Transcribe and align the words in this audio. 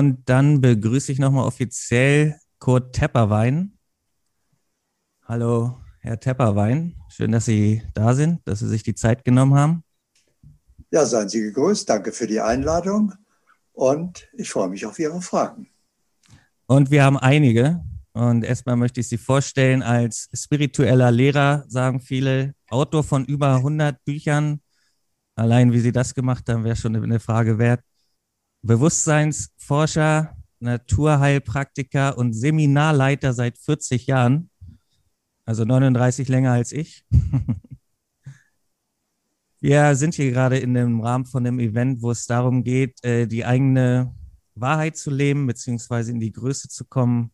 Und 0.00 0.30
dann 0.30 0.62
begrüße 0.62 1.12
ich 1.12 1.18
nochmal 1.18 1.46
offiziell 1.46 2.38
Kurt 2.58 2.94
Tepperwein. 2.94 3.76
Hallo, 5.26 5.76
Herr 5.98 6.18
Tepperwein. 6.18 6.96
Schön, 7.10 7.32
dass 7.32 7.44
Sie 7.44 7.82
da 7.92 8.14
sind, 8.14 8.40
dass 8.46 8.60
Sie 8.60 8.68
sich 8.68 8.82
die 8.82 8.94
Zeit 8.94 9.26
genommen 9.26 9.56
haben. 9.56 9.84
Ja, 10.90 11.04
seien 11.04 11.28
Sie 11.28 11.42
gegrüßt. 11.42 11.86
Danke 11.86 12.12
für 12.12 12.26
die 12.26 12.40
Einladung 12.40 13.12
und 13.74 14.26
ich 14.38 14.48
freue 14.48 14.70
mich 14.70 14.86
auf 14.86 14.98
Ihre 14.98 15.20
Fragen. 15.20 15.68
Und 16.64 16.90
wir 16.90 17.04
haben 17.04 17.18
einige. 17.18 17.84
Und 18.14 18.42
erstmal 18.42 18.76
möchte 18.76 19.00
ich 19.00 19.08
Sie 19.08 19.18
vorstellen 19.18 19.82
als 19.82 20.30
spiritueller 20.32 21.10
Lehrer, 21.10 21.66
sagen 21.68 22.00
viele, 22.00 22.54
Autor 22.70 23.04
von 23.04 23.26
über 23.26 23.56
100 23.56 24.02
Büchern. 24.06 24.62
Allein 25.34 25.74
wie 25.74 25.80
Sie 25.80 25.92
das 25.92 26.14
gemacht 26.14 26.48
haben, 26.48 26.64
wäre 26.64 26.76
schon 26.76 26.96
eine 26.96 27.20
Frage 27.20 27.58
wert. 27.58 27.82
Bewusstseinsforscher, 28.62 30.36
Naturheilpraktiker 30.60 32.18
und 32.18 32.34
Seminarleiter 32.34 33.32
seit 33.32 33.58
40 33.58 34.06
Jahren. 34.06 34.50
Also 35.44 35.64
39 35.64 36.28
länger 36.28 36.52
als 36.52 36.72
ich. 36.72 37.04
Wir 39.60 39.94
sind 39.94 40.14
hier 40.14 40.30
gerade 40.30 40.58
in 40.58 40.72
dem 40.74 41.00
Rahmen 41.00 41.26
von 41.26 41.46
einem 41.46 41.58
Event, 41.60 42.00
wo 42.02 42.10
es 42.10 42.26
darum 42.26 42.64
geht, 42.64 43.02
äh, 43.04 43.26
die 43.26 43.44
eigene 43.44 44.14
Wahrheit 44.54 44.96
zu 44.96 45.10
leben, 45.10 45.46
beziehungsweise 45.46 46.12
in 46.12 46.20
die 46.20 46.32
Größe 46.32 46.68
zu 46.68 46.84
kommen 46.84 47.30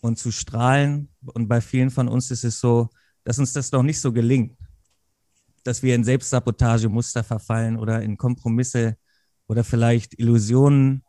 und 0.00 0.18
zu 0.18 0.30
strahlen. 0.30 1.08
Und 1.20 1.48
bei 1.48 1.60
vielen 1.60 1.90
von 1.90 2.08
uns 2.08 2.30
ist 2.30 2.44
es 2.44 2.60
so, 2.60 2.90
dass 3.24 3.38
uns 3.38 3.52
das 3.52 3.72
noch 3.72 3.82
nicht 3.82 4.00
so 4.00 4.12
gelingt, 4.12 4.56
dass 5.64 5.82
wir 5.82 5.94
in 5.94 6.04
Selbstsabotagemuster 6.04 7.24
verfallen 7.24 7.76
oder 7.76 8.02
in 8.02 8.16
Kompromisse 8.16 8.96
oder 9.48 9.64
vielleicht 9.64 10.18
Illusionen 10.18 11.02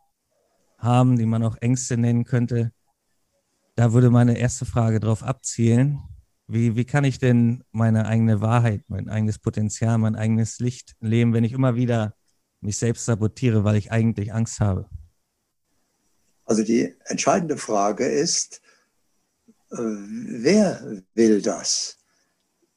haben, 0.78 1.18
die 1.18 1.26
man 1.26 1.44
auch 1.44 1.58
Ängste 1.58 1.98
nennen 1.98 2.24
könnte. 2.24 2.72
Da 3.76 3.94
würde 3.94 4.10
meine 4.10 4.38
erste 4.38 4.66
Frage 4.66 5.00
darauf 5.00 5.24
abzielen. 5.24 6.00
Wie, 6.48 6.76
wie 6.76 6.86
kann 6.86 7.04
ich 7.04 7.20
denn 7.20 7.64
meine 7.72 8.08
eigene 8.08 8.42
Wahrheit, 8.42 8.84
mein 8.88 9.08
eigenes 9.08 9.38
Potenzial, 9.38 9.98
mein 10.00 10.16
eigenes 10.16 10.60
Licht 10.60 10.96
leben, 11.00 11.34
wenn 11.34 11.44
ich 11.44 11.52
immer 11.52 11.76
wieder 11.76 12.16
mich 12.62 12.78
selbst 12.78 13.06
sabotiere, 13.06 13.64
weil 13.64 13.76
ich 13.76 13.92
eigentlich 13.92 14.34
Angst 14.34 14.60
habe? 14.60 14.90
Also 16.46 16.64
die 16.64 16.96
entscheidende 17.06 17.58
Frage 17.58 18.06
ist, 18.06 18.62
äh, 19.72 19.76
wer 19.78 21.04
will 21.14 21.42
das? 21.42 21.98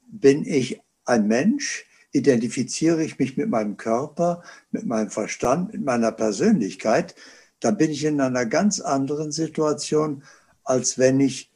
Bin 0.07 0.45
ich 0.45 0.79
ein 1.07 1.27
Mensch? 1.27 1.87
Identifiziere 2.13 3.03
ich 3.03 3.19
mich 3.19 3.37
mit 3.37 3.49
meinem 3.49 3.77
Körper, 3.77 4.43
mit 4.71 4.87
meinem 4.87 5.11
Verstand, 5.11 5.73
mit 5.73 5.83
meiner 5.83 6.13
Persönlichkeit? 6.13 7.15
Dann 7.61 7.77
bin 7.77 7.91
ich 7.91 8.05
in 8.05 8.21
einer 8.21 8.47
ganz 8.47 8.81
anderen 8.81 9.33
Situation, 9.33 10.23
als 10.65 10.99
wenn 10.99 11.21
ich 11.21 11.51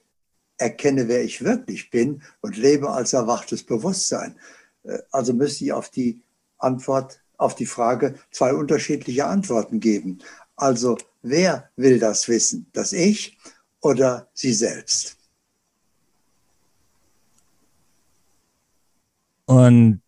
erkenne, 0.58 1.08
wer 1.08 1.22
ich 1.22 1.44
wirklich 1.44 1.90
bin 1.90 2.22
und 2.40 2.56
lebe 2.56 2.90
als 2.90 3.12
erwachtes 3.12 3.62
Bewusstsein. 3.62 4.36
Äh, 4.84 4.98
also 5.10 5.32
müsste 5.32 5.64
ich 5.64 5.72
auf 5.72 5.90
die 5.90 6.22
Antwort, 6.58 7.20
auf 7.36 7.54
die 7.54 7.66
Frage 7.66 8.14
zwei 8.30 8.54
unterschiedliche 8.54 9.26
Antworten 9.26 9.80
geben. 9.80 10.18
Also 10.56 10.96
wer 11.22 11.70
will 11.76 11.98
das 11.98 12.28
wissen? 12.28 12.66
Das 12.72 12.92
Ich 12.92 13.38
oder 13.80 14.28
Sie 14.32 14.54
selbst? 14.54 15.16
Und 19.44 20.00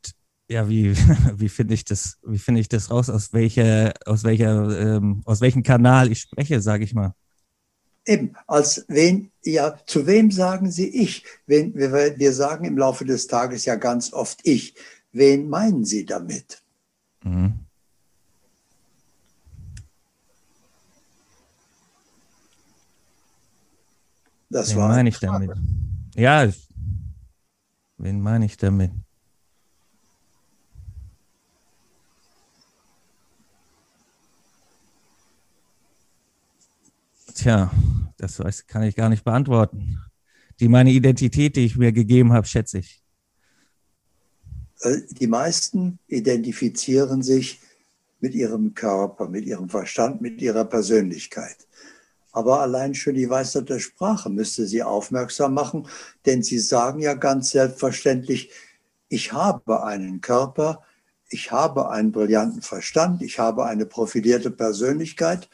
ja, 0.48 0.68
wie, 0.68 0.96
wie 1.36 1.48
finde 1.48 1.74
ich 1.74 1.84
das, 1.84 2.18
wie 2.22 2.38
finde 2.38 2.60
ich 2.60 2.68
das 2.68 2.90
raus, 2.90 3.10
aus 3.10 3.32
welcher, 3.32 3.92
aus 4.06 4.24
welcher, 4.24 4.96
ähm, 4.96 5.22
aus 5.24 5.40
welchem 5.40 5.62
Kanal 5.62 6.10
ich 6.10 6.20
spreche, 6.20 6.60
sage 6.60 6.84
ich 6.84 6.94
mal? 6.94 7.14
Eben, 8.06 8.34
als 8.46 8.86
wen, 8.88 9.30
ja, 9.44 9.78
zu 9.86 10.06
wem 10.06 10.30
sagen 10.30 10.70
Sie 10.70 10.88
ich? 10.88 11.24
Wen, 11.46 11.74
wir, 11.74 11.92
wir 12.18 12.32
sagen 12.32 12.64
im 12.64 12.78
Laufe 12.78 13.04
des 13.04 13.26
Tages 13.26 13.66
ja 13.66 13.74
ganz 13.74 14.14
oft 14.14 14.40
ich. 14.44 14.74
Wen 15.12 15.48
meinen 15.48 15.84
Sie 15.84 16.06
damit? 16.06 16.62
Mhm. 17.22 17.60
Das 24.48 24.70
wen 24.70 24.78
war 24.78 24.88
meine 24.88 25.10
ich 25.10 25.18
damit? 25.18 25.50
Ja, 26.14 26.48
wen 27.98 28.20
meine 28.22 28.46
ich 28.46 28.56
damit? 28.56 28.92
Tja, 37.38 37.70
das 38.16 38.40
weiß, 38.40 38.66
kann 38.66 38.82
ich 38.82 38.96
gar 38.96 39.08
nicht 39.08 39.22
beantworten. 39.22 40.00
Die 40.58 40.66
meine 40.66 40.90
Identität, 40.90 41.54
die 41.54 41.66
ich 41.66 41.76
mir 41.76 41.92
gegeben 41.92 42.32
habe, 42.32 42.48
schätze 42.48 42.78
ich. 42.78 43.00
Äh, 44.80 45.02
die 45.08 45.28
meisten 45.28 46.00
identifizieren 46.08 47.22
sich 47.22 47.60
mit 48.18 48.34
ihrem 48.34 48.74
Körper, 48.74 49.28
mit 49.28 49.46
ihrem 49.46 49.68
Verstand, 49.68 50.20
mit 50.20 50.42
ihrer 50.42 50.64
Persönlichkeit. 50.64 51.68
Aber 52.32 52.60
allein 52.60 52.96
schon 52.96 53.14
die 53.14 53.30
Weisheit 53.30 53.68
der 53.68 53.78
Sprache 53.78 54.30
müsste 54.30 54.66
sie 54.66 54.82
aufmerksam 54.82 55.54
machen, 55.54 55.86
denn 56.26 56.42
sie 56.42 56.58
sagen 56.58 56.98
ja 56.98 57.14
ganz 57.14 57.50
selbstverständlich, 57.50 58.50
ich 59.08 59.32
habe 59.32 59.84
einen 59.84 60.20
Körper, 60.20 60.82
ich 61.30 61.52
habe 61.52 61.88
einen 61.88 62.10
brillanten 62.10 62.62
Verstand, 62.62 63.22
ich 63.22 63.38
habe 63.38 63.64
eine 63.64 63.86
profilierte 63.86 64.50
Persönlichkeit 64.50 65.48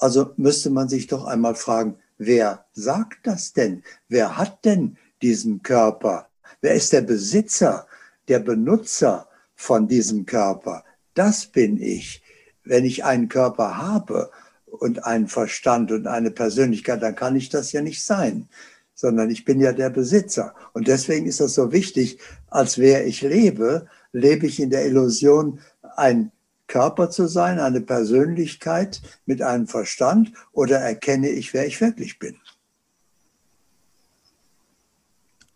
also 0.00 0.32
müsste 0.36 0.70
man 0.70 0.88
sich 0.88 1.06
doch 1.06 1.24
einmal 1.26 1.54
fragen, 1.54 1.96
wer 2.18 2.64
sagt 2.72 3.26
das 3.26 3.52
denn? 3.52 3.82
Wer 4.08 4.36
hat 4.36 4.64
denn 4.64 4.96
diesen 5.22 5.62
Körper? 5.62 6.28
Wer 6.60 6.74
ist 6.74 6.92
der 6.92 7.02
Besitzer, 7.02 7.86
der 8.28 8.40
Benutzer 8.40 9.28
von 9.54 9.88
diesem 9.88 10.26
Körper? 10.26 10.84
Das 11.14 11.46
bin 11.46 11.80
ich. 11.80 12.22
Wenn 12.64 12.84
ich 12.84 13.04
einen 13.04 13.28
Körper 13.28 13.76
habe 13.78 14.30
und 14.66 15.04
einen 15.04 15.28
Verstand 15.28 15.92
und 15.92 16.06
eine 16.06 16.30
Persönlichkeit, 16.30 17.02
dann 17.02 17.14
kann 17.14 17.36
ich 17.36 17.48
das 17.48 17.72
ja 17.72 17.82
nicht 17.82 18.02
sein, 18.02 18.48
sondern 18.94 19.30
ich 19.30 19.44
bin 19.44 19.60
ja 19.60 19.72
der 19.72 19.90
Besitzer. 19.90 20.54
Und 20.72 20.88
deswegen 20.88 21.26
ist 21.26 21.40
das 21.40 21.54
so 21.54 21.72
wichtig, 21.72 22.18
als 22.48 22.78
wer 22.78 23.06
ich 23.06 23.22
lebe, 23.22 23.86
lebe 24.12 24.46
ich 24.46 24.60
in 24.60 24.70
der 24.70 24.86
Illusion, 24.86 25.60
ein 25.96 26.32
Körper 26.70 27.10
zu 27.10 27.26
sein, 27.26 27.58
eine 27.58 27.80
Persönlichkeit 27.80 29.02
mit 29.26 29.42
einem 29.42 29.66
Verstand 29.66 30.32
oder 30.52 30.78
erkenne 30.78 31.28
ich, 31.28 31.52
wer 31.52 31.66
ich 31.66 31.80
wirklich 31.80 32.18
bin? 32.20 32.36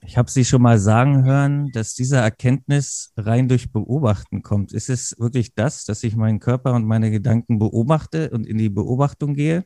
Ich 0.00 0.19
habe 0.19 0.28
Sie 0.30 0.44
schon 0.44 0.60
mal 0.60 0.78
sagen 0.78 1.24
hören, 1.24 1.70
dass 1.72 1.94
diese 1.94 2.16
Erkenntnis 2.16 3.12
rein 3.16 3.48
durch 3.48 3.72
Beobachten 3.72 4.42
kommt. 4.42 4.72
Ist 4.72 4.91
es 4.91 5.14
wirklich 5.19 5.54
das, 5.54 5.84
dass 5.84 6.03
ich 6.03 6.16
meinen 6.16 6.41
Körper 6.41 6.74
und 6.74 6.84
meine 6.84 7.10
Gedanken 7.12 7.58
beobachte 7.58 8.30
und 8.30 8.44
in 8.44 8.58
die 8.58 8.69
Beobachtung 8.69 9.34
gehe? 9.34 9.64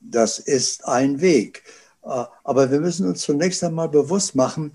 Das 0.00 0.38
ist 0.38 0.86
ein 0.86 1.20
Weg. 1.20 1.64
Aber 2.00 2.70
wir 2.70 2.80
müssen 2.80 3.08
uns 3.08 3.22
zunächst 3.22 3.64
einmal 3.64 3.88
bewusst 3.88 4.36
machen, 4.36 4.72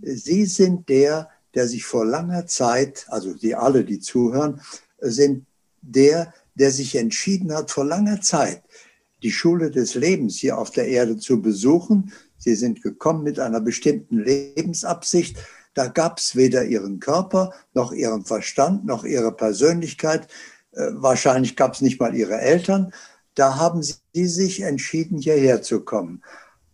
Sie 0.00 0.44
sind 0.46 0.88
der, 0.88 1.28
der 1.54 1.66
sich 1.66 1.84
vor 1.84 2.06
langer 2.06 2.46
Zeit, 2.46 3.06
also 3.08 3.36
Sie 3.36 3.56
alle, 3.56 3.84
die 3.84 3.98
zuhören, 3.98 4.60
sind 5.00 5.46
der, 5.80 6.32
der 6.54 6.70
sich 6.70 6.96
entschieden 6.96 7.54
hat, 7.54 7.70
vor 7.70 7.84
langer 7.84 8.20
Zeit 8.20 8.62
die 9.22 9.32
Schule 9.32 9.70
des 9.70 9.94
Lebens 9.94 10.36
hier 10.36 10.58
auf 10.58 10.70
der 10.70 10.88
Erde 10.88 11.18
zu 11.18 11.42
besuchen. 11.42 12.12
Sie 12.36 12.54
sind 12.54 12.82
gekommen 12.82 13.24
mit 13.24 13.40
einer 13.40 13.60
bestimmten 13.60 14.18
Lebensabsicht. 14.18 15.38
Da 15.74 15.88
gab 15.88 16.18
es 16.18 16.36
weder 16.36 16.64
ihren 16.64 17.00
Körper 17.00 17.52
noch 17.74 17.92
ihren 17.92 18.24
Verstand 18.24 18.84
noch 18.84 19.04
ihre 19.04 19.32
Persönlichkeit. 19.32 20.28
Äh, 20.72 20.90
wahrscheinlich 20.92 21.56
gab 21.56 21.74
es 21.74 21.80
nicht 21.80 22.00
mal 22.00 22.14
ihre 22.14 22.40
Eltern. 22.40 22.92
Da 23.34 23.56
haben 23.56 23.82
sie 23.82 24.26
sich 24.26 24.62
entschieden, 24.62 25.18
hierher 25.18 25.62
zu 25.62 25.84
kommen. 25.84 26.22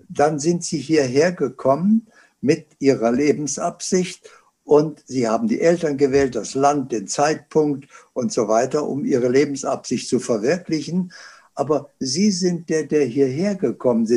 Dann 0.09 0.39
sind 0.39 0.65
sie 0.65 0.79
hierher 0.79 1.33
gekommen 1.33 2.07
mit 2.41 2.69
ihrer 2.79 3.11
Lebensabsicht 3.11 4.31
und 4.65 5.03
sie 5.07 5.29
haben 5.29 5.47
die 5.47 5.61
Eltern 5.61 5.99
gewählt, 5.99 6.35
das 6.35 6.55
Land, 6.55 6.91
den 6.91 7.07
Zeitpunkt 7.07 7.87
und 8.15 8.33
so 8.33 8.49
weiter, 8.49 8.89
um 8.89 9.05
ihre 9.05 9.29
Lebensabsicht 9.29 10.09
zu 10.09 10.19
verwirklichen. 10.19 11.13
Aber 11.55 11.91
sie 12.01 12.31
sind 12.31 12.71
der, 12.71 12.85
der 12.85 13.05
hierher 13.05 13.55
gekommen 13.55 14.09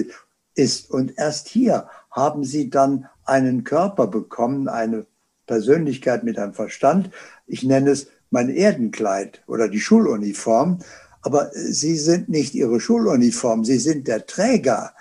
ist. 0.55 0.89
Und 0.89 1.17
erst 1.17 1.49
hier 1.49 1.89
haben 2.11 2.45
sie 2.45 2.69
dann 2.69 3.07
einen 3.25 3.65
Körper 3.65 4.07
bekommen, 4.07 4.69
eine 4.69 5.05
Persönlichkeit 5.47 6.23
mit 6.23 6.39
einem 6.39 6.53
Verstand. 6.53 7.11
Ich 7.45 7.63
nenne 7.63 7.91
es 7.91 8.07
mein 8.29 8.49
Erdenkleid 8.49 9.43
oder 9.47 9.67
die 9.67 9.81
Schuluniform. 9.81 10.79
Aber 11.21 11.51
sie 11.53 11.97
sind 11.97 12.29
nicht 12.29 12.55
ihre 12.55 12.79
Schuluniform, 12.79 13.65
sie 13.65 13.79
sind 13.79 14.07
der 14.07 14.25
Träger 14.25 14.93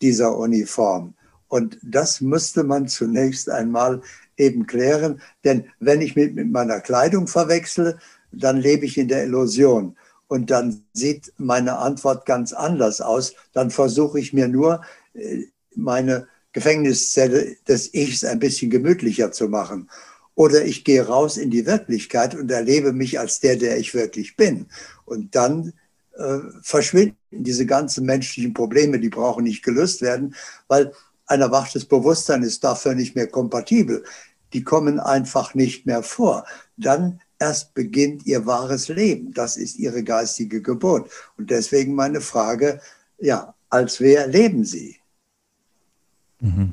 dieser 0.00 0.36
Uniform. 0.38 1.14
Und 1.48 1.78
das 1.82 2.20
müsste 2.20 2.62
man 2.62 2.86
zunächst 2.86 3.50
einmal 3.50 4.00
eben 4.42 4.66
klären. 4.66 5.20
Denn 5.44 5.64
wenn 5.80 6.00
ich 6.00 6.16
mich 6.16 6.32
mit 6.34 6.50
meiner 6.50 6.80
Kleidung 6.80 7.26
verwechsle, 7.26 7.98
dann 8.32 8.56
lebe 8.58 8.86
ich 8.86 8.98
in 8.98 9.08
der 9.08 9.24
Illusion. 9.24 9.96
und 10.32 10.50
dann 10.50 10.82
sieht 10.94 11.30
meine 11.36 11.76
Antwort 11.76 12.24
ganz 12.24 12.54
anders 12.54 13.02
aus. 13.02 13.34
Dann 13.52 13.70
versuche 13.70 14.18
ich 14.18 14.32
mir 14.32 14.48
nur, 14.48 14.80
äh, 15.12 15.42
meine 15.74 16.26
Gefängniszelle 16.54 17.56
des 17.68 17.92
Ichs 17.92 18.24
ein 18.24 18.38
bisschen 18.38 18.70
gemütlicher 18.70 19.30
zu 19.30 19.48
machen. 19.48 19.90
Oder 20.34 20.64
ich 20.64 20.84
gehe 20.84 21.06
raus 21.06 21.36
in 21.36 21.50
die 21.50 21.66
Wirklichkeit 21.66 22.34
und 22.34 22.50
erlebe 22.50 22.94
mich 22.94 23.20
als 23.20 23.40
der, 23.40 23.56
der 23.56 23.76
ich 23.76 23.92
wirklich 23.92 24.34
bin. 24.36 24.68
Und 25.04 25.34
dann 25.34 25.74
äh, 26.16 26.38
verschwinden 26.62 27.18
diese 27.30 27.66
ganzen 27.66 28.06
menschlichen 28.06 28.54
Probleme, 28.54 28.98
die 28.98 29.10
brauchen 29.10 29.44
nicht 29.44 29.62
gelöst 29.62 30.00
werden, 30.00 30.34
weil 30.66 30.92
ein 31.26 31.42
erwachtes 31.42 31.84
Bewusstsein 31.84 32.42
ist 32.42 32.64
dafür 32.64 32.94
nicht 32.94 33.14
mehr 33.16 33.26
kompatibel. 33.26 34.02
Die 34.52 34.64
kommen 34.64 35.00
einfach 35.00 35.54
nicht 35.54 35.86
mehr 35.86 36.02
vor. 36.02 36.44
Dann 36.76 37.20
erst 37.38 37.74
beginnt 37.74 38.26
ihr 38.26 38.46
wahres 38.46 38.88
Leben. 38.88 39.32
Das 39.32 39.56
ist 39.56 39.78
ihre 39.78 40.04
geistige 40.04 40.62
Geburt. 40.62 41.10
Und 41.36 41.50
deswegen 41.50 41.94
meine 41.94 42.20
Frage, 42.20 42.80
ja, 43.18 43.54
als 43.68 44.00
wer 44.00 44.26
leben 44.26 44.64
sie? 44.64 44.96
Mhm. 46.40 46.72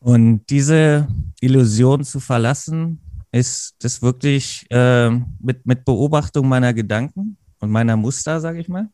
Und 0.00 0.44
diese 0.50 1.06
Illusion 1.40 2.02
zu 2.04 2.18
verlassen, 2.18 3.00
ist 3.30 3.76
das 3.80 4.02
wirklich 4.02 4.66
äh, 4.70 5.10
mit, 5.40 5.64
mit 5.64 5.84
Beobachtung 5.84 6.48
meiner 6.48 6.74
Gedanken 6.74 7.36
und 7.60 7.70
meiner 7.70 7.96
Muster, 7.96 8.40
sage 8.40 8.60
ich 8.60 8.68
mal? 8.68 8.88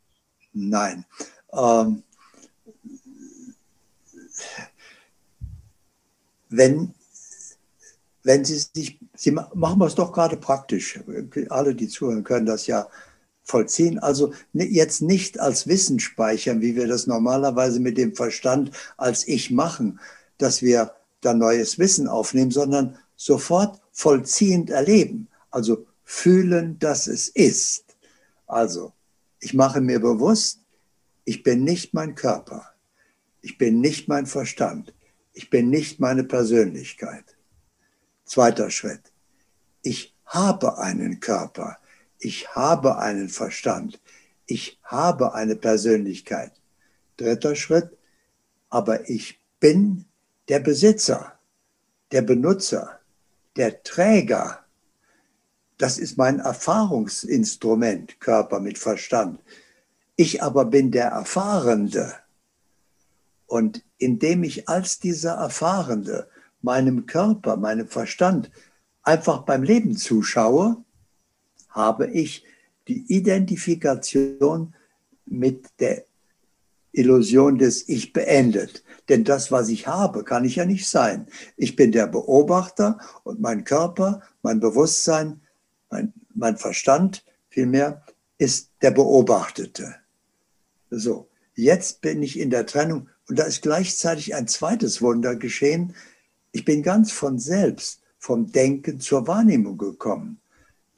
Nein. 0.53 1.05
Ähm, 1.53 2.03
wenn, 6.49 6.95
wenn 8.23 8.45
Sie 8.45 8.59
sich, 8.59 8.99
Sie 9.15 9.31
machen 9.31 9.79
wir 9.79 9.87
es 9.87 9.95
doch 9.95 10.13
gerade 10.13 10.37
praktisch, 10.37 11.01
alle, 11.51 11.75
die 11.75 11.89
zuhören, 11.89 12.25
können 12.25 12.47
das 12.47 12.67
ja 12.67 12.89
vollziehen. 13.43 13.99
Also 13.99 14.33
jetzt 14.53 15.01
nicht 15.03 15.41
als 15.41 15.67
Wissen 15.67 15.99
speichern, 15.99 16.61
wie 16.61 16.77
wir 16.77 16.87
das 16.87 17.07
normalerweise 17.07 17.81
mit 17.81 17.97
dem 17.97 18.15
Verstand 18.15 18.71
als 18.97 19.27
Ich 19.27 19.51
machen, 19.51 20.01
dass 20.37 20.63
wir 20.63 20.93
da 21.21 21.35
neues 21.35 21.79
Wissen 21.79 22.07
aufnehmen, 22.07 22.51
sondern 22.51 22.99
sofort 23.17 23.81
vollziehend 23.91 24.71
erleben. 24.71 25.29
Also 25.51 25.87
fühlen, 26.05 26.79
dass 26.79 27.07
es 27.07 27.29
ist. 27.29 27.85
Also, 28.47 28.93
ich 29.41 29.55
mache 29.55 29.81
mir 29.81 30.01
bewusst, 30.01 30.61
ich 31.25 31.43
bin 31.43 31.65
nicht 31.65 31.93
mein 31.93 32.15
Körper. 32.15 32.73
Ich 33.43 33.59
bin 33.59 33.81
nicht 33.81 34.09
mein 34.09 34.27
Verstand. 34.27 34.95
Ich 35.39 35.51
bin 35.51 35.71
nicht 35.71 36.01
meine 36.01 36.25
Persönlichkeit. 36.25 37.37
Zweiter 38.25 38.71
Schritt. 38.71 39.13
Ich 39.83 40.13
habe 40.27 40.79
einen 40.79 41.21
Körper. 41.21 41.79
Ich 42.19 42.57
habe 42.57 42.99
einen 42.99 43.29
Verstand. 43.29 44.01
Ich 44.47 44.81
habe 44.83 45.35
eine 45.35 45.55
Persönlichkeit. 45.55 46.51
Dritter 47.19 47.55
Schritt. 47.55 47.97
Aber 48.69 49.09
ich 49.09 49.41
bin 49.61 50.07
der 50.49 50.59
Besitzer, 50.59 51.39
der 52.11 52.23
Benutzer, 52.23 52.99
der 53.55 53.85
Träger. 53.85 54.65
Das 55.77 55.99
ist 55.99 56.19
mein 56.19 56.41
Erfahrungsinstrument, 56.41 58.19
Körper 58.19 58.59
mit 58.59 58.77
Verstand. 58.77 59.41
Ich 60.17 60.43
aber 60.43 60.65
bin 60.65 60.91
der 60.91 61.11
Erfahrende. 61.11 62.13
Und 63.49 63.83
indem 63.97 64.45
ich 64.45 64.69
als 64.69 65.01
dieser 65.01 65.33
Erfahrende 65.33 66.29
meinem 66.61 67.07
Körper, 67.07 67.57
meinem 67.57 67.89
Verstand 67.89 68.51
einfach 69.03 69.43
beim 69.43 69.63
Leben 69.63 69.97
zuschaue, 69.97 70.85
habe 71.71 72.09
ich 72.09 72.45
die 72.89 73.05
Identifikation 73.09 74.75
mit 75.25 75.67
der 75.81 76.05
Illusion 76.93 77.59
des 77.59 77.89
Ich 77.89 78.13
beendet. 78.13 78.85
Denn 79.09 79.25
das, 79.25 79.51
was 79.51 79.71
ich 79.71 79.87
habe, 79.87 80.25
kann 80.25 80.45
ich 80.45 80.57
ja 80.57 80.67
nicht 80.67 80.89
sein. 80.89 81.27
Ich 81.57 81.75
bin 81.75 81.91
der 81.91 82.07
Beobachter 82.07 82.99
und 83.25 83.41
mein 83.41 83.65
Körper, 83.65 84.21
mein 84.43 84.61
Bewusstsein, 84.61 85.41
mein, 85.91 86.13
mein 86.35 86.59
Verstand 86.59 87.25
vielmehr 87.49 88.05
ist 88.37 88.73
der 88.83 88.91
Beobachtete. 88.91 89.95
So, 90.91 91.29
jetzt 91.55 92.03
bin 92.03 92.23
ich 92.23 92.39
in 92.39 92.51
der 92.51 92.67
Trennung 92.67 93.09
und 93.29 93.39
da 93.39 93.45
ist 93.45 93.63
gleichzeitig 93.63 94.35
ein 94.35 94.49
zweites 94.49 95.03
Wunder 95.03 95.37
geschehen. 95.37 95.95
Ich 96.53 96.65
bin 96.65 96.83
ganz 96.83 97.13
von 97.13 97.39
selbst 97.39 98.01
vom 98.19 98.51
Denken 98.51 99.01
zur 99.01 99.27
Wahrnehmung 99.27 99.77
gekommen. 99.79 100.41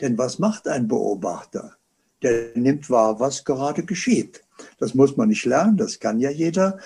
Denn 0.00 0.17
was 0.17 0.38
macht 0.38 0.69
ein 0.69 0.88
Beobachter? 0.88 1.77
Der 2.23 2.50
nimmt 2.55 2.88
wahr, 2.88 3.19
was 3.21 3.44
gerade 3.44 3.85
geschieht. 3.85 4.43
Das 4.79 4.94
muss 4.94 5.17
man 5.17 5.29
nicht 5.29 5.44
lernen, 5.44 5.77
das 5.77 5.99
kann 5.99 6.21
ja 6.21 6.31
jeder. 6.31 6.79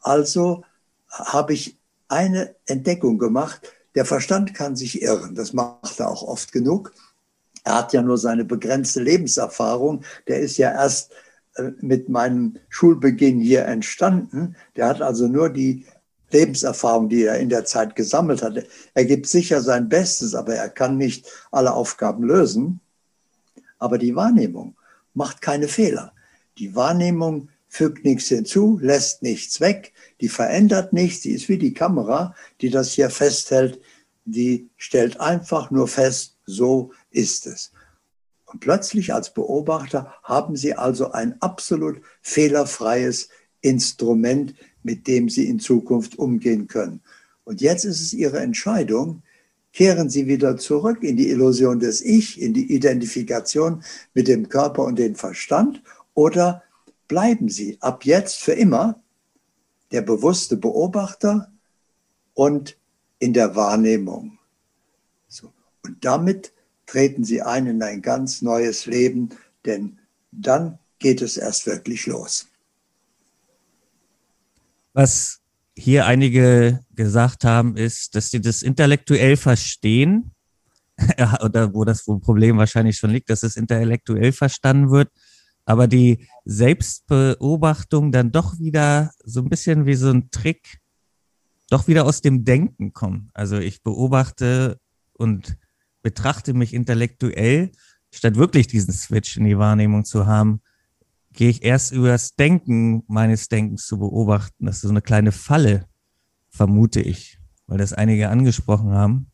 Also 0.00 0.64
habe 1.08 1.54
ich 1.54 1.78
eine 2.08 2.54
Entdeckung 2.66 3.18
gemacht. 3.18 3.72
Der 3.94 4.04
Verstand 4.04 4.54
kann 4.54 4.76
sich 4.76 5.00
irren. 5.02 5.34
Das 5.34 5.52
macht 5.52 5.98
er 5.98 6.08
auch 6.08 6.22
oft 6.22 6.52
genug. 6.52 6.92
Er 7.62 7.76
hat 7.76 7.92
ja 7.92 8.02
nur 8.02 8.18
seine 8.18 8.44
begrenzte 8.44 9.00
Lebenserfahrung. 9.00 10.04
Der 10.28 10.40
ist 10.40 10.58
ja 10.58 10.70
erst 10.70 11.12
mit 11.80 12.08
meinem 12.08 12.56
Schulbeginn 12.68 13.40
hier 13.40 13.64
entstanden. 13.66 14.56
Der 14.76 14.88
hat 14.88 15.02
also 15.02 15.28
nur 15.28 15.50
die 15.50 15.86
Lebenserfahrung, 16.30 17.08
die 17.08 17.24
er 17.24 17.38
in 17.38 17.48
der 17.48 17.64
Zeit 17.64 17.94
gesammelt 17.94 18.42
hat. 18.42 18.64
Er 18.94 19.04
gibt 19.04 19.26
sicher 19.26 19.62
sein 19.62 19.88
Bestes, 19.88 20.34
aber 20.34 20.54
er 20.54 20.68
kann 20.68 20.96
nicht 20.96 21.26
alle 21.52 21.72
Aufgaben 21.72 22.24
lösen. 22.24 22.80
Aber 23.78 23.98
die 23.98 24.16
Wahrnehmung 24.16 24.76
macht 25.14 25.40
keine 25.40 25.68
Fehler. 25.68 26.12
Die 26.58 26.74
Wahrnehmung 26.74 27.48
fügt 27.68 28.04
nichts 28.04 28.28
hinzu, 28.28 28.78
lässt 28.80 29.22
nichts 29.22 29.60
weg, 29.60 29.92
die 30.20 30.28
verändert 30.28 30.92
nichts, 30.92 31.22
die 31.22 31.32
ist 31.32 31.48
wie 31.48 31.58
die 31.58 31.74
Kamera, 31.74 32.34
die 32.60 32.70
das 32.70 32.92
hier 32.92 33.10
festhält, 33.10 33.80
die 34.24 34.70
stellt 34.76 35.20
einfach 35.20 35.70
nur 35.70 35.88
fest, 35.88 36.36
so 36.46 36.92
ist 37.10 37.46
es. 37.46 37.72
Und 38.54 38.60
plötzlich 38.60 39.12
als 39.12 39.34
Beobachter 39.34 40.14
haben 40.22 40.54
Sie 40.54 40.74
also 40.74 41.10
ein 41.10 41.42
absolut 41.42 42.00
fehlerfreies 42.22 43.28
Instrument, 43.62 44.54
mit 44.84 45.08
dem 45.08 45.28
Sie 45.28 45.48
in 45.48 45.58
Zukunft 45.58 46.16
umgehen 46.20 46.68
können. 46.68 47.00
Und 47.42 47.60
jetzt 47.60 47.84
ist 47.84 48.00
es 48.00 48.12
Ihre 48.12 48.38
Entscheidung, 48.38 49.24
kehren 49.72 50.08
Sie 50.08 50.28
wieder 50.28 50.56
zurück 50.56 51.02
in 51.02 51.16
die 51.16 51.30
Illusion 51.30 51.80
des 51.80 52.00
Ich, 52.00 52.40
in 52.40 52.54
die 52.54 52.72
Identifikation 52.72 53.82
mit 54.14 54.28
dem 54.28 54.48
Körper 54.48 54.84
und 54.84 55.00
dem 55.00 55.16
Verstand 55.16 55.82
oder 56.14 56.62
bleiben 57.08 57.48
Sie 57.48 57.78
ab 57.80 58.04
jetzt 58.04 58.36
für 58.36 58.52
immer 58.52 59.02
der 59.90 60.02
bewusste 60.02 60.56
Beobachter 60.56 61.50
und 62.34 62.78
in 63.18 63.32
der 63.32 63.56
Wahrnehmung. 63.56 64.38
So. 65.26 65.52
Und 65.82 66.04
damit 66.04 66.53
treten 66.86 67.24
Sie 67.24 67.42
ein 67.42 67.66
in 67.66 67.82
ein 67.82 68.02
ganz 68.02 68.42
neues 68.42 68.86
Leben, 68.86 69.30
denn 69.64 69.98
dann 70.30 70.78
geht 70.98 71.22
es 71.22 71.36
erst 71.36 71.66
wirklich 71.66 72.06
los. 72.06 72.48
Was 74.92 75.40
hier 75.76 76.06
einige 76.06 76.80
gesagt 76.94 77.44
haben, 77.44 77.76
ist, 77.76 78.14
dass 78.14 78.30
sie 78.30 78.40
das 78.40 78.62
intellektuell 78.62 79.36
verstehen, 79.36 80.32
oder 81.42 81.74
wo 81.74 81.84
das 81.84 82.04
Problem 82.04 82.56
wahrscheinlich 82.56 82.96
schon 82.96 83.10
liegt, 83.10 83.28
dass 83.30 83.42
es 83.42 83.56
intellektuell 83.56 84.32
verstanden 84.32 84.90
wird, 84.90 85.10
aber 85.64 85.88
die 85.88 86.28
Selbstbeobachtung 86.44 88.12
dann 88.12 88.30
doch 88.30 88.58
wieder 88.58 89.10
so 89.24 89.40
ein 89.40 89.48
bisschen 89.48 89.86
wie 89.86 89.94
so 89.94 90.10
ein 90.10 90.30
Trick, 90.30 90.78
doch 91.70 91.88
wieder 91.88 92.04
aus 92.04 92.20
dem 92.20 92.44
Denken 92.44 92.92
kommt. 92.92 93.30
Also 93.34 93.58
ich 93.58 93.82
beobachte 93.82 94.78
und 95.14 95.56
betrachte 96.04 96.52
mich 96.52 96.74
intellektuell, 96.74 97.72
statt 98.12 98.36
wirklich 98.36 98.68
diesen 98.68 98.92
Switch 98.92 99.38
in 99.38 99.44
die 99.44 99.58
Wahrnehmung 99.58 100.04
zu 100.04 100.26
haben, 100.26 100.60
gehe 101.32 101.48
ich 101.48 101.64
erst 101.64 101.92
über 101.92 102.08
das 102.08 102.36
Denken 102.36 103.02
meines 103.08 103.48
Denkens 103.48 103.86
zu 103.86 103.98
beobachten. 103.98 104.66
Das 104.66 104.76
ist 104.76 104.82
so 104.82 104.90
eine 104.90 105.02
kleine 105.02 105.32
Falle, 105.32 105.86
vermute 106.50 107.00
ich, 107.00 107.38
weil 107.66 107.78
das 107.78 107.94
einige 107.94 108.28
angesprochen 108.28 108.92
haben. 108.92 109.32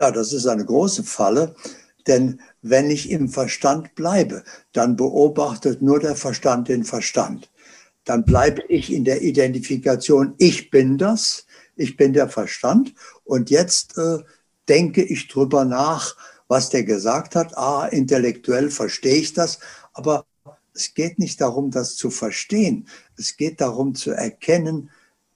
Ja, 0.00 0.10
das 0.10 0.32
ist 0.32 0.46
eine 0.46 0.64
große 0.64 1.04
Falle, 1.04 1.54
denn 2.06 2.40
wenn 2.60 2.90
ich 2.90 3.10
im 3.10 3.28
Verstand 3.28 3.94
bleibe, 3.94 4.42
dann 4.72 4.96
beobachtet 4.96 5.80
nur 5.80 6.00
der 6.00 6.16
Verstand 6.16 6.68
den 6.68 6.82
Verstand. 6.84 7.50
Dann 8.04 8.24
bleibe 8.24 8.62
ich 8.68 8.92
in 8.92 9.04
der 9.04 9.22
Identifikation, 9.22 10.34
ich 10.38 10.70
bin 10.70 10.98
das, 10.98 11.46
ich 11.76 11.96
bin 11.96 12.14
der 12.14 12.28
Verstand. 12.28 12.94
Und 13.24 13.50
jetzt 13.50 13.96
äh, 13.96 14.18
denke 14.70 15.02
ich 15.02 15.28
drüber 15.28 15.66
nach, 15.66 16.16
was 16.48 16.70
der 16.70 16.84
gesagt 16.84 17.34
hat. 17.36 17.58
Ah, 17.58 17.86
intellektuell 17.86 18.70
verstehe 18.70 19.16
ich 19.16 19.34
das, 19.34 19.58
aber 19.92 20.24
es 20.72 20.94
geht 20.94 21.18
nicht 21.18 21.40
darum, 21.40 21.70
das 21.70 21.96
zu 21.96 22.10
verstehen. 22.10 22.88
Es 23.18 23.36
geht 23.36 23.60
darum 23.60 23.94
zu 23.94 24.12
erkennen, 24.12 24.90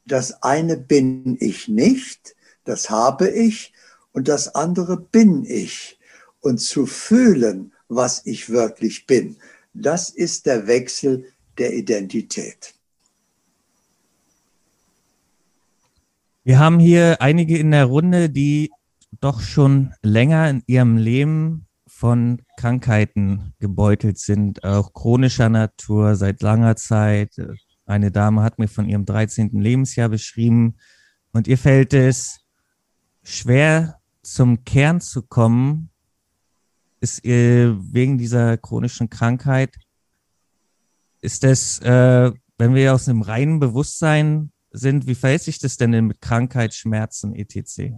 das 0.06 0.42
eine 0.42 0.76
bin 0.76 1.36
ich 1.40 1.68
nicht, 1.68 2.36
das 2.64 2.88
habe 2.88 3.28
ich 3.28 3.72
und 4.12 4.28
das 4.28 4.54
andere 4.54 4.96
bin 4.96 5.44
ich. 5.44 5.98
und 6.44 6.58
zu 6.58 6.84
fühlen, 6.84 7.72
was 7.88 8.26
ich 8.26 8.50
wirklich 8.50 9.06
bin. 9.06 9.38
Das 9.72 10.10
ist 10.10 10.44
der 10.44 10.66
Wechsel 10.66 11.24
der 11.56 11.72
Identität. 11.72 12.74
Wir 16.44 16.58
haben 16.58 16.78
hier 16.78 17.16
einige 17.20 17.56
in 17.56 17.70
der 17.70 17.86
Runde, 17.86 18.28
die 18.28 18.70
doch 19.20 19.40
schon 19.40 19.92
länger 20.02 20.48
in 20.50 20.62
ihrem 20.66 20.96
Leben 20.96 21.66
von 21.86 22.42
Krankheiten 22.56 23.54
gebeutelt 23.60 24.18
sind, 24.18 24.64
auch 24.64 24.92
chronischer 24.92 25.48
Natur 25.48 26.16
seit 26.16 26.42
langer 26.42 26.76
Zeit. 26.76 27.30
Eine 27.86 28.10
Dame 28.10 28.42
hat 28.42 28.58
mir 28.58 28.68
von 28.68 28.88
ihrem 28.88 29.04
13. 29.04 29.60
Lebensjahr 29.60 30.08
beschrieben 30.08 30.76
und 31.32 31.46
ihr 31.46 31.58
fällt 31.58 31.94
es 31.94 32.40
schwer 33.22 34.00
zum 34.22 34.64
Kern 34.64 35.00
zu 35.00 35.22
kommen, 35.22 35.90
ist 37.00 37.24
ihr 37.24 37.78
wegen 37.92 38.18
dieser 38.18 38.56
chronischen 38.56 39.10
Krankheit, 39.10 39.74
ist 41.20 41.44
das, 41.44 41.78
äh, 41.80 42.32
wenn 42.58 42.74
wir 42.74 42.94
aus 42.94 43.08
einem 43.08 43.22
reinen 43.22 43.60
Bewusstsein 43.60 44.52
sind, 44.70 45.06
wie 45.06 45.14
verhält 45.14 45.42
sich 45.42 45.58
das 45.58 45.76
denn 45.76 46.06
mit 46.06 46.20
Krankheit, 46.20 46.74
Schmerzen, 46.74 47.34
etc.? 47.34 47.94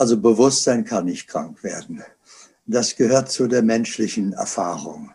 Also 0.00 0.18
Bewusstsein 0.18 0.86
kann 0.86 1.04
nicht 1.04 1.28
krank 1.28 1.62
werden. 1.62 2.02
Das 2.64 2.96
gehört 2.96 3.30
zu 3.30 3.48
der 3.48 3.60
menschlichen 3.60 4.32
Erfahrung. 4.32 5.12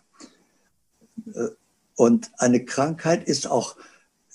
Und 1.96 2.30
eine 2.38 2.63
Krankheit 2.65 3.27
ist 3.27 3.48
auch 3.48 3.77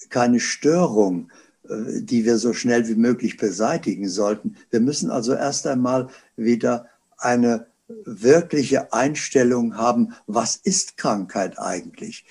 keine 0.09 0.41
Störung, 0.41 1.31
die 1.63 2.25
wir 2.25 2.37
so 2.37 2.53
schnell 2.53 2.89
wie 2.89 2.97
möglich 2.97 3.37
beseitigen 3.37 4.09
sollten. 4.09 4.57
Wir 4.71 4.81
müssen 4.81 5.13
also 5.13 5.35
erst 5.35 5.69
einmal 5.69 6.09
wieder 6.35 6.89
eine 7.17 7.69
wirkliche 7.87 8.93
Einstellung 8.93 9.77
haben, 9.77 10.17
was 10.27 10.57
ist 10.57 10.97
Krankheit 10.97 11.61
eigentlich? 11.61 12.25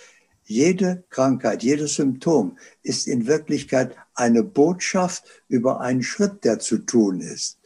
Jede 0.43 1.05
Krankheit, 1.09 1.63
jedes 1.63 1.95
Symptom 1.95 2.57
ist 2.83 3.07
in 3.07 3.27
Wirklichkeit 3.27 3.95
eine 4.13 4.43
Botschaft 4.43 5.23
über 5.47 5.79
einen 5.79 6.03
Schritt, 6.03 6.43
der 6.43 6.59
zu 6.59 6.79
tun 6.79 7.21
ist. 7.21 7.58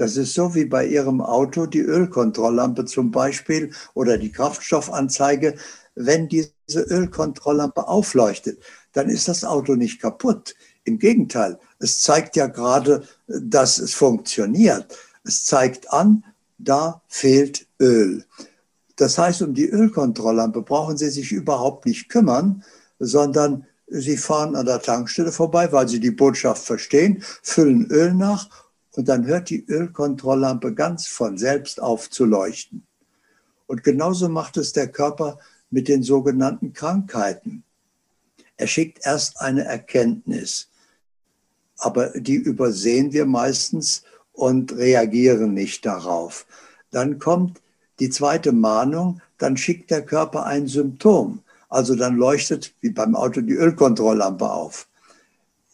Das 0.00 0.16
ist 0.16 0.32
so 0.32 0.54
wie 0.54 0.64
bei 0.64 0.86
Ihrem 0.86 1.20
Auto 1.20 1.66
die 1.66 1.80
Ölkontrolllampe 1.80 2.86
zum 2.86 3.10
Beispiel 3.10 3.70
oder 3.92 4.16
die 4.16 4.32
Kraftstoffanzeige. 4.32 5.56
Wenn 5.94 6.26
diese 6.26 6.54
Ölkontrolllampe 6.74 7.86
aufleuchtet, 7.86 8.62
dann 8.94 9.10
ist 9.10 9.28
das 9.28 9.44
Auto 9.44 9.74
nicht 9.74 10.00
kaputt. 10.00 10.54
Im 10.84 10.98
Gegenteil, 10.98 11.58
es 11.80 12.00
zeigt 12.00 12.34
ja 12.36 12.46
gerade, 12.46 13.02
dass 13.26 13.78
es 13.78 13.92
funktioniert. 13.92 14.86
Es 15.22 15.44
zeigt 15.44 15.92
an, 15.92 16.24
da 16.56 17.02
fehlt 17.06 17.66
Öl. 17.78 18.24
Das 18.96 19.18
heißt, 19.18 19.42
um 19.42 19.52
die 19.52 19.68
Ölkontrolllampe 19.68 20.62
brauchen 20.62 20.96
Sie 20.96 21.10
sich 21.10 21.30
überhaupt 21.30 21.84
nicht 21.84 22.08
kümmern, 22.08 22.64
sondern 22.98 23.66
Sie 23.86 24.16
fahren 24.16 24.56
an 24.56 24.64
der 24.64 24.80
Tankstelle 24.80 25.30
vorbei, 25.30 25.70
weil 25.72 25.88
Sie 25.88 26.00
die 26.00 26.10
Botschaft 26.10 26.64
verstehen, 26.64 27.22
füllen 27.42 27.90
Öl 27.90 28.14
nach 28.14 28.48
und 28.96 29.08
dann 29.08 29.26
hört 29.26 29.50
die 29.50 29.64
Ölkontrolllampe 29.66 30.74
ganz 30.74 31.06
von 31.06 31.38
selbst 31.38 31.80
auf 31.80 32.10
zu 32.10 32.24
leuchten. 32.24 32.86
Und 33.66 33.84
genauso 33.84 34.28
macht 34.28 34.56
es 34.56 34.72
der 34.72 34.88
Körper 34.88 35.38
mit 35.70 35.88
den 35.88 36.02
sogenannten 36.02 36.72
Krankheiten. 36.72 37.62
Er 38.56 38.66
schickt 38.66 39.06
erst 39.06 39.40
eine 39.40 39.64
Erkenntnis, 39.64 40.68
aber 41.76 42.08
die 42.10 42.34
übersehen 42.34 43.12
wir 43.12 43.26
meistens 43.26 44.02
und 44.32 44.72
reagieren 44.76 45.54
nicht 45.54 45.86
darauf. 45.86 46.46
Dann 46.90 47.18
kommt 47.18 47.62
die 48.00 48.10
zweite 48.10 48.52
Mahnung, 48.52 49.20
dann 49.38 49.56
schickt 49.56 49.90
der 49.90 50.04
Körper 50.04 50.46
ein 50.46 50.66
Symptom. 50.66 51.42
Also 51.68 51.94
dann 51.94 52.16
leuchtet 52.16 52.74
wie 52.80 52.90
beim 52.90 53.14
Auto 53.14 53.40
die 53.40 53.54
Ölkontrolllampe 53.54 54.50
auf 54.50 54.89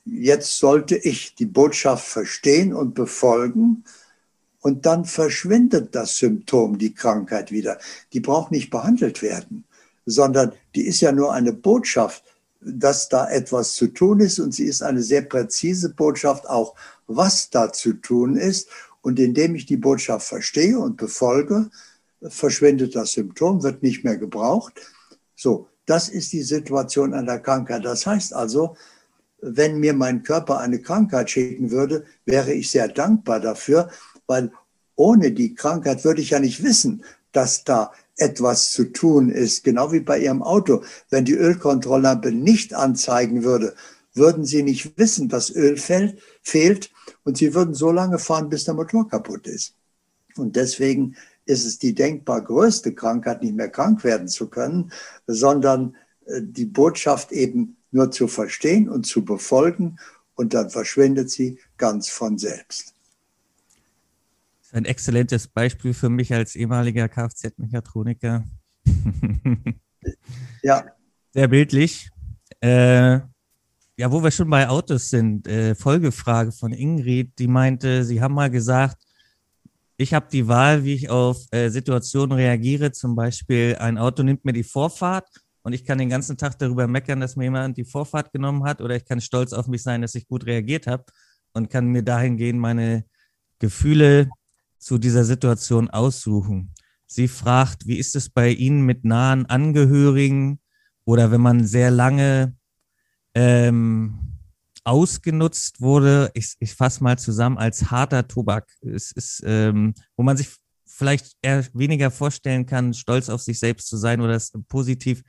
jetzt 0.07 0.59
sollte 0.59 0.97
ich 0.97 1.35
die 1.35 1.47
Botschaft 1.47 2.07
verstehen 2.07 2.73
und 2.73 2.95
befolgen. 2.95 3.85
Und 4.61 4.87
dann 4.87 5.05
verschwindet 5.05 5.95
das 5.95 6.17
Symptom, 6.17 6.79
die 6.79 6.95
Krankheit 6.95 7.51
wieder. 7.53 7.79
Die 8.13 8.21
braucht 8.21 8.51
nicht 8.51 8.71
behandelt 8.71 9.23
werden, 9.23 9.65
sondern 10.07 10.53
die 10.75 10.87
ist 10.87 11.01
ja 11.01 11.13
nur 11.13 11.33
eine 11.33 11.53
Botschaft, 11.53 12.25
dass 12.61 13.09
da 13.09 13.29
etwas 13.31 13.75
zu 13.75 13.89
tun 13.89 14.21
ist. 14.21 14.39
Und 14.39 14.55
sie 14.55 14.65
ist 14.65 14.83
eine 14.83 15.03
sehr 15.03 15.23
präzise 15.23 15.91
Botschaft 15.91 16.49
auch, 16.49 16.75
was 17.07 17.51
da 17.51 17.73
zu 17.73 17.93
tun 17.95 18.37
ist. 18.37 18.69
Und 19.03 19.21
indem 19.21 19.55
ich 19.55 19.67
die 19.67 19.77
Botschaft 19.77 20.27
verstehe 20.27 20.79
und 20.79 20.97
befolge, 20.97 21.71
verschwindet 22.23 22.97
das 22.97 23.13
Symptom, 23.13 23.63
wird 23.63 23.83
nicht 23.83 24.03
mehr 24.03 24.17
gebraucht. 24.17 24.75
So, 25.37 25.69
das 25.85 26.09
ist 26.09 26.33
die 26.33 26.43
Situation 26.43 27.15
einer 27.15 27.39
Krankheit. 27.39 27.85
Das 27.85 28.05
heißt 28.07 28.35
also, 28.35 28.77
wenn 29.41 29.79
mir 29.79 29.93
mein 29.93 30.23
Körper 30.23 30.61
eine 30.61 30.81
Krankheit 30.81 31.31
schicken 31.31 31.71
würde, 31.71 32.05
wäre 32.25 32.53
ich 32.53 32.71
sehr 32.71 32.89
dankbar 32.89 33.41
dafür, 33.41 33.91
weil 34.27 34.51
ohne 34.95 35.33
die 35.33 35.55
Krankheit 35.55 36.05
würde 36.05 36.23
ich 36.23 36.31
ja 36.31 36.41
nicht 36.41 36.63
wissen, 36.63 37.05
dass 37.33 37.65
da 37.65 37.93
etwas 38.17 38.73
zu 38.73 38.85
tun 38.85 39.31
ist. 39.31 39.63
Genau 39.63 39.93
wie 39.93 40.01
bei 40.01 40.19
Ihrem 40.19 40.43
Auto. 40.43 40.83
Wenn 41.11 41.27
die 41.27 41.35
Ölkontrolllampe 41.35 42.33
nicht 42.33 42.73
anzeigen 42.73 43.45
würde, 43.45 43.75
würden 44.15 44.45
Sie 44.47 44.63
nicht 44.63 44.97
wissen, 44.99 45.29
dass 45.29 45.55
Öl 45.55 45.77
fällt, 45.77 46.19
fehlt 46.43 46.91
und 47.25 47.37
Sie 47.37 47.55
würden 47.55 47.75
so 47.75 47.93
lange 47.93 48.19
fahren, 48.19 48.49
bis 48.49 48.65
der 48.65 48.75
Motor 48.75 49.09
kaputt 49.09 49.47
ist. 49.47 49.75
Und 50.37 50.57
deswegen 50.57 51.17
ist 51.45 51.67
es 51.67 51.79
die 51.79 51.95
denkbar 51.95 52.43
größte 52.43 52.95
Krankheit, 52.95 53.43
nicht 53.43 53.55
mehr 53.55 53.69
krank 53.69 54.03
werden 54.03 54.29
zu 54.29 54.49
können, 54.49 54.91
sondern 55.27 55.95
äh, 56.27 56.41
die 56.43 56.67
Botschaft 56.67 57.33
eben 57.33 57.77
nur 57.97 58.11
zu 58.11 58.29
verstehen 58.29 58.89
und 58.89 59.07
zu 59.07 59.25
befolgen 59.25 59.99
und 60.35 60.55
dann 60.55 60.71
verschwindet 60.71 61.31
sie 61.31 61.59
ganz 61.77 62.09
von 62.09 62.39
selbst. 62.39 62.95
Das 64.61 64.69
ist 64.69 64.75
ein 64.75 64.85
exzellentes 64.85 65.49
Beispiel 65.49 65.95
für 65.95 66.11
mich 66.11 66.33
als 66.33 66.55
ehemaliger 66.55 67.09
Kfz-Mechatroniker. 67.09 68.45
ja. 70.63 70.85
Sehr 71.33 71.49
bildlich. 71.49 72.11
Äh, 72.61 73.21
ja, 73.99 74.13
wo 74.13 74.23
wir 74.23 74.31
schon 74.31 74.51
bei 74.51 74.69
Autos 74.69 75.09
sind, 75.09 75.47
äh, 75.49 75.75
Folgefrage 75.75 76.53
von 76.53 76.73
Ingrid, 76.73 77.39
die 77.39 77.49
meinte, 77.49 78.05
Sie 78.05 78.21
haben 78.21 78.35
mal 78.35 78.51
gesagt, 78.51 79.03
ich 79.97 80.13
habe 80.13 80.27
die 80.31 80.47
Wahl, 80.47 80.85
wie 80.85 80.95
ich 80.95 81.09
auf 81.09 81.47
äh, 81.51 81.71
Situationen 81.71 82.37
reagiere. 82.37 82.93
Zum 82.93 83.17
Beispiel, 83.17 83.77
ein 83.79 83.97
Auto 83.97 84.23
nimmt 84.23 84.45
mir 84.45 84.53
die 84.53 84.65
Vorfahrt 84.65 85.46
und 85.67 85.73
ich 85.73 85.85
kann 85.85 85.99
den 85.99 86.09
ganzen 86.09 86.37
Tag 86.37 86.61
darüber 86.61 86.87
meckern, 86.87 87.19
dass 87.19 87.35
mir 87.35 87.43
jemand 87.43 87.77
die 87.77 87.85
Vorfahrt 87.85 88.33
genommen 88.33 88.63
hat 88.63 88.81
oder 88.81 88.95
ich 88.95 89.05
kann 89.05 89.21
stolz 89.21 89.53
auf 89.53 89.67
mich 89.67 89.83
sein, 89.83 90.01
dass 90.01 90.15
ich 90.15 90.29
gut 90.29 90.47
reagiert 90.47 90.87
habe 90.87 91.07
und 91.55 91.71
kann 91.71 91.89
mir 91.89 92.05
dahingehend 92.05 92.61
meine 92.61 93.05
Gefühle 93.59 94.31
zu 94.79 94.97
dieser 94.97 95.25
Situation 95.25 95.91
aussuchen. 95.91 96.73
Sie 97.09 97.27
fragt, 97.27 97.89
wie 97.89 97.97
ist 97.97 98.15
es 98.15 98.29
bei 98.29 98.51
Ihnen 98.51 98.83
mit 98.83 99.05
nahen 99.05 99.47
Angehörigen 99.47 100.61
oder 101.05 101.33
wenn 101.33 101.41
man 101.41 101.67
sehr 101.67 101.91
lange 101.91 102.55
ähm, 103.35 104.39
ausgenutzt 104.85 105.81
wurde, 105.81 106.31
ich, 106.35 106.55
ich 106.61 106.75
fasse 106.75 107.03
mal 107.03 107.19
zusammen, 107.19 107.59
als 107.59 107.91
harter 107.91 108.29
Tobak. 108.29 108.71
Es 108.83 109.11
ist, 109.11 109.43
ähm, 109.45 109.95
wo 110.17 110.23
man 110.23 110.37
sich 110.37 110.49
vielleicht 110.85 111.33
eher 111.43 111.67
weniger 111.75 112.13
vorstellen 112.13 112.67
kann, 112.67 112.95
stolz 112.95 113.29
auf 113.29 113.43
sich 113.43 113.59
selbst 113.59 113.89
zu 113.89 113.97
sein 113.97 114.21
oder 114.21 114.35
es 114.35 114.53
positiv 114.69 115.25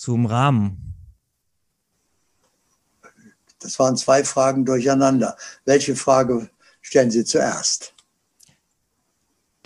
zum 0.00 0.24
Rahmen? 0.24 0.94
Das 3.58 3.78
waren 3.78 3.98
zwei 3.98 4.24
Fragen 4.24 4.64
durcheinander. 4.64 5.36
Welche 5.66 5.94
Frage 5.94 6.48
stellen 6.80 7.10
Sie 7.10 7.24
zuerst? 7.24 7.94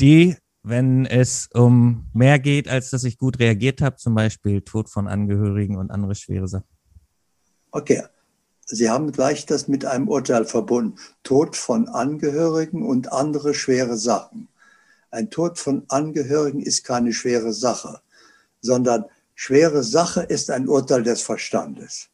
Die, 0.00 0.36
wenn 0.64 1.06
es 1.06 1.48
um 1.54 2.10
mehr 2.12 2.40
geht, 2.40 2.68
als 2.68 2.90
dass 2.90 3.04
ich 3.04 3.16
gut 3.16 3.38
reagiert 3.38 3.80
habe, 3.80 3.94
zum 3.94 4.16
Beispiel 4.16 4.62
Tod 4.62 4.90
von 4.90 5.06
Angehörigen 5.06 5.76
und 5.76 5.92
andere 5.92 6.16
schwere 6.16 6.48
Sachen. 6.48 6.66
Okay, 7.70 8.02
Sie 8.66 8.90
haben 8.90 9.12
gleich 9.12 9.46
das 9.46 9.68
mit 9.68 9.84
einem 9.84 10.08
Urteil 10.08 10.46
verbunden. 10.46 10.98
Tod 11.22 11.54
von 11.54 11.86
Angehörigen 11.86 12.82
und 12.82 13.12
andere 13.12 13.54
schwere 13.54 13.96
Sachen. 13.96 14.48
Ein 15.12 15.30
Tod 15.30 15.60
von 15.60 15.84
Angehörigen 15.86 16.60
ist 16.60 16.82
keine 16.82 17.12
schwere 17.12 17.52
Sache, 17.52 18.00
sondern 18.60 19.04
Schwere 19.34 19.82
Sache 19.82 20.22
ist 20.22 20.50
ein 20.50 20.68
Urteil 20.68 21.02
des 21.02 21.22
Verstandes. 21.22 22.08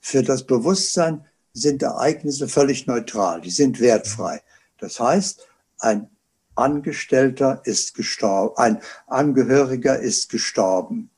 Für 0.00 0.22
das 0.22 0.44
Bewusstsein 0.44 1.24
sind 1.52 1.82
Ereignisse 1.82 2.48
völlig 2.48 2.86
neutral, 2.86 3.40
die 3.40 3.50
sind 3.50 3.80
wertfrei. 3.80 4.42
Das 4.78 5.00
heißt, 5.00 5.46
ein 5.78 6.10
Angestellter 6.54 7.62
ist 7.64 7.94
gestorben, 7.94 8.56
ein 8.56 8.80
Angehöriger 9.06 9.98
ist 9.98 10.28
gestorben. 10.30 11.10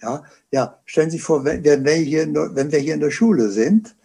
Ja, 0.00 0.24
ja, 0.50 0.80
stellen 0.84 1.10
Sie 1.10 1.16
sich 1.16 1.24
vor, 1.24 1.44
wenn 1.44 1.64
wir 1.64 1.94
hier, 1.94 2.26
wenn 2.54 2.70
wir 2.70 2.78
hier 2.78 2.94
in 2.94 3.00
der 3.00 3.10
Schule 3.10 3.50
sind 3.50 3.96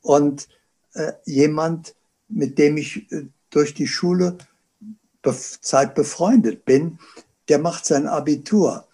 und 0.00 0.48
äh, 0.94 1.12
jemand, 1.24 1.94
mit 2.28 2.58
dem 2.58 2.76
ich 2.76 3.10
äh, 3.12 3.26
durch 3.50 3.74
die 3.74 3.88
Schule 3.88 4.38
Zeit 5.60 5.94
befreundet 5.94 6.64
bin, 6.64 6.98
der 7.48 7.58
macht 7.58 7.84
sein 7.84 8.06
Abitur. 8.06 8.86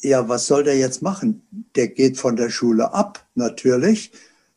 Ja, 0.00 0.28
was 0.28 0.46
soll 0.46 0.64
der 0.64 0.78
jetzt 0.78 1.02
machen? 1.02 1.46
Der 1.74 1.88
geht 1.88 2.16
von 2.18 2.36
der 2.36 2.50
Schule 2.50 2.92
ab, 2.94 3.26
natürlich. 3.34 4.12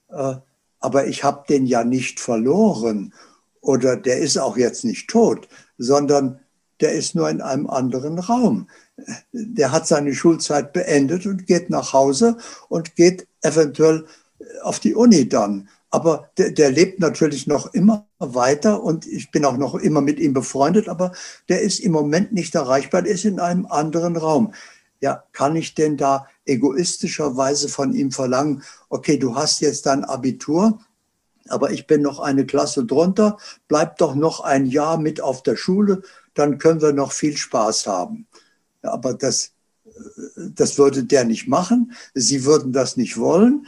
Äh, 0.09 0.35
aber 0.79 1.07
ich 1.07 1.23
habe 1.23 1.45
den 1.47 1.65
ja 1.65 1.83
nicht 1.83 2.19
verloren 2.19 3.13
oder 3.61 3.95
der 3.95 4.19
ist 4.19 4.37
auch 4.37 4.57
jetzt 4.57 4.83
nicht 4.83 5.09
tot, 5.09 5.47
sondern 5.77 6.39
der 6.81 6.91
ist 6.91 7.15
nur 7.15 7.29
in 7.29 7.41
einem 7.41 7.69
anderen 7.69 8.19
Raum. 8.19 8.67
Der 9.31 9.71
hat 9.71 9.87
seine 9.87 10.13
Schulzeit 10.13 10.73
beendet 10.73 11.25
und 11.25 11.47
geht 11.47 11.69
nach 11.69 11.93
Hause 11.93 12.37
und 12.67 12.95
geht 12.95 13.27
eventuell 13.41 14.05
auf 14.61 14.79
die 14.79 14.95
Uni 14.95 15.29
dann. 15.29 15.69
Aber 15.89 16.29
der, 16.37 16.51
der, 16.51 16.71
lebt 16.71 16.99
natürlich 16.99 17.45
noch 17.45 17.73
immer 17.73 18.07
weiter 18.17 18.83
und 18.83 19.05
ich 19.05 19.29
bin 19.29 19.45
auch 19.45 19.57
noch 19.57 19.75
immer 19.75 20.01
mit 20.01 20.19
ihm 20.19 20.33
befreundet, 20.33 20.89
aber 20.89 21.11
der 21.49 21.61
ist 21.61 21.79
im 21.79 21.91
Moment 21.91 22.33
nicht 22.33 22.55
erreichbar, 22.55 23.03
der 23.03 23.13
ist 23.13 23.25
in 23.25 23.39
einem 23.39 23.67
anderen 23.67 24.17
Raum. 24.17 24.53
Ja, 25.03 25.25
kann 25.33 25.57
ich 25.57 25.75
denn 25.75 25.97
da 25.97 26.27
egoistischerweise 26.45 27.67
von 27.67 27.93
ihm 27.93 28.13
verlangen, 28.13 28.63
okay, 28.87 29.17
du 29.17 29.35
hast 29.35 29.59
jetzt 29.59 29.85
dein 29.85 30.05
Abitur, 30.05 30.79
aber 31.49 31.71
ich 31.71 31.87
bin 31.87 32.01
noch 32.01 32.21
eine 32.21 32.45
Klasse 32.45 32.85
drunter, 32.85 33.37
bleib 33.67 33.97
doch 33.97 34.15
noch 34.15 34.39
ein 34.39 34.65
Jahr 34.65 34.97
mit 34.97 35.19
auf 35.19 35.43
der 35.43 35.57
Schule, 35.57 36.03
dann 36.35 36.57
können 36.57 36.81
wir 36.81 36.93
noch 36.93 37.11
viel 37.11 37.35
Spaß 37.35 37.85
haben. 37.85 38.27
Ja, 38.81 38.93
aber 38.93 39.13
das, 39.13 39.51
das 40.37 40.77
würde 40.77 41.03
der 41.03 41.25
nicht 41.25 41.49
machen. 41.49 41.91
Sie 42.13 42.45
würden 42.45 42.71
das 42.71 42.95
nicht 42.95 43.17
wollen. 43.17 43.67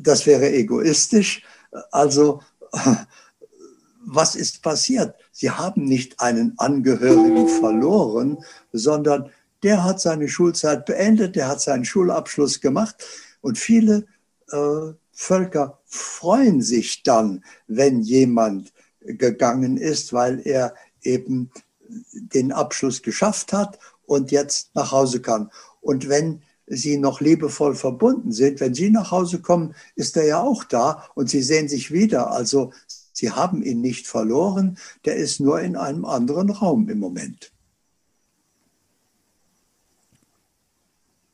Das 0.00 0.24
wäre 0.24 0.50
egoistisch. 0.52 1.42
Also, 1.90 2.40
was 4.06 4.36
ist 4.36 4.62
passiert? 4.62 5.16
Sie 5.32 5.50
haben 5.50 5.84
nicht 5.84 6.18
einen 6.18 6.54
Angehörigen 6.56 7.46
verloren, 7.46 8.38
sondern 8.72 9.30
der 9.62 9.84
hat 9.84 10.00
seine 10.00 10.28
Schulzeit 10.28 10.86
beendet, 10.86 11.36
der 11.36 11.48
hat 11.48 11.60
seinen 11.60 11.84
Schulabschluss 11.84 12.60
gemacht 12.60 13.04
und 13.40 13.58
viele 13.58 14.06
äh, 14.50 14.92
Völker 15.12 15.78
freuen 15.84 16.62
sich 16.62 17.02
dann, 17.02 17.44
wenn 17.66 18.00
jemand 18.00 18.72
gegangen 19.00 19.76
ist, 19.76 20.12
weil 20.12 20.40
er 20.46 20.74
eben 21.02 21.50
den 22.12 22.52
Abschluss 22.52 23.02
geschafft 23.02 23.52
hat 23.52 23.78
und 24.06 24.30
jetzt 24.30 24.74
nach 24.74 24.92
Hause 24.92 25.20
kann. 25.20 25.50
Und 25.80 26.08
wenn 26.08 26.42
sie 26.66 26.96
noch 26.96 27.20
liebevoll 27.20 27.74
verbunden 27.74 28.32
sind, 28.32 28.60
wenn 28.60 28.74
sie 28.74 28.90
nach 28.90 29.10
Hause 29.10 29.40
kommen, 29.40 29.74
ist 29.94 30.16
er 30.16 30.24
ja 30.24 30.40
auch 30.40 30.64
da 30.64 31.04
und 31.14 31.28
sie 31.28 31.42
sehen 31.42 31.68
sich 31.68 31.92
wieder. 31.92 32.30
Also 32.30 32.72
sie 33.12 33.30
haben 33.30 33.62
ihn 33.62 33.80
nicht 33.80 34.06
verloren, 34.06 34.78
der 35.04 35.16
ist 35.16 35.40
nur 35.40 35.60
in 35.60 35.76
einem 35.76 36.04
anderen 36.04 36.50
Raum 36.50 36.88
im 36.88 36.98
Moment. 36.98 37.52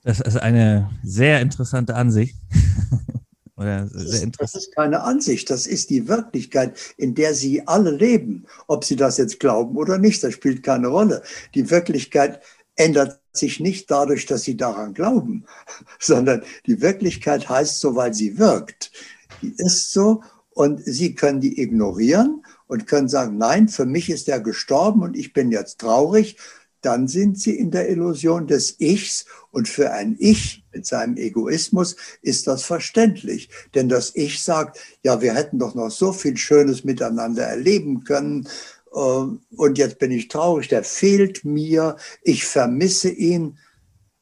Das 0.09 0.21
ist 0.21 0.39
eine 0.39 0.89
sehr 1.05 1.43
interessante 1.43 1.95
Ansicht. 1.95 2.35
Oder 3.59 3.87
sehr 3.89 4.23
interessant. 4.23 4.55
Das 4.55 4.55
ist 4.55 4.75
keine 4.75 5.03
Ansicht, 5.03 5.51
das 5.51 5.67
ist 5.67 5.91
die 5.91 6.09
Wirklichkeit, 6.09 6.79
in 6.97 7.15
der 7.15 7.35
Sie 7.35 7.67
alle 7.67 7.91
leben. 7.91 8.47
Ob 8.69 8.85
Sie 8.85 8.97
das 8.97 9.19
jetzt 9.19 9.39
glauben 9.39 9.77
oder 9.77 9.99
nicht, 9.99 10.25
das 10.25 10.33
spielt 10.33 10.63
keine 10.63 10.89
Rolle. 10.89 11.23
Die 11.55 11.69
Wirklichkeit 11.69 12.41
ändert 12.75 13.21
sich 13.33 13.61
nicht 13.61 13.91
dadurch, 13.91 14.25
dass 14.25 14.45
Sie 14.45 14.57
daran 14.57 14.95
glauben, 14.95 15.45
sondern 16.01 16.43
die 16.65 16.81
Wirklichkeit 16.81 17.47
heißt 17.51 17.79
so, 17.79 17.95
weil 17.95 18.15
sie 18.15 18.39
wirkt. 18.39 18.91
Die 19.43 19.53
ist 19.59 19.93
so 19.93 20.23
und 20.55 20.83
Sie 20.83 21.15
können 21.15 21.43
die 21.43 21.61
ignorieren 21.61 22.43
und 22.67 22.87
können 22.87 23.11
sagen, 23.11 23.37
nein, 23.37 23.69
für 23.69 23.85
mich 23.85 24.09
ist 24.09 24.27
er 24.31 24.41
gestorben 24.41 25.03
und 25.03 25.17
ich 25.19 25.35
bin 25.35 25.51
jetzt 25.51 25.81
traurig 25.81 26.39
dann 26.81 27.09
sind 27.09 27.39
sie 27.39 27.59
in 27.59 27.71
der 27.71 27.89
Illusion 27.89 28.47
des 28.47 28.81
Ichs. 28.81 29.27
Und 29.51 29.69
für 29.69 29.93
ein 29.93 30.17
Ich 30.19 30.65
mit 30.73 30.87
seinem 30.87 31.17
Egoismus 31.17 31.97
ist 32.23 32.47
das 32.47 32.63
verständlich. 32.63 33.49
Denn 33.75 33.89
das 33.89 34.15
Ich 34.15 34.43
sagt, 34.43 34.79
ja, 35.03 35.21
wir 35.21 35.35
hätten 35.35 35.59
doch 35.59 35.75
noch 35.75 35.91
so 35.91 36.13
viel 36.13 36.37
Schönes 36.37 36.85
miteinander 36.85 37.45
erleben 37.45 38.05
können. 38.05 38.49
Äh, 38.93 38.99
und 38.99 39.79
jetzt 39.79 39.99
bin 39.99 40.11
ich 40.11 40.29
traurig, 40.29 40.69
der 40.69 40.85
fehlt 40.85 41.45
mir, 41.45 41.97
ich 42.23 42.45
vermisse 42.45 43.11
ihn. 43.11 43.59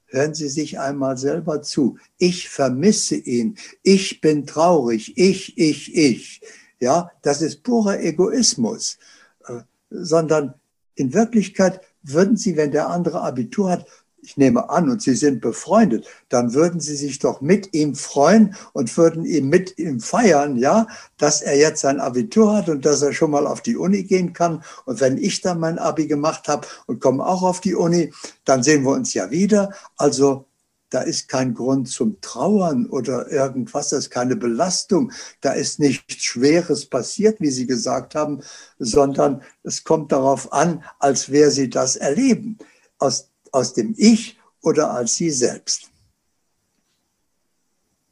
Hören 0.09 0.35
Sie 0.35 0.49
sich 0.49 0.79
einmal 0.79 1.19
selber 1.19 1.63
zu. 1.63 1.99
Ich 2.17 2.49
vermisse 2.49 3.17
ihn. 3.17 3.59
Ich 3.83 4.21
bin 4.21 4.47
traurig. 4.47 5.19
Ich, 5.19 5.59
ich, 5.59 5.95
ich. 5.95 6.41
Ja, 6.81 7.11
das 7.23 7.43
ist 7.43 7.65
purer 7.65 8.01
Egoismus. 8.01 8.99
Äh, 9.47 9.61
sondern 9.91 10.55
in 10.95 11.13
Wirklichkeit 11.13 11.81
würden 12.07 12.37
Sie, 12.37 12.57
wenn 12.57 12.73
der 12.73 12.89
andere 12.89 13.21
Abitur 13.23 13.71
hat, 13.71 13.87
ich 14.23 14.37
nehme 14.37 14.71
an, 14.71 14.91
und 14.91 15.01
Sie 15.01 15.15
sind 15.15 15.41
befreundet, 15.41 16.07
dann 16.29 16.53
würden 16.53 16.81
Sie 16.81 16.97
sich 16.97 17.21
doch 17.21 17.41
mit 17.41 17.73
ihm 17.75 17.95
freuen 17.95 18.57
und 18.73 18.97
würden 18.97 19.25
ihm 19.25 19.49
mit 19.49 19.79
ihm 19.79 20.01
feiern, 20.01 20.57
ja, 20.57 20.89
dass 21.17 21.43
er 21.43 21.57
jetzt 21.57 21.81
sein 21.81 22.01
Abitur 22.01 22.57
hat 22.57 22.69
und 22.69 22.85
dass 22.85 23.03
er 23.03 23.13
schon 23.13 23.31
mal 23.31 23.47
auf 23.47 23.61
die 23.61 23.77
Uni 23.77 24.03
gehen 24.03 24.33
kann. 24.33 24.65
Und 24.85 25.01
wenn 25.01 25.17
ich 25.17 25.43
dann 25.43 25.61
mein 25.61 25.79
Abi 25.79 26.09
gemacht 26.09 26.49
habe 26.49 26.67
und 26.87 27.01
komme 27.01 27.25
auch 27.25 27.43
auf 27.43 27.61
die 27.61 27.77
Uni, 27.77 28.13
dann 28.45 28.65
sehen 28.65 28.85
wir 28.85 28.91
uns 28.91 29.15
ja 29.15 29.31
wieder. 29.31 29.73
Also 29.97 30.47
da 30.91 31.01
ist 31.01 31.29
kein 31.29 31.55
Grund 31.55 31.89
zum 31.89 32.21
Trauern 32.21 32.87
oder 32.87 33.31
irgendwas, 33.31 33.91
das 33.91 34.05
ist 34.05 34.11
keine 34.11 34.37
Belastung, 34.37 35.13
da 35.41 35.53
ist 35.53 35.81
nichts 35.81 36.23
Schweres 36.23 36.87
passiert, 36.87 37.41
wie 37.41 37.51
Sie 37.51 37.67
gesagt 37.67 38.15
haben, 38.15 38.41
sondern 38.79 39.43
es 39.63 39.85
kommt 39.85 40.13
darauf 40.13 40.53
an, 40.53 40.85
als 40.99 41.31
wer 41.31 41.51
Sie 41.51 41.69
das 41.69 41.97
erleben, 41.97 42.59
aus, 42.99 43.31
aus 43.53 43.75
dem 43.75 43.95
Ich 43.97 44.39
oder 44.63 44.93
als 44.93 45.17
Sie 45.17 45.31
selbst. 45.31 45.91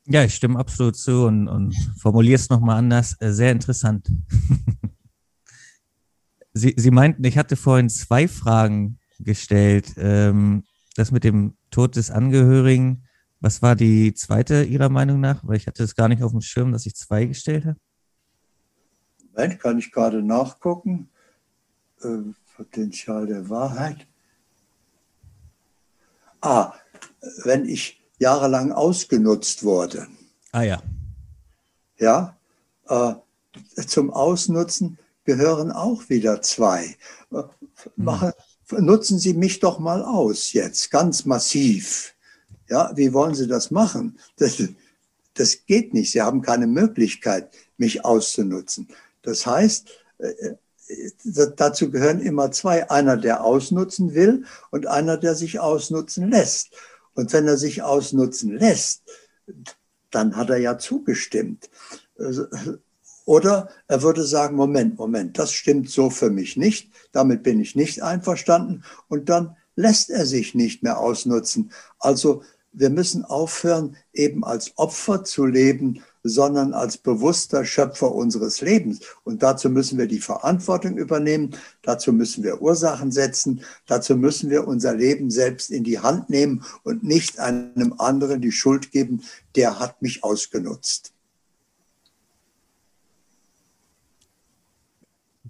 Ja, 0.06 0.24
ich 0.24 0.34
stimme 0.34 0.58
absolut 0.58 0.96
zu 0.96 1.26
und, 1.26 1.48
und 1.48 1.74
formuliere 1.98 2.34
es 2.34 2.50
nochmal 2.50 2.76
anders. 2.76 3.16
Äh, 3.20 3.32
sehr 3.32 3.52
interessant. 3.52 4.06
Sie, 6.52 6.74
Sie 6.76 6.90
meinten, 6.90 7.24
ich 7.24 7.38
hatte 7.38 7.56
vorhin 7.56 7.88
zwei 7.88 8.28
Fragen 8.28 8.98
gestellt. 9.18 9.94
Ähm, 9.96 10.64
das 10.94 11.10
mit 11.10 11.24
dem 11.24 11.56
Tod 11.74 11.96
des 11.96 12.12
Angehörigen. 12.12 13.02
Was 13.40 13.60
war 13.60 13.74
die 13.74 14.14
zweite 14.14 14.62
Ihrer 14.62 14.90
Meinung 14.90 15.18
nach? 15.18 15.44
Weil 15.44 15.56
ich 15.56 15.66
hatte 15.66 15.82
es 15.82 15.96
gar 15.96 16.08
nicht 16.08 16.22
auf 16.22 16.30
dem 16.30 16.40
Schirm, 16.40 16.70
dass 16.70 16.86
ich 16.86 16.94
zwei 16.94 17.24
gestellt 17.24 17.64
habe. 17.64 17.76
Moment, 19.32 19.58
kann 19.58 19.78
ich 19.78 19.90
gerade 19.90 20.22
nachgucken. 20.22 21.08
Äh, 22.00 22.18
Potenzial 22.56 23.26
der 23.26 23.50
Wahrheit. 23.50 24.06
Ah, 26.40 26.74
wenn 27.42 27.64
ich 27.64 28.00
jahrelang 28.20 28.70
ausgenutzt 28.70 29.64
wurde. 29.64 30.06
Ah 30.52 30.62
ja. 30.62 30.80
Ja, 31.98 32.36
äh, 32.86 33.14
zum 33.84 34.12
Ausnutzen 34.12 34.96
gehören 35.24 35.72
auch 35.72 36.08
wieder 36.08 36.40
zwei. 36.40 36.96
Äh, 37.32 37.42
machen, 37.96 38.28
hm 38.28 38.43
nutzen 38.70 39.18
Sie 39.18 39.34
mich 39.34 39.60
doch 39.60 39.78
mal 39.78 40.02
aus 40.02 40.52
jetzt, 40.52 40.90
ganz 40.90 41.24
massiv. 41.24 42.14
Ja, 42.68 42.92
wie 42.94 43.12
wollen 43.12 43.34
Sie 43.34 43.46
das 43.46 43.70
machen? 43.70 44.18
Das, 44.36 44.62
das 45.34 45.66
geht 45.66 45.92
nicht. 45.94 46.12
Sie 46.12 46.22
haben 46.22 46.42
keine 46.42 46.66
Möglichkeit, 46.66 47.50
mich 47.76 48.04
auszunutzen. 48.04 48.88
Das 49.22 49.46
heißt, 49.46 49.88
äh, 50.18 50.56
äh, 50.88 51.46
dazu 51.56 51.90
gehören 51.90 52.20
immer 52.20 52.50
zwei. 52.52 52.90
Einer, 52.90 53.16
der 53.16 53.44
ausnutzen 53.44 54.14
will 54.14 54.44
und 54.70 54.86
einer, 54.86 55.16
der 55.16 55.34
sich 55.34 55.60
ausnutzen 55.60 56.30
lässt. 56.30 56.70
Und 57.14 57.32
wenn 57.32 57.46
er 57.46 57.56
sich 57.56 57.82
ausnutzen 57.82 58.56
lässt, 58.56 59.02
dann 60.10 60.36
hat 60.36 60.50
er 60.50 60.58
ja 60.58 60.78
zugestimmt. 60.78 61.68
Oder 63.24 63.68
er 63.88 64.02
würde 64.02 64.24
sagen, 64.24 64.56
Moment, 64.56 64.98
Moment, 64.98 65.38
das 65.38 65.52
stimmt 65.52 65.90
so 65.90 66.10
für 66.10 66.30
mich 66.30 66.56
nicht, 66.56 66.90
damit 67.12 67.42
bin 67.42 67.60
ich 67.60 67.74
nicht 67.74 68.02
einverstanden 68.02 68.84
und 69.08 69.28
dann 69.28 69.56
lässt 69.76 70.10
er 70.10 70.26
sich 70.26 70.54
nicht 70.54 70.82
mehr 70.82 70.98
ausnutzen. 70.98 71.70
Also 71.98 72.42
wir 72.72 72.90
müssen 72.90 73.24
aufhören, 73.24 73.96
eben 74.12 74.44
als 74.44 74.72
Opfer 74.76 75.24
zu 75.24 75.46
leben, 75.46 76.02
sondern 76.24 76.72
als 76.72 76.96
bewusster 76.96 77.64
Schöpfer 77.64 78.12
unseres 78.12 78.60
Lebens. 78.60 79.00
Und 79.22 79.42
dazu 79.42 79.70
müssen 79.70 79.98
wir 79.98 80.06
die 80.06 80.20
Verantwortung 80.20 80.96
übernehmen, 80.96 81.54
dazu 81.82 82.12
müssen 82.12 82.42
wir 82.42 82.62
Ursachen 82.62 83.12
setzen, 83.12 83.62
dazu 83.86 84.16
müssen 84.16 84.50
wir 84.50 84.66
unser 84.66 84.94
Leben 84.94 85.30
selbst 85.30 85.70
in 85.70 85.84
die 85.84 86.00
Hand 86.00 86.30
nehmen 86.30 86.64
und 86.82 87.04
nicht 87.04 87.38
einem 87.38 87.94
anderen 87.98 88.40
die 88.40 88.52
Schuld 88.52 88.90
geben, 88.90 89.22
der 89.54 89.78
hat 89.78 90.02
mich 90.02 90.24
ausgenutzt. 90.24 91.13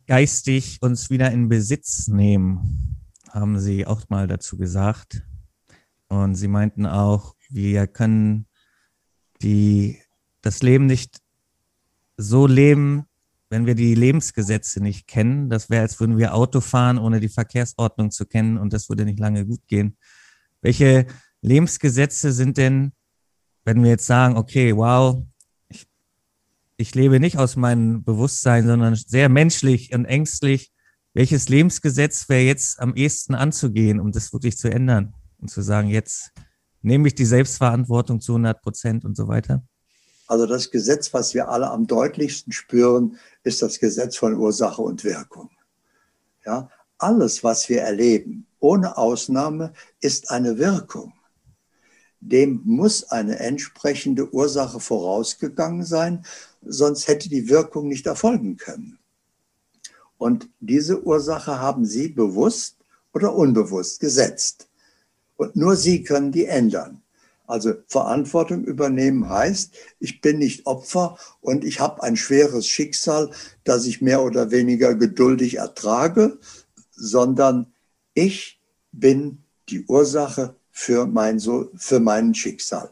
Geistig 0.06 0.78
uns 0.80 1.10
wieder 1.10 1.30
in 1.30 1.48
Besitz 1.48 2.08
nehmen, 2.08 3.00
haben 3.30 3.58
Sie 3.58 3.86
auch 3.86 4.08
mal 4.08 4.26
dazu 4.26 4.56
gesagt. 4.56 5.22
Und 6.08 6.34
Sie 6.34 6.48
meinten 6.48 6.86
auch, 6.86 7.34
wir 7.48 7.86
können 7.86 8.46
die, 9.42 10.00
das 10.42 10.62
Leben 10.62 10.86
nicht 10.86 11.20
so 12.16 12.46
leben, 12.46 13.06
wenn 13.50 13.66
wir 13.66 13.74
die 13.74 13.94
Lebensgesetze 13.94 14.82
nicht 14.82 15.06
kennen, 15.06 15.48
das 15.48 15.70
wäre, 15.70 15.82
als 15.82 16.00
würden 16.00 16.18
wir 16.18 16.34
Auto 16.34 16.60
fahren, 16.60 16.98
ohne 16.98 17.20
die 17.20 17.28
Verkehrsordnung 17.28 18.10
zu 18.10 18.26
kennen 18.26 18.58
und 18.58 18.72
das 18.72 18.88
würde 18.88 19.04
nicht 19.04 19.20
lange 19.20 19.46
gut 19.46 19.66
gehen. 19.68 19.96
Welche 20.60 21.06
Lebensgesetze 21.40 22.32
sind 22.32 22.56
denn, 22.56 22.92
wenn 23.64 23.82
wir 23.82 23.90
jetzt 23.90 24.06
sagen, 24.06 24.36
okay, 24.36 24.74
wow, 24.76 25.22
ich 26.76 26.94
lebe 26.94 27.20
nicht 27.20 27.38
aus 27.38 27.56
meinem 27.56 28.02
Bewusstsein, 28.04 28.66
sondern 28.66 28.94
sehr 28.94 29.28
menschlich 29.28 29.94
und 29.94 30.04
ängstlich, 30.04 30.72
welches 31.12 31.48
Lebensgesetz 31.48 32.28
wäre 32.28 32.42
jetzt 32.42 32.80
am 32.80 32.94
ehesten 32.96 33.34
anzugehen, 33.34 34.00
um 34.00 34.10
das 34.10 34.32
wirklich 34.32 34.58
zu 34.58 34.68
ändern 34.68 35.14
und 35.38 35.48
zu 35.48 35.62
sagen, 35.62 35.88
jetzt 35.88 36.32
nehme 36.82 37.06
ich 37.06 37.14
die 37.14 37.24
Selbstverantwortung 37.24 38.20
zu 38.20 38.32
100 38.32 38.60
Prozent 38.60 39.04
und 39.04 39.16
so 39.16 39.28
weiter? 39.28 39.62
Also 40.26 40.46
das 40.46 40.70
Gesetz, 40.70 41.12
was 41.14 41.34
wir 41.34 41.48
alle 41.48 41.70
am 41.70 41.86
deutlichsten 41.86 42.52
spüren, 42.52 43.18
ist 43.44 43.62
das 43.62 43.78
Gesetz 43.78 44.16
von 44.16 44.34
Ursache 44.34 44.82
und 44.82 45.04
Wirkung. 45.04 45.50
Ja, 46.44 46.68
alles, 46.98 47.44
was 47.44 47.68
wir 47.68 47.82
erleben, 47.82 48.46
ohne 48.58 48.96
Ausnahme, 48.96 49.72
ist 50.00 50.30
eine 50.30 50.58
Wirkung. 50.58 51.12
Dem 52.26 52.62
muss 52.64 53.04
eine 53.10 53.38
entsprechende 53.38 54.32
Ursache 54.32 54.80
vorausgegangen 54.80 55.84
sein, 55.84 56.24
sonst 56.62 57.06
hätte 57.06 57.28
die 57.28 57.50
Wirkung 57.50 57.88
nicht 57.88 58.06
erfolgen 58.06 58.56
können. 58.56 58.98
Und 60.16 60.48
diese 60.58 61.02
Ursache 61.04 61.58
haben 61.60 61.84
Sie 61.84 62.08
bewusst 62.08 62.78
oder 63.12 63.34
unbewusst 63.34 64.00
gesetzt. 64.00 64.68
Und 65.36 65.54
nur 65.54 65.76
Sie 65.76 66.02
können 66.02 66.32
die 66.32 66.46
ändern. 66.46 67.02
Also 67.46 67.74
Verantwortung 67.88 68.64
übernehmen 68.64 69.28
heißt, 69.28 69.74
ich 70.00 70.22
bin 70.22 70.38
nicht 70.38 70.64
Opfer 70.64 71.18
und 71.42 71.62
ich 71.62 71.78
habe 71.78 72.02
ein 72.02 72.16
schweres 72.16 72.66
Schicksal, 72.66 73.32
das 73.64 73.84
ich 73.84 74.00
mehr 74.00 74.22
oder 74.22 74.50
weniger 74.50 74.94
geduldig 74.94 75.56
ertrage, 75.58 76.38
sondern 76.90 77.74
ich 78.14 78.62
bin 78.92 79.42
die 79.68 79.84
Ursache 79.84 80.56
für 80.76 81.06
mein, 81.06 81.38
so, 81.38 81.70
für 81.76 82.00
mein 82.00 82.34
Schicksal. 82.34 82.90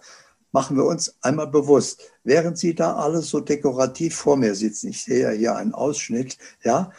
Machen 0.52 0.76
wir 0.76 0.84
uns 0.84 1.16
einmal 1.20 1.48
bewusst, 1.48 2.00
während 2.22 2.56
Sie 2.56 2.74
da 2.74 2.94
alles 2.94 3.28
so 3.28 3.40
dekorativ 3.40 4.14
vor 4.14 4.36
mir 4.36 4.54
sitzen, 4.54 4.90
ich 4.90 5.02
sehe 5.02 5.24
ja 5.24 5.30
hier 5.30 5.56
einen 5.56 5.74
Ausschnitt, 5.74 6.38
ja, 6.62 6.92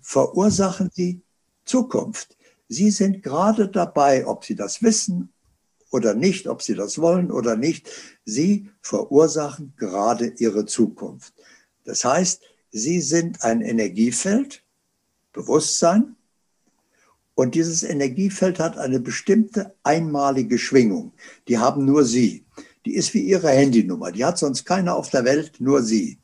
verursachen 0.00 0.88
Sie 0.94 1.20
Zukunft. 1.64 2.36
Sie 2.68 2.92
sind 2.92 3.24
gerade 3.24 3.68
dabei, 3.68 4.24
ob 4.24 4.44
Sie 4.44 4.54
das 4.54 4.82
wissen 4.84 5.32
oder 5.90 6.14
nicht, 6.14 6.46
ob 6.46 6.62
Sie 6.62 6.76
das 6.76 7.00
wollen 7.00 7.32
oder 7.32 7.56
nicht. 7.56 7.90
Sie 8.24 8.70
verursachen 8.82 9.74
gerade 9.76 10.26
Ihre 10.38 10.64
Zukunft. 10.64 11.34
Das 11.84 12.04
heißt, 12.04 12.42
Sie 12.70 13.00
sind 13.00 13.42
ein 13.42 13.62
Energiefeld, 13.62 14.62
Bewusstsein, 15.32 16.14
und 17.40 17.54
dieses 17.54 17.82
Energiefeld 17.82 18.58
hat 18.58 18.76
eine 18.76 19.00
bestimmte 19.00 19.74
einmalige 19.82 20.58
Schwingung. 20.58 21.14
Die 21.48 21.56
haben 21.56 21.86
nur 21.86 22.04
Sie. 22.04 22.44
Die 22.84 22.94
ist 22.94 23.14
wie 23.14 23.22
Ihre 23.22 23.48
Handynummer. 23.48 24.12
Die 24.12 24.26
hat 24.26 24.36
sonst 24.36 24.66
keiner 24.66 24.94
auf 24.94 25.08
der 25.08 25.24
Welt, 25.24 25.52
nur 25.58 25.82
Sie. 25.82 26.18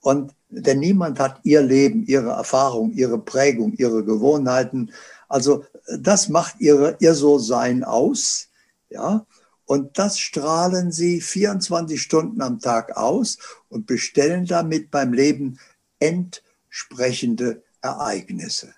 Und 0.00 0.34
denn 0.48 0.80
niemand 0.80 1.20
hat 1.20 1.38
ihr 1.44 1.62
Leben, 1.62 2.04
ihre 2.04 2.30
Erfahrung, 2.30 2.90
ihre 2.94 3.20
Prägung, 3.20 3.74
ihre 3.74 4.04
Gewohnheiten. 4.04 4.90
Also 5.28 5.64
das 5.96 6.28
macht 6.28 6.56
ihre, 6.58 6.96
ihr 6.98 7.14
So-Sein 7.14 7.84
aus. 7.84 8.48
Ja, 8.88 9.24
und 9.66 10.00
das 10.00 10.18
strahlen 10.18 10.90
sie 10.90 11.20
24 11.20 12.02
Stunden 12.02 12.42
am 12.42 12.58
Tag 12.58 12.96
aus 12.96 13.38
und 13.68 13.86
bestellen 13.86 14.46
damit 14.46 14.90
beim 14.90 15.12
Leben 15.12 15.60
entsprechende 16.00 17.62
Ereignisse. 17.82 18.74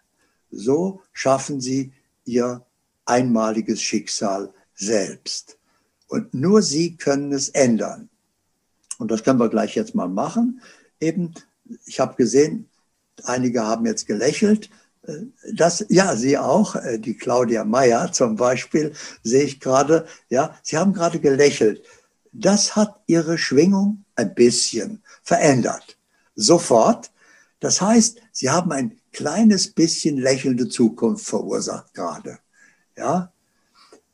So 0.53 1.01
schaffen 1.12 1.61
sie 1.61 1.93
ihr 2.25 2.65
einmaliges 3.05 3.83
Schicksal 3.83 4.53
selbst. 4.75 5.59
Und 6.07 6.33
nur 6.35 6.62
sie 6.62 6.97
können 6.97 7.33
es 7.33 7.49
ändern. 7.49 8.09
Und 8.99 9.11
das 9.11 9.25
können 9.25 9.41
wir 9.41 9.49
gleich 9.49 9.75
jetzt 9.75 9.95
mal 9.95 10.09
machen. 10.09 10.61
Eben 11.01 11.35
ich 11.87 12.01
habe 12.01 12.15
gesehen, 12.17 12.69
einige 13.25 13.65
haben 13.65 13.87
jetzt 13.87 14.07
gelächelt. 14.07 14.71
Äh, 15.03 15.19
das, 15.53 15.85
ja, 15.88 16.17
Sie 16.17 16.38
auch, 16.38 16.77
äh, 16.77 16.99
die 16.99 17.17
Claudia 17.17 17.65
Meyer 17.65 18.12
zum 18.12 18.37
Beispiel, 18.37 18.93
sehe 19.23 19.45
ich 19.45 19.61
gerade, 19.61 20.07
ja, 20.29 20.57
Sie 20.62 20.77
haben 20.77 20.93
gerade 20.93 21.21
gelächelt. 21.21 21.83
Das 22.33 22.77
hat 22.77 23.01
Ihre 23.07 23.38
Schwingung 23.38 24.05
ein 24.15 24.35
bisschen 24.35 25.03
verändert. 25.23 25.99
Sofort. 26.35 27.11
Das 27.61 27.81
heißt, 27.81 28.21
Sie 28.33 28.51
haben 28.51 28.73
ein 28.73 28.99
kleines 29.12 29.68
bisschen 29.68 30.16
lächelnde 30.16 30.68
Zukunft 30.68 31.27
verursacht 31.27 31.94
gerade. 31.94 32.38
Ja. 32.96 33.33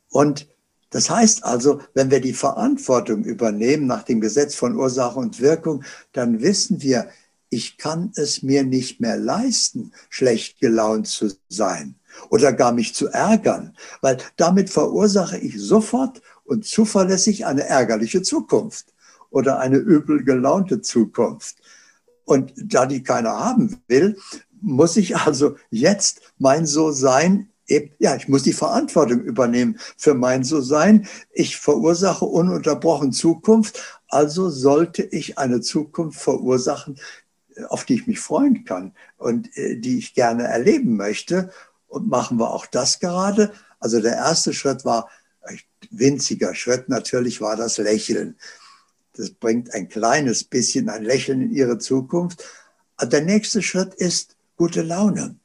Und 0.09 0.47
das 0.89 1.09
heißt 1.09 1.43
also, 1.43 1.81
wenn 1.93 2.09
wir 2.09 2.19
die 2.19 2.33
Verantwortung 2.33 3.23
übernehmen 3.23 3.85
nach 3.85 4.03
dem 4.03 4.21
Gesetz 4.21 4.55
von 4.55 4.75
Ursache 4.75 5.19
und 5.19 5.39
Wirkung, 5.39 5.83
dann 6.13 6.41
wissen 6.41 6.81
wir, 6.81 7.09
ich 7.49 7.77
kann 7.77 8.11
es 8.15 8.43
mir 8.43 8.63
nicht 8.63 8.99
mehr 8.99 9.17
leisten, 9.17 9.91
schlecht 10.09 10.59
gelaunt 10.59 11.07
zu 11.07 11.31
sein 11.47 11.95
oder 12.29 12.53
gar 12.53 12.71
mich 12.71 12.93
zu 12.93 13.07
ärgern, 13.07 13.75
weil 14.01 14.17
damit 14.35 14.69
verursache 14.69 15.37
ich 15.37 15.59
sofort 15.59 16.21
und 16.43 16.65
zuverlässig 16.65 17.45
eine 17.45 17.65
ärgerliche 17.65 18.21
Zukunft 18.21 18.93
oder 19.29 19.59
eine 19.59 19.77
übel 19.77 20.23
gelaunte 20.23 20.81
Zukunft. 20.81 21.57
Und 22.25 22.53
da 22.55 22.85
die 22.85 23.01
keiner 23.01 23.39
haben 23.39 23.81
will, 23.87 24.17
muss 24.61 24.97
ich 24.97 25.17
also 25.17 25.55
jetzt 25.69 26.21
mein 26.37 26.65
So-Sein 26.65 27.49
ja, 27.99 28.15
ich 28.15 28.27
muss 28.27 28.43
die 28.43 28.53
Verantwortung 28.53 29.21
übernehmen 29.21 29.79
für 29.95 30.13
mein 30.13 30.43
So-Sein. 30.43 31.07
Ich 31.31 31.57
verursache 31.57 32.25
ununterbrochen 32.25 33.11
Zukunft, 33.11 34.01
also 34.07 34.49
sollte 34.49 35.03
ich 35.03 35.37
eine 35.37 35.61
Zukunft 35.61 36.19
verursachen, 36.19 36.99
auf 37.67 37.85
die 37.85 37.95
ich 37.95 38.07
mich 38.07 38.19
freuen 38.19 38.65
kann 38.65 38.93
und 39.17 39.55
äh, 39.57 39.75
die 39.77 39.97
ich 39.97 40.13
gerne 40.13 40.43
erleben 40.43 40.95
möchte. 40.95 41.51
Und 41.87 42.07
machen 42.07 42.37
wir 42.37 42.51
auch 42.51 42.65
das 42.65 42.99
gerade. 42.99 43.51
Also 43.79 43.99
der 44.01 44.15
erste 44.15 44.53
Schritt 44.53 44.85
war, 44.85 45.09
ein 45.41 45.59
winziger 45.89 46.55
Schritt 46.55 46.89
natürlich 46.89 47.41
war 47.41 47.55
das 47.55 47.77
Lächeln. 47.77 48.35
Das 49.15 49.31
bringt 49.31 49.73
ein 49.73 49.89
kleines 49.89 50.43
bisschen 50.43 50.89
ein 50.89 51.03
Lächeln 51.03 51.41
in 51.41 51.51
ihre 51.51 51.77
Zukunft. 51.77 52.43
Der 53.01 53.21
nächste 53.21 53.61
Schritt 53.61 53.93
ist 53.95 54.35
gute 54.59 54.83
Laune. 54.83 55.35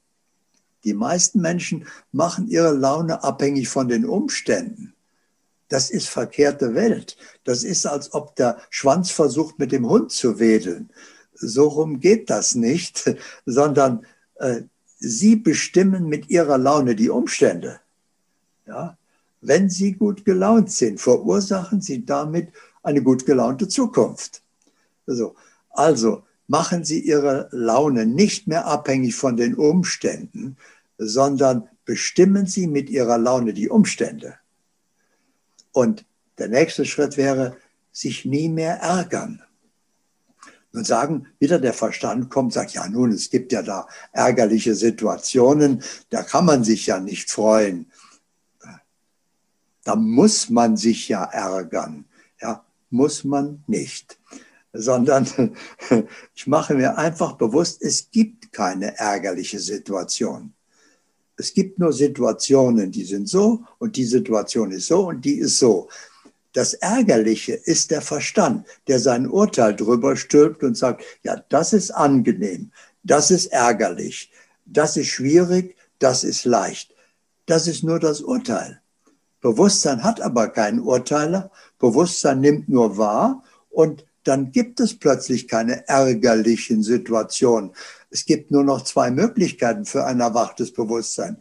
Die 0.84 0.92
meisten 0.92 1.40
Menschen 1.40 1.86
machen 2.12 2.48
ihre 2.48 2.74
Laune 2.74 3.24
abhängig 3.24 3.70
von 3.70 3.88
den 3.88 4.04
Umständen. 4.04 4.92
Das 5.70 5.88
ist 5.88 6.08
verkehrte 6.08 6.74
Welt. 6.74 7.16
Das 7.44 7.64
ist, 7.64 7.86
als 7.86 8.12
ob 8.12 8.36
der 8.36 8.58
Schwanz 8.68 9.10
versucht, 9.10 9.58
mit 9.58 9.72
dem 9.72 9.88
Hund 9.88 10.12
zu 10.12 10.38
wedeln 10.38 10.90
so 11.34 11.68
rum 11.68 12.00
geht 12.00 12.30
das 12.30 12.54
nicht, 12.54 13.14
sondern 13.46 14.06
äh, 14.36 14.62
Sie 14.98 15.36
bestimmen 15.36 16.08
mit 16.08 16.30
Ihrer 16.30 16.56
Laune 16.56 16.96
die 16.96 17.10
Umstände. 17.10 17.80
Ja? 18.66 18.96
Wenn 19.40 19.68
Sie 19.68 19.92
gut 19.92 20.24
gelaunt 20.24 20.70
sind, 20.70 21.00
verursachen 21.00 21.82
Sie 21.82 22.06
damit 22.06 22.48
eine 22.82 23.02
gut 23.02 23.26
gelaunte 23.26 23.68
Zukunft. 23.68 24.42
Also, 25.06 25.34
also 25.70 26.22
machen 26.46 26.84
Sie 26.84 27.00
Ihre 27.00 27.48
Laune 27.50 28.06
nicht 28.06 28.46
mehr 28.46 28.66
abhängig 28.66 29.14
von 29.14 29.36
den 29.36 29.54
Umständen, 29.54 30.56
sondern 30.98 31.68
bestimmen 31.84 32.46
Sie 32.46 32.66
mit 32.66 32.90
Ihrer 32.90 33.18
Laune 33.18 33.52
die 33.52 33.68
Umstände. 33.68 34.36
Und 35.72 36.04
der 36.38 36.48
nächste 36.48 36.84
Schritt 36.84 37.16
wäre, 37.16 37.56
sich 37.92 38.24
nie 38.24 38.48
mehr 38.48 38.76
ärgern 38.80 39.42
und 40.74 40.86
sagen, 40.86 41.28
wieder 41.38 41.60
der 41.60 41.72
Verstand 41.72 42.30
kommt, 42.30 42.52
sagt, 42.52 42.72
ja 42.72 42.88
nun, 42.88 43.12
es 43.12 43.30
gibt 43.30 43.52
ja 43.52 43.62
da 43.62 43.86
ärgerliche 44.12 44.74
Situationen, 44.74 45.82
da 46.10 46.22
kann 46.22 46.44
man 46.44 46.64
sich 46.64 46.86
ja 46.86 46.98
nicht 46.98 47.30
freuen. 47.30 47.90
Da 49.84 49.96
muss 49.96 50.50
man 50.50 50.76
sich 50.76 51.08
ja 51.08 51.22
ärgern. 51.24 52.06
Ja, 52.40 52.64
muss 52.90 53.22
man 53.22 53.62
nicht. 53.66 54.18
Sondern 54.74 55.26
ich 56.34 56.46
mache 56.46 56.74
mir 56.74 56.98
einfach 56.98 57.34
bewusst, 57.34 57.80
es 57.80 58.10
gibt 58.10 58.52
keine 58.52 58.98
ärgerliche 58.98 59.58
Situation. 59.58 60.52
Es 61.36 61.54
gibt 61.54 61.78
nur 61.78 61.92
Situationen, 61.92 62.90
die 62.92 63.04
sind 63.04 63.28
so 63.28 63.62
und 63.78 63.96
die 63.96 64.04
Situation 64.04 64.70
ist 64.70 64.86
so 64.86 65.08
und 65.08 65.24
die 65.24 65.38
ist 65.38 65.58
so. 65.58 65.88
Das 66.52 66.74
Ärgerliche 66.74 67.54
ist 67.54 67.90
der 67.90 68.00
Verstand, 68.00 68.66
der 68.86 69.00
sein 69.00 69.28
Urteil 69.28 69.74
drüber 69.74 70.16
stülpt 70.16 70.62
und 70.62 70.76
sagt, 70.76 71.02
ja, 71.24 71.42
das 71.48 71.72
ist 71.72 71.90
angenehm, 71.90 72.70
das 73.02 73.32
ist 73.32 73.46
ärgerlich, 73.46 74.30
das 74.64 74.96
ist 74.96 75.08
schwierig, 75.08 75.76
das 75.98 76.22
ist 76.22 76.44
leicht. 76.44 76.94
Das 77.46 77.66
ist 77.66 77.82
nur 77.82 77.98
das 77.98 78.20
Urteil. 78.20 78.80
Bewusstsein 79.40 80.02
hat 80.02 80.20
aber 80.20 80.48
keinen 80.48 80.80
Urteiler. 80.80 81.50
Bewusstsein 81.78 82.40
nimmt 82.40 82.68
nur 82.68 82.96
wahr 82.96 83.42
und 83.68 84.06
dann 84.24 84.52
gibt 84.52 84.80
es 84.80 84.98
plötzlich 84.98 85.48
keine 85.48 85.86
ärgerlichen 85.88 86.82
Situationen. 86.82 87.72
Es 88.10 88.24
gibt 88.24 88.50
nur 88.50 88.64
noch 88.64 88.84
zwei 88.84 89.10
Möglichkeiten 89.10 89.84
für 89.84 90.04
ein 90.04 90.20
erwachtes 90.20 90.72
Bewusstsein. 90.72 91.38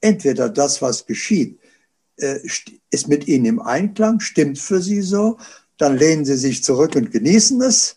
Entweder 0.00 0.48
das, 0.48 0.82
was 0.82 1.06
geschieht, 1.06 1.58
äh, 2.16 2.40
ist 2.90 3.08
mit 3.08 3.26
Ihnen 3.26 3.46
im 3.46 3.60
Einklang, 3.60 4.20
stimmt 4.20 4.58
für 4.58 4.80
Sie 4.80 5.00
so, 5.00 5.38
dann 5.78 5.96
lehnen 5.96 6.24
Sie 6.24 6.36
sich 6.36 6.62
zurück 6.62 6.94
und 6.94 7.10
genießen 7.10 7.60
es. 7.62 7.96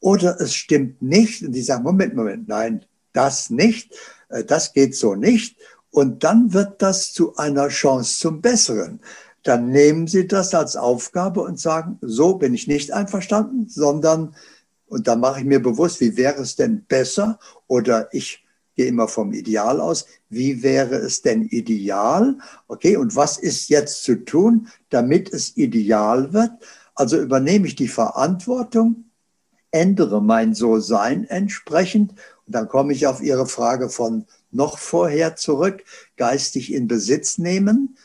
Oder 0.00 0.40
es 0.40 0.54
stimmt 0.54 1.02
nicht 1.02 1.42
und 1.42 1.52
die 1.52 1.62
sagen, 1.62 1.82
Moment, 1.82 2.14
Moment, 2.14 2.48
nein, 2.48 2.84
das 3.12 3.50
nicht, 3.50 3.94
äh, 4.28 4.44
das 4.44 4.72
geht 4.72 4.94
so 4.94 5.14
nicht. 5.14 5.56
Und 5.90 6.24
dann 6.24 6.52
wird 6.52 6.82
das 6.82 7.12
zu 7.12 7.36
einer 7.36 7.68
Chance 7.68 8.18
zum 8.18 8.42
Besseren. 8.42 9.00
Dann 9.46 9.70
nehmen 9.70 10.08
Sie 10.08 10.26
das 10.26 10.54
als 10.54 10.74
Aufgabe 10.74 11.40
und 11.40 11.60
sagen, 11.60 11.98
so 12.00 12.34
bin 12.34 12.52
ich 12.52 12.66
nicht 12.66 12.92
einverstanden, 12.92 13.68
sondern, 13.68 14.34
und 14.88 15.06
dann 15.06 15.20
mache 15.20 15.38
ich 15.38 15.46
mir 15.46 15.62
bewusst, 15.62 16.00
wie 16.00 16.16
wäre 16.16 16.42
es 16.42 16.56
denn 16.56 16.84
besser? 16.86 17.38
Oder 17.68 18.12
ich 18.12 18.44
gehe 18.74 18.86
immer 18.86 19.06
vom 19.06 19.32
Ideal 19.32 19.80
aus. 19.80 20.06
Wie 20.28 20.64
wäre 20.64 20.96
es 20.96 21.22
denn 21.22 21.44
ideal? 21.44 22.38
Okay, 22.66 22.96
und 22.96 23.14
was 23.14 23.38
ist 23.38 23.68
jetzt 23.68 24.02
zu 24.02 24.24
tun, 24.24 24.66
damit 24.90 25.32
es 25.32 25.56
ideal 25.56 26.32
wird? 26.32 26.50
Also 26.96 27.16
übernehme 27.16 27.68
ich 27.68 27.76
die 27.76 27.86
Verantwortung, 27.86 29.04
ändere 29.70 30.20
mein 30.20 30.54
So-Sein 30.54 31.22
entsprechend. 31.22 32.14
Und 32.46 32.54
dann 32.56 32.66
komme 32.66 32.92
ich 32.92 33.06
auf 33.06 33.22
Ihre 33.22 33.46
Frage 33.46 33.90
von 33.90 34.26
noch 34.50 34.78
vorher 34.78 35.36
zurück, 35.36 35.84
geistig 36.16 36.74
in 36.74 36.88
Besitz 36.88 37.38
nehmen. 37.38 37.96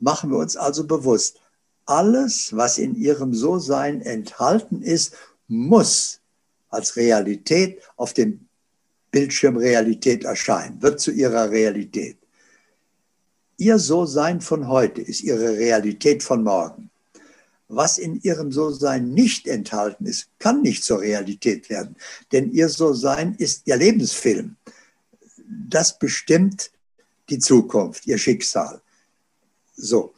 Machen 0.00 0.30
wir 0.30 0.38
uns 0.38 0.56
also 0.56 0.86
bewusst, 0.86 1.40
alles, 1.86 2.54
was 2.54 2.78
in 2.78 2.94
Ihrem 2.94 3.34
So-Sein 3.34 4.02
enthalten 4.02 4.82
ist, 4.82 5.14
muss 5.48 6.20
als 6.68 6.96
Realität 6.96 7.80
auf 7.96 8.12
dem 8.12 8.46
Bildschirm 9.10 9.56
Realität 9.56 10.24
erscheinen, 10.24 10.82
wird 10.82 11.00
zu 11.00 11.10
Ihrer 11.10 11.50
Realität. 11.50 12.18
Ihr 13.56 13.78
So-Sein 13.78 14.40
von 14.40 14.68
heute 14.68 15.00
ist 15.00 15.22
Ihre 15.22 15.56
Realität 15.56 16.22
von 16.22 16.42
morgen 16.42 16.90
was 17.68 17.98
in 17.98 18.20
ihrem 18.22 18.50
So-Sein 18.50 19.12
nicht 19.12 19.46
enthalten 19.46 20.06
ist, 20.06 20.28
kann 20.38 20.62
nicht 20.62 20.84
zur 20.84 21.00
Realität 21.00 21.68
werden. 21.68 21.96
Denn 22.32 22.50
ihr 22.50 22.68
So-Sein 22.68 23.34
ist 23.36 23.66
ihr 23.66 23.76
Lebensfilm. 23.76 24.56
Das 25.68 25.98
bestimmt 25.98 26.72
die 27.28 27.38
Zukunft, 27.38 28.06
ihr 28.06 28.18
Schicksal. 28.18 28.80
So. 29.78 30.12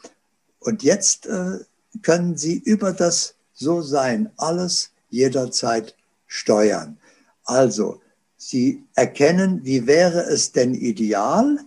Und 0.59 0.83
jetzt 0.83 1.27
äh, 1.27 1.59
können 2.03 2.37
Sie 2.37 2.57
über 2.59 2.93
das 2.93 3.35
So-Sein 3.55 4.31
alles 4.37 4.91
jederzeit 5.11 5.95
steuern. 6.27 6.99
Also, 7.45 8.01
Sie 8.37 8.85
erkennen, 8.95 9.61
wie 9.65 9.87
wäre 9.87 10.23
es 10.23 10.53
denn 10.53 10.75
ideal? 10.75 11.59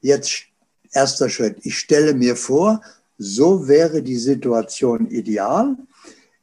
Jetzt 0.00 0.46
erster 0.92 1.28
Schritt. 1.28 1.58
Ich 1.62 1.78
stelle 1.78 2.14
mir 2.14 2.34
vor, 2.34 2.82
so 3.16 3.68
wäre 3.68 4.02
die 4.02 4.16
Situation 4.16 5.08
ideal. 5.10 5.76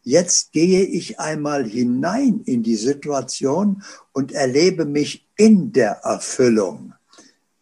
Jetzt 0.03 0.53
gehe 0.53 0.83
ich 0.83 1.19
einmal 1.19 1.65
hinein 1.65 2.41
in 2.45 2.63
die 2.63 2.77
Situation 2.77 3.83
und 4.13 4.31
erlebe 4.31 4.85
mich 4.85 5.27
in 5.35 5.73
der 5.73 5.99
Erfüllung. 6.03 6.93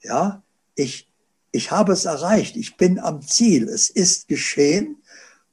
Ja, 0.04 0.44
ich, 0.76 1.08
ich 1.56 1.72
habe 1.72 1.94
es 1.94 2.04
erreicht. 2.04 2.58
Ich 2.58 2.76
bin 2.76 3.00
am 3.00 3.22
Ziel. 3.22 3.70
Es 3.70 3.90
ist 3.90 4.28
geschehen 4.28 4.98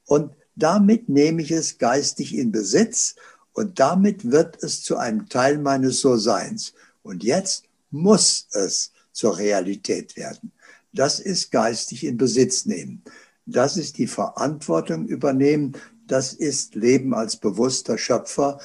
und 0.05 0.35
damit 0.57 1.09
nehme 1.09 1.43
ich 1.43 1.53
es 1.53 1.79
geistig 1.79 2.37
in 2.37 2.51
Besitz 2.51 3.15
und 3.53 3.79
damit 3.79 4.31
wird 4.31 4.61
es 4.65 4.83
zu 4.83 4.97
einem 4.97 5.29
Teil 5.29 5.59
meines 5.59 6.01
So-Seins. 6.01 6.75
Und 7.05 7.23
jetzt 7.23 7.67
muss 7.91 8.49
es 8.51 8.91
zur 9.13 9.39
Realität 9.39 10.17
werden. 10.17 10.51
Das 10.93 11.21
ist 11.21 11.53
geistig 11.53 12.05
in 12.05 12.17
Besitz 12.17 12.67
nehmen. 12.67 13.03
Das 13.47 13.77
ist 13.77 13.97
die 13.99 14.09
Verantwortung 14.09 15.07
übernehmen. 15.07 15.73
Das 16.09 16.33
ist 16.33 16.75
Leben 16.75 17.15
als 17.15 17.37
bewusster 17.37 17.97
Schöpfer. 17.97 18.59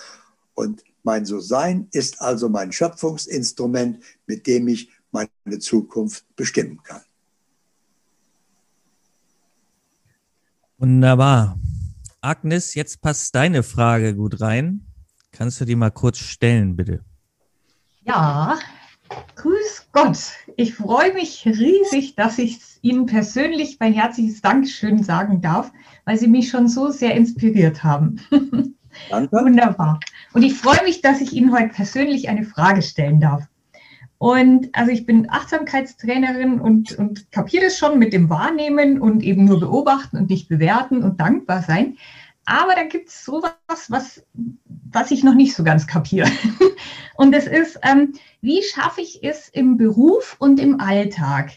Und 0.55 0.83
mein 1.03 1.25
So-Sein 1.25 1.87
ist 1.91 2.19
also 2.19 2.49
mein 2.49 2.71
Schöpfungsinstrument, 2.71 4.03
mit 4.25 4.47
dem 4.47 4.67
ich 4.67 4.89
meine 5.11 5.59
Zukunft 5.59 6.25
bestimmen 6.35 6.81
kann. 6.83 7.01
Wunderbar. 10.79 11.57
Agnes, 12.21 12.75
jetzt 12.75 13.01
passt 13.01 13.33
deine 13.33 13.63
Frage 13.63 14.15
gut 14.15 14.41
rein. 14.41 14.85
Kannst 15.31 15.59
du 15.59 15.65
die 15.65 15.75
mal 15.75 15.89
kurz 15.89 16.19
stellen, 16.19 16.75
bitte? 16.75 17.03
Ja, 18.03 18.59
grüß 19.35 19.87
Gott. 19.91 20.17
Ich 20.55 20.75
freue 20.75 21.13
mich 21.13 21.45
riesig, 21.45 22.15
dass 22.15 22.37
ich 22.37 22.59
Ihnen 22.81 23.07
persönlich 23.07 23.77
mein 23.79 23.93
herzliches 23.93 24.41
Dankeschön 24.41 25.01
sagen 25.01 25.41
darf, 25.41 25.71
weil 26.05 26.17
Sie 26.17 26.27
mich 26.27 26.49
schon 26.49 26.67
so 26.67 26.91
sehr 26.91 27.15
inspiriert 27.15 27.83
haben. 27.83 28.19
Danke. 29.09 29.35
Wunderbar. 29.43 29.99
Und 30.33 30.43
ich 30.43 30.53
freue 30.53 30.83
mich, 30.83 31.01
dass 31.01 31.21
ich 31.21 31.33
Ihnen 31.33 31.53
heute 31.53 31.69
persönlich 31.69 32.29
eine 32.29 32.43
Frage 32.43 32.83
stellen 32.83 33.19
darf. 33.19 33.47
Und 34.19 34.69
also 34.73 34.91
ich 34.91 35.05
bin 35.05 35.29
Achtsamkeitstrainerin 35.29 36.59
und, 36.59 36.97
und 36.97 37.31
kapiere 37.31 37.65
das 37.65 37.77
schon 37.77 37.99
mit 37.99 38.13
dem 38.13 38.29
Wahrnehmen 38.29 38.99
und 38.99 39.21
eben 39.21 39.45
nur 39.45 39.59
beobachten 39.59 40.17
und 40.17 40.29
nicht 40.29 40.49
bewerten 40.49 41.03
und 41.03 41.19
dankbar 41.19 41.61
sein. 41.61 41.97
Aber 42.45 42.73
da 42.75 42.83
gibt 42.83 43.09
es 43.09 43.25
sowas, 43.25 43.53
was, 43.89 44.25
was 44.89 45.11
ich 45.11 45.23
noch 45.23 45.35
nicht 45.35 45.53
so 45.53 45.63
ganz 45.63 45.85
kapiere. 45.85 46.29
Und 47.17 47.33
das 47.33 47.45
ist, 47.45 47.77
ähm, 47.83 48.13
wie 48.41 48.63
schaffe 48.63 49.01
ich 49.01 49.21
es 49.21 49.49
im 49.49 49.75
Beruf 49.75 50.37
und 50.39 50.59
im 50.59 50.79
Alltag, 50.79 51.51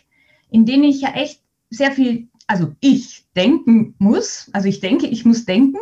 in 0.51 0.65
denen 0.65 0.85
ich 0.85 1.03
ja 1.03 1.11
echt 1.11 1.43
sehr 1.69 1.93
viel, 1.93 2.29
also 2.47 2.73
ich 2.81 3.27
denken 3.37 3.95
muss, 3.99 4.51
also 4.53 4.69
ich 4.69 4.81
denke, 4.81 5.07
ich 5.07 5.25
muss 5.25 5.45
denken 5.45 5.79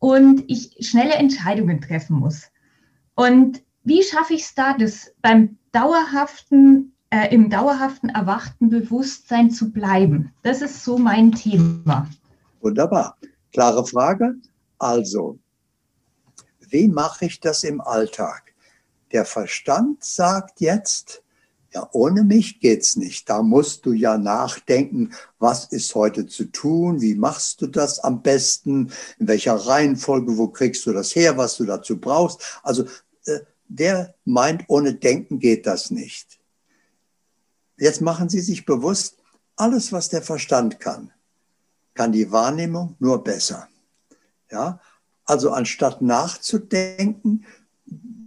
und 0.00 0.42
ich 0.48 0.74
schnelle 0.80 1.12
Entscheidungen 1.12 1.80
treffen 1.80 2.16
muss. 2.16 2.50
Und 3.14 3.62
wie 3.84 4.02
schaffe 4.02 4.34
ich 4.34 4.42
es 4.42 4.54
da, 4.54 4.74
das 4.76 5.14
beim 5.22 5.58
dauerhaften, 5.72 6.94
äh, 7.10 7.34
im 7.34 7.50
dauerhaften 7.50 8.08
erwachten 8.08 8.70
Bewusstsein 8.70 9.50
zu 9.50 9.70
bleiben? 9.70 10.32
Das 10.42 10.62
ist 10.62 10.84
so 10.84 10.98
mein 10.98 11.32
Thema. 11.32 12.08
Wunderbar. 12.60 13.16
Klare 13.52 13.86
Frage. 13.86 14.36
Also, 14.78 15.38
wie 16.68 16.88
mache 16.88 17.26
ich 17.26 17.40
das 17.40 17.64
im 17.64 17.80
Alltag? 17.80 18.54
Der 19.12 19.24
Verstand 19.24 20.04
sagt 20.04 20.60
jetzt, 20.60 21.22
ja, 21.72 21.88
ohne 21.92 22.24
mich 22.24 22.60
geht's 22.60 22.96
nicht. 22.96 23.28
Da 23.28 23.42
musst 23.42 23.86
du 23.86 23.92
ja 23.92 24.18
nachdenken, 24.18 25.12
was 25.38 25.66
ist 25.66 25.94
heute 25.94 26.26
zu 26.26 26.46
tun? 26.46 27.00
Wie 27.00 27.14
machst 27.14 27.62
du 27.62 27.68
das 27.68 28.00
am 28.00 28.22
besten? 28.22 28.90
In 29.18 29.28
welcher 29.28 29.54
Reihenfolge? 29.54 30.36
Wo 30.36 30.48
kriegst 30.48 30.84
du 30.86 30.92
das 30.92 31.14
her, 31.14 31.36
was 31.36 31.56
du 31.56 31.64
dazu 31.64 32.00
brauchst? 32.00 32.60
Also, 32.62 32.84
äh, 33.26 33.40
der 33.70 34.14
meint, 34.24 34.64
ohne 34.66 34.94
Denken 34.94 35.38
geht 35.38 35.66
das 35.66 35.90
nicht. 35.90 36.40
Jetzt 37.78 38.00
machen 38.00 38.28
Sie 38.28 38.40
sich 38.40 38.66
bewusst, 38.66 39.16
alles, 39.56 39.92
was 39.92 40.08
der 40.08 40.22
Verstand 40.22 40.80
kann, 40.80 41.12
kann 41.94 42.12
die 42.12 42.32
Wahrnehmung 42.32 42.96
nur 42.98 43.22
besser. 43.22 43.68
Ja, 44.50 44.80
also 45.24 45.52
anstatt 45.52 46.02
nachzudenken, 46.02 47.46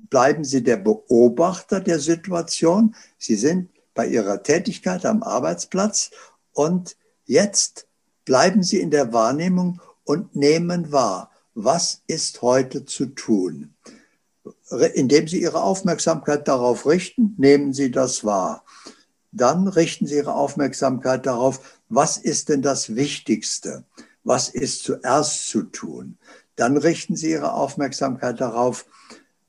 bleiben 0.10 0.46
Sie 0.46 0.64
der 0.64 0.78
Beobachter 0.78 1.82
der 1.82 2.00
Situation. 2.00 2.96
Sie 3.18 3.36
sind 3.36 3.70
bei 3.94 4.08
Ihrer 4.08 4.44
Tätigkeit 4.44 5.06
am 5.06 5.24
Arbeitsplatz 5.24 6.12
und 6.54 6.96
jetzt 7.26 7.88
bleiben 8.24 8.64
Sie 8.64 8.80
in 8.80 8.92
der 8.92 9.12
Wahrnehmung 9.12 9.82
und 10.06 10.36
nehmen 10.36 10.92
wahr, 10.92 11.32
was 11.54 12.02
ist 12.08 12.42
heute 12.42 12.86
zu 12.86 13.08
tun. 13.08 13.74
Indem 14.94 15.28
Sie 15.28 15.42
Ihre 15.42 15.62
Aufmerksamkeit 15.62 16.48
darauf 16.48 16.86
richten, 16.86 17.36
nehmen 17.38 17.74
Sie 17.74 17.92
das 17.92 18.24
wahr. 18.24 18.64
Dann 19.32 19.68
richten 19.68 20.06
Sie 20.06 20.16
Ihre 20.16 20.36
Aufmerksamkeit 20.36 21.26
darauf, 21.26 21.80
was 21.90 22.18
ist 22.18 22.50
denn 22.50 22.62
das 22.62 22.96
Wichtigste? 22.96 23.84
Was 24.24 24.50
ist 24.50 24.84
zuerst 24.84 25.48
zu 25.48 25.64
tun? 25.64 26.18
Dann 26.56 26.78
richten 26.78 27.16
Sie 27.16 27.32
Ihre 27.32 27.54
Aufmerksamkeit 27.54 28.40
darauf, 28.40 28.86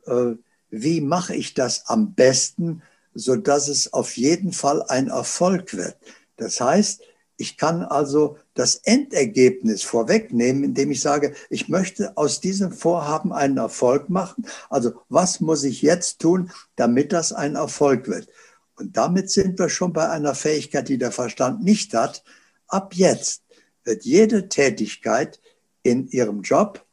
äh, 0.07 0.33
wie 0.71 1.01
mache 1.01 1.35
ich 1.35 1.55
das 1.55 1.87
am 1.87 2.15
besten, 2.15 2.83
so 3.15 3.37
dass 3.37 3.69
es 3.69 3.93
auf 3.93 4.17
jeden 4.17 4.53
Fall 4.53 4.83
ein 4.83 5.09
Erfolg 5.09 5.75
wird. 5.75 5.97
Das 6.37 6.61
heißt, 6.61 7.03
ich 7.37 7.57
kann 7.57 7.83
also 7.83 8.39
das 8.55 8.77
Endergebnis 8.77 9.83
vorwegnehmen, 9.83 10.65
indem 10.65 10.91
ich 10.93 11.01
sage, 11.01 11.35
ich 11.51 11.69
möchte 11.69 12.17
aus 12.17 12.41
diesem 12.41 12.73
Vorhaben 12.73 13.33
einen 13.33 13.57
Erfolg 13.57 14.09
machen. 14.09 14.47
Also 14.71 14.93
was 15.09 15.41
muss 15.41 15.65
ich 15.65 15.83
jetzt 15.83 16.21
tun, 16.21 16.51
damit 16.77 17.13
das 17.13 17.33
ein 17.33 17.57
Erfolg 17.57 18.09
wird? 18.09 18.29
Und 18.77 18.97
damit 18.97 19.31
sind 19.31 19.59
wir 19.59 19.69
schon 19.69 19.93
bei 19.93 20.09
einer 20.09 20.35
Fähigkeit, 20.35 20.89
die 20.89 20.99
der 20.99 21.13
Verstand 21.13 21.63
nicht 21.63 21.95
hat. 21.95 22.25
Ab 22.69 22.95
jetzt 22.95 23.43
wird 23.85 24.05
jede 24.05 24.49
Tätigkeit 24.49 25.41
in 25.83 26.09
Ihrem 26.09 26.43
Job 26.43 26.85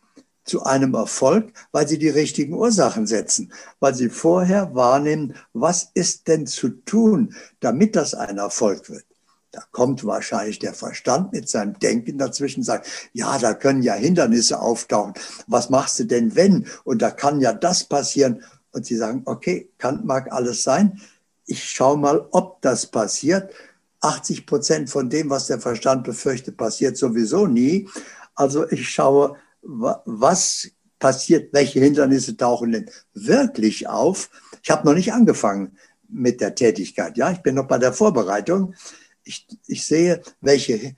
zu 0.43 0.63
einem 0.63 0.95
Erfolg, 0.95 1.53
weil 1.71 1.87
sie 1.87 1.97
die 1.97 2.09
richtigen 2.09 2.53
Ursachen 2.53 3.07
setzen, 3.07 3.53
weil 3.79 3.93
sie 3.93 4.09
vorher 4.09 4.73
wahrnehmen, 4.73 5.35
was 5.53 5.91
ist 5.93 6.27
denn 6.27 6.47
zu 6.47 6.69
tun, 6.69 7.35
damit 7.59 7.95
das 7.95 8.13
ein 8.15 8.37
Erfolg 8.37 8.89
wird. 8.89 9.05
Da 9.51 9.63
kommt 9.71 10.05
wahrscheinlich 10.05 10.59
der 10.59 10.73
Verstand 10.73 11.33
mit 11.33 11.49
seinem 11.49 11.77
Denken 11.77 12.17
dazwischen, 12.17 12.63
sagt, 12.63 12.87
ja, 13.11 13.37
da 13.37 13.53
können 13.53 13.83
ja 13.83 13.93
Hindernisse 13.93 14.61
auftauchen. 14.61 15.13
Was 15.47 15.69
machst 15.69 15.99
du 15.99 16.05
denn, 16.05 16.35
wenn? 16.35 16.67
Und 16.85 17.01
da 17.01 17.11
kann 17.11 17.41
ja 17.41 17.51
das 17.51 17.83
passieren. 17.83 18.43
Und 18.71 18.85
sie 18.85 18.95
sagen, 18.95 19.23
okay, 19.25 19.69
kann, 19.77 20.05
mag 20.05 20.31
alles 20.31 20.63
sein. 20.63 21.01
Ich 21.45 21.63
schaue 21.63 21.97
mal, 21.97 22.27
ob 22.31 22.61
das 22.61 22.87
passiert. 22.87 23.51
80 23.99 24.45
Prozent 24.45 24.89
von 24.89 25.09
dem, 25.09 25.29
was 25.29 25.47
der 25.47 25.59
Verstand 25.59 26.05
befürchtet, 26.05 26.55
passiert 26.55 26.95
sowieso 26.95 27.45
nie. 27.45 27.89
Also 28.35 28.69
ich 28.69 28.89
schaue, 28.89 29.35
was 29.61 30.69
passiert, 30.97 31.51
welche 31.51 31.81
Hindernisse 31.81 32.37
tauchen 32.37 32.71
denn 32.71 32.89
wirklich 33.13 33.89
auf. 33.89 34.29
Ich 34.63 34.69
habe 34.69 34.87
noch 34.87 34.93
nicht 34.93 35.11
angefangen 35.11 35.77
mit 36.07 36.39
der 36.39 36.55
Tätigkeit. 36.55 37.17
Ja, 37.17 37.31
ich 37.31 37.39
bin 37.39 37.55
noch 37.55 37.67
bei 37.67 37.77
der 37.77 37.91
Vorbereitung. 37.93 38.75
Ich, 39.23 39.47
ich 39.67 39.85
sehe, 39.85 40.21
welche, 40.41 40.95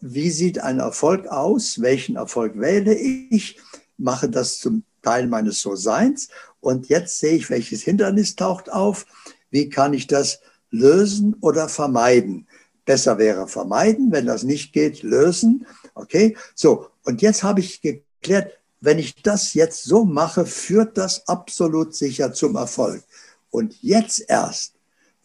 wie 0.00 0.30
sieht 0.30 0.58
ein 0.58 0.78
Erfolg 0.78 1.26
aus? 1.26 1.80
Welchen 1.80 2.16
Erfolg 2.16 2.58
wähle 2.58 2.94
ich? 2.94 3.58
Mache 3.98 4.28
das 4.28 4.58
zum 4.58 4.84
Teil 5.02 5.26
meines 5.26 5.60
So-Seins. 5.60 6.28
Und 6.60 6.88
jetzt 6.88 7.18
sehe 7.18 7.34
ich, 7.34 7.50
welches 7.50 7.82
Hindernis 7.82 8.36
taucht 8.36 8.72
auf. 8.72 9.06
Wie 9.50 9.68
kann 9.68 9.94
ich 9.94 10.06
das 10.06 10.40
lösen 10.70 11.36
oder 11.40 11.68
vermeiden? 11.68 12.46
Besser 12.84 13.18
wäre 13.18 13.48
vermeiden, 13.48 14.12
wenn 14.12 14.26
das 14.26 14.42
nicht 14.42 14.72
geht, 14.72 15.02
lösen. 15.02 15.66
Okay, 15.94 16.36
so. 16.54 16.88
Und 17.04 17.22
jetzt 17.22 17.42
habe 17.42 17.60
ich 17.60 17.80
geklärt, 17.82 18.52
wenn 18.80 18.98
ich 18.98 19.22
das 19.22 19.54
jetzt 19.54 19.84
so 19.84 20.04
mache, 20.04 20.46
führt 20.46 20.96
das 20.98 21.26
absolut 21.28 21.94
sicher 21.94 22.32
zum 22.32 22.56
Erfolg. 22.56 23.02
Und 23.50 23.82
jetzt 23.82 24.24
erst 24.28 24.75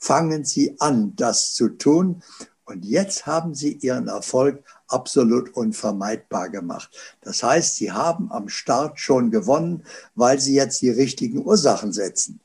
fangen 0.02 0.44
Sie 0.44 0.76
an, 0.80 1.16
das 1.16 1.54
zu 1.54 1.70
tun. 1.70 2.22
Und 2.66 2.84
jetzt 2.84 3.26
haben 3.26 3.56
Sie 3.56 3.78
Ihren 3.78 4.10
Erfolg 4.10 4.64
absolut 4.88 5.56
unvermeidbar 5.56 6.50
gemacht. 6.50 6.90
Das 7.22 7.42
heißt, 7.44 7.78
Sie 7.78 7.94
haben 7.94 8.30
am 8.32 8.50
Start 8.50 9.00
schon 9.00 9.32
gewonnen, 9.32 9.84
weil 10.16 10.42
Sie 10.42 10.56
jetzt 10.56 10.82
die 10.82 10.90
richtigen 10.90 11.46
Ursachen 11.46 11.94
setzen 11.94 12.42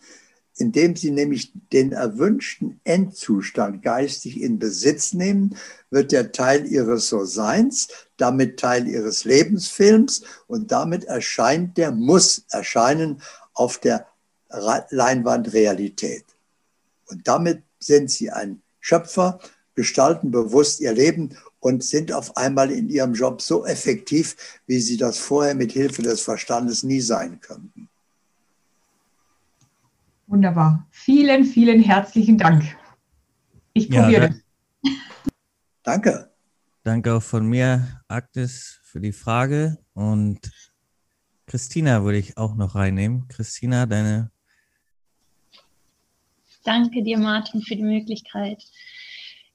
indem 0.56 0.96
sie 0.96 1.10
nämlich 1.10 1.52
den 1.72 1.92
erwünschten 1.92 2.80
Endzustand 2.84 3.82
geistig 3.82 4.40
in 4.40 4.58
Besitz 4.58 5.12
nehmen, 5.12 5.56
wird 5.90 6.12
der 6.12 6.32
Teil 6.32 6.66
ihres 6.66 7.08
So-Seins, 7.08 7.88
damit 8.16 8.58
Teil 8.58 8.88
ihres 8.88 9.24
Lebensfilms 9.24 10.22
und 10.46 10.72
damit 10.72 11.04
erscheint 11.04 11.76
der, 11.76 11.92
muss 11.92 12.44
erscheinen 12.50 13.20
auf 13.52 13.78
der 13.78 14.06
Leinwand 14.90 15.52
Realität. 15.52 16.24
Und 17.08 17.26
damit 17.26 17.62
sind 17.78 18.10
sie 18.10 18.30
ein 18.30 18.62
Schöpfer, 18.80 19.38
gestalten 19.74 20.30
bewusst 20.30 20.80
ihr 20.80 20.92
Leben 20.92 21.36
und 21.60 21.84
sind 21.84 22.12
auf 22.12 22.36
einmal 22.36 22.70
in 22.70 22.88
ihrem 22.88 23.14
Job 23.14 23.42
so 23.42 23.66
effektiv, 23.66 24.36
wie 24.66 24.80
sie 24.80 24.96
das 24.96 25.18
vorher 25.18 25.54
mit 25.54 25.72
Hilfe 25.72 26.02
des 26.02 26.20
Verstandes 26.20 26.82
nie 26.82 27.00
sein 27.00 27.40
könnten. 27.40 27.88
Wunderbar. 30.26 30.86
Vielen, 30.90 31.44
vielen 31.44 31.80
herzlichen 31.82 32.38
Dank. 32.38 32.64
Ich 33.72 33.90
probiere. 33.90 34.40
Ja, 34.82 34.92
danke. 35.82 36.30
Danke 36.82 37.14
auch 37.14 37.22
von 37.22 37.46
mir, 37.46 38.00
Agnes, 38.08 38.78
für 38.84 39.00
die 39.00 39.12
Frage. 39.12 39.78
Und 39.92 40.50
Christina 41.46 42.04
würde 42.04 42.18
ich 42.18 42.36
auch 42.36 42.54
noch 42.54 42.74
reinnehmen. 42.74 43.28
Christina, 43.28 43.86
deine. 43.86 44.30
Danke 46.66 47.04
dir, 47.04 47.16
Martin, 47.16 47.62
für 47.62 47.76
die 47.76 47.84
Möglichkeit. 47.84 48.60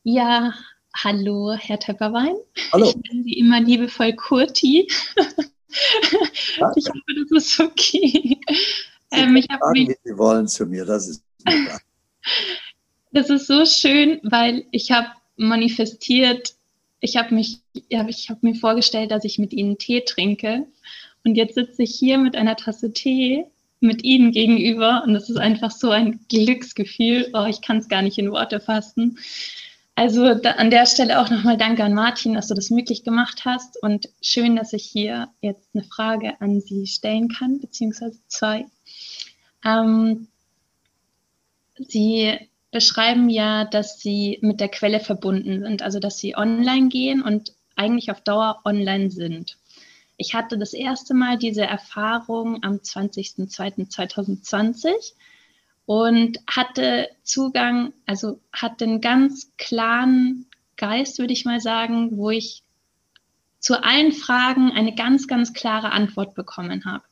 Ja, 0.04 0.54
hallo, 0.96 1.54
Herr 1.60 1.78
Töpperwein. 1.78 2.36
Hallo. 2.72 2.88
Ich 2.88 2.96
nenne 2.96 3.24
Sie 3.24 3.34
immer 3.34 3.60
liebevoll 3.60 4.14
Kurti. 4.14 4.88
Danke. 6.58 6.80
Ich 6.80 6.88
hoffe, 6.88 7.28
das 7.30 7.44
ist 7.44 7.60
okay. 7.60 8.40
Ähm, 9.12 9.36
ich 9.36 9.46
sagen, 9.46 9.72
mich, 9.74 9.90
Sie 10.06 10.18
wollen 10.18 10.48
zu 10.48 10.66
mir, 10.66 10.86
das 10.86 11.10
ist 11.10 11.24
Das 13.12 13.30
ist 13.30 13.48
so 13.48 13.66
schön, 13.66 14.22
weil 14.24 14.66
ich 14.72 14.92
habe 14.92 15.10
manifestiert, 15.36 16.56
ich 17.02 17.18
habe 17.18 17.36
mich, 17.36 17.60
ja, 17.90 18.08
ich 18.08 18.30
habe 18.30 18.40
mir 18.42 18.56
vorgestellt, 18.56 19.12
dass 19.12 19.26
ich 19.26 19.38
mit 19.38 19.52
Ihnen 19.52 19.78
Tee 19.78 20.00
trinke 20.06 20.66
und 21.26 21.36
jetzt 21.36 21.56
sitze 21.56 21.84
ich 21.84 21.94
hier 21.94 22.18
mit 22.20 22.38
einer 22.38 22.56
Tasse 22.56 22.94
Tee 22.94 23.48
mit 23.82 24.04
Ihnen 24.04 24.32
gegenüber 24.32 25.04
und 25.06 25.14
das 25.14 25.30
ist 25.30 25.38
einfach 25.38 25.72
so 25.72 25.90
ein 25.90 26.20
Glücksgefühl. 26.30 27.30
Oh, 27.34 27.46
ich 27.46 27.62
kann 27.62 27.78
es 27.78 27.90
gar 27.90 28.02
nicht 28.02 28.18
in 28.18 28.32
Worte 28.32 28.60
fassen. 28.60 29.18
Also 29.96 30.36
da, 30.36 30.52
an 30.52 30.72
der 30.72 30.86
Stelle 30.86 31.20
auch 31.20 31.30
nochmal 31.30 31.58
Danke 31.58 31.84
an 31.84 31.94
Martin, 31.94 32.34
dass 32.34 32.48
du 32.48 32.54
das 32.54 32.70
möglich 32.70 33.04
gemacht 33.04 33.44
hast 33.46 33.82
und 33.84 34.10
schön, 34.22 34.56
dass 34.56 34.74
ich 34.74 34.84
hier 34.84 35.28
jetzt 35.42 35.70
eine 35.74 35.84
Frage 35.84 36.40
an 36.40 36.62
Sie 36.62 36.88
stellen 36.88 37.28
kann, 37.28 37.60
beziehungsweise 37.60 38.20
zwei. 38.28 38.66
Ähm, 39.66 40.28
Sie 41.76 42.38
beschreiben 42.72 43.30
ja, 43.30 43.66
dass 43.66 44.00
Sie 44.00 44.40
mit 44.42 44.60
der 44.60 44.70
Quelle 44.70 45.02
verbunden 45.02 45.62
sind, 45.62 45.82
also 45.82 46.00
dass 46.00 46.18
Sie 46.18 46.38
online 46.38 46.88
gehen 46.88 47.22
und 47.22 47.54
eigentlich 47.76 48.12
auf 48.12 48.22
Dauer 48.22 48.62
online 48.64 49.12
sind. 49.12 49.58
Ich 50.22 50.34
hatte 50.36 50.60
das 50.60 50.74
erste 50.74 51.16
Mal 51.16 51.40
diese 51.40 51.64
Erfahrung 51.64 52.62
am 52.62 52.76
20.02.2020 52.76 55.14
und 55.88 56.38
hatte 56.48 57.10
Zugang, 57.24 57.92
also 58.06 58.40
hatte 58.54 58.86
einen 58.86 59.02
ganz 59.02 59.52
klaren 59.58 60.46
Geist, 60.78 61.18
würde 61.18 61.34
ich 61.34 61.46
mal 61.46 61.60
sagen, 61.60 62.18
wo 62.18 62.30
ich 62.30 62.62
zu 63.58 63.84
allen 63.84 64.12
Fragen 64.12 64.72
eine 64.72 64.94
ganz, 64.94 65.28
ganz 65.28 65.54
klare 65.54 65.92
Antwort 65.92 66.36
bekommen 66.36 66.86
habe. 66.86 67.04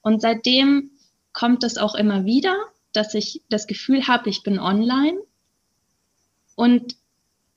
Und 0.00 0.22
seitdem 0.22 0.92
kommt 1.34 1.62
es 1.62 1.76
auch 1.76 1.94
immer 1.94 2.24
wieder, 2.24 2.56
dass 2.94 3.12
ich 3.12 3.42
das 3.50 3.66
Gefühl 3.66 4.08
habe, 4.08 4.30
ich 4.30 4.42
bin 4.42 4.58
online. 4.58 5.18
Und 6.54 6.96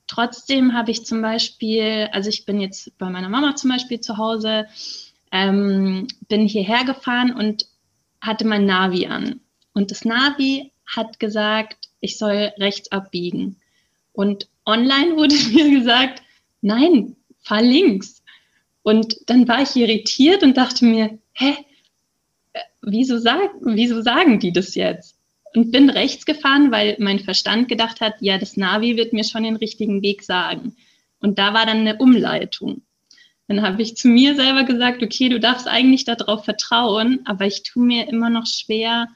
trotzdem 0.08 0.74
habe 0.74 0.90
ich 0.90 1.06
zum 1.06 1.22
Beispiel, 1.22 2.08
also 2.12 2.28
ich 2.28 2.44
bin 2.44 2.60
jetzt 2.60 2.96
bei 2.98 3.08
meiner 3.08 3.28
Mama 3.28 3.54
zum 3.54 3.70
Beispiel 3.70 4.00
zu 4.00 4.16
Hause, 4.16 4.66
ähm, 5.30 6.08
bin 6.28 6.46
hierher 6.46 6.84
gefahren 6.84 7.32
und 7.32 7.66
hatte 8.20 8.46
mein 8.46 8.66
Navi 8.66 9.06
an. 9.06 9.40
Und 9.74 9.92
das 9.92 10.04
Navi 10.04 10.72
hat 10.86 11.20
gesagt, 11.20 11.88
ich 12.00 12.18
soll 12.18 12.52
rechts 12.58 12.90
abbiegen. 12.90 13.56
Und 14.12 14.48
online 14.66 15.16
wurde 15.16 15.36
mir 15.52 15.78
gesagt, 15.78 16.22
nein, 16.62 17.14
fahr 17.40 17.62
links. 17.62 18.22
Und 18.82 19.16
dann 19.26 19.46
war 19.46 19.62
ich 19.62 19.76
irritiert 19.76 20.42
und 20.42 20.56
dachte 20.56 20.84
mir, 20.84 21.18
hä, 21.34 21.56
wieso, 22.82 23.18
sag, 23.18 23.50
wieso 23.60 24.02
sagen 24.02 24.40
die 24.40 24.52
das 24.52 24.74
jetzt? 24.74 25.17
Und 25.58 25.72
bin 25.72 25.90
rechts 25.90 26.24
gefahren, 26.24 26.70
weil 26.70 26.94
mein 27.00 27.18
Verstand 27.18 27.66
gedacht 27.66 28.00
hat, 28.00 28.14
ja, 28.20 28.38
das 28.38 28.56
Navi 28.56 28.96
wird 28.96 29.12
mir 29.12 29.24
schon 29.24 29.42
den 29.42 29.56
richtigen 29.56 30.02
Weg 30.02 30.22
sagen. 30.22 30.76
Und 31.18 31.40
da 31.40 31.52
war 31.52 31.66
dann 31.66 31.78
eine 31.78 31.96
Umleitung. 31.96 32.82
Dann 33.48 33.62
habe 33.62 33.82
ich 33.82 33.96
zu 33.96 34.06
mir 34.06 34.36
selber 34.36 34.62
gesagt, 34.62 35.02
okay, 35.02 35.28
du 35.28 35.40
darfst 35.40 35.66
eigentlich 35.66 36.04
darauf 36.04 36.44
vertrauen, 36.44 37.22
aber 37.24 37.44
ich 37.44 37.64
tue 37.64 37.84
mir 37.84 38.08
immer 38.08 38.30
noch 38.30 38.46
schwer, 38.46 39.08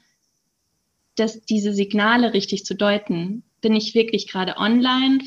dass 1.15 1.43
diese 1.43 1.73
Signale 1.73 2.35
richtig 2.35 2.65
zu 2.65 2.75
deuten. 2.75 3.45
Bin 3.61 3.77
ich 3.77 3.95
wirklich 3.95 4.27
gerade 4.27 4.57
online? 4.57 5.21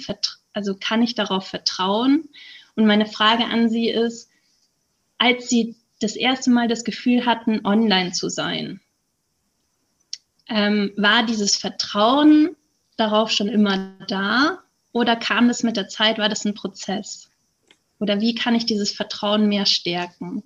Also 0.52 0.76
kann 0.78 1.02
ich 1.02 1.16
darauf 1.16 1.48
vertrauen? 1.48 2.28
Und 2.76 2.88
meine 2.88 3.06
Frage 3.06 3.46
an 3.46 3.70
Sie 3.70 3.88
ist, 3.88 4.30
als 5.18 5.48
Sie 5.48 5.78
das 6.02 6.18
erste 6.18 6.50
Mal 6.50 6.68
das 6.68 6.84
Gefühl 6.84 7.26
hatten, 7.26 7.62
online 7.64 8.12
zu 8.12 8.28
sein, 8.28 8.82
ähm, 10.50 10.92
war 10.98 11.26
dieses 11.26 11.56
Vertrauen 11.56 12.56
darauf 12.98 13.32
schon 13.32 13.48
immer 13.48 13.94
da 14.08 14.60
oder 14.92 15.16
kam 15.16 15.48
das 15.48 15.64
mit 15.64 15.78
der 15.78 15.90
Zeit, 15.90 16.18
war 16.18 16.30
das 16.30 16.46
ein 16.46 16.54
Prozess? 16.54 17.30
Oder 18.00 18.22
wie 18.22 18.36
kann 18.36 18.56
ich 18.56 18.66
dieses 18.66 18.92
Vertrauen 18.92 19.48
mehr 19.48 19.66
stärken? 19.66 20.44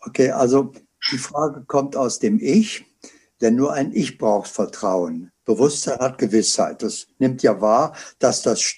Okay, 0.00 0.30
also 0.30 0.72
die 1.10 1.18
Frage 1.18 1.64
kommt 1.66 1.96
aus 1.96 2.18
dem 2.18 2.38
Ich, 2.40 2.84
denn 3.40 3.56
nur 3.56 3.72
ein 3.72 3.92
Ich 3.92 4.18
braucht 4.18 4.48
Vertrauen. 4.48 5.30
Bewusstsein 5.44 5.98
hat 5.98 6.18
Gewissheit. 6.18 6.82
Das 6.82 7.06
nimmt 7.18 7.42
ja 7.42 7.60
wahr, 7.60 7.96
dass 8.18 8.42
das, 8.42 8.74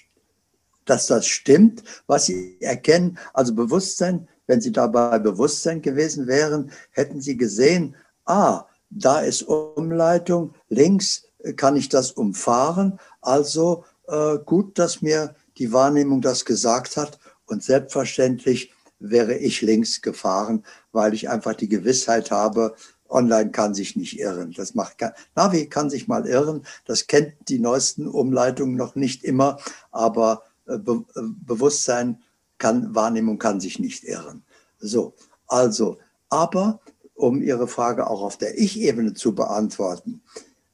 dass 0.85 1.07
das 1.07 1.27
stimmt, 1.27 1.83
was 2.07 2.25
Sie 2.25 2.57
erkennen. 2.61 3.17
Also 3.33 3.53
Bewusstsein 3.53 4.27
wenn 4.47 4.61
Sie 4.61 4.71
dabei 4.71 5.19
Bewusstsein 5.19 5.81
gewesen 5.81 6.27
wären, 6.27 6.71
hätten 6.91 7.21
Sie 7.21 7.37
gesehen, 7.37 7.95
ah, 8.25 8.65
da 8.89 9.19
ist 9.19 9.43
Umleitung, 9.43 10.53
links 10.69 11.27
kann 11.55 11.75
ich 11.75 11.89
das 11.89 12.11
umfahren. 12.11 12.99
Also 13.21 13.85
äh, 14.07 14.37
gut, 14.43 14.77
dass 14.79 15.01
mir 15.01 15.35
die 15.57 15.71
Wahrnehmung 15.71 16.21
das 16.21 16.45
gesagt 16.45 16.97
hat. 16.97 17.19
Und 17.45 17.63
selbstverständlich 17.63 18.73
wäre 18.99 19.35
ich 19.35 19.61
links 19.61 20.01
gefahren, 20.01 20.63
weil 20.91 21.13
ich 21.13 21.29
einfach 21.29 21.53
die 21.53 21.69
Gewissheit 21.69 22.31
habe, 22.31 22.75
online 23.07 23.51
kann 23.51 23.73
sich 23.73 23.95
nicht 23.95 24.19
irren. 24.19 24.51
Das 24.55 24.73
macht 24.73 24.97
Navi 25.35 25.67
kann 25.67 25.89
sich 25.89 26.07
mal 26.07 26.25
irren. 26.25 26.65
Das 26.85 27.07
kennt 27.07 27.33
die 27.49 27.59
neuesten 27.59 28.07
Umleitungen 28.07 28.75
noch 28.75 28.95
nicht 28.95 29.23
immer, 29.23 29.59
aber 29.91 30.43
äh, 30.67 30.77
Be 30.77 31.03
äh, 31.15 31.21
Bewusstsein 31.45 32.23
kann, 32.57 32.95
Wahrnehmung 32.95 33.37
kann 33.37 33.59
sich 33.59 33.79
nicht 33.79 34.03
irren. 34.03 34.43
So, 34.79 35.13
also, 35.47 35.99
aber 36.29 36.79
um 37.15 37.41
Ihre 37.41 37.67
Frage 37.67 38.07
auch 38.07 38.21
auf 38.21 38.37
der 38.37 38.57
Ich-Ebene 38.57 39.13
zu 39.13 39.33
beantworten, 39.33 40.21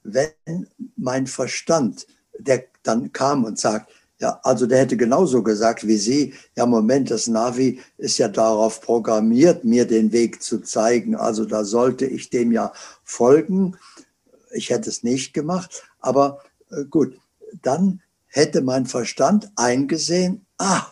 wenn 0.02 0.66
mein 0.96 1.26
Verstand, 1.26 2.06
der 2.38 2.64
dann 2.82 3.12
kam 3.12 3.44
und 3.44 3.58
sagt, 3.58 3.90
ja, 4.18 4.38
also 4.44 4.66
der 4.66 4.78
hätte 4.78 4.96
genauso 4.96 5.42
gesagt 5.42 5.86
wie 5.86 5.96
Sie, 5.96 6.34
ja, 6.56 6.64
Moment, 6.64 7.10
das 7.10 7.26
Navi 7.26 7.80
ist 7.98 8.18
ja 8.18 8.28
darauf 8.28 8.80
programmiert, 8.80 9.64
mir 9.64 9.84
den 9.84 10.12
Weg 10.12 10.42
zu 10.42 10.60
zeigen. 10.60 11.16
Also 11.16 11.44
da 11.44 11.64
sollte 11.64 12.06
ich 12.06 12.30
dem 12.30 12.52
ja 12.52 12.72
folgen. 13.02 13.76
Ich 14.52 14.70
hätte 14.70 14.90
es 14.90 15.02
nicht 15.02 15.34
gemacht, 15.34 15.82
aber 15.98 16.40
äh, 16.70 16.84
gut, 16.84 17.18
dann 17.62 18.00
hätte 18.26 18.62
mein 18.62 18.86
Verstand 18.86 19.50
eingesehen, 19.56 20.46
ah, 20.58 20.86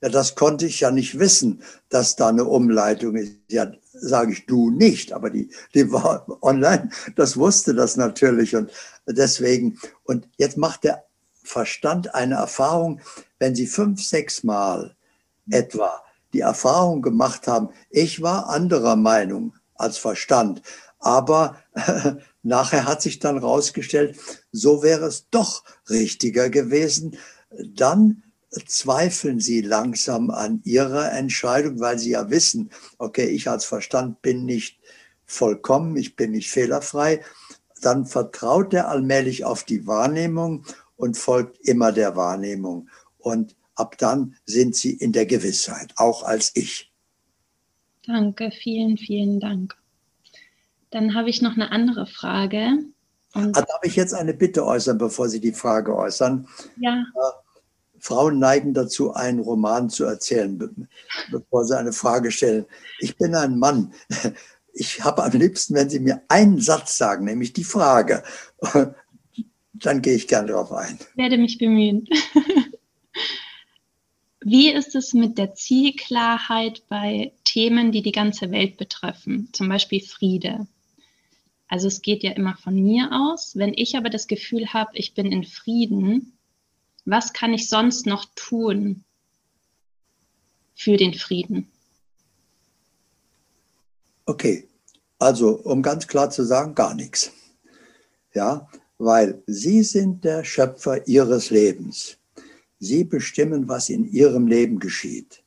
ja, 0.00 0.08
das 0.08 0.34
konnte 0.34 0.64
ich 0.64 0.80
ja 0.80 0.90
nicht 0.90 1.18
wissen, 1.18 1.62
dass 1.90 2.16
da 2.16 2.28
eine 2.28 2.44
Umleitung 2.46 3.16
ist. 3.16 3.36
Ja, 3.50 3.70
sage 4.00 4.32
ich 4.32 4.46
du 4.46 4.70
nicht, 4.70 5.12
aber 5.12 5.30
die, 5.30 5.50
die 5.74 5.90
war 5.92 6.26
online, 6.42 6.90
das 7.16 7.36
wusste 7.36 7.74
das 7.74 7.96
natürlich 7.96 8.56
und 8.56 8.70
deswegen. 9.06 9.78
Und 10.04 10.28
jetzt 10.36 10.56
macht 10.56 10.84
der 10.84 11.04
Verstand 11.42 12.14
eine 12.14 12.36
Erfahrung, 12.36 13.00
wenn 13.38 13.54
Sie 13.54 13.66
fünf, 13.66 14.02
sechs 14.02 14.44
Mal 14.44 14.94
etwa 15.50 16.02
die 16.32 16.40
Erfahrung 16.40 17.02
gemacht 17.02 17.46
haben, 17.46 17.70
ich 17.90 18.22
war 18.22 18.48
anderer 18.48 18.96
Meinung 18.96 19.54
als 19.74 19.98
Verstand, 19.98 20.62
aber 20.98 21.56
nachher 22.42 22.84
hat 22.84 23.02
sich 23.02 23.18
dann 23.18 23.38
rausgestellt, 23.38 24.16
so 24.52 24.82
wäre 24.82 25.06
es 25.06 25.28
doch 25.30 25.64
richtiger 25.88 26.50
gewesen, 26.50 27.16
dann 27.74 28.22
zweifeln 28.50 29.40
Sie 29.40 29.60
langsam 29.60 30.30
an 30.30 30.60
Ihrer 30.64 31.12
Entscheidung, 31.12 31.80
weil 31.80 31.98
Sie 31.98 32.10
ja 32.10 32.30
wissen, 32.30 32.70
okay, 32.98 33.26
ich 33.26 33.48
als 33.48 33.64
Verstand 33.64 34.22
bin 34.22 34.44
nicht 34.44 34.80
vollkommen, 35.24 35.96
ich 35.96 36.16
bin 36.16 36.32
nicht 36.32 36.50
fehlerfrei, 36.50 37.22
dann 37.80 38.06
vertraut 38.06 38.74
er 38.74 38.88
allmählich 38.88 39.44
auf 39.44 39.64
die 39.64 39.86
Wahrnehmung 39.86 40.64
und 40.96 41.16
folgt 41.16 41.58
immer 41.66 41.92
der 41.92 42.16
Wahrnehmung. 42.16 42.88
Und 43.18 43.56
ab 43.74 43.96
dann 43.98 44.36
sind 44.44 44.74
sie 44.76 44.92
in 44.92 45.12
der 45.12 45.26
Gewissheit, 45.26 45.92
auch 45.96 46.22
als 46.24 46.52
ich. 46.54 46.92
Danke, 48.04 48.50
vielen, 48.50 48.98
vielen 48.98 49.40
Dank. 49.40 49.76
Dann 50.90 51.14
habe 51.14 51.30
ich 51.30 51.40
noch 51.40 51.52
eine 51.52 51.70
andere 51.70 52.06
Frage. 52.06 52.78
Und 53.34 53.56
ah, 53.56 53.62
Darf 53.62 53.80
ich 53.82 53.94
jetzt 53.94 54.12
eine 54.12 54.34
Bitte 54.34 54.66
äußern, 54.66 54.98
bevor 54.98 55.28
Sie 55.28 55.40
die 55.40 55.52
Frage 55.52 55.96
äußern? 55.96 56.48
Ja. 56.80 57.04
Äh, 57.14 57.49
Frauen 58.00 58.38
neigen 58.38 58.74
dazu, 58.74 59.12
einen 59.12 59.40
Roman 59.40 59.90
zu 59.90 60.04
erzählen, 60.04 60.88
bevor 61.30 61.64
sie 61.64 61.78
eine 61.78 61.92
Frage 61.92 62.30
stellen. 62.30 62.66
Ich 62.98 63.16
bin 63.16 63.34
ein 63.34 63.58
Mann. 63.58 63.92
Ich 64.72 65.02
habe 65.02 65.24
am 65.24 65.32
liebsten, 65.32 65.74
wenn 65.74 65.90
Sie 65.90 65.98
mir 65.98 66.22
einen 66.28 66.60
Satz 66.60 66.96
sagen, 66.96 67.24
nämlich 67.24 67.52
die 67.52 67.64
Frage 67.64 68.22
dann 69.84 70.02
gehe 70.02 70.14
ich 70.14 70.28
gern 70.28 70.46
darauf 70.46 70.72
ein. 70.72 70.98
Ich 71.00 71.16
werde 71.16 71.38
mich 71.38 71.58
bemühen. 71.58 72.06
Wie 74.42 74.70
ist 74.70 74.94
es 74.94 75.12
mit 75.12 75.36
der 75.36 75.54
Zielklarheit 75.54 76.84
bei 76.88 77.32
Themen, 77.44 77.92
die 77.92 78.02
die 78.02 78.12
ganze 78.12 78.50
Welt 78.50 78.78
betreffen, 78.78 79.50
zum 79.52 79.68
Beispiel 79.68 80.00
Friede? 80.00 80.66
Also 81.68 81.88
es 81.88 82.00
geht 82.02 82.22
ja 82.22 82.32
immer 82.32 82.56
von 82.56 82.74
mir 82.74 83.10
aus. 83.12 83.56
Wenn 83.56 83.74
ich 83.74 83.96
aber 83.96 84.08
das 84.10 84.26
Gefühl 84.26 84.72
habe, 84.72 84.90
ich 84.94 85.14
bin 85.14 85.30
in 85.30 85.44
Frieden, 85.44 86.38
was 87.10 87.32
kann 87.32 87.52
ich 87.52 87.68
sonst 87.68 88.06
noch 88.06 88.26
tun 88.34 89.04
für 90.74 90.96
den 90.96 91.14
Frieden? 91.14 91.70
Okay, 94.26 94.68
also 95.18 95.50
um 95.50 95.82
ganz 95.82 96.06
klar 96.06 96.30
zu 96.30 96.44
sagen, 96.44 96.74
gar 96.74 96.94
nichts. 96.94 97.32
Ja, 98.32 98.68
weil 98.98 99.42
Sie 99.46 99.82
sind 99.82 100.24
der 100.24 100.44
Schöpfer 100.44 101.06
Ihres 101.08 101.50
Lebens. 101.50 102.16
Sie 102.78 103.04
bestimmen, 103.04 103.68
was 103.68 103.88
in 103.88 104.04
Ihrem 104.10 104.46
Leben 104.46 104.78
geschieht. 104.78 105.42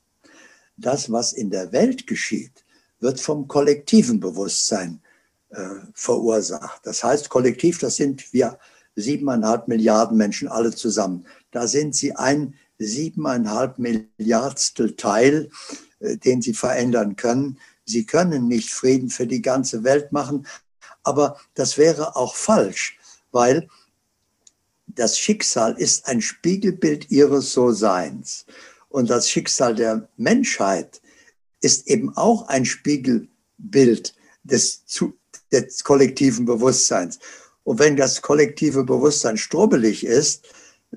Das, 0.75 1.11
was 1.11 1.33
in 1.33 1.49
der 1.49 1.71
Welt 1.71 2.07
geschieht, 2.07 2.65
wird 2.99 3.19
vom 3.19 3.47
kollektiven 3.47 4.19
Bewusstsein 4.19 5.01
äh, 5.49 5.67
verursacht. 5.93 6.85
Das 6.85 7.03
heißt, 7.03 7.29
kollektiv, 7.29 7.79
das 7.79 7.95
sind 7.95 8.33
wir 8.33 8.59
siebeneinhalb 8.95 9.67
Milliarden 9.67 10.17
Menschen 10.17 10.47
alle 10.47 10.71
zusammen. 10.71 11.25
Da 11.53 11.67
sind 11.67 11.95
Sie 11.95 12.15
ein 12.15 12.55
siebeneinhalb 12.77 13.79
Milliardstel 13.79 14.95
Teil, 14.97 15.49
äh, 15.99 16.17
den 16.17 16.41
Sie 16.41 16.53
verändern 16.53 17.15
können. 17.15 17.59
Sie 17.85 18.05
können 18.05 18.47
nicht 18.49 18.71
Frieden 18.71 19.09
für 19.09 19.27
die 19.27 19.41
ganze 19.41 19.85
Welt 19.85 20.11
machen, 20.11 20.45
aber 21.03 21.39
das 21.53 21.77
wäre 21.77 22.15
auch 22.15 22.35
falsch 22.35 22.97
weil 23.33 23.67
das 24.87 25.19
Schicksal 25.19 25.73
ist 25.77 26.07
ein 26.07 26.21
Spiegelbild 26.21 27.11
ihres 27.11 27.51
So-Seins. 27.51 28.45
Und 28.87 29.09
das 29.09 29.27
Schicksal 29.27 29.75
der 29.75 30.07
Menschheit 30.15 31.01
ist 31.59 31.87
eben 31.87 32.15
auch 32.15 32.47
ein 32.47 32.63
Spiegelbild 32.63 34.15
des, 34.43 34.83
des 35.51 35.83
kollektiven 35.83 36.45
Bewusstseins. 36.45 37.19
Und 37.63 37.79
wenn 37.79 37.97
das 37.97 38.21
kollektive 38.21 38.83
Bewusstsein 38.83 39.37
strubbelig 39.37 40.05
ist, 40.05 40.47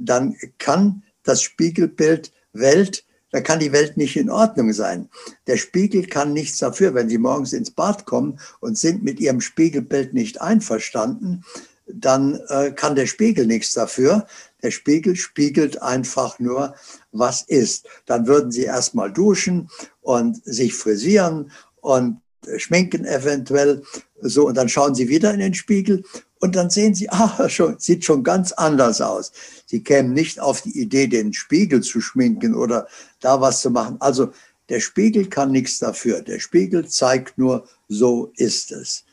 dann 0.01 0.37
kann 0.59 1.03
das 1.23 1.43
Spiegelbild 1.43 2.33
Welt, 2.53 3.05
dann 3.31 3.43
kann 3.43 3.59
die 3.59 3.73
Welt 3.73 3.97
nicht 3.97 4.17
in 4.17 4.31
Ordnung 4.31 4.73
sein. 4.73 5.09
Der 5.47 5.57
Spiegel 5.57 6.07
kann 6.07 6.33
nichts 6.33 6.59
dafür, 6.59 6.95
wenn 6.95 7.09
Sie 7.09 7.19
morgens 7.19 7.53
ins 7.53 7.71
Bad 7.71 8.07
kommen 8.07 8.39
und 8.61 8.79
sind 8.79 9.03
mit 9.03 9.21
Ihrem 9.21 9.41
Spiegelbild 9.41 10.15
nicht 10.15 10.41
einverstanden, 10.41 11.45
dann 11.87 12.41
äh, 12.49 12.73
kann 12.73 12.97
der 12.97 13.07
Spiegel 13.07 13.47
nichts 13.47 13.73
dafür. 13.73 14.27
Der 14.63 14.71
Spiegel 14.71 15.17
spiegelt 15.17 15.83
einfach 15.83 16.39
nur, 16.39 16.75
was 17.13 17.43
ist. 17.43 17.87
Dann 18.07 18.27
würden 18.27 18.51
Sie 18.51 18.65
erstmal 18.65 19.13
duschen 19.13 19.69
und 20.01 20.43
sich 20.45 20.75
frisieren 20.75 21.53
und 21.81 22.21
schminken 22.57 23.05
eventuell 23.05 23.83
so 24.21 24.47
und 24.47 24.57
dann 24.57 24.69
schauen 24.69 24.95
Sie 24.95 25.09
wieder 25.09 25.33
in 25.33 25.41
den 25.41 25.55
Spiegel 25.55 26.05
und 26.47 26.55
dann 26.55 26.71
sehen 26.71 26.95
Sie, 26.95 27.11
ah, 27.11 27.49
schon, 27.49 27.77
sieht 27.79 28.05
schon 28.05 28.23
ganz 28.25 28.53
anders 28.53 29.01
aus. 29.01 29.33
Sie 29.67 29.83
kämen 29.83 30.13
nicht 30.13 30.41
auf 30.41 30.63
die 30.63 30.81
Idee, 30.81 31.09
den 31.09 31.33
Spiegel 31.33 31.83
zu 31.83 32.01
schminken 32.01 32.55
oder 32.55 32.87
da 33.21 33.41
was 33.41 33.61
zu 33.61 33.71
machen. 33.71 33.97
Also 34.01 34.33
der 34.69 34.81
Spiegel 34.81 35.27
kann 35.29 35.53
nichts 35.53 35.79
dafür. 35.79 36.23
Der 36.23 36.39
Spiegel 36.39 36.87
zeigt 36.87 37.37
nur, 37.37 37.69
so 37.89 38.33
ist 38.37 38.73
es. 38.73 39.05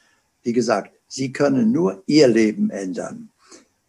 Wie 0.43 0.53
gesagt, 0.53 0.91
Sie 1.07 1.31
können 1.31 1.71
nur 1.71 2.03
Ihr 2.05 2.27
Leben 2.27 2.69
ändern. 2.69 3.29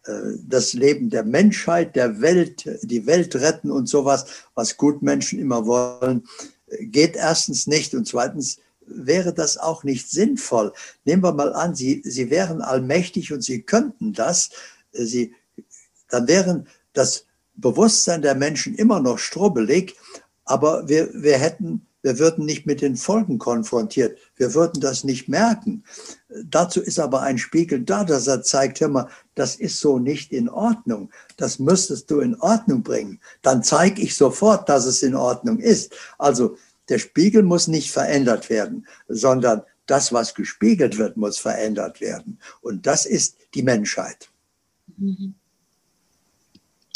Äh, 0.06 0.12
das 0.46 0.72
Leben 0.72 1.10
der 1.10 1.24
Menschheit, 1.24 1.96
der 1.96 2.20
Welt, 2.20 2.64
die 2.82 3.06
Welt 3.06 3.34
retten 3.36 3.70
und 3.70 3.88
sowas, 3.88 4.26
was 4.54 4.76
Gutmenschen 4.76 5.38
immer 5.38 5.66
wollen, 5.66 6.24
geht 6.80 7.16
erstens 7.16 7.66
nicht 7.66 7.94
und 7.94 8.06
zweitens 8.06 8.58
wäre 8.86 9.32
das 9.32 9.56
auch 9.58 9.84
nicht 9.84 10.10
sinnvoll. 10.10 10.72
Nehmen 11.04 11.22
wir 11.22 11.32
mal 11.32 11.52
an, 11.52 11.74
Sie, 11.74 12.02
Sie 12.04 12.30
wären 12.30 12.60
allmächtig 12.60 13.32
und 13.32 13.42
Sie 13.42 13.62
könnten 13.62 14.12
das, 14.12 14.50
Sie, 14.92 15.34
dann 16.08 16.28
wären 16.28 16.68
das 16.92 17.26
Bewusstsein 17.56 18.22
der 18.22 18.34
Menschen 18.34 18.74
immer 18.74 19.00
noch 19.00 19.18
strubbelig, 19.18 19.96
aber 20.44 20.88
wir, 20.88 21.10
wir 21.14 21.38
hätten 21.38 21.86
wir 22.04 22.18
würden 22.18 22.44
nicht 22.44 22.66
mit 22.66 22.82
den 22.82 22.96
Folgen 22.96 23.38
konfrontiert. 23.38 24.18
Wir 24.36 24.54
würden 24.54 24.78
das 24.78 25.04
nicht 25.04 25.26
merken. 25.26 25.84
Dazu 26.44 26.82
ist 26.82 26.98
aber 26.98 27.22
ein 27.22 27.38
Spiegel 27.38 27.80
da, 27.80 28.04
dass 28.04 28.26
er 28.26 28.42
zeigt, 28.42 28.82
hör 28.82 28.88
mal, 28.88 29.08
das 29.34 29.56
ist 29.56 29.80
so 29.80 29.98
nicht 29.98 30.30
in 30.30 30.50
Ordnung. 30.50 31.08
Das 31.38 31.58
müsstest 31.58 32.10
du 32.10 32.20
in 32.20 32.38
Ordnung 32.38 32.82
bringen. 32.82 33.20
Dann 33.40 33.62
zeige 33.62 34.02
ich 34.02 34.16
sofort, 34.16 34.68
dass 34.68 34.84
es 34.84 35.02
in 35.02 35.14
Ordnung 35.14 35.58
ist. 35.58 35.94
Also 36.18 36.58
der 36.88 36.98
Spiegel 36.98 37.42
muss 37.42 37.68
nicht 37.68 37.90
verändert 37.90 38.50
werden, 38.50 38.86
sondern 39.08 39.62
das, 39.86 40.12
was 40.12 40.34
gespiegelt 40.34 40.98
wird, 40.98 41.16
muss 41.16 41.38
verändert 41.38 42.00
werden. 42.00 42.38
Und 42.60 42.86
das 42.86 43.06
ist 43.06 43.36
die 43.54 43.62
Menschheit. 43.62 44.30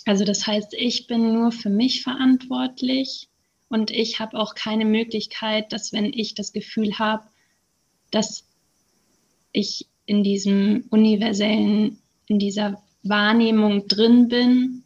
Also 0.05 0.25
das 0.25 0.47
heißt, 0.47 0.75
ich 0.75 1.07
bin 1.07 1.33
nur 1.35 1.53
für 1.53 1.71
mich 1.71 2.03
verantwortlich 2.03 3.29
und 3.69 3.91
ich 3.91 4.21
habe 4.21 4.39
auch 4.39 4.55
keine 4.55 4.85
Möglichkeit, 4.85 5.73
dass 5.73 5.93
wenn 5.93 6.07
ich 6.07 6.35
das 6.35 6.53
Gefühl 6.53 6.99
habe, 6.99 7.27
dass 8.11 8.45
ich 9.53 9.87
in 10.07 10.25
diesem 10.25 10.85
universellen, 10.89 11.99
in 12.27 12.39
dieser 12.39 12.83
Wahrnehmung 13.03 13.87
drin 13.89 14.29
bin, 14.29 14.85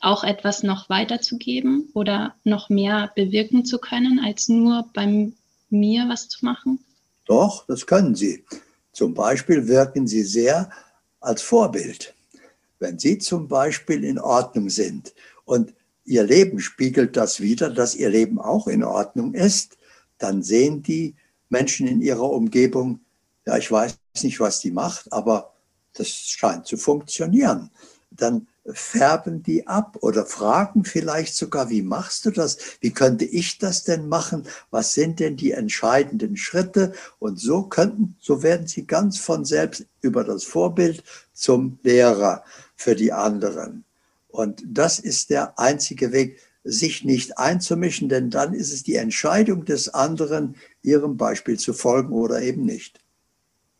auch 0.00 0.24
etwas 0.24 0.62
noch 0.62 0.88
weiterzugeben 0.88 1.90
oder 1.94 2.34
noch 2.44 2.68
mehr 2.68 3.12
bewirken 3.14 3.64
zu 3.64 3.78
können, 3.78 4.20
als 4.24 4.48
nur 4.48 4.86
bei 4.94 5.30
mir 5.70 6.08
was 6.08 6.28
zu 6.28 6.44
machen? 6.44 6.78
Doch, 7.26 7.66
das 7.66 7.86
können 7.86 8.14
Sie. 8.14 8.44
Zum 8.92 9.14
Beispiel 9.14 9.68
wirken 9.68 10.06
Sie 10.06 10.22
sehr 10.22 10.70
als 11.20 11.42
Vorbild. 11.42 12.14
Wenn 12.78 12.98
Sie 12.98 13.18
zum 13.18 13.48
Beispiel 13.48 14.04
in 14.04 14.18
Ordnung 14.18 14.68
sind 14.70 15.14
und 15.44 15.72
Ihr 16.04 16.24
Leben 16.24 16.58
spiegelt 16.58 17.16
das 17.16 17.40
wieder, 17.40 17.70
dass 17.70 17.94
Ihr 17.94 18.10
Leben 18.10 18.40
auch 18.40 18.66
in 18.66 18.82
Ordnung 18.82 19.34
ist, 19.34 19.78
dann 20.18 20.42
sehen 20.42 20.82
die 20.82 21.14
Menschen 21.48 21.86
in 21.86 22.00
ihrer 22.00 22.30
Umgebung, 22.30 23.00
ja, 23.46 23.56
ich 23.56 23.70
weiß 23.70 23.96
nicht, 24.22 24.40
was 24.40 24.60
die 24.60 24.70
macht, 24.70 25.12
aber 25.12 25.52
das 25.94 26.08
scheint 26.08 26.66
zu 26.66 26.76
funktionieren. 26.76 27.70
Dann 28.10 28.48
färben 28.66 29.42
die 29.42 29.66
ab 29.66 29.98
oder 30.00 30.24
fragen 30.24 30.84
vielleicht 30.84 31.34
sogar, 31.34 31.68
wie 31.70 31.82
machst 31.82 32.24
du 32.24 32.30
das? 32.30 32.58
Wie 32.80 32.92
könnte 32.92 33.24
ich 33.24 33.58
das 33.58 33.84
denn 33.84 34.08
machen? 34.08 34.44
Was 34.70 34.94
sind 34.94 35.20
denn 35.20 35.36
die 35.36 35.52
entscheidenden 35.52 36.36
Schritte? 36.36 36.92
Und 37.18 37.40
so 37.40 37.64
könnten, 37.64 38.16
so 38.20 38.42
werden 38.42 38.66
sie 38.66 38.86
ganz 38.86 39.18
von 39.18 39.44
selbst 39.44 39.86
über 40.00 40.24
das 40.24 40.44
Vorbild 40.44 41.02
zum 41.32 41.78
Lehrer 41.82 42.44
für 42.76 42.94
die 42.94 43.12
anderen. 43.12 43.84
Und 44.28 44.62
das 44.64 44.98
ist 44.98 45.30
der 45.30 45.58
einzige 45.58 46.12
Weg, 46.12 46.38
sich 46.64 47.04
nicht 47.04 47.38
einzumischen, 47.38 48.08
denn 48.08 48.30
dann 48.30 48.54
ist 48.54 48.72
es 48.72 48.84
die 48.84 48.94
Entscheidung 48.94 49.64
des 49.64 49.88
anderen, 49.88 50.54
ihrem 50.82 51.16
Beispiel 51.16 51.58
zu 51.58 51.72
folgen 51.72 52.12
oder 52.12 52.40
eben 52.40 52.64
nicht. 52.64 53.00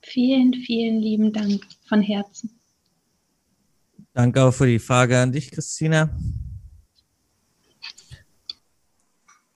Vielen, 0.03 0.53
vielen 0.55 0.99
lieben 1.01 1.33
Dank 1.33 1.63
von 1.89 2.03
Herzen. 2.03 2.51
Danke 4.15 4.43
auch 4.43 4.53
für 4.53 4.67
die 4.67 4.79
Frage 4.79 5.19
an 5.19 5.33
dich, 5.33 5.51
Christina. 5.51 6.15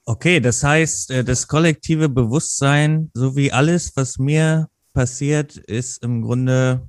Okay, 0.06 0.40
das 0.40 0.62
heißt, 0.62 1.10
äh, 1.10 1.24
das 1.24 1.46
kollektive 1.48 2.08
Bewusstsein, 2.08 3.10
so 3.12 3.36
wie 3.36 3.52
alles, 3.52 3.96
was 3.96 4.18
mir 4.18 4.68
passiert, 4.92 5.56
ist 5.56 6.02
im 6.02 6.22
Grunde 6.22 6.86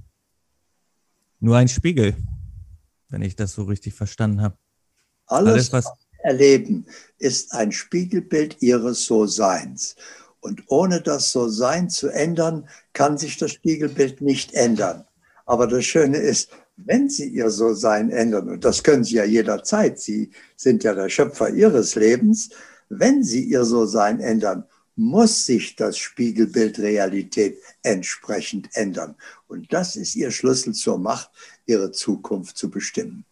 nur 1.40 1.58
ein 1.58 1.68
Spiegel, 1.68 2.16
wenn 3.10 3.22
ich 3.22 3.36
das 3.36 3.54
so 3.54 3.64
richtig 3.64 3.96
verstanden 3.96 4.42
habe. 4.42 4.58
Alles, 5.26 5.54
alles 5.54 5.74
was 5.74 5.92
erleben, 6.24 6.86
ist 7.18 7.54
ein 7.54 7.72
Spiegelbild 7.72 8.62
ihres 8.62 9.06
So-Seins. 9.06 9.96
Und 10.40 10.64
ohne 10.68 11.02
das 11.02 11.32
So-Sein 11.32 11.90
zu 11.90 12.10
ändern, 12.10 12.70
kann 12.94 13.18
sich 13.18 13.38
das 13.38 13.52
Spiegelbild 13.52 14.22
nicht 14.22 14.54
ändern. 14.54 15.06
Aber 15.46 15.68
das 15.68 15.86
Schöne 15.86 16.18
ist, 16.18 16.50
wenn 16.78 17.10
Sie 17.10 17.28
Ihr 17.28 17.50
So-Sein 17.50 18.12
ändern, 18.12 18.50
und 18.50 18.64
das 18.64 18.84
können 18.84 19.04
Sie 19.04 19.16
ja 19.16 19.26
jederzeit, 19.26 20.00
Sie 20.00 20.32
sind 20.56 20.84
ja 20.84 20.94
der 20.94 21.10
Schöpfer 21.10 21.50
Ihres 21.50 21.96
Lebens, 21.96 22.52
wenn 22.90 23.24
Sie 23.24 23.44
Ihr 23.44 23.66
So-Sein 23.66 24.20
ändern, 24.20 24.64
muss 24.96 25.46
sich 25.46 25.76
das 25.76 25.98
Spiegelbild 25.98 26.80
Realität 26.80 27.60
entsprechend 27.84 28.70
ändern. 28.76 29.16
Und 29.48 29.72
das 29.74 29.96
ist 29.96 30.16
Ihr 30.16 30.32
Schlüssel 30.32 30.74
zur 30.74 30.98
Macht, 30.98 31.30
Ihre 31.66 31.92
Zukunft 31.92 32.58
zu 32.58 32.70
bestimmen. 32.70 33.26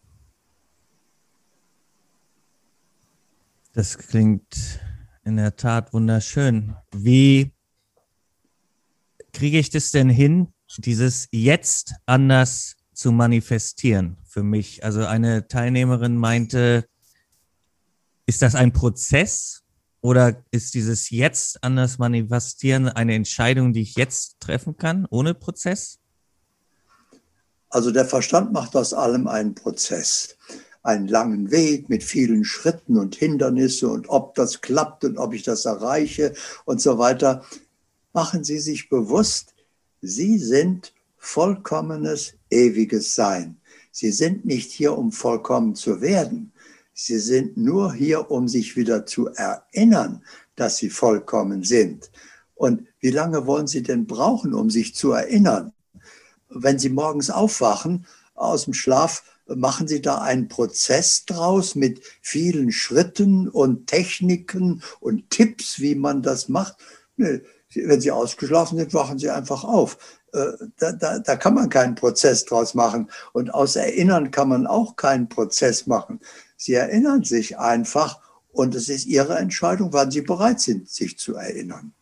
Das 3.72 3.98
klingt 3.98 4.80
in 5.24 5.36
der 5.36 5.56
Tat 5.56 5.92
wunderschön. 5.92 6.76
Wie 6.92 7.52
kriege 9.32 9.58
ich 9.58 9.70
das 9.70 9.90
denn 9.90 10.08
hin, 10.08 10.52
dieses 10.78 11.28
jetzt 11.30 11.94
anders 12.06 12.76
zu 12.96 13.12
manifestieren 13.12 14.16
für 14.24 14.42
mich? 14.42 14.84
Also 14.84 15.04
eine 15.04 15.48
Teilnehmerin 15.48 16.16
meinte, 16.16 16.86
ist 18.26 18.42
das 18.42 18.54
ein 18.54 18.72
Prozess 18.72 19.62
oder 20.00 20.42
ist 20.50 20.74
dieses 20.74 21.10
jetzt 21.10 21.62
anders 21.62 21.98
manifestieren 21.98 22.88
eine 22.88 23.14
Entscheidung, 23.14 23.72
die 23.72 23.82
ich 23.82 23.96
jetzt 23.96 24.40
treffen 24.40 24.76
kann, 24.76 25.06
ohne 25.10 25.34
Prozess? 25.34 25.98
Also 27.68 27.90
der 27.90 28.06
Verstand 28.06 28.52
macht 28.52 28.74
aus 28.76 28.94
allem 28.94 29.28
einen 29.28 29.54
Prozess 29.54 30.36
einen 30.86 31.08
langen 31.08 31.50
Weg 31.50 31.88
mit 31.88 32.04
vielen 32.04 32.44
Schritten 32.44 32.96
und 32.96 33.16
Hindernisse 33.16 33.88
und 33.88 34.08
ob 34.08 34.34
das 34.36 34.60
klappt 34.60 35.04
und 35.04 35.18
ob 35.18 35.34
ich 35.34 35.42
das 35.42 35.64
erreiche 35.64 36.32
und 36.64 36.80
so 36.80 36.96
weiter. 36.96 37.44
Machen 38.12 38.44
Sie 38.44 38.60
sich 38.60 38.88
bewusst, 38.88 39.54
Sie 40.00 40.38
sind 40.38 40.94
vollkommenes, 41.26 42.34
ewiges 42.50 43.14
Sein. 43.14 43.56
Sie 43.90 44.12
sind 44.12 44.44
nicht 44.44 44.70
hier, 44.70 44.96
um 44.96 45.10
vollkommen 45.10 45.74
zu 45.74 46.00
werden. 46.00 46.52
Sie 46.94 47.18
sind 47.18 47.56
nur 47.56 47.92
hier, 47.92 48.30
um 48.30 48.48
sich 48.48 48.76
wieder 48.76 49.06
zu 49.06 49.28
erinnern, 49.28 50.22
dass 50.54 50.78
Sie 50.78 50.88
vollkommen 50.88 51.64
sind. 51.64 52.10
Und 52.54 52.86
wie 53.00 53.10
lange 53.10 53.46
wollen 53.46 53.66
Sie 53.66 53.82
denn 53.82 54.06
brauchen, 54.06 54.54
um 54.54 54.70
sich 54.70 54.94
zu 54.94 55.12
erinnern? 55.12 55.72
Wenn 56.48 56.78
Sie 56.78 56.90
morgens 56.90 57.28
aufwachen 57.28 58.06
aus 58.34 58.64
dem 58.64 58.74
Schlaf, 58.74 59.24
machen 59.46 59.88
Sie 59.88 60.00
da 60.00 60.18
einen 60.18 60.48
Prozess 60.48 61.24
draus 61.26 61.74
mit 61.74 62.00
vielen 62.22 62.70
Schritten 62.70 63.48
und 63.48 63.88
Techniken 63.88 64.80
und 65.00 65.28
Tipps, 65.30 65.80
wie 65.80 65.96
man 65.96 66.22
das 66.22 66.48
macht? 66.48 66.76
Nee, 67.16 67.40
wenn 67.74 68.00
Sie 68.00 68.12
ausgeschlafen 68.12 68.78
sind, 68.78 68.94
wachen 68.94 69.18
Sie 69.18 69.28
einfach 69.28 69.64
auf. 69.64 69.98
Da, 70.78 70.92
da, 70.92 71.18
da 71.18 71.36
kann 71.36 71.54
man 71.54 71.70
keinen 71.70 71.94
Prozess 71.94 72.44
draus 72.44 72.74
machen. 72.74 73.08
Und 73.32 73.54
aus 73.54 73.76
Erinnern 73.76 74.30
kann 74.30 74.48
man 74.48 74.66
auch 74.66 74.96
keinen 74.96 75.28
Prozess 75.28 75.86
machen. 75.86 76.20
Sie 76.56 76.74
erinnern 76.74 77.24
sich 77.24 77.58
einfach 77.58 78.20
und 78.52 78.74
es 78.74 78.88
ist 78.88 79.06
Ihre 79.06 79.38
Entscheidung, 79.38 79.92
wann 79.92 80.10
Sie 80.10 80.22
bereit 80.22 80.60
sind, 80.60 80.88
sich 80.88 81.18
zu 81.18 81.36
erinnern. 81.36 81.92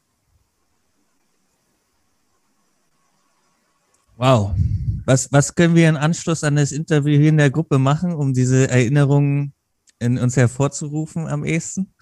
Wow, 4.16 4.55
was, 5.05 5.32
was 5.32 5.55
können 5.55 5.74
wir 5.74 5.89
im 5.89 5.97
Anschluss 5.97 6.45
an 6.45 6.57
das 6.57 6.72
Interview 6.72 7.18
hier 7.18 7.30
in 7.30 7.37
der 7.37 7.51
Gruppe 7.51 7.78
machen, 7.78 8.14
um 8.14 8.32
diese 8.32 8.68
Erinnerungen 8.68 9.53
in 9.99 10.18
uns 10.18 10.37
hervorzurufen 10.37 11.26
am 11.26 11.45
ehesten? 11.45 11.93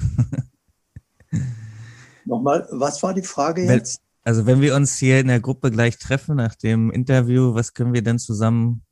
Nochmal, 2.24 2.68
was 2.70 3.02
war 3.02 3.14
die 3.14 3.22
Frage 3.22 3.64
jetzt? 3.64 4.00
Also 4.24 4.46
wenn 4.46 4.60
wir 4.60 4.76
uns 4.76 4.98
hier 4.98 5.20
in 5.20 5.26
der 5.26 5.40
Gruppe 5.40 5.70
gleich 5.70 5.98
treffen 5.98 6.36
nach 6.36 6.54
dem 6.54 6.90
Interview, 6.90 7.54
was 7.54 7.74
können 7.74 7.92
wir 7.92 8.02
denn 8.02 8.18
zusammen 8.18 8.82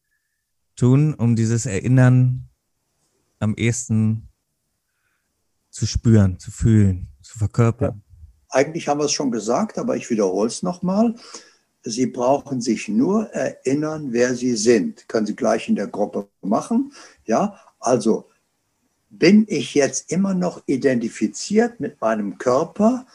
tun, 0.75 1.15
um 1.15 1.37
dieses 1.37 1.67
Erinnern 1.67 2.49
am 3.39 3.55
ehesten 3.55 4.29
zu 5.71 5.87
spüren, 5.87 6.39
zu 6.39 6.51
fühlen, 6.51 7.09
zu 7.23 7.39
verkörpern? 7.39 8.03
Ja. 8.05 8.11
Eigentlich 8.53 8.89
haben 8.89 8.99
wir 8.99 9.05
es 9.05 9.13
schon 9.13 9.31
gesagt, 9.31 9.79
aber 9.79 9.97
ich 9.97 10.11
wiederhole 10.11 10.49
es 10.49 10.65
nochmal. 10.65 11.15
Sie 11.83 12.07
brauchen 12.07 12.61
sich 12.61 12.89
nur 12.89 13.31
erinnern, 13.31 14.13
wer 14.13 14.35
Sie 14.35 14.57
sind. 14.57 15.09
Können 15.09 15.27
Sie 15.27 15.37
gleich 15.37 15.69
in 15.69 15.77
der 15.77 15.87
Gruppe 15.87 16.29
machen. 16.43 16.93
Ja, 17.25 17.59
also 17.79 18.29
bin 19.09 19.47
ich 19.49 19.75
jetzt 19.75 20.11
immer 20.11 20.35
noch 20.35 20.63
identifiziert 20.67 21.79
mit 21.79 22.01
meinem 22.01 22.39
Körper, 22.39 23.07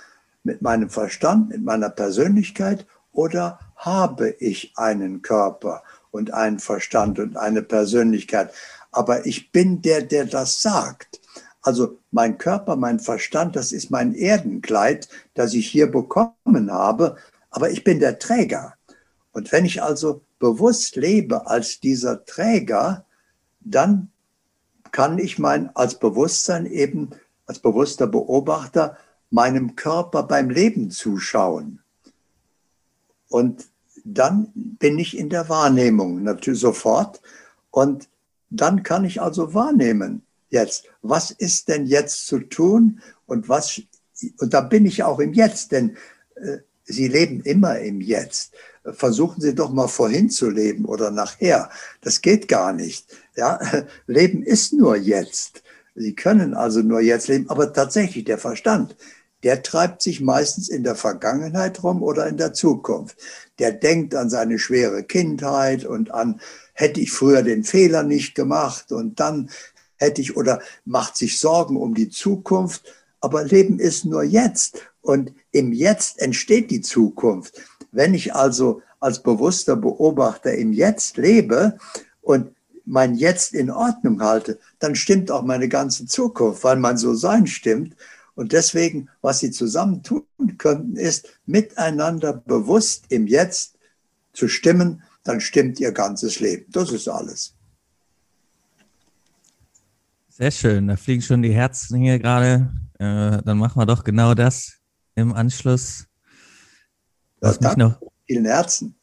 mit 0.46 0.62
meinem 0.62 0.90
Verstand, 0.90 1.50
mit 1.50 1.64
meiner 1.64 1.90
Persönlichkeit 1.90 2.86
oder 3.12 3.60
habe 3.76 4.30
ich 4.40 4.74
einen 4.76 5.22
Körper 5.22 5.84
und 6.12 6.34
einen 6.34 6.60
Verstand 6.60 7.20
und 7.20 7.38
eine 7.38 7.62
Persönlichkeit? 7.62 8.54
Aber 8.92 9.26
ich 9.26 9.52
bin 9.52 9.82
der, 9.82 10.02
der 10.02 10.26
das 10.26 10.62
sagt. 10.62 11.20
Also 11.62 11.98
mein 12.12 12.38
Körper, 12.38 12.76
mein 12.76 13.00
Verstand, 13.00 13.56
das 13.56 13.72
ist 13.72 13.90
mein 13.90 14.14
Erdenkleid, 14.14 15.10
das 15.34 15.54
ich 15.54 15.68
hier 15.68 15.92
bekommen 15.92 16.72
habe 16.72 17.18
aber 17.56 17.72
ich 17.72 17.86
bin 17.86 18.02
der 18.02 18.20
Träger. 18.20 18.74
Und 19.32 19.54
wenn 19.54 19.64
ich 19.64 19.82
also 19.82 20.26
bewusst 20.40 20.98
lebe 20.98 21.48
als 21.48 21.80
dieser 21.80 22.26
Träger, 22.26 23.06
dann 23.62 24.12
kann 24.92 25.20
ich 25.20 25.40
mein 25.40 25.74
als 25.74 25.98
Bewusstsein 25.98 26.66
eben 26.66 27.12
als 27.46 27.60
bewusster 27.60 28.08
Beobachter 28.08 28.98
meinem 29.36 29.76
Körper 29.76 30.24
beim 30.24 30.50
Leben 30.50 30.92
zuschauen. 30.92 31.82
Und 33.28 33.68
dann 34.06 34.52
bin 34.56 34.98
ich 34.98 35.18
in 35.18 35.30
der 35.30 35.50
Wahrnehmung 35.50 36.24
natürlich 36.24 36.62
sofort. 36.62 37.22
Und 37.70 38.08
dann 38.50 38.84
kann 38.84 39.04
ich 39.04 39.22
also 39.22 39.54
wahrnehmen, 39.54 40.22
jetzt, 40.50 40.86
was 41.02 41.32
ist 41.32 41.68
denn 41.68 41.86
jetzt 41.86 42.28
zu 42.28 42.40
tun 42.40 43.02
und 43.26 43.50
was, 43.50 43.82
und 44.40 44.54
da 44.54 44.62
bin 44.62 44.86
ich 44.86 45.04
auch 45.04 45.20
im 45.20 45.34
Jetzt, 45.34 45.74
denn 45.74 45.98
äh, 46.36 46.60
Sie 46.88 47.08
leben 47.08 47.42
immer 47.42 47.80
im 47.80 48.00
Jetzt. 48.00 48.54
Versuchen 48.84 49.42
Sie 49.42 49.56
doch 49.56 49.72
mal 49.72 49.88
vorhin 49.88 50.30
zu 50.30 50.50
leben 50.52 50.86
oder 50.86 51.10
nachher. 51.10 51.72
Das 52.02 52.22
geht 52.22 52.48
gar 52.48 52.74
nicht. 52.74 53.08
Ja, 53.36 53.60
Leben 54.08 54.44
ist 54.44 54.72
nur 54.72 54.96
jetzt. 54.96 55.64
Sie 55.96 56.14
können 56.14 56.54
also 56.54 56.82
nur 56.82 57.02
jetzt 57.02 57.30
leben, 57.30 57.50
aber 57.50 57.72
tatsächlich 57.74 58.26
der 58.26 58.38
Verstand, 58.38 58.96
der 59.46 59.62
treibt 59.62 60.02
sich 60.02 60.22
meistens 60.22 60.70
in 60.70 60.84
der 60.84 60.96
Vergangenheit 60.96 61.84
rum 61.84 62.02
oder 62.02 62.28
in 62.28 62.36
der 62.36 62.54
Zukunft. 62.54 63.16
Der 63.60 63.72
denkt 63.72 64.16
an 64.16 64.28
seine 64.28 64.58
schwere 64.58 65.04
Kindheit 65.04 65.86
und 65.86 66.10
an, 66.10 66.42
hätte 66.74 67.00
ich 67.00 67.12
früher 67.12 67.44
den 67.44 67.64
Fehler 67.64 68.02
nicht 68.02 68.34
gemacht 68.34 68.92
und 68.92 69.20
dann 69.20 69.52
hätte 69.98 70.20
ich 70.20 70.36
oder 70.36 70.62
macht 70.84 71.16
sich 71.16 71.40
Sorgen 71.40 71.78
um 71.78 71.94
die 71.94 72.10
Zukunft. 72.10 72.92
Aber 73.22 73.44
Leben 73.44 73.78
ist 73.78 74.04
nur 74.04 74.24
jetzt 74.24 74.82
und 75.02 75.32
im 75.52 75.74
Jetzt 75.74 76.20
entsteht 76.20 76.72
die 76.72 76.82
Zukunft. 76.82 77.62
Wenn 77.92 78.16
ich 78.16 78.34
also 78.34 78.82
als 79.00 79.22
bewusster 79.22 79.76
Beobachter 79.76 80.56
im 80.56 80.74
Jetzt 80.74 81.18
lebe 81.18 81.78
und 82.22 82.50
mein 82.84 83.14
Jetzt 83.14 83.54
in 83.54 83.70
Ordnung 83.70 84.24
halte, 84.24 84.58
dann 84.80 84.96
stimmt 84.96 85.30
auch 85.30 85.44
meine 85.44 85.70
ganze 85.70 86.08
Zukunft, 86.08 86.64
weil 86.64 86.78
mein 86.78 86.98
So-Sein 86.98 87.46
stimmt. 87.46 87.96
Und 88.36 88.52
deswegen, 88.52 89.10
was 89.22 89.40
sie 89.40 89.52
zusammen 89.52 90.04
tun 90.04 90.26
könnten, 90.58 90.98
ist 90.98 91.40
miteinander 91.46 92.34
bewusst 92.34 93.06
im 93.10 93.28
Jetzt 93.28 93.78
zu 94.34 94.48
stimmen, 94.48 95.04
dann 95.24 95.42
stimmt 95.42 95.80
ihr 95.80 95.92
ganzes 95.92 96.40
Leben. 96.40 96.66
Das 96.72 96.92
ist 96.92 97.08
alles. 97.08 97.56
Sehr 100.30 100.52
schön, 100.52 100.88
da 100.88 100.98
fliegen 100.98 101.22
schon 101.22 101.42
die 101.42 101.54
Herzen 101.54 101.98
hier 101.98 102.20
gerade. 102.20 102.70
Äh, 103.00 103.42
dann 103.44 103.58
machen 103.58 103.80
wir 103.80 103.86
doch 103.86 104.04
genau 104.04 104.34
das 104.34 104.74
im 105.16 105.34
Anschluss. 105.34 106.06
Was 107.40 107.60
mich 107.62 107.78
noch 107.78 108.02
vielen 108.28 108.46
Herzen. 108.46 108.96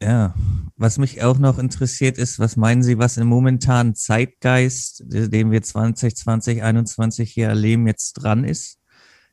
Ja, 0.00 0.34
was 0.76 0.98
mich 0.98 1.22
auch 1.24 1.38
noch 1.38 1.58
interessiert 1.58 2.18
ist, 2.18 2.38
was 2.38 2.56
meinen 2.56 2.84
Sie, 2.84 2.98
was 2.98 3.16
im 3.16 3.26
momentanen 3.26 3.96
Zeitgeist, 3.96 5.02
den 5.06 5.50
wir 5.50 5.62
2020, 5.62 6.16
2021 6.22 7.32
hier 7.32 7.48
erleben, 7.48 7.88
jetzt 7.88 8.12
dran 8.12 8.44
ist? 8.44 8.78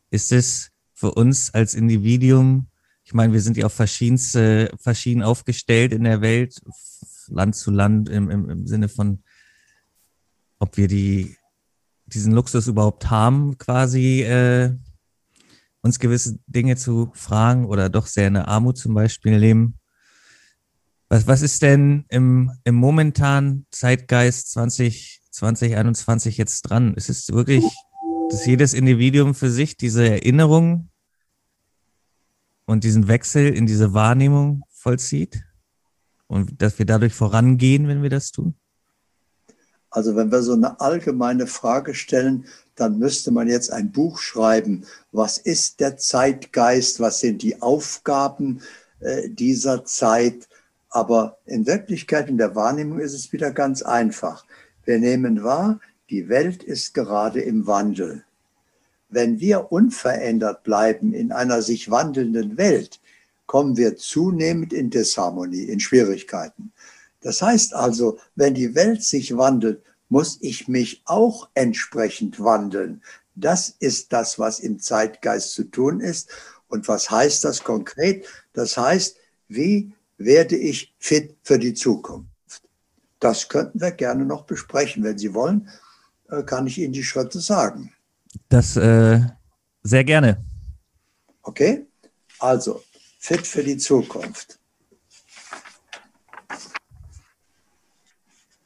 Ist 0.09 0.32
es 0.32 0.72
für 0.93 1.13
uns 1.13 1.53
als 1.53 1.76
Individuum, 1.76 2.68
ich 3.03 3.13
meine, 3.13 3.34
wir 3.34 3.41
sind 3.41 3.57
ja 3.57 3.68
auch 3.68 3.72
verschiedenste, 3.72 4.72
verschieden 4.80 5.22
aufgestellt 5.22 5.93
in 5.93 6.03
der 6.03 6.22
Welt, 6.22 6.59
Land 7.28 7.55
zu 7.55 7.70
Land, 7.70 8.09
im, 8.09 8.32
im, 8.32 8.49
im 8.49 8.68
Sinne 8.68 8.89
von, 8.89 9.24
ob 10.57 10.78
wir 10.78 10.88
die, 10.88 11.38
diesen 12.07 12.34
Luxus 12.34 12.68
überhaupt 12.68 13.11
haben, 13.11 13.59
quasi 13.59 14.24
äh, 14.24 14.76
uns 15.82 15.99
gewisse 15.99 16.39
Dinge 16.47 16.78
zu 16.78 17.11
fragen 17.13 17.66
oder 17.66 17.89
doch 17.89 18.07
sehr 18.07 18.28
in 18.28 18.34
der 18.34 18.47
Armut 18.47 18.80
zum 18.80 18.95
Beispiel 18.95 19.36
leben. 19.36 19.78
Was, 21.10 21.28
was 21.28 21.41
ist 21.41 21.62
denn 21.62 22.06
im, 22.10 22.51
im 22.64 22.76
momentanen 22.76 23.68
Zeitgeist 23.72 24.51
20, 24.51 25.22
2021 25.32 26.38
jetzt 26.38 26.64
dran? 26.64 26.93
Ist 26.95 27.10
es 27.10 27.32
wirklich, 27.32 27.64
dass 28.30 28.45
jedes 28.45 28.74
Individuum 28.74 29.36
für 29.36 29.51
sich 29.51 29.78
diese 29.78 30.08
Erinnerung 30.08 30.89
und 32.66 32.84
diesen 32.84 33.08
Wechsel 33.08 33.53
in 33.53 33.68
diese 33.68 33.93
Wahrnehmung 33.93 34.64
vollzieht? 34.70 35.43
Und 36.28 36.60
dass 36.62 36.80
wir 36.80 36.88
dadurch 36.88 37.14
vorangehen, 37.14 37.88
wenn 37.88 38.01
wir 38.01 38.10
das 38.10 38.32
tun? 38.32 38.56
Also 39.91 40.16
wenn 40.16 40.32
wir 40.32 40.41
so 40.41 40.53
eine 40.53 40.80
allgemeine 40.82 41.47
Frage 41.47 41.93
stellen, 41.93 42.45
dann 42.76 42.97
müsste 42.97 43.32
man 43.32 43.47
jetzt 43.47 43.72
ein 43.72 43.91
Buch 43.91 44.20
schreiben. 44.20 44.86
Was 45.12 45.38
ist 45.38 45.80
der 45.80 45.97
Zeitgeist? 45.97 46.99
Was 46.99 47.20
sind 47.20 47.43
die 47.43 47.62
Aufgaben 47.62 48.62
äh, 48.99 49.30
dieser 49.30 49.86
Zeit? 49.86 50.49
Aber 50.95 51.39
in 51.45 51.67
Wirklichkeit, 51.67 52.29
in 52.29 52.37
der 52.37 52.55
Wahrnehmung 52.55 52.99
ist 52.99 53.13
es 53.13 53.33
wieder 53.33 53.51
ganz 53.51 53.81
einfach. 53.81 54.45
Wir 54.85 54.97
nehmen 54.97 55.43
wahr, 55.43 55.81
die 56.09 56.29
Welt 56.29 56.63
ist 56.63 56.93
gerade 56.93 57.41
im 57.41 57.67
Wandel. 57.67 58.23
Wenn 59.09 59.41
wir 59.41 59.73
unverändert 59.73 60.63
bleiben 60.63 61.13
in 61.13 61.33
einer 61.33 61.61
sich 61.61 61.91
wandelnden 61.91 62.57
Welt, 62.57 63.01
kommen 63.45 63.75
wir 63.75 63.97
zunehmend 63.97 64.71
in 64.71 64.89
Disharmonie, 64.89 65.65
in 65.65 65.81
Schwierigkeiten. 65.81 66.71
Das 67.19 67.41
heißt 67.41 67.73
also, 67.73 68.17
wenn 68.37 68.53
die 68.53 68.73
Welt 68.73 69.03
sich 69.03 69.35
wandelt, 69.35 69.83
muss 70.07 70.37
ich 70.39 70.69
mich 70.69 71.01
auch 71.03 71.49
entsprechend 71.55 72.39
wandeln. 72.39 73.03
Das 73.35 73.67
ist 73.79 74.13
das, 74.13 74.39
was 74.39 74.61
im 74.61 74.79
Zeitgeist 74.79 75.51
zu 75.51 75.65
tun 75.65 75.99
ist. 75.99 76.29
Und 76.69 76.87
was 76.87 77.11
heißt 77.11 77.43
das 77.43 77.65
konkret? 77.65 78.25
Das 78.53 78.77
heißt, 78.77 79.17
wie 79.49 79.91
werde 80.18 80.55
ich 80.55 80.95
fit 80.99 81.38
für 81.43 81.59
die 81.59 81.74
Zukunft? 81.74 82.30
Das 83.20 83.49
könnten 83.49 83.80
wir 83.82 83.91
gerne 83.91 84.26
noch 84.26 84.45
besprechen. 84.45 85.03
Wenn 85.03 85.18
Sie 85.18 85.34
wollen, 85.34 85.70
äh, 86.30 86.43
kann 86.43 86.68
ich 86.68 86.78
Ihnen 86.78 86.93
die 86.93 87.03
Schritte 87.03 87.39
sagen. 87.39 87.93
Das 88.49 88.76
äh, 88.76 89.20
sehr 89.84 90.03
gerne. 90.03 90.43
Okay, 91.41 91.86
also 92.39 92.84
fit 93.20 93.45
für 93.45 93.63
die 93.63 93.78
Zukunft. 93.78 94.59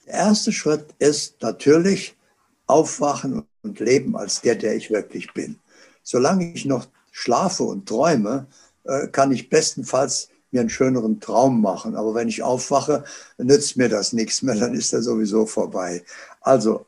Der 0.05 0.13
erste 0.13 0.51
Schritt 0.51 0.95
ist 0.97 1.41
natürlich 1.41 2.17
aufwachen 2.65 3.45
und 3.61 3.79
leben 3.79 4.15
als 4.15 4.41
der, 4.41 4.55
der 4.55 4.75
ich 4.75 4.89
wirklich 4.89 5.33
bin. 5.33 5.59
Solange 6.03 6.51
ich 6.53 6.65
noch 6.65 6.87
schlafe 7.11 7.63
und 7.63 7.87
träume, 7.87 8.47
äh, 8.85 9.07
kann 9.07 9.31
ich 9.31 9.49
bestenfalls 9.49 10.29
mir 10.51 10.61
einen 10.61 10.69
schöneren 10.69 11.19
Traum 11.19 11.61
machen. 11.61 11.95
Aber 11.95 12.13
wenn 12.15 12.27
ich 12.27 12.43
aufwache, 12.43 13.03
nützt 13.37 13.77
mir 13.77 13.89
das 13.89 14.13
nichts 14.13 14.41
mehr, 14.41 14.55
dann 14.55 14.73
ist 14.73 14.93
er 14.93 15.01
sowieso 15.01 15.45
vorbei. 15.45 16.03
Also, 16.41 16.85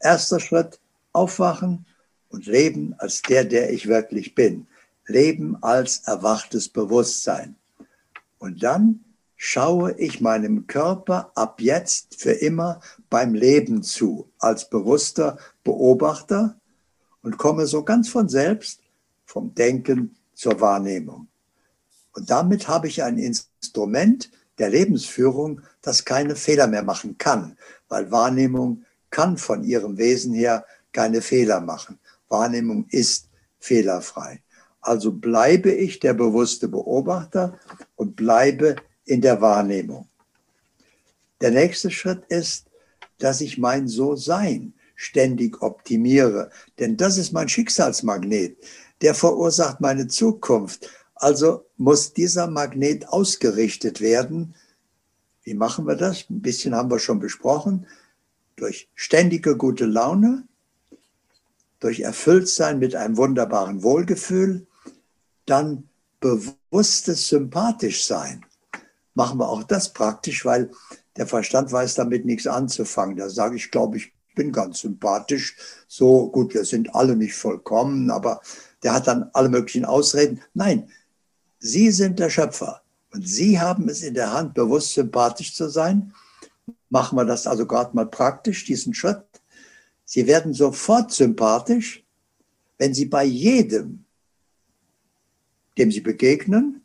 erster 0.00 0.40
Schritt, 0.40 0.78
aufwachen 1.12 1.86
und 2.30 2.46
leben 2.46 2.94
als 2.98 3.22
der, 3.22 3.44
der 3.44 3.72
ich 3.72 3.86
wirklich 3.86 4.34
bin. 4.34 4.66
Leben 5.06 5.56
als 5.62 6.02
erwachtes 6.06 6.68
Bewusstsein. 6.68 7.56
Und 8.38 8.62
dann 8.62 9.04
schaue 9.36 9.92
ich 9.98 10.20
meinem 10.20 10.66
Körper 10.68 11.32
ab 11.34 11.60
jetzt 11.60 12.14
für 12.14 12.30
immer 12.30 12.80
beim 13.10 13.34
Leben 13.34 13.82
zu, 13.82 14.28
als 14.38 14.70
bewusster 14.70 15.36
Beobachter 15.64 16.56
und 17.22 17.38
komme 17.38 17.66
so 17.66 17.82
ganz 17.82 18.08
von 18.08 18.28
selbst 18.28 18.80
vom 19.24 19.54
Denken 19.54 20.14
zur 20.34 20.60
Wahrnehmung. 20.60 21.26
Und 22.12 22.30
damit 22.30 22.68
habe 22.68 22.88
ich 22.88 23.02
ein 23.02 23.18
Instrument 23.18 24.30
der 24.58 24.70
Lebensführung, 24.70 25.62
das 25.80 26.04
keine 26.04 26.36
Fehler 26.36 26.66
mehr 26.66 26.82
machen 26.82 27.18
kann, 27.18 27.56
weil 27.88 28.10
Wahrnehmung 28.10 28.84
kann 29.10 29.36
von 29.38 29.64
ihrem 29.64 29.98
Wesen 29.98 30.34
her 30.34 30.64
keine 30.92 31.22
Fehler 31.22 31.60
machen. 31.60 31.98
Wahrnehmung 32.28 32.86
ist 32.90 33.28
fehlerfrei. 33.58 34.42
Also 34.80 35.12
bleibe 35.12 35.70
ich 35.70 36.00
der 36.00 36.14
bewusste 36.14 36.68
Beobachter 36.68 37.58
und 37.96 38.16
bleibe 38.16 38.76
in 39.04 39.20
der 39.20 39.40
Wahrnehmung. 39.40 40.08
Der 41.40 41.50
nächste 41.50 41.90
Schritt 41.90 42.24
ist, 42.28 42.66
dass 43.18 43.40
ich 43.40 43.58
mein 43.58 43.88
So-Sein 43.88 44.74
ständig 44.94 45.62
optimiere. 45.62 46.50
Denn 46.78 46.96
das 46.96 47.16
ist 47.18 47.32
mein 47.32 47.48
Schicksalsmagnet. 47.48 48.56
Der 49.00 49.14
verursacht 49.14 49.80
meine 49.80 50.06
Zukunft. 50.06 50.88
Also 51.22 51.66
muss 51.76 52.12
dieser 52.12 52.48
Magnet 52.48 53.08
ausgerichtet 53.08 54.00
werden. 54.00 54.54
Wie 55.44 55.54
machen 55.54 55.86
wir 55.86 55.96
das? 55.96 56.28
Ein 56.28 56.42
bisschen 56.42 56.74
haben 56.74 56.90
wir 56.90 56.98
schon 56.98 57.20
besprochen. 57.20 57.86
Durch 58.56 58.88
ständige 58.94 59.56
gute 59.56 59.86
Laune, 59.86 60.46
durch 61.80 62.00
Erfülltsein 62.00 62.78
mit 62.78 62.94
einem 62.94 63.16
wunderbaren 63.16 63.82
Wohlgefühl, 63.82 64.66
dann 65.46 65.88
bewusstes 66.20 67.28
sympathisch 67.28 68.04
sein 68.04 68.44
machen 69.14 69.38
wir 69.38 69.48
auch 69.48 69.62
das 69.62 69.92
praktisch, 69.92 70.44
weil 70.44 70.70
der 71.16 71.26
Verstand 71.26 71.70
weiß 71.72 71.94
damit 71.94 72.24
nichts 72.24 72.46
anzufangen. 72.46 73.16
Da 73.16 73.28
sage 73.28 73.56
ich, 73.56 73.70
glaube 73.70 73.98
ich, 73.98 74.12
bin 74.34 74.52
ganz 74.52 74.80
sympathisch. 74.80 75.56
So 75.88 76.30
gut, 76.30 76.54
wir 76.54 76.64
sind 76.64 76.94
alle 76.94 77.16
nicht 77.16 77.34
vollkommen, 77.34 78.10
aber 78.10 78.40
der 78.82 78.94
hat 78.94 79.06
dann 79.06 79.28
alle 79.34 79.48
möglichen 79.48 79.84
Ausreden. 79.84 80.40
Nein, 80.54 80.88
Sie 81.64 81.92
sind 81.92 82.18
der 82.18 82.28
Schöpfer 82.28 82.82
und 83.12 83.26
Sie 83.26 83.60
haben 83.60 83.88
es 83.88 84.02
in 84.02 84.14
der 84.14 84.32
Hand, 84.32 84.52
bewusst 84.52 84.94
sympathisch 84.94 85.54
zu 85.54 85.68
sein. 85.68 86.12
Machen 86.90 87.16
wir 87.16 87.24
das 87.24 87.46
also 87.46 87.66
gerade 87.66 87.94
mal 87.94 88.06
praktisch, 88.06 88.64
diesen 88.64 88.94
Schritt. 88.94 89.24
Sie 90.04 90.26
werden 90.26 90.54
sofort 90.54 91.12
sympathisch, 91.12 92.04
wenn 92.78 92.92
Sie 92.92 93.04
bei 93.04 93.22
jedem, 93.22 94.04
dem 95.78 95.92
Sie 95.92 96.00
begegnen, 96.00 96.84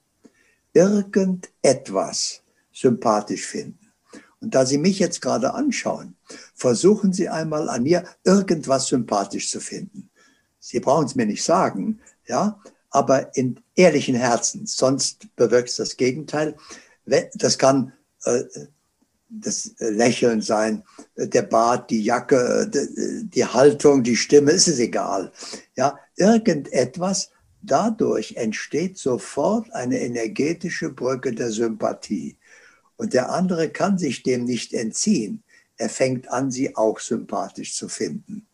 irgendetwas 0.73 2.43
sympathisch 2.71 3.47
finden. 3.47 3.91
Und 4.41 4.53
da 4.53 4.63
Sie 4.63 4.77
mich 4.77 4.99
jetzt 4.99 5.23
gerade 5.23 5.55
anschauen, 5.55 6.15
versuchen 6.53 7.13
Sie 7.13 7.27
einmal 7.27 7.67
an 7.67 7.81
mir 7.81 8.03
irgendwas 8.23 8.85
sympathisch 8.85 9.49
zu 9.49 9.59
finden. 9.59 10.11
Sie 10.59 10.79
brauchen 10.79 11.07
es 11.07 11.15
mir 11.15 11.25
nicht 11.25 11.43
sagen, 11.43 11.99
ja, 12.27 12.61
aber 12.97 13.35
in 13.35 13.59
ehrlichen 13.75 14.15
Herzen, 14.15 14.65
sonst 14.65 15.35
bewirkt 15.35 15.69
es 15.69 15.77
das 15.77 15.97
Gegenteil. 15.97 16.55
Das 17.35 17.57
kann 17.57 17.93
äh, 18.25 18.43
das 19.29 19.71
Lächeln 19.79 20.41
sein, 20.41 20.83
der 21.15 21.41
Bart, 21.41 21.89
die 21.89 22.01
Jacke, 22.01 22.69
die 22.71 23.45
Haltung, 23.45 24.03
die 24.03 24.15
Stimme, 24.15 24.51
ist 24.51 24.67
es 24.67 24.79
egal. 24.79 25.31
Ja, 25.75 25.99
irgendetwas, 26.15 27.29
Dadurch 27.67 28.35
entsteht 28.37 28.97
sofort 28.97 29.73
eine 29.73 29.99
energetische 29.99 30.89
Brücke 30.89 31.33
der 31.33 31.51
Sympathie. 31.51 32.37
Und 32.95 33.13
der 33.13 33.31
andere 33.31 33.69
kann 33.69 33.97
sich 33.97 34.23
dem 34.23 34.45
nicht 34.45 34.73
entziehen. 34.73 35.43
er 35.79 35.89
fängt 35.89 36.31
an, 36.31 36.49
sie 36.49 36.75
auch 36.75 36.99
sympathisch 36.99 37.75
zu 37.75 37.87
finden. 37.87 38.47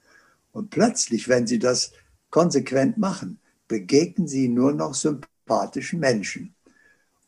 Und 0.51 0.71
plötzlich, 0.71 1.29
wenn 1.29 1.47
sie 1.47 1.59
das 1.59 1.91
konsequent 2.31 2.97
machen, 2.97 3.39
begegnen 3.73 4.27
sie 4.27 4.49
nur 4.49 4.71
noch 4.71 4.93
sympathischen 4.93 5.99
Menschen. 5.99 6.53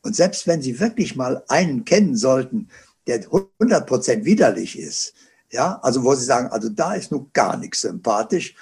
Und 0.02 0.14
selbst 0.14 0.46
wenn 0.46 0.62
sie 0.62 0.78
wirklich 0.78 1.16
mal 1.16 1.42
einen 1.48 1.84
kennen 1.84 2.14
sollten, 2.14 2.68
der 3.08 3.24
100% 3.24 4.24
widerlich 4.24 4.78
ist, 4.78 5.14
ja, 5.50 5.80
also 5.82 6.04
wo 6.04 6.14
sie 6.14 6.24
sagen, 6.24 6.46
also 6.50 6.68
da 6.68 6.94
ist 6.94 7.10
nun 7.10 7.30
gar 7.32 7.56
nichts 7.56 7.80
sympathisch, 7.80 8.54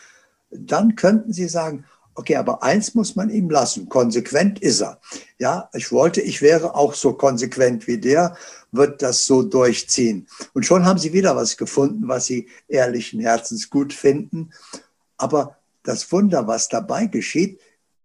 dann 0.51 0.97
könnten 0.97 1.35
sie 1.35 1.47
sagen, 1.47 1.85
okay, 2.15 2.37
aber 2.37 2.63
eins 2.63 2.95
muss 2.95 3.17
man 3.17 3.29
ihm 3.29 3.51
lassen, 3.51 3.91
konsequent 3.91 4.61
ist 4.61 4.81
er. 4.81 4.99
Ja, 5.39 5.69
ich 5.75 5.93
wollte, 5.93 6.23
ich 6.23 6.41
wäre 6.41 6.75
auch 6.75 6.95
so 6.95 7.13
konsequent 7.13 7.87
wie 7.87 7.99
der, 7.99 8.35
wird 8.73 9.03
das 9.03 9.27
so 9.27 9.43
durchziehen. 9.43 10.27
Und 10.55 10.65
schon 10.65 10.87
haben 10.87 10.99
sie 10.99 11.13
wieder 11.13 11.37
was 11.37 11.59
gefunden, 11.59 12.09
was 12.09 12.25
sie 12.25 12.49
ehrlichen 12.67 13.21
Herzens 13.21 13.69
gut 13.69 13.93
finden. 13.93 14.55
Aber 15.19 15.59
das 15.83 16.11
Wunder, 16.11 16.47
was 16.47 16.71
dabei 16.71 17.09
geschieht, 17.09 17.61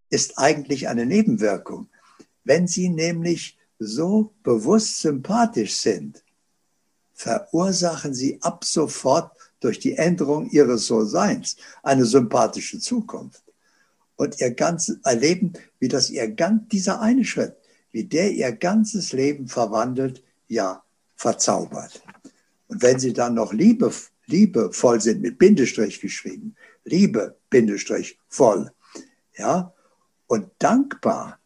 ist 0.10 0.38
eigentlich 0.38 0.88
eine 0.88 1.06
Nebenwirkung. 1.06 1.88
Wenn 2.44 2.68
sie 2.68 2.90
nämlich 2.90 3.58
so 3.80 4.34
bewusst 4.44 5.02
sympathisch 5.02 5.76
sind, 5.76 6.24
verursachen 7.14 8.14
sie 8.14 8.42
ab 8.42 8.64
sofort 8.64 9.32
durch 9.60 9.80
die 9.80 9.96
Änderung 9.96 10.50
ihres 10.50 10.88
So-Seins 10.88 11.58
eine 11.84 12.06
sympathische 12.06 12.80
Zukunft. 12.80 13.44
Und 14.16 14.40
ihr 14.42 14.52
ganzes 14.52 15.00
erleben, 15.04 15.54
wie 15.80 15.88
das 15.88 16.10
ihr 16.10 16.30
ganz, 16.30 16.68
dieser 16.70 17.02
eine 17.02 17.24
Schritt, 17.24 17.56
wie 17.92 18.04
der 18.04 18.32
ihr 18.32 18.52
ganzes 18.52 19.14
Leben 19.14 19.48
verwandelt, 19.48 20.24
ja, 20.48 20.84
verzaubert. 21.16 22.02
Und 22.68 22.82
wenn 22.82 23.00
sie 23.00 23.14
dann 23.14 23.34
noch 23.34 23.54
Liebe, 23.54 23.92
liebevoll 24.26 25.02
sind, 25.02 25.22
mit 25.22 25.38
Bindestrich 25.38 26.00
geschrieben, 26.00 26.56
Liebe, 26.84 27.36
Bindestrich, 27.50 28.18
voll, 28.28 28.72
ja, 29.38 29.74
und 30.30 30.48
dankbar 30.60 31.40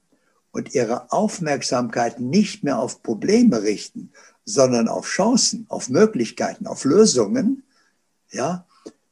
und 0.52 0.76
ihre 0.76 1.12
Aufmerksamkeit 1.12 2.20
nicht 2.20 2.64
mehr 2.64 2.78
auf 2.78 3.02
Probleme 3.02 3.64
richten, 3.64 4.12
sondern 4.46 4.88
auf 4.90 5.08
Chancen, 5.08 5.66
auf 5.70 5.90
Möglichkeiten, 5.90 6.68
auf 6.68 6.84
Lösungen, 6.84 7.64
ja, 8.30 8.66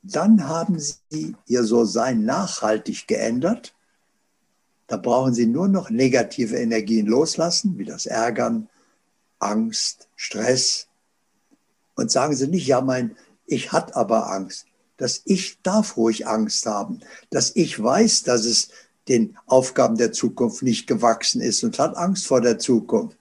dann 0.03 0.47
haben 0.47 0.77
sie 0.79 1.35
ihr 1.47 1.63
So-Sein 1.63 2.25
nachhaltig 2.25 3.07
geändert. 3.07 3.73
Da 4.87 4.97
brauchen 4.97 5.33
sie 5.33 5.47
nur 5.47 5.69
noch 5.69 5.89
negative 5.89 6.57
Energien 6.57 7.07
loslassen, 7.07 7.77
wie 7.77 7.85
das 7.85 8.07
Ärgern, 8.07 8.67
Angst, 9.39 10.09
Stress. 10.15 10.87
Und 11.95 12.11
sagen 12.11 12.35
sie 12.35 12.47
nicht, 12.47 12.67
ja, 12.67 12.81
mein 12.81 13.15
Ich 13.45 13.71
hat 13.71 13.95
aber 13.95 14.31
Angst. 14.31 14.65
Das 14.97 15.21
Ich 15.25 15.61
darf 15.61 15.97
ruhig 15.97 16.27
Angst 16.27 16.65
haben. 16.65 16.99
Das 17.29 17.55
Ich 17.55 17.81
weiß, 17.81 18.23
dass 18.23 18.43
es 18.45 18.69
den 19.07 19.37
Aufgaben 19.45 19.97
der 19.97 20.11
Zukunft 20.11 20.63
nicht 20.63 20.87
gewachsen 20.87 21.41
ist 21.41 21.63
und 21.63 21.79
hat 21.79 21.97
Angst 21.97 22.27
vor 22.27 22.41
der 22.41 22.59
Zukunft. 22.59 23.17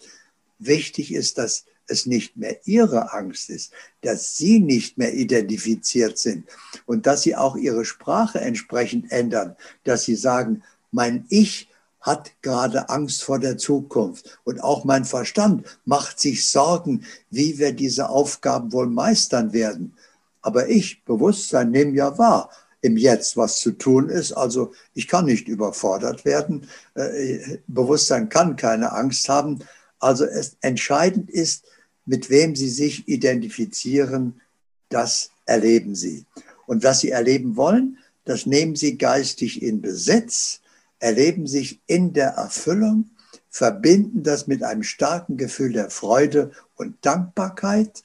Wichtig 0.59 1.13
ist, 1.13 1.39
dass 1.39 1.65
es 1.87 2.07
nicht 2.07 2.37
mehr 2.37 2.57
ihre 2.65 3.13
Angst 3.13 3.51
ist, 3.51 3.73
dass 4.03 4.37
sie 4.37 4.61
nicht 4.61 4.97
mehr 4.97 5.13
identifiziert 5.13 6.19
sind 6.19 6.47
und 6.87 7.07
dass 7.07 7.23
sie 7.23 7.37
auch 7.37 7.57
ihre 7.57 7.85
Sprache 7.85 8.41
entsprechend 8.41 9.11
ändern, 9.11 9.57
dass 9.85 10.05
sie 10.05 10.15
sagen, 10.15 10.63
mein 10.93 11.25
Ich 11.29 11.69
hat 12.01 12.33
gerade 12.41 12.89
Angst 12.89 13.23
vor 13.23 13.39
der 13.39 13.59
Zukunft 13.59 14.41
und 14.45 14.63
auch 14.63 14.85
mein 14.85 15.05
Verstand 15.05 15.67
macht 15.85 16.19
sich 16.19 16.49
Sorgen, 16.49 17.05
wie 17.31 17.59
wir 17.59 17.73
diese 17.73 18.09
Aufgaben 18.09 18.73
wohl 18.73 18.87
meistern 18.87 19.53
werden. 19.53 19.95
Aber 20.41 20.69
ich, 20.69 21.05
Bewusstsein, 21.05 21.71
nehme 21.71 21.93
ja 21.93 22.17
wahr, 22.17 22.51
im 22.83 22.97
Jetzt 22.97 23.37
was 23.37 23.59
zu 23.61 23.73
tun 23.73 24.09
ist. 24.09 24.33
Also 24.33 24.73
ich 24.95 25.09
kann 25.09 25.27
nicht 25.27 25.49
überfordert 25.49 26.25
werden. 26.25 26.67
Äh, 26.95 27.59
Bewusstsein 27.67 28.29
kann 28.29 28.57
keine 28.57 28.93
Angst 28.93 29.29
haben. 29.29 29.61
Also 29.99 30.25
es 30.25 30.57
entscheidend 30.61 31.31
ist, 31.31 31.65
mit 32.07 32.31
wem 32.31 32.57
Sie 32.57 32.71
sich 32.71 33.07
identifizieren, 33.09 34.41
das 34.89 35.31
erleben 35.45 35.95
Sie. 35.95 36.25
Und 36.67 36.83
was 36.83 37.01
Sie 37.01 37.11
erleben 37.11 37.57
wollen, 37.57 37.99
das 38.25 38.47
nehmen 38.47 38.77
Sie 38.77 38.97
geistig 38.97 39.63
in 39.63 39.81
Besitz, 39.81 40.61
erleben 40.99 41.47
sich 41.47 41.81
in 41.87 42.13
der 42.13 42.31
Erfüllung, 42.31 43.11
verbinden 43.49 44.23
das 44.23 44.47
mit 44.47 44.63
einem 44.63 44.83
starken 44.83 45.37
Gefühl 45.37 45.73
der 45.73 45.91
Freude 45.91 46.53
und 46.77 46.95
Dankbarkeit 47.03 48.03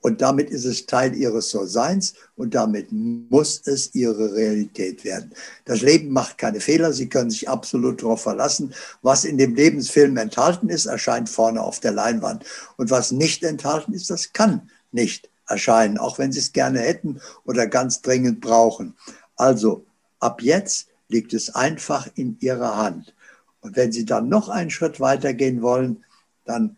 und 0.00 0.20
damit 0.20 0.50
ist 0.50 0.64
es 0.64 0.86
Teil 0.86 1.14
ihres 1.14 1.50
So-Seins 1.50 2.14
und 2.36 2.54
damit 2.54 2.88
muss 2.92 3.60
es 3.66 3.94
ihre 3.94 4.32
Realität 4.34 5.04
werden. 5.04 5.32
Das 5.64 5.80
Leben 5.82 6.10
macht 6.10 6.38
keine 6.38 6.60
Fehler, 6.60 6.92
Sie 6.92 7.08
können 7.08 7.30
sich 7.30 7.48
absolut 7.48 8.02
darauf 8.02 8.22
verlassen. 8.22 8.72
Was 9.02 9.24
in 9.24 9.38
dem 9.38 9.54
Lebensfilm 9.54 10.16
enthalten 10.16 10.68
ist, 10.68 10.86
erscheint 10.86 11.28
vorne 11.28 11.62
auf 11.62 11.80
der 11.80 11.92
Leinwand. 11.92 12.44
Und 12.76 12.90
was 12.90 13.10
nicht 13.10 13.42
enthalten 13.42 13.92
ist, 13.92 14.08
das 14.10 14.32
kann 14.32 14.70
nicht 14.92 15.28
erscheinen, 15.48 15.98
auch 15.98 16.18
wenn 16.18 16.30
Sie 16.30 16.38
es 16.38 16.52
gerne 16.52 16.80
hätten 16.80 17.20
oder 17.44 17.66
ganz 17.66 18.00
dringend 18.00 18.40
brauchen. 18.40 18.94
Also 19.36 19.84
ab 20.20 20.42
jetzt 20.42 20.88
liegt 21.08 21.32
es 21.32 21.54
einfach 21.54 22.08
in 22.14 22.36
Ihrer 22.40 22.76
Hand. 22.76 23.14
Und 23.60 23.76
wenn 23.76 23.90
Sie 23.90 24.04
dann 24.04 24.28
noch 24.28 24.48
einen 24.48 24.70
Schritt 24.70 25.00
weiter 25.00 25.34
gehen 25.34 25.62
wollen, 25.62 26.04
dann 26.44 26.76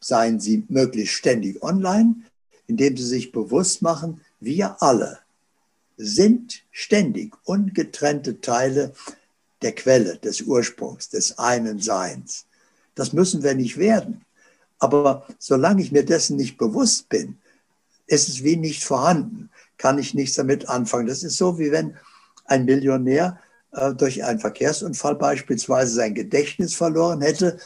seien 0.00 0.40
Sie 0.40 0.64
möglichst 0.68 1.14
ständig 1.14 1.62
online, 1.62 2.14
indem 2.68 2.96
Sie 2.96 3.04
sich 3.04 3.32
bewusst 3.32 3.82
machen, 3.82 4.20
wir 4.38 4.80
alle 4.80 5.18
sind 5.96 6.62
ständig 6.70 7.34
ungetrennte 7.44 8.40
Teile 8.40 8.92
der 9.62 9.74
Quelle, 9.74 10.16
des 10.18 10.42
Ursprungs, 10.42 11.08
des 11.08 11.38
einen 11.38 11.80
Seins. 11.80 12.46
Das 12.94 13.12
müssen 13.12 13.42
wir 13.42 13.54
nicht 13.54 13.78
werden. 13.78 14.24
Aber 14.78 15.26
solange 15.40 15.82
ich 15.82 15.90
mir 15.90 16.04
dessen 16.04 16.36
nicht 16.36 16.56
bewusst 16.56 17.08
bin, 17.08 17.38
ist 18.06 18.28
es 18.28 18.44
wie 18.44 18.56
nicht 18.56 18.84
vorhanden, 18.84 19.50
kann 19.76 19.98
ich 19.98 20.14
nichts 20.14 20.36
damit 20.36 20.68
anfangen. 20.68 21.08
Das 21.08 21.24
ist 21.24 21.36
so, 21.36 21.58
wie 21.58 21.72
wenn 21.72 21.96
ein 22.44 22.64
Millionär 22.64 23.40
äh, 23.72 23.92
durch 23.92 24.24
einen 24.24 24.38
Verkehrsunfall 24.38 25.16
beispielsweise 25.16 25.94
sein 25.94 26.14
Gedächtnis 26.14 26.74
verloren 26.74 27.20
hätte 27.20 27.58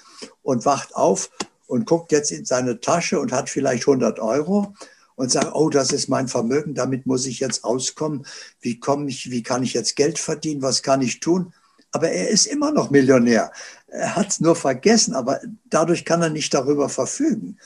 und 0.43 0.65
wacht 0.65 0.97
auf 0.97 1.31
und 1.73 1.87
guckt 1.87 2.13
jetzt 2.13 2.31
in 2.31 2.45
seine 2.45 2.81
Tasche 2.81 3.19
und 3.19 3.33
hat 3.33 3.49
vielleicht 3.49 3.89
100 3.89 4.21
Euro 4.21 4.75
und 5.15 5.31
sagt, 5.31 5.55
oh, 5.55 5.71
das 5.71 5.91
ist 5.91 6.07
mein 6.07 6.29
Vermögen, 6.29 6.75
damit 6.75 7.07
muss 7.07 7.25
ich 7.25 7.41
jetzt 7.41 7.65
auskommen. 7.65 8.27
Wie 8.61 8.79
komme 8.79 9.09
ich, 9.09 9.31
wie 9.31 9.43
kann 9.43 9.63
ich 9.63 9.73
jetzt 9.73 9.97
Geld 9.97 10.19
verdienen? 10.19 10.61
Was 10.61 10.83
kann 10.83 11.01
ich 11.01 11.21
tun? 11.21 11.55
Aber 11.91 12.11
er 12.11 12.29
ist 12.29 12.45
immer 12.45 12.73
noch 12.73 12.91
Millionär. 12.91 13.53
Er 13.89 14.17
hat 14.17 14.29
es 14.29 14.41
nur 14.41 14.55
vergessen, 14.55 15.15
aber 15.15 15.41
dadurch 15.71 16.05
kann 16.05 16.21
er 16.21 16.29
nicht 16.29 16.53
darüber 16.53 16.91
verfügen. 16.91 17.57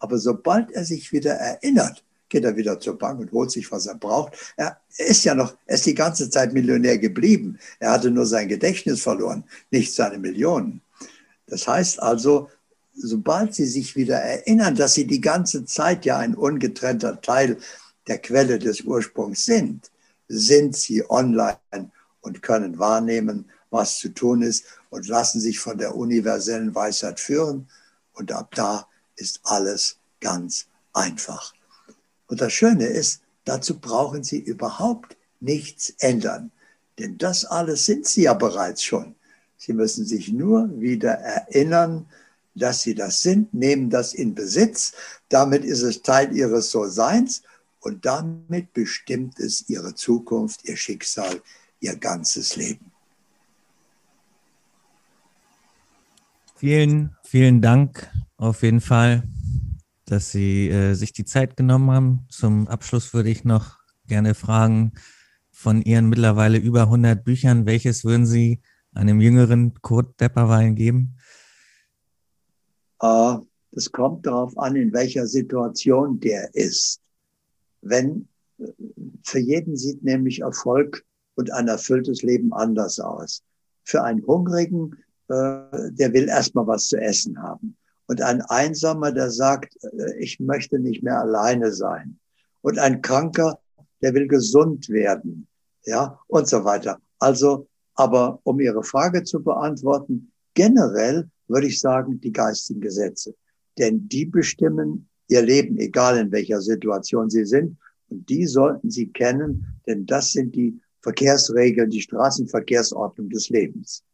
Aber 0.00 0.18
sobald 0.18 0.72
er 0.72 0.84
sich 0.84 1.12
wieder 1.12 1.34
erinnert, 1.34 2.02
geht 2.30 2.42
er 2.44 2.56
wieder 2.56 2.80
zur 2.80 2.98
Bank 2.98 3.20
und 3.20 3.30
holt 3.30 3.52
sich, 3.52 3.70
was 3.70 3.86
er 3.86 3.94
braucht. 3.94 4.34
Er 4.56 4.76
ist 4.98 5.22
ja 5.22 5.36
noch, 5.36 5.54
er 5.66 5.76
ist 5.76 5.86
die 5.86 5.94
ganze 5.94 6.30
Zeit 6.30 6.52
Millionär 6.52 6.98
geblieben. 6.98 7.60
Er 7.78 7.92
hatte 7.92 8.10
nur 8.10 8.26
sein 8.26 8.48
Gedächtnis 8.48 9.02
verloren, 9.02 9.44
nicht 9.70 9.94
seine 9.94 10.18
Millionen. 10.18 10.80
Das 11.46 11.68
heißt 11.68 12.02
also, 12.02 12.48
sobald 12.94 13.54
sie 13.54 13.66
sich 13.66 13.96
wieder 13.96 14.18
erinnern, 14.18 14.74
dass 14.74 14.94
sie 14.94 15.06
die 15.06 15.20
ganze 15.20 15.64
Zeit 15.64 16.04
ja 16.04 16.18
ein 16.18 16.34
ungetrennter 16.34 17.20
Teil 17.20 17.58
der 18.06 18.18
Quelle 18.18 18.58
des 18.58 18.82
Ursprungs 18.82 19.44
sind, 19.44 19.90
sind 20.28 20.76
sie 20.76 21.08
online 21.10 21.90
und 22.20 22.42
können 22.42 22.78
wahrnehmen, 22.78 23.50
was 23.70 23.98
zu 23.98 24.10
tun 24.10 24.42
ist 24.42 24.64
und 24.90 25.08
lassen 25.08 25.40
sich 25.40 25.58
von 25.58 25.78
der 25.78 25.96
universellen 25.96 26.74
Weisheit 26.74 27.20
führen. 27.20 27.68
Und 28.12 28.32
ab 28.32 28.54
da 28.54 28.86
ist 29.16 29.40
alles 29.44 29.96
ganz 30.20 30.66
einfach. 30.92 31.54
Und 32.26 32.40
das 32.40 32.52
Schöne 32.52 32.86
ist, 32.86 33.22
dazu 33.44 33.78
brauchen 33.78 34.22
Sie 34.24 34.38
überhaupt 34.38 35.16
nichts 35.40 35.94
ändern. 35.98 36.50
Denn 36.98 37.18
das 37.18 37.44
alles 37.44 37.84
sind 37.84 38.06
Sie 38.06 38.22
ja 38.22 38.34
bereits 38.34 38.82
schon. 38.82 39.14
Sie 39.56 39.72
müssen 39.72 40.04
sich 40.04 40.32
nur 40.32 40.80
wieder 40.80 41.12
erinnern, 41.12 42.06
dass 42.54 42.82
sie 42.82 42.94
das 42.94 43.20
sind, 43.20 43.52
nehmen 43.54 43.90
das 43.90 44.14
in 44.14 44.34
Besitz. 44.34 44.92
Damit 45.28 45.64
ist 45.64 45.82
es 45.82 46.02
Teil 46.02 46.36
ihres 46.36 46.70
So-Seins 46.70 47.42
und 47.80 48.04
damit 48.04 48.72
bestimmt 48.72 49.38
es 49.38 49.68
ihre 49.68 49.94
Zukunft, 49.94 50.64
ihr 50.64 50.76
Schicksal, 50.76 51.40
ihr 51.80 51.96
ganzes 51.96 52.56
Leben. 52.56 52.92
Vielen, 56.56 57.16
vielen 57.24 57.60
Dank 57.60 58.08
auf 58.36 58.62
jeden 58.62 58.80
Fall, 58.80 59.24
dass 60.04 60.30
Sie 60.30 60.68
äh, 60.68 60.94
sich 60.94 61.12
die 61.12 61.24
Zeit 61.24 61.56
genommen 61.56 61.90
haben. 61.90 62.26
Zum 62.28 62.68
Abschluss 62.68 63.12
würde 63.14 63.30
ich 63.30 63.44
noch 63.44 63.78
gerne 64.06 64.34
fragen, 64.34 64.92
von 65.50 65.82
Ihren 65.82 66.08
mittlerweile 66.08 66.58
über 66.58 66.82
100 66.82 67.24
Büchern, 67.24 67.66
welches 67.66 68.04
würden 68.04 68.26
Sie 68.26 68.62
einem 68.94 69.20
jüngeren 69.20 69.74
Kurt 69.80 70.20
Depperwein 70.20 70.74
geben? 70.74 71.16
Das 73.02 73.90
kommt 73.90 74.26
darauf 74.26 74.56
an, 74.58 74.76
in 74.76 74.92
welcher 74.92 75.26
Situation 75.26 76.20
der 76.20 76.54
ist. 76.54 77.00
Wenn 77.80 78.28
für 79.24 79.38
jeden 79.38 79.76
sieht 79.76 80.02
nämlich 80.02 80.40
Erfolg 80.40 81.04
und 81.34 81.52
ein 81.52 81.68
erfülltes 81.68 82.22
Leben 82.22 82.52
anders 82.52 83.00
aus. 83.00 83.42
Für 83.84 84.02
einen 84.02 84.26
Hungrigen, 84.26 84.96
äh, 85.28 85.90
der 85.90 86.12
will 86.12 86.28
erstmal 86.28 86.66
was 86.66 86.86
zu 86.86 87.00
essen 87.00 87.42
haben. 87.42 87.76
Und 88.06 88.20
ein 88.20 88.42
Einsamer, 88.42 89.12
der 89.12 89.30
sagt, 89.30 89.76
äh, 89.82 90.18
ich 90.18 90.38
möchte 90.40 90.78
nicht 90.78 91.02
mehr 91.02 91.18
alleine 91.18 91.72
sein. 91.72 92.18
Und 92.60 92.78
ein 92.78 93.02
Kranker, 93.02 93.58
der 94.02 94.14
will 94.14 94.28
gesund 94.28 94.88
werden. 94.88 95.48
Ja, 95.84 96.20
und 96.28 96.46
so 96.46 96.64
weiter. 96.64 97.00
Also, 97.18 97.66
aber 97.94 98.38
um 98.44 98.60
Ihre 98.60 98.84
Frage 98.84 99.24
zu 99.24 99.42
beantworten, 99.42 100.30
generell 100.54 101.28
würde 101.48 101.66
ich 101.66 101.80
sagen, 101.80 102.20
die 102.20 102.32
geistigen 102.32 102.80
Gesetze. 102.80 103.34
Denn 103.78 104.08
die 104.08 104.26
bestimmen 104.26 105.08
ihr 105.28 105.42
Leben, 105.42 105.78
egal 105.78 106.18
in 106.18 106.32
welcher 106.32 106.60
Situation 106.60 107.30
sie 107.30 107.44
sind. 107.44 107.78
Und 108.08 108.28
die 108.28 108.46
sollten 108.46 108.90
Sie 108.90 109.08
kennen, 109.08 109.66
denn 109.86 110.04
das 110.04 110.32
sind 110.32 110.54
die 110.54 110.78
Verkehrsregeln, 111.00 111.90
die 111.90 112.02
Straßenverkehrsordnung 112.02 113.30
des 113.30 113.48
Lebens. 113.48 114.04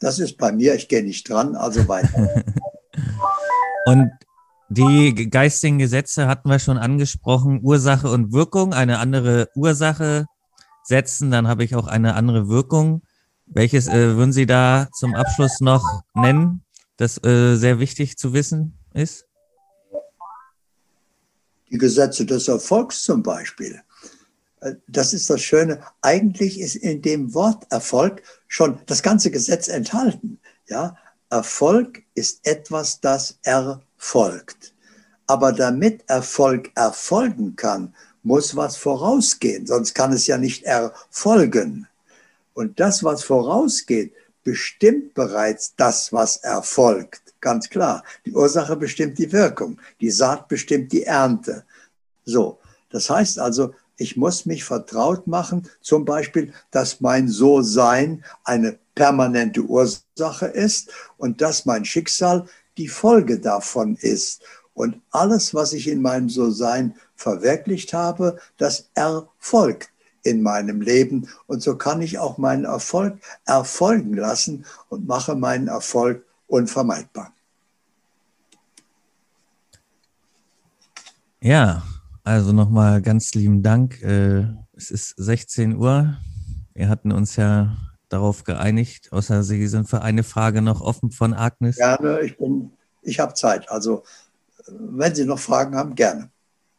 Das 0.00 0.18
ist 0.18 0.36
bei 0.36 0.52
mir, 0.52 0.74
ich 0.74 0.88
gehe 0.88 1.02
nicht 1.02 1.28
dran, 1.28 1.54
also 1.54 1.86
weiter. 1.88 2.44
Und 3.86 4.10
die 4.70 5.28
geistigen 5.30 5.78
Gesetze 5.78 6.26
hatten 6.26 6.48
wir 6.48 6.58
schon 6.58 6.78
angesprochen, 6.78 7.60
Ursache 7.62 8.08
und 8.08 8.32
Wirkung, 8.32 8.72
eine 8.72 8.98
andere 8.98 9.50
Ursache 9.54 10.26
setzen, 10.84 11.30
dann 11.30 11.48
habe 11.48 11.64
ich 11.64 11.74
auch 11.74 11.86
eine 11.86 12.14
andere 12.14 12.48
Wirkung. 12.48 13.02
Welches 13.46 13.88
äh, 13.88 14.16
würden 14.16 14.32
Sie 14.32 14.46
da 14.46 14.88
zum 14.92 15.14
Abschluss 15.14 15.60
noch 15.60 16.02
nennen, 16.14 16.64
das 16.96 17.22
äh, 17.24 17.56
sehr 17.56 17.78
wichtig 17.78 18.16
zu 18.16 18.32
wissen 18.32 18.78
ist? 18.92 19.26
Die 21.70 21.78
Gesetze 21.78 22.24
des 22.24 22.48
Erfolgs 22.48 23.02
zum 23.02 23.22
Beispiel. 23.22 23.80
Äh, 24.60 24.74
das 24.86 25.12
ist 25.12 25.28
das 25.28 25.42
Schöne. 25.42 25.80
Eigentlich 26.00 26.60
ist 26.60 26.76
in 26.76 27.02
dem 27.02 27.34
Wort 27.34 27.66
Erfolg 27.70 28.22
schon 28.48 28.78
das 28.86 29.02
ganze 29.02 29.30
Gesetz 29.30 29.68
enthalten. 29.68 30.40
Ja, 30.68 30.96
Erfolg 31.30 32.02
ist 32.14 32.46
etwas, 32.46 33.00
das 33.00 33.38
erfolgt. 33.42 34.74
Aber 35.26 35.52
damit 35.52 36.08
Erfolg 36.08 36.70
erfolgen 36.74 37.56
kann, 37.56 37.94
muss 38.24 38.56
was 38.56 38.76
vorausgehen, 38.76 39.66
sonst 39.66 39.94
kann 39.94 40.12
es 40.12 40.26
ja 40.26 40.38
nicht 40.38 40.64
erfolgen. 40.64 41.86
Und 42.54 42.80
das, 42.80 43.04
was 43.04 43.22
vorausgeht, 43.22 44.12
bestimmt 44.42 45.14
bereits 45.14 45.74
das, 45.76 46.12
was 46.12 46.38
erfolgt. 46.38 47.34
Ganz 47.40 47.68
klar. 47.68 48.04
Die 48.24 48.32
Ursache 48.32 48.76
bestimmt 48.76 49.18
die 49.18 49.32
Wirkung. 49.32 49.78
Die 50.00 50.10
Saat 50.10 50.48
bestimmt 50.48 50.92
die 50.92 51.04
Ernte. 51.04 51.64
So. 52.24 52.58
Das 52.90 53.10
heißt 53.10 53.38
also, 53.38 53.74
ich 53.96 54.16
muss 54.16 54.46
mich 54.46 54.64
vertraut 54.64 55.26
machen, 55.26 55.68
zum 55.80 56.04
Beispiel, 56.04 56.52
dass 56.70 57.00
mein 57.00 57.28
So-Sein 57.28 58.24
eine 58.44 58.78
permanente 58.94 59.62
Ursache 59.62 60.46
ist 60.46 60.92
und 61.16 61.40
dass 61.40 61.64
mein 61.64 61.84
Schicksal 61.84 62.46
die 62.76 62.88
Folge 62.88 63.40
davon 63.40 63.96
ist. 63.96 64.42
Und 64.74 65.00
alles, 65.10 65.54
was 65.54 65.72
ich 65.72 65.88
in 65.88 66.02
meinem 66.02 66.28
So-Sein 66.28 66.96
verwirklicht 67.16 67.92
habe, 67.92 68.38
das 68.56 68.90
erfolgt 68.94 69.90
in 70.22 70.42
meinem 70.42 70.80
Leben. 70.80 71.28
Und 71.46 71.62
so 71.62 71.76
kann 71.76 72.02
ich 72.02 72.18
auch 72.18 72.38
meinen 72.38 72.64
Erfolg 72.64 73.18
erfolgen 73.46 74.14
lassen 74.14 74.64
und 74.88 75.06
mache 75.06 75.34
meinen 75.34 75.68
Erfolg 75.68 76.24
unvermeidbar. 76.46 77.32
Ja, 81.40 81.82
also 82.24 82.52
nochmal 82.52 83.02
ganz 83.02 83.34
lieben 83.34 83.62
Dank. 83.62 84.00
Äh, 84.02 84.46
es 84.72 84.90
ist 84.90 85.14
16 85.18 85.76
Uhr. 85.76 86.16
Wir 86.72 86.88
hatten 86.88 87.12
uns 87.12 87.36
ja 87.36 87.76
darauf 88.08 88.44
geeinigt, 88.44 89.12
außer 89.12 89.42
Sie 89.42 89.66
sind 89.66 89.88
für 89.88 90.00
eine 90.02 90.22
Frage 90.22 90.62
noch 90.62 90.80
offen 90.80 91.10
von 91.10 91.34
Agnes. 91.34 91.76
Gerne, 91.76 92.20
ich 92.22 92.38
bin, 92.38 92.70
ich 93.02 93.20
habe 93.20 93.34
Zeit. 93.34 93.68
Also 93.70 94.04
wenn 94.66 95.14
Sie 95.14 95.26
noch 95.26 95.38
Fragen 95.38 95.76
haben, 95.76 95.94
gerne. 95.94 96.30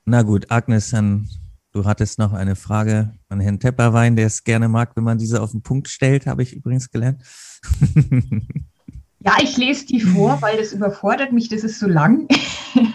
Na 0.08 0.22
gut, 0.22 0.52
Agnes, 0.52 0.92
dann 0.92 1.28
du 1.72 1.86
hattest 1.86 2.20
noch 2.20 2.34
eine 2.34 2.56
Frage 2.56 3.16
an 3.28 3.40
Herrn 3.40 3.60
Tepperwein, 3.60 4.16
der 4.16 4.28
es 4.28 4.44
gerne 4.44 4.70
mag, 4.70 4.96
wenn 4.96 5.04
man 5.04 5.18
diese 5.18 5.42
auf 5.42 5.50
den 5.50 5.64
Punkt 5.64 5.88
stellt, 5.88 6.28
habe 6.28 6.44
ich 6.44 6.54
übrigens 6.54 6.92
gelernt. 6.92 7.24
ja, 9.20 9.34
ich 9.42 9.58
lese 9.58 9.88
die 9.88 10.02
vor, 10.02 10.44
weil 10.44 10.60
das 10.60 10.74
überfordert 10.74 11.32
mich, 11.32 11.50
das 11.50 11.64
ist 11.64 11.80
so 11.80 11.88
lang. 11.88 12.28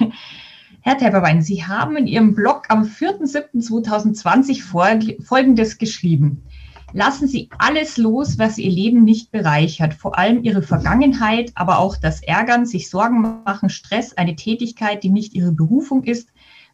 Herr 0.83 0.99
Tepperwein, 0.99 1.43
Sie 1.43 1.65
haben 1.65 1.97
in 1.97 2.07
Ihrem 2.07 2.37
Blog 2.37 2.67
am 2.69 2.85
4.7.2020 2.85 5.21
Folgendes 5.21 5.79
geschrieben. 5.79 6.45
Lassen 6.93 7.27
Sie 7.27 7.51
alles 7.59 7.97
los, 7.97 8.39
was 8.39 8.57
Ihr 8.57 8.71
Leben 8.71 9.03
nicht 9.03 9.33
bereichert, 9.33 9.95
vor 9.95 10.17
allem 10.17 10.45
Ihre 10.45 10.63
Vergangenheit, 10.63 11.51
aber 11.57 11.79
auch 11.79 11.97
das 11.97 12.23
Ärgern, 12.23 12.67
sich 12.67 12.89
Sorgen 12.89 13.21
machen, 13.21 13.69
Stress, 13.69 14.17
eine 14.17 14.37
Tätigkeit, 14.37 15.03
die 15.03 15.11
nicht 15.11 15.35
Ihre 15.35 15.53
Berufung 15.53 16.05
ist, 16.05 16.29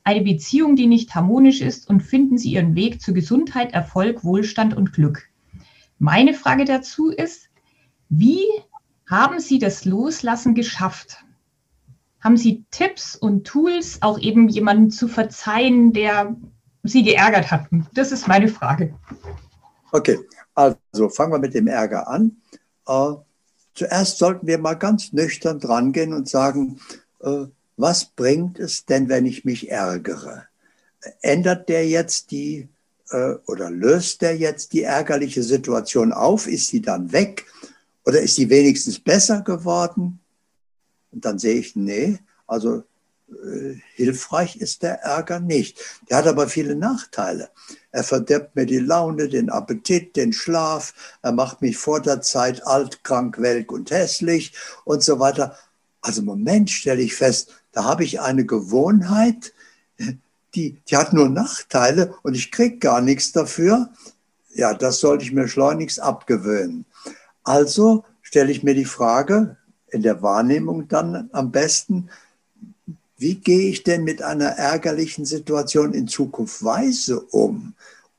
eine 0.07 0.23
Beziehung, 0.23 0.77
die 0.77 0.87
nicht 0.87 1.17
harmonisch 1.17 1.61
ist 1.61 1.91
und 1.91 2.01
finden 2.01 2.39
Sie 2.39 2.53
Ihren 2.53 2.77
Weg 2.77 3.03
zu 3.03 3.13
Gesundheit, 3.13 3.75
Erfolg, 3.75 4.23
Wohlstand 4.23 4.77
und 4.77 4.93
Glück. 4.93 5.29
Meine 5.99 6.33
Frage 6.33 6.65
dazu 6.65 7.11
ist, 7.11 7.49
wie 8.09 8.45
haben 9.11 9.41
Sie 9.41 9.59
das 9.59 9.85
Loslassen 9.85 10.55
geschafft? 10.55 11.25
Haben 12.21 12.37
Sie 12.37 12.65
Tipps 12.71 13.17
und 13.17 13.49
Tools, 13.49 14.01
auch 14.01 14.21
eben 14.21 14.49
jemanden 14.49 14.91
zu 14.91 15.09
verzeihen, 15.09 15.93
der 15.93 16.37
Sie 16.85 17.03
geärgert 17.03 17.51
hat? 17.51 17.67
Das 17.93 18.13
ist 18.13 18.29
meine 18.29 18.47
Frage. 18.47 18.95
Okay, 19.91 20.21
also 20.55 21.09
fangen 21.09 21.33
wir 21.33 21.41
mit 21.41 21.55
dem 21.55 21.67
Ärger 21.67 22.07
an. 22.07 22.37
Äh, 22.87 23.15
zuerst 23.75 24.19
sollten 24.19 24.47
wir 24.47 24.59
mal 24.59 24.75
ganz 24.75 25.13
nüchtern 25.13 25.59
drangehen 25.59 26.13
und 26.13 26.29
sagen, 26.29 26.79
äh, 27.23 27.47
was 27.77 28.05
bringt 28.05 28.59
es 28.59 28.87
denn, 28.87 29.09
wenn 29.09 29.27
ich 29.27 29.45
mich 29.45 29.71
ärgere? 29.71 30.47
Ändert 31.21 31.69
der 31.69 31.87
jetzt 31.87 32.31
die 32.31 32.69
äh, 33.11 33.35
oder 33.47 33.71
löst 33.71 34.23
der 34.23 34.37
jetzt 34.37 34.73
die 34.73 34.83
ärgerliche 34.83 35.43
Situation 35.43 36.13
auf? 36.13 36.47
Ist 36.47 36.69
sie 36.69 36.81
dann 36.81 37.13
weg? 37.13 37.47
Oder 38.05 38.21
ist 38.21 38.37
sie 38.37 38.51
wenigstens 38.51 38.99
besser 38.99 39.43
geworden? 39.43 40.21
Und 41.13 41.25
dann 41.25 41.39
sehe 41.39 41.57
ich, 41.57 41.77
nee, 41.77 42.19
also 42.47 42.85
äh, 43.29 43.81
hilfreich 43.95 44.57
ist 44.57 44.83
der 44.83 45.03
Ärger 45.03 45.41
nicht. 45.41 45.81
Der 46.09 46.19
hat 46.19 46.27
aber 46.27 46.49
viele 46.49 46.77
Nachteile. 46.77 47.51
Er 47.91 48.05
verdirbt 48.05 48.55
mir 48.55 48.67
die 48.67 48.79
Laune, 48.79 49.29
den 49.29 49.51
Appetit, 49.51 50.17
den 50.17 50.33
Schlaf. 50.33 50.95
Er 51.23 51.33
macht 51.33 51.63
mich 51.63 51.77
vor 51.77 52.01
der 52.01 52.21
Zeit 52.23 52.67
alt, 52.67 53.03
krank, 53.03 53.41
welk 53.41 53.73
und 53.73 53.91
hässlich 53.91 54.53
und 54.85 55.03
so 55.03 55.19
weiter. 55.19 55.57
Also 56.01 56.21
im 56.21 56.27
Moment 56.27 56.71
stelle 56.71 57.03
ich 57.03 57.15
fest, 57.17 57.53
da 57.77 57.85
habe 57.85 58.05
ich 58.05 58.23
eine 58.23 58.47
Gewohnheit, 58.47 59.53
die, 60.55 60.81
die 60.89 60.97
hat 60.97 61.13
nur 61.13 61.29
Nachteile 61.29 62.15
und 62.23 62.35
ich 62.35 62.51
kriege 62.51 62.79
gar 62.79 63.03
nichts 63.03 63.33
dafür. 63.33 63.91
Ja, 64.55 64.73
das 64.73 64.99
sollte 64.99 65.25
ich 65.25 65.33
mir 65.33 65.47
schleunigst 65.47 66.01
abgewöhnen. 66.01 66.87
Also 67.45 68.03
stelle 68.23 68.51
ich 68.51 68.63
mir 68.63 68.75
die 68.75 68.87
Frage, 68.87 69.59
in 69.89 70.01
der 70.01 70.23
Wahrnehmung 70.23 70.89
dann 70.89 71.29
am 71.33 71.53
besten, 71.53 72.09
wie 73.19 73.35
gehe 73.35 73.69
ich 73.69 73.83
denn 73.83 74.05
mit 74.05 74.23
einer 74.23 74.53
ärgerlichen 74.53 75.27
Situation 75.27 75.93
in 75.93 76.09
Zukunft 76.09 76.65
weise 76.65 77.21
um, 77.21 77.75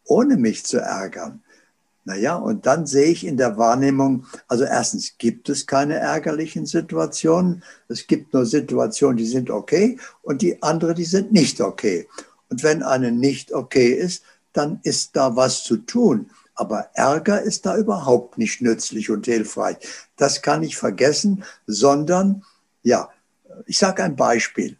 ohne 0.06 0.38
mich 0.38 0.66
zu 0.66 0.78
ärgern? 0.78 1.42
Naja, 2.08 2.36
und 2.38 2.66
dann 2.66 2.88
sehe 2.88 3.08
ich 3.08 3.26
in 3.26 3.36
der 3.36 3.58
Wahrnehmung, 3.58 4.26
also 4.48 4.64
erstens 4.64 5.18
gibt 5.18 5.50
es 5.50 5.68
keine 5.68 5.96
ärgerlichen 5.96 6.66
Situationen. 6.66 7.64
Es 7.90 8.08
gibt 8.08 8.34
nur 8.34 8.46
Situationen, 8.46 9.18
die 9.18 9.26
sind 9.26 9.50
okay 9.50 10.00
und 10.22 10.42
die 10.42 10.64
andere, 10.64 10.94
die 10.94 11.04
sind 11.04 11.34
nicht 11.34 11.60
okay. 11.60 12.08
Und 12.50 12.64
wenn 12.64 12.82
eine 12.82 13.12
nicht 13.12 13.52
okay 13.52 13.92
ist, 13.92 14.24
dann 14.54 14.80
ist 14.84 15.18
da 15.18 15.36
was 15.36 15.66
zu 15.66 15.76
tun. 15.76 16.30
Aber 16.56 16.90
Ärger 16.94 17.42
ist 17.42 17.66
da 17.66 17.78
überhaupt 17.78 18.38
nicht 18.38 18.62
nützlich 18.62 19.10
und 19.10 19.26
hilfreich. 19.26 19.76
Das 20.16 20.42
kann 20.42 20.64
ich 20.64 20.78
vergessen, 20.78 21.44
sondern, 21.66 22.46
ja, 22.84 23.10
ich 23.66 23.78
sage 23.78 24.02
ein 24.04 24.16
Beispiel 24.16 24.78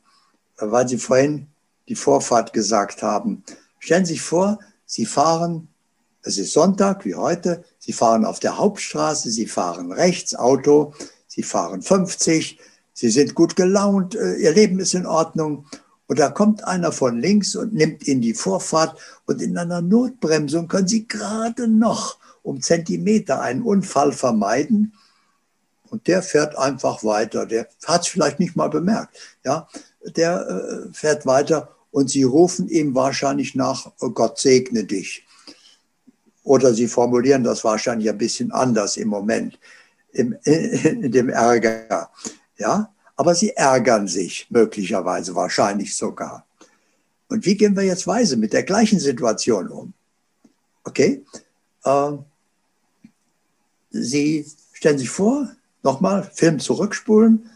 weil 0.58 0.88
Sie 0.88 0.98
vorhin 0.98 1.48
die 1.88 1.96
Vorfahrt 1.96 2.54
gesagt 2.54 3.04
haben. 3.04 3.44
Stellen 3.80 4.06
Sie 4.06 4.14
sich 4.14 4.22
vor, 4.22 4.60
Sie 4.86 5.06
fahren, 5.06 5.68
es 6.28 6.38
ist 6.38 6.54
Sonntag 6.54 7.06
wie 7.06 7.16
heute, 7.16 7.64
Sie 7.80 7.94
fahren 7.94 8.26
auf 8.26 8.40
der 8.40 8.58
Hauptstraße, 8.58 9.32
Sie 9.32 9.48
fahren 9.48 9.92
rechts 9.92 10.36
Auto, 10.36 10.94
Sie 11.28 11.44
fahren 11.44 11.82
50, 11.82 12.60
Sie 12.94 13.10
sind 13.10 13.34
gut 13.34 13.56
gelaunt, 13.56 14.16
äh, 14.16 14.36
Ihr 14.36 14.52
Leben 14.52 14.80
ist 14.80 14.94
in 14.94 15.06
Ordnung. 15.06 15.66
Und 16.08 16.20
da 16.20 16.30
kommt 16.30 16.64
einer 16.64 16.92
von 16.92 17.20
links 17.20 17.56
und 17.56 17.74
nimmt 17.74 18.08
Ihnen 18.08 18.22
die 18.22 18.34
Vorfahrt 18.34 18.98
und 19.26 19.42
in 19.42 19.58
einer 19.58 19.82
Notbremsung 19.82 20.68
können 20.68 20.88
Sie 20.88 21.08
gerade 21.08 21.68
noch 21.68 22.18
um 22.44 22.62
Zentimeter 22.62 23.42
einen 23.42 23.62
Unfall 23.62 24.12
vermeiden. 24.12 24.94
Und 25.90 26.08
der 26.08 26.22
fährt 26.22 26.58
einfach 26.58 27.04
weiter. 27.04 27.46
Der 27.46 27.68
hat 27.86 28.02
es 28.02 28.08
vielleicht 28.08 28.40
nicht 28.40 28.56
mal 28.56 28.70
bemerkt. 28.70 29.18
Ja, 29.46 29.68
der 30.02 30.48
äh, 30.48 30.94
fährt 30.94 31.26
weiter 31.26 31.76
und 31.92 32.10
sie 32.10 32.24
rufen 32.24 32.68
ihm 32.70 32.96
wahrscheinlich 32.96 33.56
nach, 33.56 33.92
oh 34.00 34.10
Gott 34.10 34.40
segne 34.40 34.84
dich. 34.84 35.27
Oder 36.48 36.74
sie 36.74 36.88
formulieren 36.88 37.44
das 37.44 37.66
wahrscheinlich 37.66 38.10
ein 38.10 38.18
bisschen 38.18 38.54
anders 38.54 38.96
im 38.96 39.10
Moment, 39.10 39.60
im, 40.14 40.34
in, 40.46 41.12
dem 41.12 41.28
Ärger. 41.28 42.10
Ja, 42.58 42.90
aber 43.18 43.36
sie 43.36 43.52
ärgern 43.52 44.08
sich 44.08 44.48
möglicherweise, 44.50 45.36
wahrscheinlich 45.36 45.94
sogar. 45.94 46.46
Und 47.28 47.46
wie 47.46 47.58
gehen 47.58 47.76
wir 47.76 47.84
jetzt 47.84 48.08
weise 48.08 48.38
mit 48.38 48.54
der 48.54 48.64
gleichen 48.64 48.98
Situation 49.00 49.68
um? 49.68 49.94
Okay? 50.86 51.26
Ähm, 51.84 52.24
sie 53.90 54.46
stellen 54.72 55.00
sich 55.00 55.10
vor, 55.10 55.52
nochmal, 55.84 56.32
Film 56.34 56.60
zurückspulen, 56.60 57.50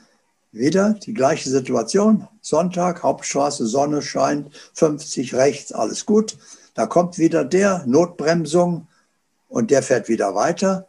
wieder 0.52 0.96
die 0.96 1.14
gleiche 1.14 1.50
Situation. 1.50 2.28
Sonntag, 2.42 3.04
Hauptstraße, 3.04 3.68
Sonne 3.68 4.02
scheint, 4.02 4.54
50 4.74 5.34
rechts, 5.34 5.72
alles 5.72 6.06
gut. 6.06 6.38
Da 6.74 6.86
kommt 6.86 7.18
wieder 7.18 7.44
der, 7.44 7.84
Notbremsung, 7.86 8.88
und 9.52 9.70
der 9.70 9.84
fährt 9.84 10.08
wieder 10.08 10.34
weiter. 10.34 10.88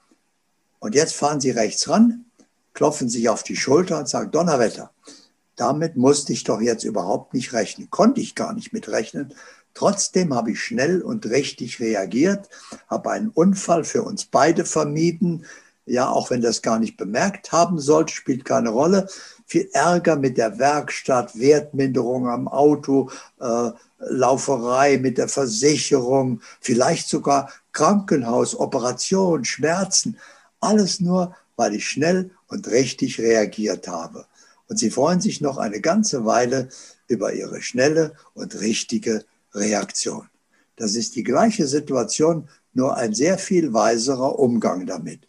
Und 0.78 0.94
jetzt 0.94 1.14
fahren 1.14 1.40
sie 1.40 1.50
rechts 1.50 1.88
ran, 1.88 2.24
klopfen 2.74 3.08
sich 3.08 3.28
auf 3.28 3.42
die 3.42 3.56
Schulter 3.56 3.98
und 3.98 4.08
sagen, 4.08 4.30
Donnerwetter, 4.30 4.92
damit 5.56 5.96
musste 5.96 6.32
ich 6.32 6.44
doch 6.44 6.60
jetzt 6.60 6.84
überhaupt 6.84 7.34
nicht 7.34 7.52
rechnen, 7.52 7.90
konnte 7.90 8.20
ich 8.20 8.34
gar 8.34 8.54
nicht 8.54 8.72
mit 8.72 8.88
rechnen. 8.88 9.34
Trotzdem 9.74 10.34
habe 10.34 10.52
ich 10.52 10.60
schnell 10.60 11.02
und 11.02 11.26
richtig 11.26 11.80
reagiert, 11.80 12.48
habe 12.88 13.10
einen 13.10 13.30
Unfall 13.30 13.84
für 13.84 14.02
uns 14.02 14.26
beide 14.26 14.64
vermieden. 14.64 15.44
Ja, 15.84 16.10
auch 16.10 16.30
wenn 16.30 16.40
das 16.40 16.62
gar 16.62 16.78
nicht 16.78 16.96
bemerkt 16.96 17.50
haben 17.50 17.80
sollte, 17.80 18.14
spielt 18.14 18.44
keine 18.44 18.70
Rolle. 18.70 19.08
Viel 19.46 19.68
Ärger 19.72 20.14
mit 20.16 20.38
der 20.38 20.58
Werkstatt, 20.60 21.36
Wertminderung 21.36 22.28
am 22.28 22.46
Auto, 22.46 23.10
äh, 23.40 23.70
Lauferei 24.08 24.98
mit 24.98 25.18
der 25.18 25.28
Versicherung, 25.28 26.40
vielleicht 26.60 27.08
sogar 27.08 27.52
Krankenhaus, 27.72 28.58
Operation, 28.58 29.44
Schmerzen. 29.44 30.18
Alles 30.60 31.00
nur, 31.00 31.34
weil 31.56 31.74
ich 31.74 31.88
schnell 31.88 32.30
und 32.48 32.68
richtig 32.68 33.18
reagiert 33.18 33.88
habe. 33.88 34.26
Und 34.68 34.78
sie 34.78 34.90
freuen 34.90 35.20
sich 35.20 35.40
noch 35.40 35.58
eine 35.58 35.80
ganze 35.80 36.24
Weile 36.24 36.68
über 37.06 37.32
ihre 37.32 37.62
schnelle 37.62 38.14
und 38.34 38.60
richtige 38.60 39.24
Reaktion. 39.54 40.28
Das 40.76 40.94
ist 40.96 41.14
die 41.14 41.22
gleiche 41.22 41.66
Situation, 41.66 42.48
nur 42.72 42.96
ein 42.96 43.14
sehr 43.14 43.38
viel 43.38 43.72
weiserer 43.72 44.38
Umgang 44.38 44.86
damit. 44.86 45.28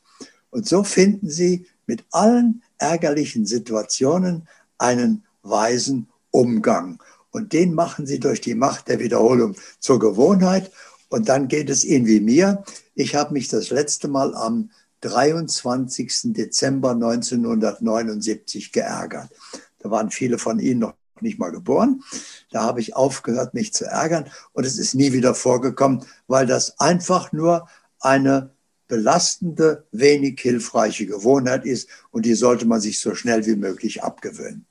Und 0.50 0.68
so 0.68 0.84
finden 0.84 1.30
Sie 1.30 1.66
mit 1.86 2.06
allen 2.12 2.64
ärgerlichen 2.78 3.46
Situationen 3.46 4.48
einen 4.78 5.24
weisen 5.42 6.08
Umgang. 6.32 7.02
Und 7.34 7.52
den 7.52 7.74
machen 7.74 8.06
Sie 8.06 8.20
durch 8.20 8.42
die 8.42 8.54
Macht 8.54 8.88
der 8.88 9.00
Wiederholung 9.00 9.56
zur 9.80 10.00
Gewohnheit. 10.00 10.72
Und 11.10 11.30
dann 11.30 11.48
geht 11.48 11.70
es 11.70 11.84
Ihnen 11.84 12.06
wie 12.06 12.20
mir. 12.20 12.64
Ich 12.94 13.16
habe 13.16 13.34
mich 13.34 13.48
das 13.48 13.72
letzte 13.72 14.08
Mal 14.08 14.36
am 14.36 14.70
23. 15.02 16.34
Dezember 16.34 16.92
1979 16.92 18.72
geärgert. 18.72 19.30
Da 19.80 19.90
waren 19.90 20.12
viele 20.12 20.38
von 20.38 20.60
Ihnen 20.60 20.82
noch 20.82 20.94
nicht 21.22 21.40
mal 21.40 21.52
geboren. 21.52 22.04
Da 22.52 22.62
habe 22.62 22.82
ich 22.82 22.96
aufgehört, 22.96 23.56
mich 23.56 23.74
zu 23.74 23.86
ärgern 23.86 24.30
und 24.52 24.66
es 24.66 24.78
ist 24.78 24.94
nie 24.94 25.12
wieder 25.12 25.34
vorgekommen, 25.34 26.06
weil 26.28 26.46
das 26.46 26.80
einfach 26.80 27.32
nur 27.32 27.68
eine 28.00 28.52
belastende, 28.88 29.88
wenig 29.92 30.40
hilfreiche 30.40 31.08
Gewohnheit 31.08 31.66
ist 31.66 31.90
und 32.12 32.26
die 32.26 32.36
sollte 32.36 32.66
man 32.66 32.80
sich 32.80 33.00
so 33.00 33.16
schnell 33.16 33.46
wie 33.48 33.56
möglich 33.56 34.04
abgewöhnen. 34.04 34.68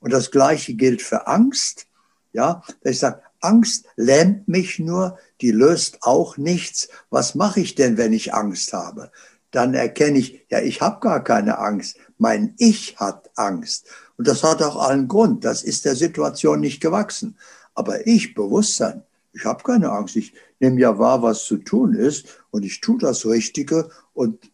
Und 0.00 0.12
das 0.12 0.30
Gleiche 0.30 0.74
gilt 0.74 1.02
für 1.02 1.26
Angst. 1.26 1.86
Ja, 2.32 2.62
ich 2.82 2.98
sage, 2.98 3.22
Angst 3.40 3.86
lähmt 3.96 4.48
mich 4.48 4.78
nur, 4.78 5.18
die 5.40 5.50
löst 5.50 5.98
auch 6.02 6.36
nichts. 6.36 6.88
Was 7.10 7.34
mache 7.34 7.60
ich 7.60 7.74
denn, 7.74 7.96
wenn 7.96 8.12
ich 8.12 8.34
Angst 8.34 8.72
habe? 8.72 9.10
Dann 9.50 9.74
erkenne 9.74 10.18
ich, 10.18 10.44
ja, 10.50 10.60
ich 10.60 10.80
habe 10.80 11.00
gar 11.00 11.22
keine 11.24 11.58
Angst. 11.58 11.96
Mein 12.18 12.54
Ich 12.58 12.98
hat 12.98 13.30
Angst. 13.36 13.86
Und 14.16 14.28
das 14.28 14.42
hat 14.42 14.62
auch 14.62 14.76
allen 14.76 15.08
Grund. 15.08 15.44
Das 15.44 15.62
ist 15.62 15.84
der 15.84 15.96
Situation 15.96 16.60
nicht 16.60 16.80
gewachsen. 16.80 17.36
Aber 17.74 18.06
ich, 18.06 18.34
Bewusstsein, 18.34 19.04
ich 19.32 19.44
habe 19.44 19.62
keine 19.62 19.90
Angst. 19.90 20.16
Ich 20.16 20.34
nehme 20.58 20.80
ja 20.80 20.98
wahr, 20.98 21.22
was 21.22 21.44
zu 21.44 21.58
tun 21.58 21.94
ist 21.94 22.26
und 22.50 22.64
ich 22.64 22.80
tue 22.80 22.98
das 22.98 23.24
Richtige 23.24 23.88
und 24.12 24.50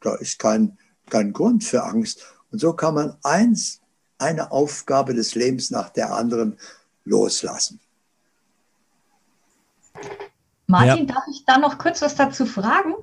da 0.00 0.14
ist 0.16 0.38
kein, 0.38 0.76
kein 1.08 1.32
Grund 1.32 1.64
für 1.64 1.84
Angst. 1.84 2.24
Und 2.50 2.58
so 2.58 2.72
kann 2.74 2.94
man 2.94 3.16
eins, 3.22 3.80
eine 4.20 4.52
Aufgabe 4.52 5.14
des 5.14 5.34
Lebens 5.34 5.70
nach 5.70 5.90
der 5.90 6.12
anderen 6.12 6.56
loslassen. 7.04 7.80
Martin, 10.66 11.08
ja. 11.08 11.14
darf 11.14 11.24
ich 11.30 11.44
da 11.44 11.58
noch 11.58 11.78
kurz 11.78 12.00
was 12.00 12.14
dazu 12.14 12.46
fragen? 12.46 12.94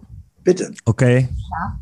Bitte. 0.43 0.73
Okay. 0.85 1.27
Ja. 1.51 1.79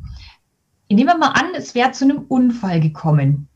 Nehmen 0.90 1.08
wir 1.08 1.18
mal 1.18 1.32
an, 1.32 1.54
es 1.56 1.76
wäre 1.76 1.92
zu 1.92 2.06
einem 2.06 2.26
Unfall 2.28 2.80
gekommen. 2.80 3.48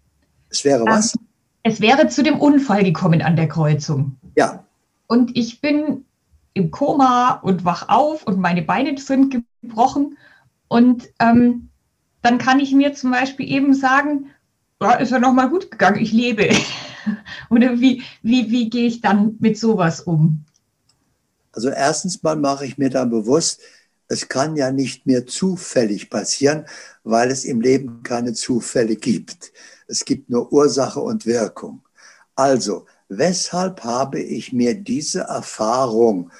Es 0.50 0.64
wäre 0.64 0.86
was? 0.86 1.18
Es 1.64 1.82
wäre 1.82 2.08
zu 2.08 2.24
dem 2.24 2.40
Unfall 2.40 2.84
gekommen 2.84 3.22
an 3.22 3.36
der 3.36 3.48
Kreuzung. 3.48 4.18
Ja. 4.36 4.64
Und 5.08 5.36
ich 5.36 5.62
bin 5.62 6.06
im 6.54 6.72
Koma 6.72 7.32
und 7.42 7.66
wach 7.66 7.90
auf 7.90 8.26
und 8.26 8.40
meine 8.40 8.62
Beine 8.62 8.98
sind 8.98 9.44
gebrochen. 9.62 10.18
Und 10.68 11.10
ähm, 11.20 11.70
dann 12.22 12.38
kann 12.38 12.60
ich 12.60 12.74
mir 12.74 12.94
zum 12.94 13.12
Beispiel 13.12 13.50
eben 13.50 13.74
sagen, 13.74 14.30
ja, 14.82 14.94
ist 14.94 15.12
ja 15.12 15.20
nochmal 15.20 15.50
gut 15.50 15.70
gegangen, 15.72 16.02
ich 16.02 16.12
lebe. 16.12 16.50
Oder 17.50 17.80
wie, 17.80 18.04
wie, 18.22 18.50
wie 18.52 18.70
gehe 18.70 18.88
ich 18.88 19.02
dann 19.02 19.36
mit 19.40 19.58
sowas 19.58 20.02
um? 20.02 20.46
Also 21.52 21.70
erstens 21.70 22.22
mal 22.24 22.36
mache 22.36 22.66
ich 22.66 22.78
mir 22.78 22.90
dann 22.90 23.10
bewusst, 23.10 23.62
es 24.08 24.28
kann 24.28 24.56
ja 24.56 24.72
nicht 24.72 25.06
mehr 25.06 25.28
zufällig 25.28 26.10
passieren, 26.10 26.66
weil 27.04 27.30
es 27.30 27.46
im 27.46 27.62
Leben 27.62 28.02
keine 28.04 28.34
Zufälle 28.34 28.96
gibt. 28.96 29.52
Es 29.88 30.04
gibt 30.04 30.30
nur 30.30 30.52
Ursache 30.52 31.00
und 31.00 31.26
Wirkung. 31.26 31.84
Also, 32.36 32.86
weshalb 33.08 33.84
habe 33.84 34.20
ich 34.20 34.52
mir 34.52 34.74
diese 34.74 35.22
Erfahrung 35.22 36.32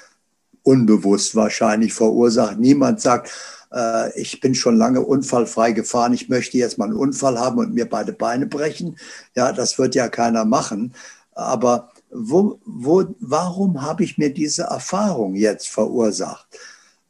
unbewusst 0.62 1.34
wahrscheinlich 1.34 1.92
verursacht? 1.92 2.58
Niemand 2.58 3.00
sagt, 3.00 3.30
äh, 3.72 4.18
ich 4.20 4.40
bin 4.40 4.54
schon 4.54 4.76
lange 4.76 5.00
unfallfrei 5.00 5.72
gefahren, 5.72 6.12
ich 6.12 6.28
möchte 6.28 6.58
jetzt 6.58 6.78
mal 6.78 6.86
einen 6.86 6.96
Unfall 6.96 7.38
haben 7.38 7.58
und 7.58 7.74
mir 7.74 7.88
beide 7.88 8.12
Beine 8.12 8.46
brechen. 8.46 8.96
Ja, 9.34 9.52
das 9.52 9.78
wird 9.78 9.94
ja 9.94 10.08
keiner 10.08 10.44
machen. 10.44 10.94
Aber 11.32 11.90
wo, 12.10 12.60
wo, 12.64 13.04
warum 13.20 13.82
habe 13.82 14.04
ich 14.04 14.18
mir 14.18 14.32
diese 14.32 14.64
Erfahrung 14.64 15.34
jetzt 15.34 15.68
verursacht? 15.68 16.48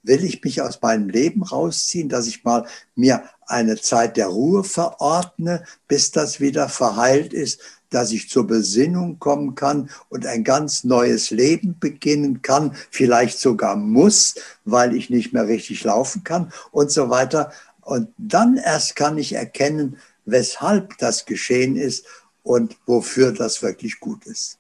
will 0.03 0.25
ich 0.25 0.43
mich 0.43 0.63
aus 0.63 0.81
meinem 0.81 1.09
Leben 1.09 1.43
rausziehen, 1.43 2.09
dass 2.09 2.27
ich 2.27 2.45
mal 2.45 2.67
mir 2.95 3.23
eine 3.47 3.77
Zeit 3.81 4.17
der 4.17 4.29
Ruhe 4.29 4.65
verordne, 4.65 5.65
bis 5.89 6.11
das 6.11 6.41
wieder 6.41 6.69
verheilt 6.69 7.33
ist, 7.33 7.61
dass 7.91 8.13
ich 8.13 8.29
zur 8.29 8.47
Besinnung 8.47 9.19
kommen 9.19 9.55
kann 9.55 9.91
und 10.09 10.27
ein 10.27 10.45
ganz 10.45 10.85
neues 10.85 11.31
Leben 11.31 11.77
beginnen 11.79 12.43
kann, 12.43 12.75
vielleicht 12.91 13.39
sogar 13.39 13.77
muss, 13.77 14.37
weil 14.65 14.95
ich 14.95 15.11
nicht 15.11 15.33
mehr 15.33 15.47
richtig 15.47 15.85
laufen 15.85 16.25
kann 16.25 16.53
und 16.71 16.91
so 16.91 17.11
weiter. 17.11 17.53
Und 17.83 18.09
dann 18.17 18.57
erst 18.57 18.97
kann 18.97 19.19
ich 19.19 19.35
erkennen, 19.35 19.99
weshalb 20.25 20.97
das 20.99 21.27
geschehen 21.27 21.77
ist 21.77 22.07
und 22.43 22.77
wofür 22.87 23.33
das 23.33 23.63
wirklich 23.63 24.01
gut 24.01 24.27
ist. 24.27 24.59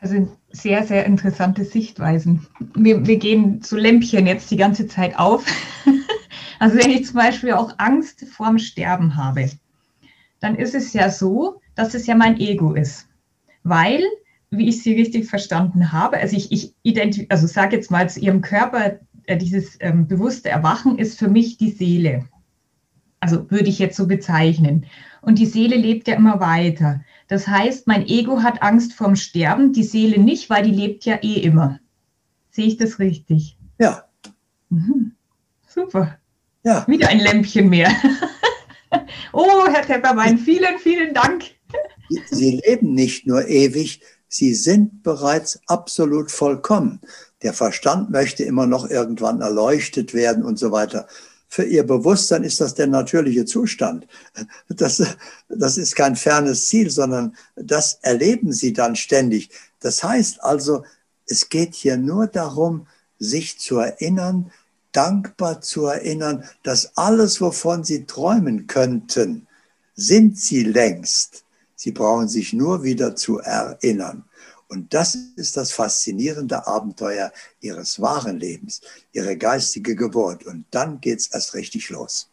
Also 0.00 0.34
sehr, 0.50 0.86
sehr 0.86 1.04
interessante 1.04 1.64
Sichtweisen. 1.64 2.46
Wir, 2.74 3.06
wir 3.06 3.16
gehen 3.16 3.62
zu 3.62 3.76
Lämpchen 3.76 4.26
jetzt 4.26 4.50
die 4.50 4.56
ganze 4.56 4.86
Zeit 4.86 5.18
auf. 5.18 5.44
Also 6.62 6.76
wenn 6.76 6.90
ich 6.90 7.06
zum 7.06 7.16
Beispiel 7.16 7.52
auch 7.52 7.72
Angst 7.78 8.26
vorm 8.36 8.58
Sterben 8.58 9.16
habe, 9.16 9.48
dann 10.40 10.56
ist 10.56 10.74
es 10.74 10.92
ja 10.92 11.10
so, 11.10 11.60
dass 11.74 11.94
es 11.94 12.06
ja 12.06 12.14
mein 12.14 12.38
Ego 12.40 12.74
ist. 12.74 13.08
Weil, 13.62 14.02
wie 14.50 14.68
ich 14.68 14.82
Sie 14.82 14.94
richtig 14.94 15.26
verstanden 15.26 15.92
habe, 15.92 16.18
also 16.18 16.36
ich, 16.36 16.50
ich 16.50 17.30
also 17.30 17.46
sage 17.46 17.76
jetzt 17.76 17.90
mal 17.90 18.08
zu 18.08 18.20
Ihrem 18.20 18.40
Körper, 18.40 18.98
äh, 19.26 19.36
dieses 19.36 19.76
ähm, 19.80 20.08
bewusste 20.08 20.48
Erwachen 20.48 20.98
ist 20.98 21.18
für 21.18 21.28
mich 21.28 21.58
die 21.58 21.70
Seele. 21.70 22.26
Also 23.20 23.50
würde 23.50 23.68
ich 23.68 23.78
jetzt 23.78 23.96
so 23.96 24.06
bezeichnen. 24.06 24.86
Und 25.20 25.38
die 25.38 25.46
Seele 25.46 25.76
lebt 25.76 26.08
ja 26.08 26.16
immer 26.16 26.40
weiter. 26.40 27.02
Das 27.28 27.46
heißt, 27.46 27.86
mein 27.86 28.06
Ego 28.08 28.42
hat 28.42 28.62
Angst 28.62 28.94
vorm 28.94 29.14
Sterben, 29.14 29.72
die 29.72 29.84
Seele 29.84 30.18
nicht, 30.18 30.48
weil 30.48 30.64
die 30.64 30.74
lebt 30.74 31.04
ja 31.04 31.18
eh 31.22 31.34
immer. 31.34 31.78
Sehe 32.50 32.66
ich 32.66 32.78
das 32.78 32.98
richtig? 32.98 33.58
Ja. 33.78 34.04
Mhm. 34.70 35.12
Super. 35.66 36.18
Ja. 36.64 36.86
Wieder 36.88 37.08
ein 37.08 37.20
Lämpchen 37.20 37.68
mehr. 37.68 37.90
oh, 39.32 39.66
Herr 39.66 39.86
Tepperwein, 39.86 40.38
vielen, 40.38 40.78
vielen 40.78 41.14
Dank. 41.14 41.44
Sie 42.30 42.60
leben 42.64 42.94
nicht 42.94 43.26
nur 43.26 43.46
ewig, 43.46 44.00
sie 44.28 44.54
sind 44.54 45.02
bereits 45.02 45.60
absolut 45.66 46.30
vollkommen. 46.30 47.00
Der 47.42 47.54
Verstand 47.54 48.10
möchte 48.10 48.44
immer 48.44 48.66
noch 48.66 48.88
irgendwann 48.88 49.40
erleuchtet 49.40 50.12
werden 50.12 50.44
und 50.44 50.58
so 50.58 50.72
weiter. 50.72 51.06
für 51.52 51.64
ihr 51.64 51.84
Bewusstsein 51.84 52.44
ist 52.44 52.60
das 52.60 52.74
der 52.74 52.86
natürliche 52.86 53.44
Zustand. 53.44 54.06
Das, 54.68 55.02
das 55.48 55.78
ist 55.78 55.96
kein 55.96 56.14
fernes 56.14 56.68
Ziel, 56.68 56.90
sondern 56.90 57.34
das 57.56 57.98
erleben 58.02 58.52
sie 58.52 58.72
dann 58.72 58.94
ständig. 58.94 59.50
Das 59.80 60.04
heißt 60.04 60.44
also, 60.44 60.84
es 61.26 61.48
geht 61.48 61.74
hier 61.74 61.96
nur 61.96 62.28
darum, 62.28 62.86
sich 63.18 63.58
zu 63.58 63.78
erinnern, 63.78 64.52
dankbar 64.92 65.60
zu 65.60 65.86
erinnern, 65.86 66.44
dass 66.62 66.96
alles, 66.96 67.40
wovon 67.40 67.84
sie 67.84 68.06
träumen 68.06 68.66
könnten, 68.66 69.46
sind 69.94 70.38
sie 70.38 70.64
längst. 70.64 71.44
Sie 71.76 71.92
brauchen 71.92 72.28
sich 72.28 72.52
nur 72.52 72.82
wieder 72.82 73.16
zu 73.16 73.38
erinnern. 73.38 74.24
Und 74.68 74.94
das 74.94 75.16
ist 75.36 75.56
das 75.56 75.72
faszinierende 75.72 76.66
Abenteuer 76.66 77.32
ihres 77.60 78.00
wahren 78.00 78.38
Lebens, 78.38 78.80
ihre 79.12 79.36
geistige 79.36 79.96
Geburt. 79.96 80.44
Und 80.44 80.64
dann 80.70 81.00
geht 81.00 81.18
es 81.18 81.26
erst 81.26 81.54
richtig 81.54 81.90
los. 81.90 82.28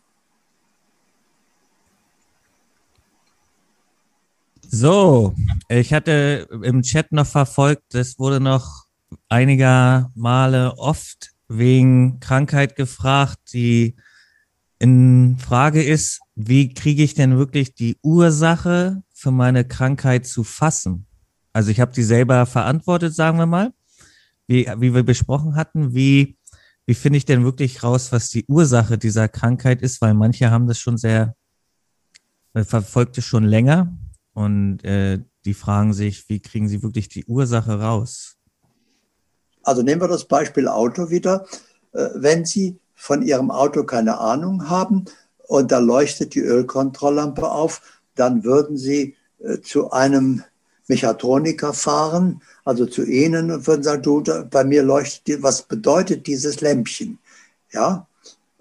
So, 4.70 5.34
ich 5.70 5.94
hatte 5.94 6.48
im 6.62 6.82
Chat 6.82 7.12
noch 7.12 7.26
verfolgt, 7.26 7.96
es 7.96 8.20
wurde 8.20 8.40
noch 8.40 8.86
einiger 9.30 10.12
Male 10.14 10.78
oft 10.78 11.32
wegen 11.48 12.20
Krankheit 12.20 12.76
gefragt. 12.76 13.54
Die 13.54 13.96
in 14.80 15.38
Frage 15.40 15.84
ist, 15.84 16.20
wie 16.36 16.74
kriege 16.74 17.04
ich 17.04 17.14
denn 17.14 17.38
wirklich 17.38 17.74
die 17.74 17.98
Ursache 18.04 19.02
für 19.14 19.32
meine 19.32 19.66
Krankheit 19.66 20.28
zu 20.28 20.44
fassen? 20.44 21.08
Also 21.54 21.72
ich 21.72 21.80
habe 21.80 21.92
die 21.92 22.04
selber 22.04 22.46
verantwortet, 22.46 23.16
sagen 23.16 23.40
wir 23.40 23.48
mal, 23.48 23.74
wie, 24.48 24.68
wie 24.78 24.94
wir 24.94 25.04
besprochen 25.04 25.56
hatten. 25.56 25.96
Wie, 25.96 26.38
wie 26.86 26.94
finde 26.94 27.18
ich 27.18 27.26
denn 27.26 27.44
wirklich 27.44 27.84
raus, 27.84 28.12
was 28.12 28.30
die 28.30 28.46
Ursache 28.48 28.98
dieser 28.98 29.28
Krankheit 29.28 29.82
ist? 29.82 30.02
Weil 30.02 30.14
manche 30.14 30.52
haben 30.52 30.68
das 30.68 30.80
schon 30.80 30.98
sehr, 30.98 31.36
äh, 32.54 32.64
verfolgt 32.64 33.18
es 33.18 33.26
schon 33.26 33.44
länger 33.44 33.98
und 34.34 34.84
äh, 34.84 35.20
die 35.46 35.56
fragen 35.56 35.94
sich, 35.94 36.30
wie 36.30 36.40
kriegen 36.40 36.68
sie 36.68 36.84
wirklich 36.84 37.10
die 37.10 37.26
Ursache 37.26 37.80
raus? 37.80 38.37
Also 39.68 39.82
nehmen 39.82 40.00
wir 40.00 40.08
das 40.08 40.24
Beispiel 40.24 40.70
Auto 40.70 41.10
wieder. 41.10 41.46
Äh, 41.92 42.08
wenn 42.16 42.46
Sie 42.46 42.80
von 42.96 43.22
Ihrem 43.22 43.52
Auto 43.52 43.84
keine 43.84 44.18
Ahnung 44.18 44.70
haben 44.70 45.04
und 45.46 45.74
da 45.74 45.80
leuchtet 45.80 46.36
die 46.36 46.40
Ölkontrolllampe 46.40 47.52
auf, 47.52 47.82
dann 48.16 48.46
würden 48.46 48.78
Sie 48.78 49.18
äh, 49.40 49.60
zu 49.60 49.92
einem 49.92 50.42
Mechatroniker 50.88 51.74
fahren, 51.74 52.42
also 52.64 52.86
zu 52.86 53.04
Ihnen 53.04 53.52
und 53.52 53.68
würden 53.68 53.84
sagen, 53.84 54.04
du, 54.04 54.24
bei 54.50 54.64
mir 54.64 54.84
leuchtet, 54.84 55.44
was 55.44 55.64
bedeutet 55.64 56.28
dieses 56.28 56.62
Lämpchen? 56.62 57.20
Ja, 57.74 58.07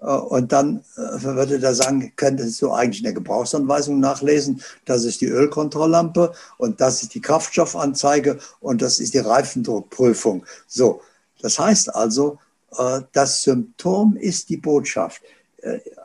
und 0.05 0.51
dann 0.51 0.83
äh, 0.95 1.23
würde 1.23 1.59
der 1.59 1.73
sagen, 1.73 2.13
könntest 2.15 2.61
du 2.61 2.71
eigentlich 2.71 2.99
in 2.99 3.05
der 3.05 3.13
Gebrauchsanweisung 3.13 3.99
nachlesen, 3.99 4.61
das 4.85 5.03
ist 5.03 5.21
die 5.21 5.27
Ölkontrolllampe 5.27 6.33
und 6.57 6.79
das 6.81 7.01
ist 7.01 7.15
die 7.15 7.21
Kraftstoffanzeige 7.21 8.37
und 8.59 8.81
das 8.81 8.99
ist 8.99 9.13
die 9.13 9.19
Reifendruckprüfung. 9.19 10.45
So, 10.67 11.01
das 11.41 11.57
heißt 11.57 11.95
also, 11.95 12.37
äh, 12.77 13.01
das 13.11 13.43
Symptom 13.43 14.15
ist 14.15 14.49
die 14.49 14.57
Botschaft. 14.57 15.21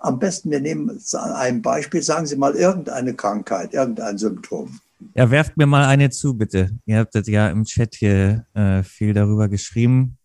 Am 0.01 0.19
besten, 0.19 0.51
wir 0.51 0.61
nehmen 0.61 0.99
ein 1.13 1.63
Beispiel, 1.63 2.03
sagen 2.03 2.27
Sie 2.27 2.37
mal 2.37 2.57
irgendeine 2.57 3.15
Krankheit, 3.15 3.75
irgendein 3.75 4.19
Symptom. 4.19 4.81
Ja, 5.15 5.31
werft 5.31 5.57
mir 5.57 5.67
mal 5.67 5.85
eine 5.85 6.11
zu, 6.11 6.35
bitte. 6.35 6.71
Ihr 6.87 6.99
habt 6.99 7.15
ja 7.15 7.49
im 7.49 7.65
Chat 7.65 7.95
hier 7.95 8.47
äh, 8.55 8.83
viel 8.83 9.13
darüber 9.13 9.49
geschrieben. 9.49 10.17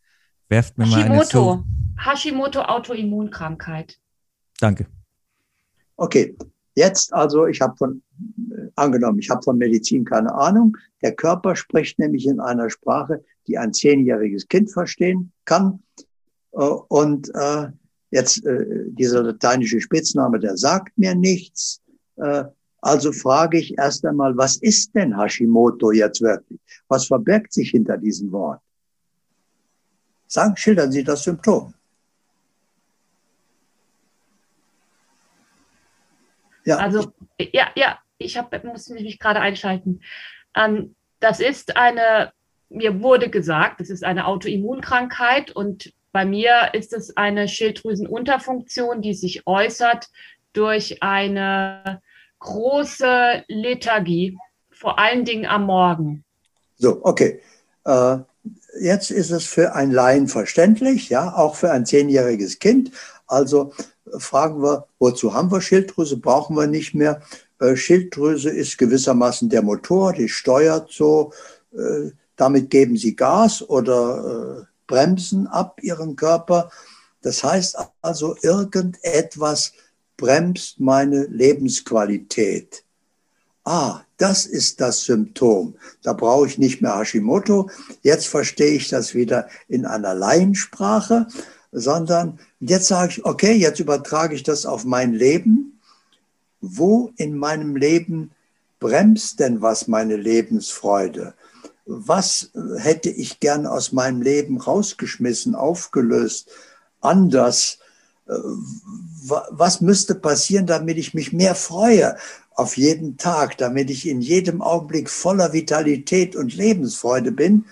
Werft 0.50 0.78
mir 0.78 0.86
Hashimoto. 0.86 1.08
mal 1.08 1.14
eine 1.14 1.26
zu. 1.26 1.64
Hashimoto 1.98 2.62
Autoimmunkrankheit. 2.62 4.00
Danke. 4.60 4.88
Okay, 5.98 6.38
jetzt 6.76 7.14
also, 7.14 7.48
ich 7.48 7.60
habe 7.60 7.76
von, 7.76 8.02
äh, 8.52 8.70
angenommen, 8.76 9.20
ich 9.20 9.30
habe 9.30 9.42
von 9.42 9.58
Medizin 9.58 10.06
keine 10.06 10.34
Ahnung. 10.34 10.78
Der 11.02 11.16
Körper 11.16 11.56
spricht 11.56 12.00
nämlich 12.00 12.28
in 12.28 12.40
einer 12.40 12.70
Sprache, 12.70 13.24
die 13.48 13.58
ein 13.58 13.74
zehnjähriges 13.74 14.48
Kind 14.48 14.72
verstehen 14.72 15.32
kann. 15.46 15.84
Äh, 16.54 16.60
und 16.60 17.30
äh, 17.36 17.68
jetzt 18.12 18.46
äh, 18.46 18.86
dieser 18.88 19.24
lateinische 19.24 19.82
Spitzname, 19.82 20.40
der 20.40 20.56
sagt 20.58 20.98
mir 20.98 21.16
nichts. 21.16 21.82
Äh, 22.18 22.46
also 22.82 23.12
frage 23.12 23.58
ich 23.58 23.78
erst 23.78 24.06
einmal, 24.06 24.38
was 24.38 24.58
ist 24.58 24.96
denn 24.96 25.18
Hashimoto 25.18 25.92
jetzt 25.92 26.22
wirklich? 26.22 26.60
Was 26.88 27.08
verbirgt 27.08 27.52
sich 27.52 27.72
hinter 27.72 27.98
diesem 27.98 28.32
Wort? 28.32 28.62
Sagen, 30.28 30.58
schildern 30.58 30.92
Sie 30.92 31.04
das 31.04 31.24
Symptom. 31.24 31.74
Ja. 36.66 36.78
Also, 36.78 37.14
ja, 37.40 37.70
ja, 37.76 37.98
ich 38.18 38.38
hab, 38.38 38.64
muss 38.66 38.90
mich 38.90 39.20
gerade 39.20 39.40
einschalten. 39.40 40.02
Ähm, 40.54 40.96
das 41.22 41.40
ist 41.40 41.78
eine, 41.78 42.34
mir 42.70 43.02
wurde 43.02 43.30
gesagt, 43.30 43.80
das 43.80 43.90
ist 43.90 44.04
eine 44.04 44.28
Autoimmunkrankheit 44.28 45.52
und 45.52 45.94
bei 46.12 46.26
mir 46.26 46.72
ist 46.74 46.94
es 46.94 47.16
eine 47.16 47.48
Schilddrüsenunterfunktion, 47.48 49.02
die 49.02 49.14
sich 49.14 49.48
äußert 49.48 50.10
durch 50.52 51.02
eine 51.04 52.02
große 52.40 53.44
Lethargie, 53.48 54.38
vor 54.72 55.00
allen 55.00 55.26
Dingen 55.26 55.46
am 55.46 55.66
Morgen. 55.66 56.24
So, 56.78 57.00
okay. 57.04 57.42
Äh, 57.86 58.18
jetzt 58.80 59.12
ist 59.12 59.32
es 59.32 59.46
für 59.46 59.74
ein 59.74 59.92
Laien 59.92 60.28
verständlich, 60.28 61.10
ja, 61.10 61.36
auch 61.36 61.56
für 61.56 61.72
ein 61.72 61.86
zehnjähriges 61.86 62.60
Kind. 62.60 62.92
Also 63.28 63.74
äh, 64.06 64.20
fragen 64.20 64.62
wir, 64.62 64.88
wozu 65.00 65.34
haben 65.34 65.52
wir 65.52 65.62
Schilddrüse? 65.62 66.18
Brauchen 66.18 66.56
wir 66.56 66.68
nicht 66.68 66.94
mehr. 66.94 67.22
Äh, 67.60 67.76
Schilddrüse 67.76 68.50
ist 68.50 68.78
gewissermaßen 68.78 69.50
der 69.50 69.62
Motor, 69.62 70.14
die 70.14 70.30
steuert 70.30 70.92
so. 70.92 71.34
Äh, 71.74 72.12
damit 72.36 72.70
geben 72.70 72.98
sie 72.98 73.16
Gas 73.16 73.68
oder 73.68 74.68
bremsen 74.86 75.48
ab 75.48 75.80
ihren 75.82 76.16
Körper. 76.16 76.70
Das 77.24 77.44
heißt 77.44 77.78
also, 78.04 78.36
irgendetwas 78.44 79.74
bremst 80.18 80.80
meine 80.80 81.26
Lebensqualität. 81.26 82.84
Ah, 83.68 84.06
das 84.16 84.46
ist 84.46 84.80
das 84.80 85.04
Symptom. 85.04 85.76
Da 86.02 86.14
brauche 86.14 86.48
ich 86.48 86.58
nicht 86.58 86.82
mehr 86.82 86.98
Hashimoto. 86.98 87.70
Jetzt 88.02 88.30
verstehe 88.30 88.72
ich 88.72 88.88
das 88.88 89.14
wieder 89.14 89.50
in 89.68 89.86
einer 89.86 90.16
Laiensprache, 90.16 91.28
sondern 91.74 92.40
jetzt 92.62 92.88
sage 92.88 93.12
ich, 93.12 93.26
okay, 93.26 93.52
jetzt 93.52 93.82
übertrage 93.82 94.36
ich 94.36 94.44
das 94.44 94.66
auf 94.66 94.86
mein 94.86 95.12
Leben. 95.12 95.82
Wo 96.62 97.12
in 97.18 97.38
meinem 97.38 97.76
Leben 97.76 98.32
bremst 98.80 99.42
denn 99.42 99.62
was 99.62 99.90
meine 99.90 100.16
Lebensfreude? 100.16 101.34
Was 101.86 102.52
hätte 102.78 103.10
ich 103.10 103.42
gern 103.42 103.66
aus 103.66 103.92
meinem 103.92 104.22
Leben 104.22 104.62
rausgeschmissen, 104.62 105.56
aufgelöst, 105.56 106.50
anders? 107.02 107.80
was 109.50 109.80
müsste 109.80 110.14
passieren, 110.14 110.68
damit 110.68 110.98
ich 110.98 111.14
mich 111.14 111.32
mehr 111.32 111.56
freue 111.56 112.18
auf 112.58 112.76
jeden 112.76 113.18
Tag, 113.18 113.58
damit 113.60 113.92
ich 113.92 114.08
in 114.08 114.20
jedem 114.20 114.62
Augenblick 114.62 115.10
voller 115.10 115.54
Vitalität 115.54 116.36
und 116.36 116.56
Lebensfreude 116.56 117.32
bin. 117.32 117.66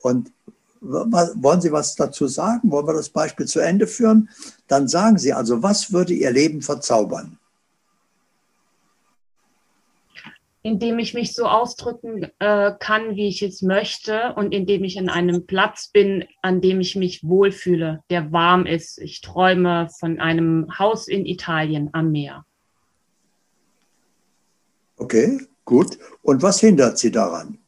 Und 0.00 0.32
wollen 0.80 1.60
Sie 1.60 1.72
was 1.72 1.94
dazu 1.94 2.26
sagen? 2.26 2.70
Wollen 2.70 2.88
wir 2.88 2.94
das 2.94 3.08
Beispiel 3.08 3.46
zu 3.46 3.60
Ende 3.60 3.86
führen? 3.86 4.28
Dann 4.66 4.88
sagen 4.88 5.16
Sie 5.16 5.32
also, 5.32 5.62
was 5.62 5.92
würde 5.92 6.12
Ihr 6.12 6.32
Leben 6.32 6.60
verzaubern? 6.60 7.38
indem 10.62 10.98
ich 10.98 11.14
mich 11.14 11.32
so 11.32 11.44
ausdrücken 11.44 12.26
äh, 12.40 12.72
kann, 12.80 13.14
wie 13.14 13.28
ich 13.28 13.40
es 13.40 13.62
möchte 13.62 14.34
und 14.34 14.52
indem 14.52 14.82
ich 14.82 14.96
in 14.96 15.08
einem 15.08 15.46
Platz 15.46 15.92
bin, 15.92 16.24
an 16.42 16.60
dem 16.60 16.80
ich 16.80 16.96
mich 16.96 17.22
wohlfühle, 17.22 18.02
der 18.10 18.32
warm 18.32 18.66
ist. 18.66 18.98
Ich 18.98 19.20
träume 19.20 19.88
von 20.00 20.18
einem 20.18 20.66
Haus 20.76 21.06
in 21.06 21.24
Italien 21.24 21.90
am 21.92 22.10
Meer. 22.10 22.44
Okay, 24.96 25.40
gut. 25.64 25.98
Und 26.22 26.42
was 26.42 26.60
hindert 26.60 26.98
Sie 26.98 27.10
daran? 27.10 27.58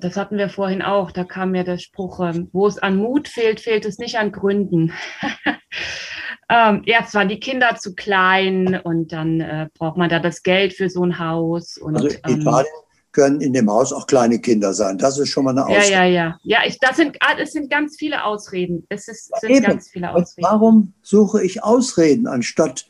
Das 0.00 0.16
hatten 0.16 0.36
wir 0.36 0.48
vorhin 0.48 0.82
auch. 0.82 1.12
Da 1.12 1.22
kam 1.22 1.52
mir 1.52 1.62
der 1.62 1.78
Spruch, 1.78 2.18
ähm, 2.20 2.48
wo 2.52 2.66
es 2.66 2.78
an 2.78 2.96
Mut 2.96 3.28
fehlt, 3.28 3.60
fehlt 3.60 3.84
es 3.84 3.98
nicht 3.98 4.18
an 4.18 4.32
Gründen. 4.32 4.92
ähm, 6.48 6.82
erst 6.86 7.14
waren 7.14 7.28
die 7.28 7.38
Kinder 7.38 7.76
zu 7.76 7.94
klein 7.94 8.80
und 8.82 9.12
dann 9.12 9.40
äh, 9.40 9.68
braucht 9.78 9.96
man 9.96 10.10
da 10.10 10.18
das 10.18 10.42
Geld 10.42 10.72
für 10.72 10.90
so 10.90 11.04
ein 11.04 11.20
Haus. 11.20 11.78
Und, 11.78 11.94
also 11.94 12.08
in 12.08 12.40
Italien 12.40 12.66
ähm, 12.66 12.86
können 13.12 13.40
in 13.40 13.52
dem 13.52 13.70
Haus 13.70 13.92
auch 13.92 14.08
kleine 14.08 14.40
Kinder 14.40 14.74
sein. 14.74 14.98
Das 14.98 15.18
ist 15.18 15.28
schon 15.28 15.44
mal 15.44 15.52
eine 15.52 15.66
Ausrede. 15.66 15.92
Ja, 15.92 16.04
ja, 16.04 16.04
ja. 16.04 16.38
Ja, 16.42 16.58
ich, 16.66 16.80
das 16.80 16.96
sind, 16.96 17.16
ah, 17.20 17.36
es 17.38 17.52
sind 17.52 17.70
ganz 17.70 17.96
viele 17.96 18.24
Ausreden. 18.24 18.84
Es 18.88 19.06
ist, 19.06 19.30
sind 19.40 19.50
Eben. 19.50 19.66
ganz 19.66 19.88
viele 19.88 20.10
Ausreden. 20.10 20.46
Und 20.46 20.52
warum 20.52 20.92
suche 21.02 21.44
ich 21.44 21.62
Ausreden, 21.62 22.26
anstatt 22.26 22.86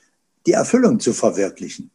die 0.47 0.53
Erfüllung 0.53 1.01
zu 1.01 1.13
verwirklichen? 1.13 1.91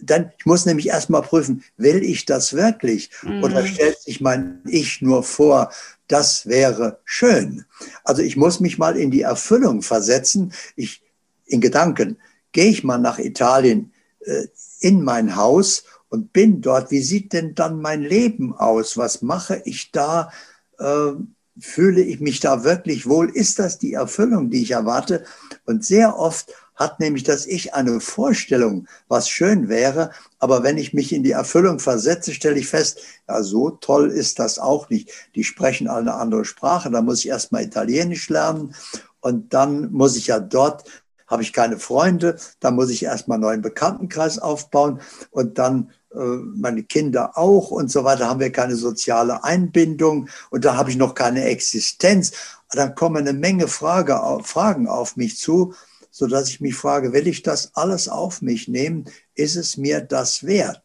Dann, 0.00 0.30
ich 0.38 0.46
muss 0.46 0.64
nämlich 0.64 0.88
erstmal 0.88 1.22
prüfen, 1.22 1.64
will 1.76 2.02
ich 2.04 2.24
das 2.24 2.52
wirklich? 2.52 3.10
Mhm. 3.22 3.42
Oder 3.42 3.66
stellt 3.66 4.00
sich 4.00 4.20
mein 4.20 4.62
Ich 4.66 5.02
nur 5.02 5.24
vor, 5.24 5.72
das 6.06 6.46
wäre 6.46 7.00
schön. 7.04 7.64
Also 8.04 8.22
ich 8.22 8.36
muss 8.36 8.60
mich 8.60 8.78
mal 8.78 8.96
in 8.96 9.10
die 9.10 9.22
Erfüllung 9.22 9.82
versetzen. 9.82 10.52
Ich, 10.76 11.02
in 11.46 11.60
Gedanken, 11.60 12.18
gehe 12.52 12.70
ich 12.70 12.84
mal 12.84 12.98
nach 12.98 13.18
Italien 13.18 13.92
äh, 14.20 14.46
in 14.80 15.02
mein 15.02 15.36
Haus 15.36 15.84
und 16.08 16.32
bin 16.32 16.60
dort. 16.60 16.90
Wie 16.90 17.02
sieht 17.02 17.32
denn 17.32 17.54
dann 17.54 17.80
mein 17.80 18.02
Leben 18.02 18.54
aus? 18.54 18.96
Was 18.96 19.22
mache 19.22 19.62
ich 19.64 19.90
da? 19.90 20.30
Äh, 20.78 21.12
fühle 21.60 22.02
ich 22.02 22.20
mich 22.20 22.40
da 22.40 22.64
wirklich 22.64 23.08
wohl? 23.08 23.30
Ist 23.30 23.58
das 23.58 23.78
die 23.78 23.94
Erfüllung, 23.94 24.50
die 24.50 24.62
ich 24.62 24.70
erwarte? 24.70 25.24
Und 25.64 25.84
sehr 25.84 26.16
oft 26.16 26.52
hat 26.78 27.00
nämlich 27.00 27.24
das 27.24 27.44
Ich 27.44 27.74
eine 27.74 28.00
Vorstellung, 28.00 28.86
was 29.08 29.28
schön 29.28 29.68
wäre. 29.68 30.12
Aber 30.38 30.62
wenn 30.62 30.78
ich 30.78 30.94
mich 30.94 31.12
in 31.12 31.24
die 31.24 31.32
Erfüllung 31.32 31.80
versetze, 31.80 32.32
stelle 32.32 32.58
ich 32.58 32.68
fest, 32.68 33.00
ja, 33.28 33.42
so 33.42 33.70
toll 33.70 34.10
ist 34.10 34.38
das 34.38 34.58
auch 34.58 34.88
nicht. 34.88 35.10
Die 35.34 35.44
sprechen 35.44 35.88
eine 35.88 36.14
andere 36.14 36.44
Sprache. 36.44 36.90
Da 36.90 37.02
muss 37.02 37.18
ich 37.18 37.28
erstmal 37.28 37.64
Italienisch 37.64 38.28
lernen. 38.28 38.74
Und 39.20 39.52
dann 39.52 39.92
muss 39.92 40.16
ich 40.16 40.28
ja 40.28 40.38
dort, 40.38 40.84
habe 41.26 41.42
ich 41.42 41.52
keine 41.52 41.78
Freunde. 41.78 42.38
Da 42.60 42.70
muss 42.70 42.90
ich 42.90 43.02
erstmal 43.02 43.36
einen 43.36 43.42
neuen 43.42 43.62
Bekanntenkreis 43.62 44.38
aufbauen. 44.38 45.00
Und 45.32 45.58
dann 45.58 45.90
äh, 46.14 46.18
meine 46.18 46.84
Kinder 46.84 47.36
auch 47.36 47.72
und 47.72 47.90
so 47.90 48.04
weiter, 48.04 48.28
haben 48.28 48.40
wir 48.40 48.52
keine 48.52 48.76
soziale 48.76 49.44
Einbindung 49.44 50.28
und 50.50 50.64
da 50.64 50.74
habe 50.76 50.90
ich 50.90 50.96
noch 50.96 51.14
keine 51.14 51.44
Existenz. 51.44 52.32
Dann 52.70 52.94
kommen 52.94 53.16
eine 53.18 53.32
Menge 53.32 53.68
Frage, 53.68 54.18
Fragen 54.42 54.88
auf 54.88 55.16
mich 55.16 55.38
zu 55.38 55.74
so 56.18 56.26
dass 56.26 56.48
ich 56.48 56.60
mich 56.60 56.74
frage, 56.74 57.12
will 57.12 57.28
ich 57.28 57.44
das 57.44 57.76
alles 57.76 58.08
auf 58.08 58.42
mich 58.42 58.66
nehmen? 58.66 59.04
Ist 59.36 59.54
es 59.54 59.76
mir 59.76 60.00
das 60.00 60.42
wert? 60.42 60.82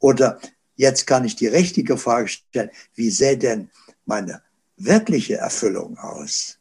Oder 0.00 0.40
jetzt 0.74 1.06
kann 1.06 1.24
ich 1.24 1.36
die 1.36 1.46
richtige 1.46 1.96
Frage 1.96 2.26
stellen, 2.26 2.70
wie 2.96 3.10
sähe 3.10 3.38
denn 3.38 3.70
meine 4.06 4.42
wirkliche 4.76 5.36
Erfüllung 5.36 5.98
aus? 5.98 6.58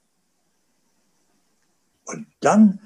Und 2.06 2.27
dann, 2.41 2.80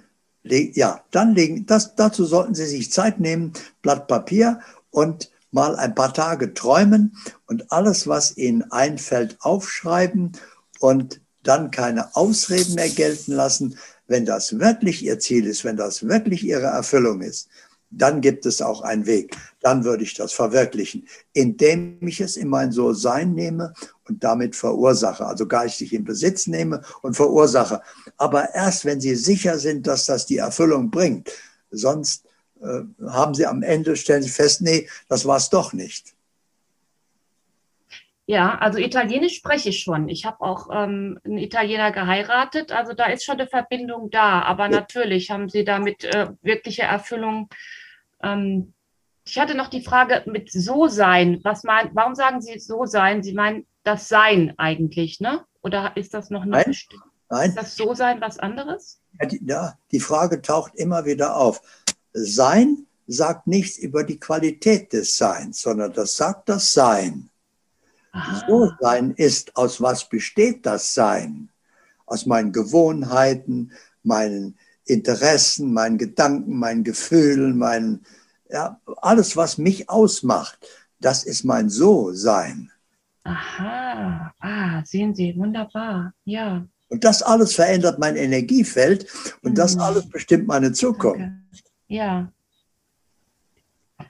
ja, 0.43 1.03
dann 1.11 1.35
legen, 1.35 1.65
das, 1.65 1.95
dazu 1.95 2.23
sollten 2.23 2.55
Sie 2.55 2.67
sich 2.67 2.93
Zeit 2.93 3.19
nehmen, 3.19 3.51
Blatt 3.81 4.07
Papier 4.07 4.61
und 4.89 5.31
mal 5.51 5.75
ein 5.75 5.95
paar 5.95 6.13
Tage 6.13 6.53
träumen 6.53 7.17
und 7.47 7.73
alles, 7.73 8.07
was 8.07 8.37
Ihnen 8.37 8.71
einfällt, 8.71 9.35
aufschreiben 9.41 10.31
und 10.79 11.19
dann 11.43 11.71
keine 11.71 12.15
Ausreden 12.15 12.75
mehr 12.75 12.89
gelten 12.89 13.33
lassen, 13.33 13.77
wenn 14.07 14.25
das 14.25 14.59
wirklich 14.59 15.03
Ihr 15.03 15.19
Ziel 15.19 15.45
ist, 15.45 15.63
wenn 15.63 15.77
das 15.77 16.07
wirklich 16.07 16.43
Ihre 16.43 16.67
Erfüllung 16.67 17.21
ist, 17.21 17.49
dann 17.91 18.21
gibt 18.21 18.45
es 18.45 18.61
auch 18.61 18.81
einen 18.81 19.05
Weg. 19.05 19.35
Dann 19.61 19.83
würde 19.83 20.03
ich 20.03 20.13
das 20.13 20.33
verwirklichen, 20.33 21.07
indem 21.33 21.97
ich 22.01 22.19
es 22.19 22.35
in 22.37 22.49
mein 22.49 22.71
So-Sein 22.71 23.33
nehme 23.33 23.73
und 24.07 24.23
damit 24.23 24.55
verursache, 24.55 25.25
also 25.25 25.47
geistig 25.47 25.93
in 25.93 26.03
Besitz 26.03 26.47
nehme 26.47 26.81
und 27.01 27.15
verursache. 27.15 27.81
Aber 28.17 28.53
erst, 28.53 28.85
wenn 28.85 28.99
Sie 28.99 29.15
sicher 29.15 29.57
sind, 29.59 29.87
dass 29.87 30.05
das 30.05 30.25
die 30.25 30.37
Erfüllung 30.37 30.91
bringt. 30.91 31.31
Sonst 31.71 32.25
äh, 32.61 32.81
haben 33.07 33.33
Sie 33.33 33.45
am 33.45 33.63
Ende, 33.63 33.95
stellen 33.95 34.23
Sie 34.23 34.29
fest, 34.29 34.61
nee, 34.61 34.87
das 35.07 35.25
war 35.25 35.37
es 35.37 35.49
doch 35.49 35.73
nicht. 35.73 36.14
Ja, 38.27 38.57
also 38.57 38.79
Italienisch 38.79 39.35
spreche 39.35 39.69
ich 39.69 39.81
schon. 39.81 40.09
Ich 40.09 40.25
habe 40.25 40.41
auch 40.41 40.69
ähm, 40.71 41.19
einen 41.23 41.37
Italiener 41.37 41.91
geheiratet, 41.91 42.71
also 42.71 42.93
da 42.93 43.05
ist 43.05 43.23
schon 43.23 43.39
eine 43.39 43.47
Verbindung 43.47 44.09
da. 44.09 44.41
Aber 44.41 44.67
natürlich 44.67 45.29
haben 45.29 45.47
Sie 45.47 45.63
damit 45.63 46.03
äh, 46.05 46.29
wirkliche 46.41 46.83
Erfüllung. 46.83 47.49
Ähm, 48.23 48.73
ich 49.27 49.37
hatte 49.37 49.55
noch 49.55 49.67
die 49.67 49.81
Frage 49.81 50.23
mit 50.25 50.51
so 50.51 50.87
sein. 50.87 51.39
Was 51.43 51.63
mein, 51.63 51.91
warum 51.93 52.15
sagen 52.15 52.41
Sie 52.41 52.57
so 52.59 52.85
sein? 52.85 53.21
Sie 53.21 53.33
meinen 53.33 53.65
das 53.83 54.07
Sein 54.07 54.53
eigentlich, 54.57 55.19
ne? 55.19 55.45
Oder 55.61 55.95
ist 55.95 56.13
das 56.13 56.29
noch 56.31 56.43
eine 56.43 56.51
Nein, 56.51 56.75
nein. 57.29 57.49
Ist 57.49 57.57
das 57.57 57.75
so 57.75 57.93
sein 57.93 58.21
was 58.21 58.39
anderes? 58.39 58.99
Ja 59.19 59.27
die, 59.27 59.41
ja, 59.45 59.77
die 59.91 59.99
Frage 59.99 60.41
taucht 60.41 60.75
immer 60.75 61.05
wieder 61.05 61.37
auf. 61.37 61.61
Sein 62.13 62.87
sagt 63.07 63.45
nichts 63.47 63.77
über 63.77 64.03
die 64.03 64.19
Qualität 64.19 64.93
des 64.93 65.15
Seins, 65.15 65.61
sondern 65.61 65.93
das 65.93 66.15
sagt 66.17 66.49
das 66.49 66.71
Sein. 66.71 67.29
So 68.47 68.71
sein 68.79 69.11
ist, 69.11 69.55
aus 69.55 69.81
was 69.81 70.07
besteht 70.07 70.65
das 70.65 70.93
Sein? 70.93 71.49
Aus 72.05 72.25
meinen 72.25 72.51
Gewohnheiten, 72.51 73.71
meinen 74.03 74.57
Interessen, 74.85 75.73
meinen 75.73 75.97
Gedanken, 75.97 76.57
meinen 76.57 76.83
Gefühlen, 76.83 77.57
meinen, 77.57 78.05
ja, 78.49 78.79
alles, 79.01 79.35
was 79.35 79.57
mich 79.57 79.89
ausmacht, 79.89 80.59
das 80.99 81.23
ist 81.23 81.43
mein 81.43 81.69
So-Sein. 81.69 82.71
Aha, 83.23 84.33
ah, 84.39 84.85
sehen 84.85 85.15
Sie, 85.15 85.35
wunderbar, 85.35 86.13
ja. 86.25 86.65
Und 86.87 87.03
das 87.03 87.23
alles 87.23 87.55
verändert 87.55 87.97
mein 87.97 88.15
Energiefeld 88.15 89.07
und 89.41 89.51
mhm. 89.51 89.55
das 89.55 89.77
alles 89.77 90.07
bestimmt 90.07 90.47
meine 90.47 90.71
Zukunft. 90.71 91.19
Danke. 91.19 91.41
Ja. 91.87 92.31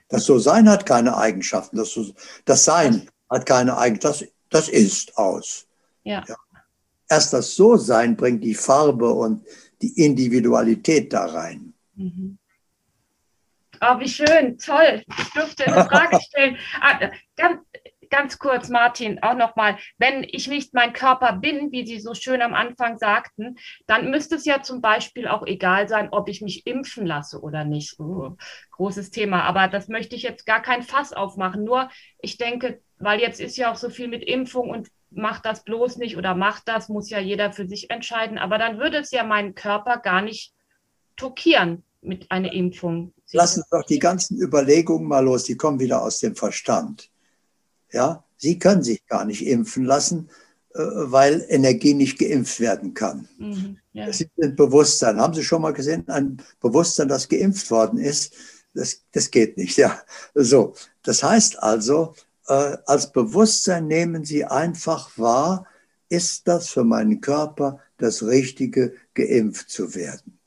Das 0.08 0.24
So-Sein 0.26 0.68
hat 0.68 0.84
keine 0.84 1.16
Eigenschaften. 1.16 1.78
Das, 1.78 1.90
so, 1.90 2.12
das 2.44 2.64
Sein 2.64 3.08
hat 3.30 3.46
keine 3.46 3.76
Eigenschaft. 3.76 4.22
Das, 4.22 4.28
das 4.50 4.68
ist 4.68 5.16
aus. 5.16 5.66
Ja. 6.04 6.24
ja. 6.26 6.36
Erst 7.08 7.32
das 7.32 7.54
So-Sein 7.54 8.16
bringt 8.16 8.42
die 8.42 8.54
Farbe 8.54 9.10
und 9.10 9.46
die 9.82 10.04
Individualität 10.04 11.12
da 11.12 11.26
rein. 11.26 11.74
Mhm. 11.94 12.38
Oh, 13.80 14.00
wie 14.00 14.08
schön, 14.08 14.56
toll. 14.58 15.04
Ich 15.18 15.30
durfte 15.32 15.66
eine 15.66 15.84
Frage 15.84 16.18
stellen. 16.28 16.56
Ah, 16.80 17.10
ganz, 17.36 17.60
ganz 18.10 18.38
kurz, 18.38 18.68
Martin, 18.68 19.22
auch 19.22 19.36
nochmal, 19.36 19.78
wenn 19.98 20.24
ich 20.24 20.48
nicht 20.48 20.74
mein 20.74 20.92
Körper 20.92 21.34
bin, 21.34 21.72
wie 21.72 21.86
Sie 21.86 22.00
so 22.00 22.14
schön 22.14 22.42
am 22.42 22.54
Anfang 22.54 22.98
sagten, 22.98 23.56
dann 23.86 24.10
müsste 24.10 24.36
es 24.36 24.44
ja 24.44 24.62
zum 24.62 24.80
Beispiel 24.80 25.28
auch 25.28 25.46
egal 25.46 25.88
sein, 25.88 26.08
ob 26.10 26.28
ich 26.28 26.42
mich 26.42 26.66
impfen 26.66 27.06
lasse 27.06 27.40
oder 27.40 27.64
nicht. 27.64 27.98
Oh, 27.98 28.36
großes 28.72 29.10
Thema, 29.10 29.44
aber 29.44 29.68
das 29.68 29.88
möchte 29.88 30.16
ich 30.16 30.22
jetzt 30.22 30.46
gar 30.46 30.62
kein 30.62 30.82
Fass 30.82 31.12
aufmachen. 31.12 31.64
Nur, 31.64 31.88
ich 32.20 32.38
denke, 32.38 32.80
weil 32.98 33.20
jetzt 33.20 33.40
ist 33.40 33.56
ja 33.56 33.72
auch 33.72 33.76
so 33.76 33.90
viel 33.90 34.08
mit 34.08 34.22
Impfung 34.22 34.70
und 34.70 34.88
macht 35.10 35.46
das 35.46 35.64
bloß 35.64 35.96
nicht 35.96 36.16
oder 36.16 36.34
macht 36.34 36.68
das, 36.68 36.88
muss 36.88 37.10
ja 37.10 37.18
jeder 37.18 37.52
für 37.52 37.66
sich 37.66 37.90
entscheiden. 37.90 38.38
Aber 38.38 38.58
dann 38.58 38.78
würde 38.78 38.98
es 38.98 39.10
ja 39.10 39.24
meinen 39.24 39.54
Körper 39.54 39.98
gar 39.98 40.22
nicht 40.22 40.52
tokieren 41.16 41.82
mit 42.02 42.30
einer 42.30 42.52
Impfung. 42.52 43.12
Lassen 43.32 43.62
Sie 43.62 43.76
doch 43.76 43.84
die 43.84 43.98
ganzen 43.98 44.40
Überlegungen 44.40 45.08
mal 45.08 45.24
los, 45.24 45.44
die 45.44 45.56
kommen 45.56 45.80
wieder 45.80 46.02
aus 46.02 46.20
dem 46.20 46.36
Verstand. 46.36 47.10
Ja, 47.96 48.24
Sie 48.36 48.58
können 48.58 48.82
sich 48.82 49.06
gar 49.06 49.24
nicht 49.24 49.46
impfen 49.46 49.86
lassen, 49.86 50.28
äh, 50.74 50.78
weil 50.78 51.46
Energie 51.48 51.94
nicht 51.94 52.18
geimpft 52.18 52.60
werden 52.60 52.92
kann. 52.92 53.26
Mhm, 53.38 53.78
ja. 53.94 54.04
Das 54.04 54.20
ist 54.20 54.28
ein 54.42 54.54
Bewusstsein. 54.54 55.18
Haben 55.18 55.32
Sie 55.32 55.42
schon 55.42 55.62
mal 55.62 55.72
gesehen, 55.72 56.06
ein 56.08 56.42
Bewusstsein, 56.60 57.08
das 57.08 57.26
geimpft 57.26 57.70
worden 57.70 57.98
ist? 57.98 58.34
Das, 58.74 59.00
das 59.12 59.30
geht 59.30 59.56
nicht, 59.56 59.78
ja. 59.84 59.98
So. 60.34 60.74
Das 61.02 61.22
heißt 61.22 61.62
also, 61.62 62.14
äh, 62.48 62.76
als 62.84 63.10
Bewusstsein 63.12 63.86
nehmen 63.86 64.26
Sie 64.26 64.44
einfach 64.44 65.16
wahr, 65.16 65.66
ist 66.10 66.46
das 66.46 66.68
für 66.68 66.84
meinen 66.84 67.22
Körper 67.22 67.80
das 67.96 68.22
Richtige, 68.22 68.92
geimpft 69.14 69.70
zu 69.70 69.94
werden? 69.94 70.38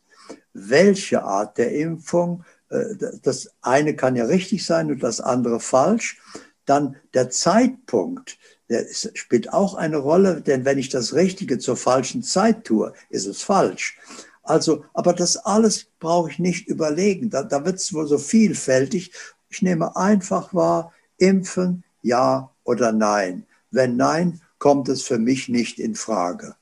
Welche 0.54 1.24
Art 1.24 1.58
der 1.58 1.74
Impfung? 1.74 2.44
Äh, 2.70 2.96
das 3.24 3.50
eine 3.64 3.96
kann 3.96 4.16
ja 4.16 4.26
richtig 4.26 4.64
sein 4.64 4.92
und 4.92 5.02
das 5.02 5.20
andere 5.20 5.60
falsch. 5.60 6.22
Dann 6.70 6.98
der 7.16 7.32
Zeitpunkt, 7.32 8.38
der 8.70 8.86
spielt 8.94 9.52
auch 9.52 9.74
eine 9.74 9.98
Rolle, 9.98 10.42
denn 10.42 10.66
wenn 10.66 10.78
ich 10.78 10.90
das 10.90 11.16
Richtige 11.16 11.58
zur 11.58 11.76
falschen 11.76 12.22
Zeit 12.22 12.66
tue, 12.66 12.94
ist 13.10 13.26
es 13.26 13.42
falsch. 13.42 13.98
Also, 14.44 14.86
aber 14.94 15.14
das 15.14 15.36
alles 15.38 15.88
brauche 16.00 16.30
ich 16.30 16.38
nicht 16.38 16.68
überlegen. 16.68 17.32
Da, 17.32 17.42
da 17.42 17.66
wird 17.66 17.78
es 17.78 17.92
wohl 17.92 18.06
so 18.06 18.20
vielfältig. 18.20 19.12
Ich 19.50 19.64
nehme 19.64 19.96
einfach 19.96 20.54
wahr, 20.54 20.94
impfen, 21.18 21.84
ja 22.04 22.52
oder 22.64 22.92
nein. 22.92 23.48
Wenn 23.72 23.98
nein, 23.98 24.40
kommt 24.60 24.90
es 24.90 25.02
für 25.02 25.18
mich 25.18 25.50
nicht 25.50 25.80
in 25.80 25.96
Frage. 25.96 26.56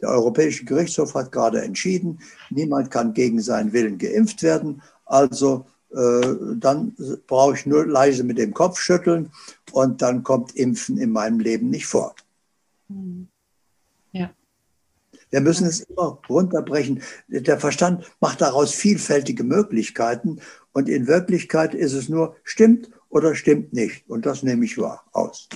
Der 0.00 0.10
Europäische 0.10 0.64
Gerichtshof 0.64 1.14
hat 1.14 1.32
gerade 1.32 1.62
entschieden, 1.62 2.20
niemand 2.50 2.92
kann 2.92 3.12
gegen 3.12 3.40
seinen 3.40 3.72
Willen 3.72 3.98
geimpft 3.98 4.44
werden. 4.44 4.82
Also 5.04 5.66
dann 5.92 6.96
brauche 7.26 7.54
ich 7.54 7.66
nur 7.66 7.86
leise 7.86 8.24
mit 8.24 8.38
dem 8.38 8.54
Kopf 8.54 8.80
schütteln 8.80 9.30
und 9.72 10.00
dann 10.00 10.22
kommt 10.22 10.56
Impfen 10.56 10.96
in 10.96 11.10
meinem 11.10 11.38
Leben 11.38 11.68
nicht 11.68 11.86
vor. 11.86 12.14
Ja. 14.12 14.30
Wir 15.30 15.40
müssen 15.40 15.66
es 15.66 15.80
immer 15.80 16.18
runterbrechen. 16.28 17.02
Der 17.28 17.58
Verstand 17.58 18.10
macht 18.20 18.40
daraus 18.40 18.72
vielfältige 18.72 19.44
Möglichkeiten 19.44 20.40
und 20.72 20.88
in 20.88 21.06
Wirklichkeit 21.06 21.74
ist 21.74 21.92
es 21.92 22.08
nur 22.08 22.36
stimmt 22.44 22.90
oder 23.08 23.34
stimmt 23.34 23.72
nicht 23.72 24.08
und 24.08 24.24
das 24.24 24.42
nehme 24.42 24.64
ich 24.64 24.78
wahr 24.78 25.04
aus. 25.12 25.48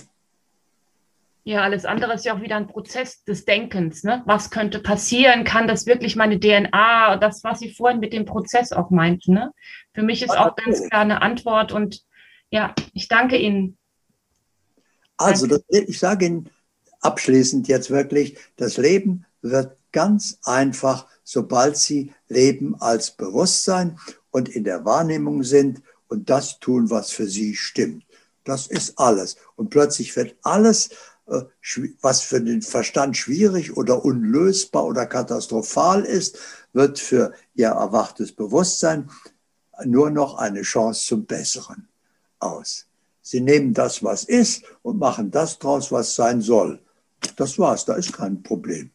Ja, 1.48 1.62
alles 1.62 1.85
andere 1.85 2.12
ist 2.14 2.24
ja 2.24 2.35
auch 2.35 2.40
wieder 2.40 2.56
ein 2.56 2.66
Prozess 2.66 3.23
des 3.23 3.44
Denkens. 3.44 4.02
Ne? 4.02 4.20
Was 4.27 4.51
könnte 4.51 4.81
passieren? 4.81 5.44
Kann 5.44 5.68
das 5.68 5.86
wirklich 5.86 6.16
meine 6.16 6.40
DNA, 6.40 7.18
das, 7.18 7.44
was 7.44 7.60
Sie 7.60 7.73
vorhin 7.73 8.01
mit 8.01 8.12
dem 8.12 8.24
Prozess 8.24 8.73
auch 8.73 8.90
meinten? 8.90 9.35
Ne? 9.35 9.52
Für 9.94 10.02
mich 10.02 10.23
ist 10.23 10.36
auch 10.36 10.56
ganz 10.56 10.82
klar 10.89 11.02
eine 11.02 11.23
Antwort 11.23 11.70
und 11.70 12.02
ja, 12.51 12.74
ich 12.94 13.06
danke 13.06 13.36
Ihnen. 13.36 13.78
Also, 15.18 15.47
das, 15.47 15.62
ich 15.68 16.01
sage 16.01 16.27
Ihnen 16.27 16.51
abschließend 17.01 17.68
jetzt 17.68 17.93
wirklich, 17.93 18.36
das 18.56 18.77
Leben 18.77 19.24
wird 19.40 19.77
ganz 19.93 20.40
einfach, 20.43 21.06
sobald 21.23 21.77
Sie 21.77 22.12
leben 22.27 22.74
als 22.81 23.12
Bewusstsein 23.12 24.01
und 24.32 24.48
in 24.48 24.64
der 24.64 24.85
Wahrnehmung 24.85 25.44
sind 25.44 25.81
und 26.09 26.28
das 26.28 26.59
tun, 26.59 26.90
was 26.90 27.12
für 27.12 27.28
Sie 27.28 27.55
stimmt. 27.55 28.05
Das 28.43 28.66
ist 28.66 28.98
alles. 28.98 29.36
Und 29.55 29.70
plötzlich 29.70 30.14
wird 30.16 30.36
alles, 30.43 30.90
was 32.01 32.20
für 32.23 32.40
den 32.40 32.62
Verstand 32.62 33.16
schwierig 33.16 33.77
oder 33.77 34.05
unlösbar 34.05 34.85
oder 34.85 35.07
katastrophal 35.07 36.05
ist, 36.05 36.39
wird 36.73 36.98
für 36.98 37.32
Ihr 37.55 37.69
erwachtes 37.69 38.32
Bewusstsein 38.32 39.11
nur 39.85 40.11
noch 40.11 40.36
eine 40.36 40.62
Chance 40.62 41.07
zum 41.07 41.27
Besseren 41.27 41.89
aus. 42.39 42.86
Sie 43.23 43.40
nehmen 43.40 43.74
das, 43.74 44.05
was 44.05 44.23
ist, 44.24 44.62
und 44.82 44.98
machen 44.98 45.31
das 45.32 45.59
draus, 45.59 45.90
was 45.90 46.15
sein 46.15 46.40
soll. 46.40 46.81
Das 47.36 47.59
war's, 47.59 47.85
da 47.85 47.94
ist 47.94 48.12
kein 48.12 48.43
Problem. 48.43 48.90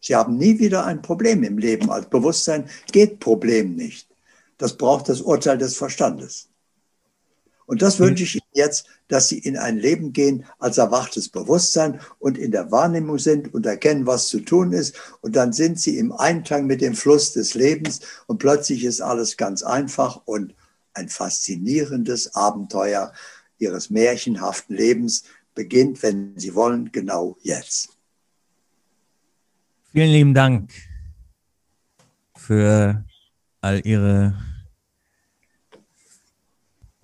Sie 0.00 0.14
haben 0.14 0.36
nie 0.36 0.58
wieder 0.58 0.84
ein 0.84 1.00
Problem 1.00 1.42
im 1.42 1.58
Leben. 1.58 1.90
Als 1.90 2.08
Bewusstsein 2.08 2.68
geht 2.92 3.20
Problem 3.20 3.74
nicht. 3.76 4.08
Das 4.58 4.76
braucht 4.76 5.08
das 5.08 5.20
Urteil 5.20 5.58
des 5.58 5.76
Verstandes. 5.76 6.48
Und 7.66 7.82
das 7.82 7.98
wünsche 7.98 8.22
ich 8.22 8.36
Ihnen 8.36 8.44
jetzt, 8.54 8.86
dass 9.08 9.28
Sie 9.28 9.38
in 9.38 9.56
ein 9.56 9.76
Leben 9.76 10.12
gehen 10.12 10.44
als 10.58 10.78
erwachtes 10.78 11.28
Bewusstsein 11.28 12.00
und 12.20 12.38
in 12.38 12.52
der 12.52 12.70
Wahrnehmung 12.70 13.18
sind 13.18 13.52
und 13.52 13.66
erkennen, 13.66 14.06
was 14.06 14.28
zu 14.28 14.40
tun 14.40 14.72
ist. 14.72 14.96
Und 15.20 15.34
dann 15.34 15.52
sind 15.52 15.80
Sie 15.80 15.98
im 15.98 16.12
Einklang 16.12 16.66
mit 16.66 16.80
dem 16.80 16.94
Fluss 16.94 17.32
des 17.32 17.54
Lebens 17.54 18.00
und 18.26 18.38
plötzlich 18.38 18.84
ist 18.84 19.00
alles 19.00 19.36
ganz 19.36 19.62
einfach 19.62 20.22
und 20.24 20.54
ein 20.94 21.08
faszinierendes 21.08 22.34
Abenteuer 22.34 23.12
Ihres 23.58 23.90
märchenhaften 23.90 24.76
Lebens 24.76 25.24
beginnt, 25.54 26.02
wenn 26.02 26.38
Sie 26.38 26.54
wollen, 26.54 26.92
genau 26.92 27.36
jetzt. 27.42 27.88
Vielen 29.92 30.10
lieben 30.10 30.34
Dank 30.34 30.70
für 32.36 33.04
all 33.60 33.80
Ihre 33.84 34.36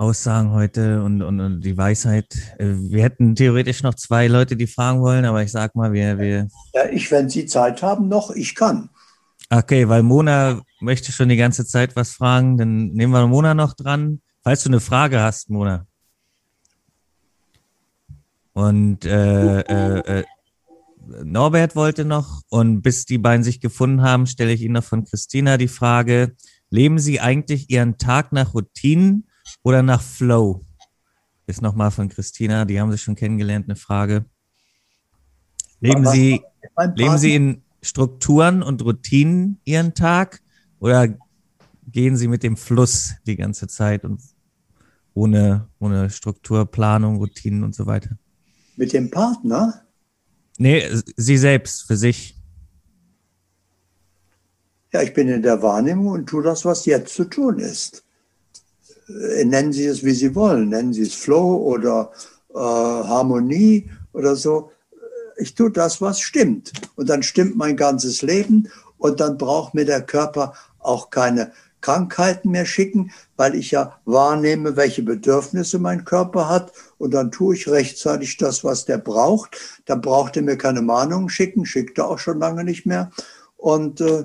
Aussagen 0.03 0.51
heute 0.51 1.01
und, 1.05 1.23
und, 1.23 1.39
und, 1.39 1.61
die 1.61 1.77
Weisheit. 1.77 2.27
Äh, 2.59 2.75
wir 2.91 3.05
hätten 3.05 3.37
theoretisch 3.37 3.85
noch 3.85 3.95
zwei 3.95 4.27
Leute, 4.27 4.57
die 4.57 4.67
fragen 4.67 5.01
wollen, 5.01 5.25
aber 5.25 5.45
ich 5.45 5.53
sag 5.53 5.77
mal, 5.77 5.93
wir. 5.93 6.19
wir 6.19 6.49
ja, 6.75 6.89
ich, 6.91 7.09
wenn 7.13 7.31
Sie 7.31 7.47
Zeit 7.47 7.83
haben, 7.83 8.09
noch, 8.09 8.33
ich 8.33 8.57
kann. 8.57 8.91
Okay, 9.49 9.89
weil 9.89 10.03
Mona 10.03 10.61
möchte 10.81 11.13
schon 11.13 11.29
die 11.29 11.37
ganze 11.37 11.65
Zeit 11.65 11.95
was 11.95 12.11
fragen, 12.15 12.59
dann 12.59 12.89
nehmen 12.89 13.13
wir 13.13 13.25
Mona 13.29 13.55
noch 13.55 13.75
dran. 13.75 14.21
Falls 14.43 14.65
du 14.65 14.71
eine 14.71 14.81
Frage 14.81 15.21
hast, 15.21 15.51
Mona. 15.51 15.87
Und 18.55 19.05
äh, 19.05 19.61
äh, 19.61 20.21
äh, 20.21 20.25
Norbert 21.23 21.77
wollte 21.77 22.05
noch, 22.05 22.43
und 22.49 22.83
bis 22.83 23.05
die 23.05 23.19
beiden 23.19 23.45
sich 23.45 23.61
gefunden 23.61 24.03
haben, 24.03 24.27
stelle 24.27 24.53
ich 24.53 24.63
Ihnen 24.63 24.75
noch 24.75 24.85
von 24.85 25.05
Christina 25.05 25.59
die 25.59 25.69
Frage, 25.69 26.35
leben 26.71 26.99
Sie 26.99 27.21
eigentlich 27.21 27.71
Ihren 27.71 27.99
Tag 27.99 28.33
nach 28.33 28.53
Routinen 28.53 29.29
oder 29.63 29.83
nach 29.83 30.03
Flow? 30.03 30.65
Ist 31.47 31.63
nochmal 31.63 31.91
von 31.91 32.09
Christina, 32.09 32.65
die 32.65 32.81
haben 32.81 32.93
Sie 32.93 32.99
schon 32.99 33.17
kennengelernt, 33.17 33.67
eine 33.67 33.77
Frage. 33.77 34.25
Leben 35.81 36.07
Sie, 36.07 36.43
leben 36.95 37.19
Sie 37.19 37.35
in 37.35 37.63
Strukturen 37.83 38.63
und 38.63 38.83
Routinen 38.85 39.61
Ihren 39.65 39.95
Tag 39.95 40.41
oder 40.79 41.09
gehen 41.87 42.17
Sie 42.17 42.29
mit 42.29 42.43
dem 42.43 42.57
Fluss 42.57 43.15
die 43.27 43.37
ganze 43.37 43.67
Zeit 43.67 44.05
und 44.05 44.23
ohne, 45.15 45.69
ohne 45.79 46.09
Struktur, 46.11 46.65
Planung, 46.65 47.17
Routinen 47.17 47.65
und 47.65 47.75
so 47.75 47.87
weiter? 47.87 48.17
Mit 48.77 48.93
dem 48.93 49.11
Partner? 49.11 49.83
Nee, 50.59 50.85
Sie 51.17 51.37
selbst, 51.37 51.83
für 51.83 51.97
sich. 51.97 52.39
Ja, 54.93 55.03
ich 55.03 55.13
bin 55.13 55.29
in 55.29 55.43
der 55.43 55.63
Wahrnehmung 55.63 56.09
und 56.09 56.27
tue 56.29 56.43
das, 56.43 56.65
was 56.65 56.87
jetzt 56.87 57.15
zu 57.15 57.25
tun 57.25 57.59
ist. 57.59 58.05
Äh, 59.09 59.45
nennen 59.45 59.73
Sie 59.73 59.87
es, 59.87 60.05
wie 60.05 60.15
Sie 60.15 60.35
wollen. 60.35 60.71
Nennen 60.71 60.93
Sie 60.93 61.03
es 61.03 61.15
Flow 61.15 61.57
oder 61.57 62.13
äh, 62.55 62.59
Harmonie 62.59 63.91
oder 64.13 64.37
so. 64.37 64.71
Ich 65.37 65.55
tue 65.55 65.71
das, 65.71 66.01
was 66.01 66.21
stimmt. 66.21 66.73
Und 66.97 67.09
dann 67.09 67.23
stimmt 67.23 67.57
mein 67.57 67.77
ganzes 67.77 68.23
Leben 68.23 68.69
und 68.99 69.21
dann 69.21 69.39
braucht 69.39 69.75
mir 69.75 69.85
der 69.85 70.03
Körper 70.03 70.55
auch 70.79 71.11
keine 71.11 71.53
Krankheiten 71.81 72.51
mehr 72.51 72.65
schicken, 72.65 73.11
weil 73.37 73.55
ich 73.55 73.73
ja 73.73 73.99
wahrnehme, 74.05 74.77
welche 74.77 75.03
Bedürfnisse 75.03 75.79
mein 75.79 76.05
Körper 76.05 76.49
hat 76.49 76.73
und 76.97 77.13
dann 77.13 77.31
tue 77.31 77.57
ich 77.57 77.69
rechtzeitig 77.69 78.39
das, 78.39 78.65
was 78.65 78.85
der 78.85 78.99
braucht. 78.99 79.59
Dann 79.85 80.01
braucht 80.01 80.37
er 80.37 80.43
mir 80.43 80.57
keine 80.57 80.81
Mahnungen 80.81 81.29
schicken, 81.29 81.67
schickt 81.67 81.99
er 81.99 82.09
auch 82.09 82.19
schon 82.19 82.39
lange 82.39 82.65
nicht 82.65 82.87
mehr. 82.87 83.11
Und 83.57 84.01
äh, 84.01 84.25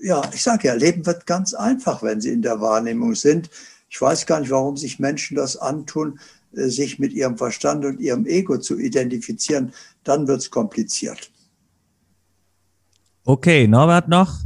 ja, 0.00 0.22
ich 0.34 0.42
sage 0.42 0.68
ja, 0.68 0.74
Leben 0.74 1.06
wird 1.06 1.26
ganz 1.26 1.54
einfach, 1.54 2.02
wenn 2.02 2.20
sie 2.20 2.32
in 2.32 2.42
der 2.42 2.60
Wahrnehmung 2.60 3.14
sind. 3.14 3.48
Ich 3.88 4.00
weiß 4.00 4.26
gar 4.26 4.40
nicht, 4.40 4.50
warum 4.50 4.76
sich 4.76 4.98
Menschen 4.98 5.36
das 5.36 5.56
antun, 5.56 6.18
äh, 6.52 6.68
sich 6.68 6.98
mit 6.98 7.12
ihrem 7.12 7.36
Verstand 7.36 7.84
und 7.84 8.00
ihrem 8.00 8.26
Ego 8.26 8.58
zu 8.58 8.78
identifizieren. 8.78 9.72
Dann 10.04 10.26
wird 10.26 10.40
es 10.40 10.50
kompliziert. 10.50 11.30
Okay, 13.24 13.66
Norbert 13.66 14.08
noch? 14.08 14.38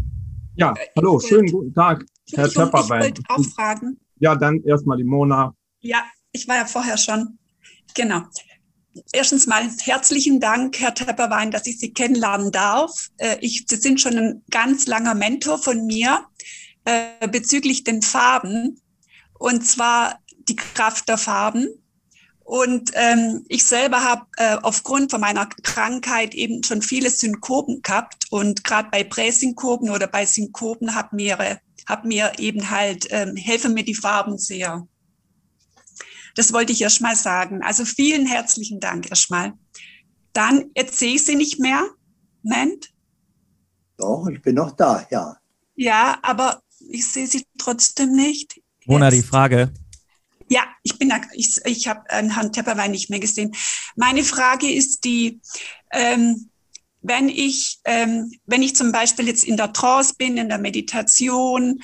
Ja, 0.57 0.75
hallo, 0.97 1.21
schönen 1.21 1.51
guten 1.51 1.73
Tag, 1.75 2.05
Herr 2.33 2.49
Töpperbein. 2.49 3.01
Ich 3.01 3.07
wollte 3.07 3.23
auch 3.29 3.45
fragen. 3.55 3.99
Ja, 4.19 4.35
dann 4.35 4.63
erstmal 4.63 4.99
die 4.99 5.05
Mona. 5.05 5.55
Ja, 5.81 6.05
ich 6.33 6.47
war 6.49 6.57
ja 6.57 6.65
vorher 6.65 6.99
schon. 6.99 7.39
Genau. 7.95 8.23
Erstens 9.13 9.47
mal 9.47 9.69
herzlichen 9.83 10.41
Dank, 10.41 10.81
Herr 10.81 10.95
Tepperwein, 10.95 11.51
dass 11.51 11.67
ich 11.67 11.79
Sie 11.79 11.93
kennenlernen 11.93 12.51
darf. 12.53 13.09
Äh, 13.19 13.37
ich, 13.41 13.65
Sie 13.69 13.77
sind 13.77 14.01
schon 14.01 14.19
ein 14.19 14.43
ganz 14.51 14.87
langer 14.87 15.15
Mentor 15.15 15.59
von 15.59 15.87
mir 15.87 16.27
äh, 16.85 17.29
bezüglich 17.29 17.85
den 17.85 18.03
Farben 18.03 18.81
und 19.41 19.67
zwar 19.67 20.21
die 20.49 20.55
Kraft 20.55 21.09
der 21.09 21.17
Farben. 21.17 21.67
Und 22.45 22.91
ähm, 22.95 23.45
ich 23.49 23.65
selber 23.65 24.03
habe 24.03 24.27
äh, 24.37 24.57
aufgrund 24.63 25.11
von 25.11 25.21
meiner 25.21 25.47
Krankheit 25.47 26.35
eben 26.35 26.63
schon 26.63 26.83
viele 26.83 27.09
Synkopen 27.09 27.81
gehabt 27.81 28.27
und 28.31 28.65
gerade 28.65 28.91
bei 28.91 29.03
Präsynkopen 29.03 29.91
oder 29.91 30.09
bei 30.09 30.27
Synkopen 30.27 30.95
habe 30.95 31.17
mir, 31.17 31.61
hab 31.87 32.05
mir 32.05 32.33
eben 32.39 32.71
halt 32.71 33.07
ähm, 33.11 33.35
helfen 33.37 33.73
mir 33.73 33.85
die 33.85 33.95
Farben 33.95 34.37
sehr. 34.37 34.87
Das 36.35 36.53
wollte 36.53 36.73
ich 36.73 36.83
erst 36.83 37.01
mal 37.01 37.17
sagen. 37.17 37.63
Also 37.63 37.85
vielen 37.85 38.27
herzlichen 38.27 38.79
Dank 38.79 39.09
erstmal. 39.09 39.55
Dann, 40.33 40.71
jetzt 40.77 40.99
sehe 40.99 41.15
ich 41.15 41.25
Sie 41.25 41.37
nicht 41.37 41.61
mehr. 41.61 41.89
Moment. 42.43 42.91
Doch, 43.97 44.27
ich 44.29 44.43
bin 44.43 44.57
noch 44.57 44.73
da, 44.73 45.07
ja. 45.11 45.37
Ja, 45.77 46.19
aber 46.23 46.63
ich 46.91 47.11
sehe 47.11 47.27
Sie 47.27 47.47
trotzdem 47.59 48.13
nicht. 48.13 48.60
Mona, 48.91 49.11
die 49.11 49.23
Frage. 49.23 49.73
Ja, 50.49 50.65
ich 50.83 50.99
bin, 50.99 51.13
ich, 51.35 51.61
ich 51.65 51.87
habe 51.87 52.03
Herrn 52.09 52.53
Tepperwein 52.53 52.91
nicht 52.91 53.09
mehr 53.09 53.21
gesehen. 53.21 53.55
Meine 53.95 54.25
Frage 54.25 54.69
ist 54.69 55.05
die, 55.05 55.41
ähm, 55.93 56.51
wenn 57.01 57.29
ich, 57.29 57.79
ähm, 57.85 58.33
wenn 58.47 58.63
ich 58.63 58.75
zum 58.75 58.91
Beispiel 58.91 59.29
jetzt 59.29 59.45
in 59.45 59.57
der 59.57 59.73
Trance 59.73 60.15
bin, 60.19 60.37
in 60.37 60.49
der 60.49 60.59
Meditation, 60.59 61.81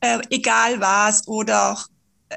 äh, 0.00 0.18
egal 0.28 0.80
was, 0.80 1.26
oder 1.26 1.82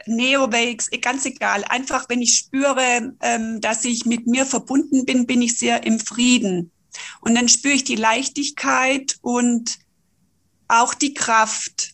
Neowakes, 0.05 0.91
eh, 0.91 0.99
ganz 0.99 1.25
egal. 1.25 1.65
Einfach, 1.65 2.07
wenn 2.07 2.21
ich 2.21 2.37
spüre, 2.37 3.13
ähm, 3.21 3.59
dass 3.59 3.83
ich 3.83 4.05
mit 4.05 4.25
mir 4.25 4.45
verbunden 4.45 5.05
bin, 5.05 5.27
bin 5.27 5.41
ich 5.41 5.57
sehr 5.57 5.85
im 5.85 5.99
Frieden. 5.99 6.71
Und 7.19 7.35
dann 7.35 7.49
spüre 7.49 7.73
ich 7.73 7.83
die 7.83 7.95
Leichtigkeit 7.95 9.17
und 9.21 9.79
auch 10.69 10.93
die 10.93 11.13
Kraft. 11.13 11.92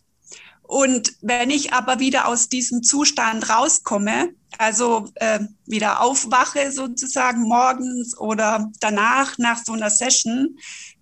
Und 0.70 1.14
wenn 1.22 1.50
ich 1.50 1.74
aber 1.74 1.98
wieder 1.98 2.28
aus 2.28 2.48
diesem 2.48 2.84
Zustand 2.84 3.50
rauskomme, 3.50 4.36
also 4.60 5.10
äh, 5.16 5.40
wieder 5.66 6.00
aufwache 6.00 6.72
sozusagen 6.72 7.42
morgens 7.42 8.16
oder 8.16 8.70
danach, 8.80 9.40
nach 9.40 9.58
so 9.66 9.74
einer 9.74 9.90
Session, 9.90 10.60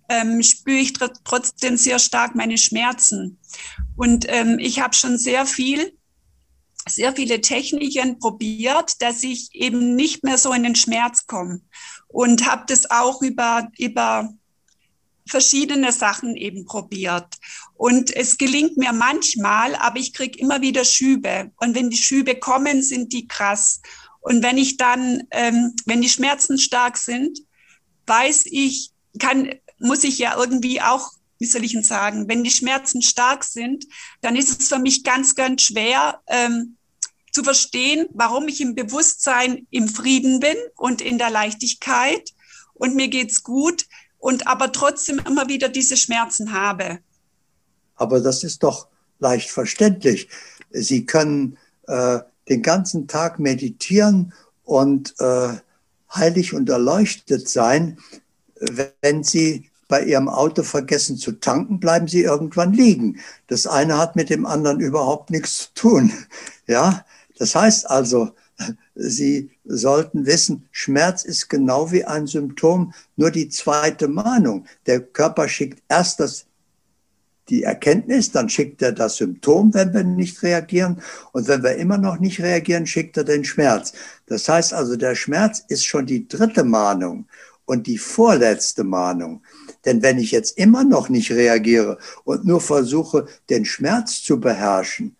ähm, 0.08 0.42
spüre 0.42 0.78
ich 0.78 0.94
tr 0.94 1.12
trotzdem 1.22 1.76
sehr 1.76 1.98
stark 1.98 2.34
meine 2.34 2.56
Schmerzen. 2.56 3.38
Und 3.94 4.24
ähm, 4.28 4.58
ich 4.58 4.80
habe 4.80 4.94
schon 4.94 5.18
sehr 5.18 5.44
viel 5.44 5.92
sehr 6.88 7.14
viele 7.14 7.42
Techniken 7.42 8.18
probiert, 8.18 9.02
dass 9.02 9.22
ich 9.22 9.50
eben 9.52 9.94
nicht 9.94 10.24
mehr 10.24 10.38
so 10.38 10.54
in 10.54 10.62
den 10.62 10.76
Schmerz 10.76 11.26
komme 11.26 11.60
und 12.06 12.50
habe 12.50 12.64
das 12.68 12.90
auch 12.90 13.20
über, 13.20 13.68
über 13.76 14.32
verschiedene 15.28 15.92
Sachen 15.92 16.36
eben 16.36 16.64
probiert. 16.64 17.36
Und 17.78 18.14
es 18.14 18.36
gelingt 18.36 18.76
mir 18.76 18.92
manchmal, 18.92 19.74
aber 19.76 19.98
ich 19.98 20.12
kriege 20.12 20.38
immer 20.38 20.60
wieder 20.60 20.84
Schübe. 20.84 21.50
Und 21.56 21.74
wenn 21.74 21.90
die 21.90 21.96
Schübe 21.96 22.34
kommen, 22.34 22.82
sind 22.82 23.12
die 23.12 23.26
krass. 23.26 23.80
Und 24.20 24.42
wenn 24.42 24.58
ich 24.58 24.76
dann, 24.76 25.22
ähm, 25.30 25.74
wenn 25.86 26.02
die 26.02 26.08
Schmerzen 26.08 26.58
stark 26.58 26.98
sind, 26.98 27.38
weiß 28.06 28.44
ich, 28.46 28.90
kann, 29.18 29.54
muss 29.78 30.04
ich 30.04 30.18
ja 30.18 30.36
irgendwie 30.36 30.82
auch 30.82 31.12
wie 31.40 31.46
soll 31.46 31.64
ich 31.64 31.72
denn 31.72 31.84
sagen, 31.84 32.28
wenn 32.28 32.42
die 32.42 32.50
Schmerzen 32.50 33.00
stark 33.00 33.44
sind, 33.44 33.86
dann 34.22 34.34
ist 34.34 34.60
es 34.60 34.68
für 34.68 34.80
mich 34.80 35.04
ganz, 35.04 35.36
ganz 35.36 35.62
schwer, 35.62 36.20
ähm, 36.26 36.76
zu 37.32 37.44
verstehen, 37.44 38.08
warum 38.12 38.48
ich 38.48 38.60
im 38.60 38.74
Bewusstsein 38.74 39.66
im 39.70 39.88
Frieden 39.88 40.40
bin 40.40 40.56
und 40.76 41.00
in 41.00 41.18
der 41.18 41.30
Leichtigkeit 41.30 42.32
und 42.74 42.96
mir 42.96 43.08
geht's 43.08 43.42
gut 43.42 43.86
und 44.18 44.46
aber 44.46 44.72
trotzdem 44.72 45.20
immer 45.26 45.48
wieder 45.48 45.68
diese 45.68 45.96
Schmerzen 45.96 46.52
habe. 46.52 46.98
Aber 47.98 48.20
das 48.20 48.44
ist 48.44 48.62
doch 48.62 48.88
leicht 49.18 49.50
verständlich. 49.50 50.28
Sie 50.70 51.04
können 51.04 51.58
äh, 51.86 52.20
den 52.48 52.62
ganzen 52.62 53.08
Tag 53.08 53.38
meditieren 53.38 54.32
und 54.64 55.14
äh, 55.18 55.54
heilig 56.14 56.54
und 56.54 56.68
erleuchtet 56.68 57.48
sein. 57.48 57.98
Wenn 58.60 59.22
Sie 59.22 59.70
bei 59.88 60.04
Ihrem 60.04 60.28
Auto 60.28 60.62
vergessen 60.62 61.16
zu 61.16 61.32
tanken, 61.32 61.80
bleiben 61.80 62.08
Sie 62.08 62.22
irgendwann 62.22 62.72
liegen. 62.72 63.18
Das 63.46 63.66
eine 63.66 63.98
hat 63.98 64.16
mit 64.16 64.30
dem 64.30 64.46
anderen 64.46 64.80
überhaupt 64.80 65.30
nichts 65.30 65.58
zu 65.58 65.74
tun. 65.74 66.12
Ja, 66.70 67.06
das 67.38 67.54
heißt 67.54 67.88
also, 67.88 68.32
Sie 68.94 69.52
sollten 69.64 70.26
wissen, 70.26 70.68
Schmerz 70.70 71.24
ist 71.24 71.48
genau 71.48 71.92
wie 71.92 72.04
ein 72.04 72.26
Symptom, 72.26 72.92
nur 73.16 73.30
die 73.30 73.48
zweite 73.48 74.06
Mahnung. 74.06 74.66
Der 74.84 75.00
Körper 75.00 75.48
schickt 75.48 75.82
erst 75.88 76.20
das, 76.20 76.44
die 77.48 77.62
Erkenntnis, 77.62 78.30
dann 78.30 78.48
schickt 78.48 78.82
er 78.82 78.92
das 78.92 79.16
Symptom, 79.16 79.72
wenn 79.74 79.94
wir 79.94 80.04
nicht 80.04 80.42
reagieren. 80.42 81.00
Und 81.32 81.48
wenn 81.48 81.62
wir 81.62 81.76
immer 81.76 81.98
noch 81.98 82.18
nicht 82.18 82.40
reagieren, 82.40 82.86
schickt 82.86 83.16
er 83.16 83.24
den 83.24 83.44
Schmerz. 83.44 83.92
Das 84.26 84.48
heißt 84.48 84.74
also, 84.74 84.96
der 84.96 85.14
Schmerz 85.14 85.64
ist 85.68 85.84
schon 85.84 86.06
die 86.06 86.28
dritte 86.28 86.64
Mahnung 86.64 87.26
und 87.64 87.86
die 87.86 87.98
vorletzte 87.98 88.84
Mahnung. 88.84 89.42
Denn 89.84 90.02
wenn 90.02 90.18
ich 90.18 90.30
jetzt 90.30 90.58
immer 90.58 90.84
noch 90.84 91.08
nicht 91.08 91.30
reagiere 91.30 91.98
und 92.24 92.44
nur 92.44 92.60
versuche, 92.60 93.26
den 93.50 93.64
Schmerz 93.64 94.22
zu 94.22 94.40
beherrschen, 94.40 95.16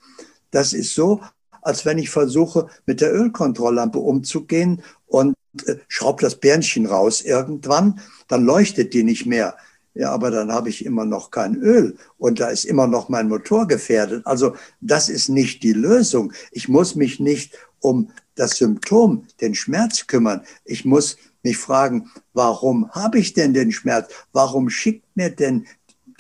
das 0.51 0.73
ist 0.73 0.95
so, 0.95 1.21
als 1.63 1.85
wenn 1.85 1.99
ich 1.99 2.11
versuche, 2.11 2.69
mit 2.87 3.01
der 3.01 3.13
Ölkontrolllampe 3.13 3.99
umzugehen 3.99 4.83
und 5.07 5.35
äh, 5.67 5.77
schraube 5.89 6.23
das 6.23 6.37
Bärnchen 6.37 6.87
raus 6.87 7.21
irgendwann, 7.21 8.01
dann 8.29 8.45
leuchtet 8.45 8.95
die 8.95 9.03
nicht 9.03 9.27
mehr. 9.27 9.57
Ja, 9.99 10.13
aber 10.13 10.31
dann 10.31 10.53
habe 10.53 10.69
ich 10.69 10.87
immer 10.87 11.05
noch 11.05 11.33
kein 11.33 11.57
Öl 11.57 11.97
und 12.19 12.39
da 12.39 12.51
ist 12.51 12.65
immer 12.65 12.87
noch 12.87 13.09
mein 13.09 13.29
Motor 13.29 13.67
gefährdet. 13.67 14.25
Also 14.27 14.55
das 14.81 15.09
ist 15.09 15.29
nicht 15.29 15.65
die 15.65 15.73
Lösung. 15.73 16.33
Ich 16.53 16.69
muss 16.69 16.95
mich 16.95 17.19
nicht 17.19 17.59
um 17.81 18.13
das 18.37 18.53
Symptom, 18.53 19.27
den 19.41 19.57
Schmerz 19.57 20.07
kümmern. 20.07 20.43
Ich 20.65 20.85
muss 20.85 21.17
mich 21.43 21.59
fragen, 21.59 22.13
warum 22.33 22.89
habe 22.93 23.19
ich 23.19 23.33
denn 23.33 23.53
den 23.55 23.73
Schmerz? 23.73 24.09
Warum 24.33 24.71
schickt 24.71 25.05
mir 25.17 25.31
denn 25.31 25.67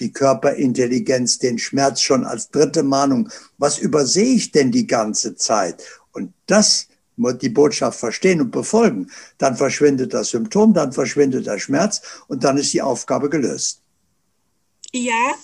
die 0.00 0.12
Körperintelligenz 0.12 1.38
den 1.38 1.58
Schmerz 1.58 2.00
schon 2.00 2.24
als 2.24 2.50
dritte 2.50 2.82
Mahnung. 2.82 3.28
Was 3.58 3.78
übersehe 3.78 4.34
ich 4.34 4.50
denn 4.50 4.72
die 4.72 4.88
ganze 4.88 5.36
Zeit? 5.36 5.84
Und 6.12 6.32
das 6.46 6.88
die 7.18 7.48
Botschaft 7.48 7.98
verstehen 7.98 8.40
und 8.40 8.50
befolgen. 8.50 9.10
Dann 9.38 9.56
verschwindet 9.56 10.14
das 10.14 10.28
Symptom, 10.30 10.74
dann 10.74 10.92
verschwindet 10.92 11.46
der 11.46 11.58
Schmerz 11.58 12.02
und 12.28 12.44
dann 12.44 12.56
ist 12.56 12.72
die 12.72 12.82
Aufgabe 12.82 13.28
gelöst. 13.28 13.82
Ja, 14.92 15.34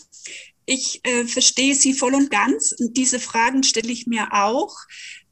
ich 0.66 1.00
äh, 1.04 1.24
verstehe 1.24 1.74
Sie 1.74 1.92
voll 1.92 2.14
und 2.14 2.30
ganz. 2.30 2.72
Und 2.72 2.96
diese 2.96 3.20
Fragen 3.20 3.62
stelle 3.62 3.92
ich 3.92 4.06
mir 4.06 4.28
auch. 4.32 4.74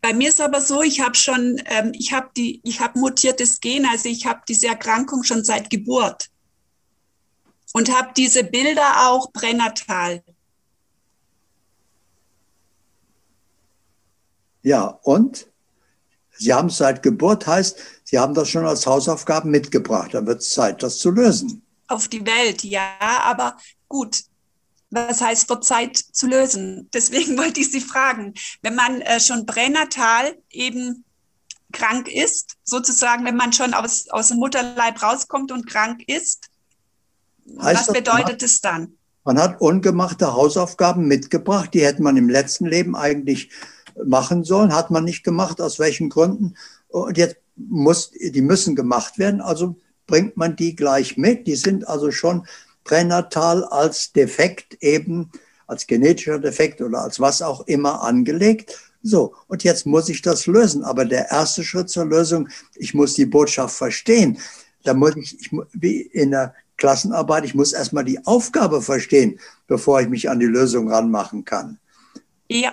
Bei 0.01 0.13
mir 0.13 0.29
ist 0.29 0.41
aber 0.41 0.61
so, 0.61 0.83
ich 0.83 1.01
habe 1.01 1.15
schon, 1.15 1.63
ähm, 1.67 1.93
ich 1.95 2.13
habe 2.13 2.29
die, 2.37 2.61
ich 2.65 2.81
habe 2.81 2.99
mutiertes 2.99 3.61
Gen, 3.61 3.87
also 3.87 4.09
ich 4.09 4.27
habe 4.27 4.43
diese 4.49 4.67
Erkrankung 4.67 5.23
schon 5.23 5.45
seit 5.45 5.71
Geburt 5.71 6.29
und 7.73 7.91
habe 7.97 8.13
diese 8.17 8.45
Bilder 8.45 9.09
auch 9.09 9.33
pränatal. 9.33 10.23
Ja, 14.63 14.87
und? 15.03 15.52
Sie 16.43 16.53
haben 16.53 16.69
es 16.69 16.77
seit 16.77 17.03
Geburt, 17.03 17.47
heißt, 17.47 17.79
Sie 18.05 18.19
haben 18.19 18.35
das 18.35 18.49
schon 18.49 18.67
als 18.67 18.87
Hausaufgaben 18.87 19.51
mitgebracht. 19.51 20.15
Dann 20.15 20.27
wird 20.27 20.41
es 20.41 20.51
Zeit, 20.51 20.83
das 20.83 20.99
zu 20.99 21.11
lösen. 21.11 21.63
Auf 21.89 22.09
die 22.09 22.25
Welt, 22.27 22.63
ja, 22.65 22.91
aber 23.01 23.57
gut. 23.89 24.25
Was 24.91 25.23
heißt, 25.23 25.49
wird 25.49 25.65
Zeit 25.65 25.97
zu 25.97 26.27
lösen? 26.27 26.89
Deswegen 26.93 27.39
wollte 27.39 27.61
ich 27.61 27.71
Sie 27.71 27.81
fragen, 27.81 28.35
wenn 28.63 28.75
man 28.75 29.01
äh, 29.01 29.21
schon 29.21 29.47
pränatal 29.47 30.37
eben 30.51 31.05
krank 31.73 32.09
ist, 32.09 32.57
sozusagen, 32.65 33.25
wenn 33.25 33.37
man 33.37 33.53
schon 33.53 33.73
aus, 33.73 34.09
aus 34.11 34.29
dem 34.29 34.37
Mutterleib 34.37 35.03
rauskommt 35.03 35.53
und 35.53 35.67
krank 35.67 36.03
ist, 36.07 36.51
Heißt 37.61 37.89
Was 37.89 37.93
bedeutet 37.93 38.43
es 38.43 38.61
dann? 38.61 38.97
Man 39.25 39.39
hat 39.39 39.61
ungemachte 39.61 40.33
Hausaufgaben 40.33 41.07
mitgebracht, 41.07 41.75
die 41.75 41.85
hätte 41.85 42.03
man 42.03 42.17
im 42.17 42.29
letzten 42.29 42.67
Leben 42.67 42.97
eigentlich 42.97 43.51
machen 44.05 44.45
sollen, 44.45 44.75
hat 44.75 44.91
man 44.91 45.05
nicht 45.05 45.25
gemacht, 45.25 45.61
aus 45.61 45.79
welchen 45.79 46.09
Gründen. 46.09 46.55
Und 46.89 47.17
jetzt 47.17 47.37
muss, 47.57 48.11
die 48.11 48.43
müssen 48.43 48.77
gemacht 48.77 49.19
werden, 49.19 49.41
also 49.41 49.77
bringt 50.07 50.37
man 50.37 50.57
die 50.57 50.75
gleich 50.77 51.17
mit. 51.17 51.47
Die 51.47 51.57
sind 51.57 51.87
also 51.87 52.11
schon 52.11 52.47
pränatal 52.85 53.65
als 53.65 54.13
Defekt 54.13 54.83
eben, 54.83 55.31
als 55.67 55.87
genetischer 55.87 56.39
Defekt 56.39 56.81
oder 56.81 57.03
als 57.03 57.21
was 57.21 57.43
auch 57.43 57.67
immer 57.67 58.03
angelegt. 58.03 58.79
So, 59.03 59.35
und 59.49 59.65
jetzt 59.65 59.87
muss 59.87 60.09
ich 60.09 60.23
das 60.23 60.47
lösen. 60.47 60.85
Aber 60.85 61.05
der 61.05 61.31
erste 61.31 61.65
Schritt 61.65 61.91
zur 61.91 62.05
Lösung, 62.05 62.49
ich 62.75 62.95
muss 62.95 63.15
die 63.15 63.27
Botschaft 63.27 63.77
verstehen. 63.77 64.39
Da 64.85 64.95
muss 64.95 65.17
ich, 65.17 65.39
ich 65.41 65.51
wie 65.73 66.01
in 66.01 66.33
der 66.33 66.55
Klassenarbeit, 66.77 67.45
ich 67.45 67.55
muss 67.55 67.73
erstmal 67.73 68.05
die 68.05 68.25
Aufgabe 68.27 68.83
verstehen, 68.83 69.39
bevor 69.67 70.01
ich 70.01 70.09
mich 70.09 70.29
an 70.29 70.41
die 70.41 70.47
Lösung 70.47 70.91
ranmachen 70.91 71.45
kann. 71.45 71.79
Ja. 72.49 72.73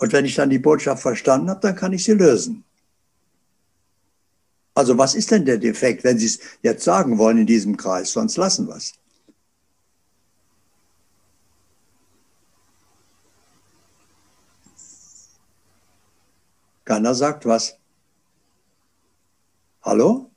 Und 0.00 0.14
wenn 0.14 0.24
ich 0.24 0.34
dann 0.34 0.48
die 0.48 0.58
Botschaft 0.58 1.02
verstanden 1.02 1.50
habe, 1.50 1.60
dann 1.60 1.76
kann 1.76 1.92
ich 1.92 2.04
sie 2.04 2.12
lösen. 2.12 2.64
Also 4.74 4.96
was 4.96 5.14
ist 5.14 5.30
denn 5.30 5.44
der 5.44 5.58
Defekt, 5.58 6.04
wenn 6.04 6.18
Sie 6.18 6.24
es 6.24 6.38
jetzt 6.62 6.84
sagen 6.84 7.18
wollen 7.18 7.36
in 7.36 7.46
diesem 7.46 7.76
Kreis, 7.76 8.12
sonst 8.12 8.38
lassen 8.38 8.66
wir 8.66 8.76
es. 8.76 8.94
Keiner 16.86 17.14
sagt 17.14 17.44
was. 17.44 17.76
Hallo? 19.82 20.30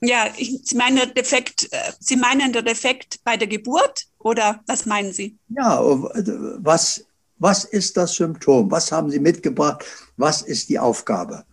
Ja, 0.00 0.26
ich, 0.36 0.60
Sie 0.64 0.76
meinen 0.76 1.14
Defekt, 1.14 1.72
äh, 1.72 1.92
Sie 1.98 2.16
meinen 2.16 2.52
der 2.52 2.62
Defekt 2.62 3.24
bei 3.24 3.38
der 3.38 3.48
Geburt 3.48 4.06
oder 4.18 4.60
was 4.66 4.84
meinen 4.84 5.14
Sie? 5.14 5.38
Ja, 5.48 5.80
was, 5.82 7.06
was 7.42 7.64
ist 7.64 7.96
das 7.96 8.14
Symptom? 8.14 8.70
Was 8.70 8.92
haben 8.92 9.10
Sie 9.10 9.18
mitgebracht? 9.18 9.84
Was 10.16 10.42
ist 10.42 10.68
die 10.68 10.78
Aufgabe? 10.78 11.44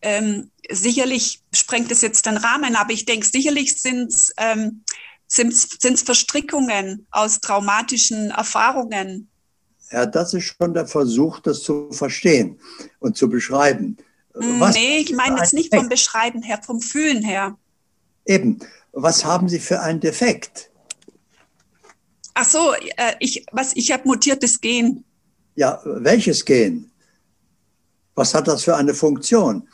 Ähm, 0.00 0.50
sicherlich 0.68 1.40
sprengt 1.54 1.92
es 1.92 2.02
jetzt 2.02 2.26
den 2.26 2.38
Rahmen, 2.38 2.74
aber 2.74 2.92
ich 2.92 3.04
denke, 3.04 3.24
sicherlich 3.24 3.80
sind 3.80 4.10
es 4.10 4.32
ähm, 4.36 4.82
sind's 5.28 6.02
Verstrickungen 6.02 7.06
aus 7.12 7.40
traumatischen 7.40 8.32
Erfahrungen. 8.32 9.28
Ja, 9.92 10.06
das 10.06 10.34
ist 10.34 10.56
schon 10.58 10.74
der 10.74 10.88
Versuch, 10.88 11.38
das 11.38 11.62
zu 11.62 11.92
verstehen 11.92 12.58
und 12.98 13.16
zu 13.16 13.28
beschreiben. 13.28 13.96
Was 14.34 14.74
nee, 14.74 14.98
ich 14.98 15.14
meine 15.14 15.38
jetzt 15.38 15.54
nicht 15.54 15.72
vom 15.72 15.88
Beschreiben 15.88 16.42
her, 16.42 16.60
vom 16.64 16.80
Fühlen 16.80 17.22
her. 17.22 17.56
Eben. 18.26 18.58
Was 18.92 19.24
haben 19.24 19.48
Sie 19.48 19.60
für 19.60 19.80
einen 19.80 20.00
Defekt? 20.00 20.71
Ach 22.34 22.44
so, 22.44 22.72
äh, 22.74 23.14
ich, 23.20 23.44
ich 23.74 23.92
habe 23.92 24.02
mutiertes 24.06 24.60
Gen. 24.60 25.04
Ja, 25.54 25.80
welches 25.84 26.44
Gen? 26.44 26.90
Was 28.14 28.34
hat 28.34 28.48
das 28.48 28.64
für 28.64 28.76
eine 28.76 28.94
Funktion? 28.94 29.68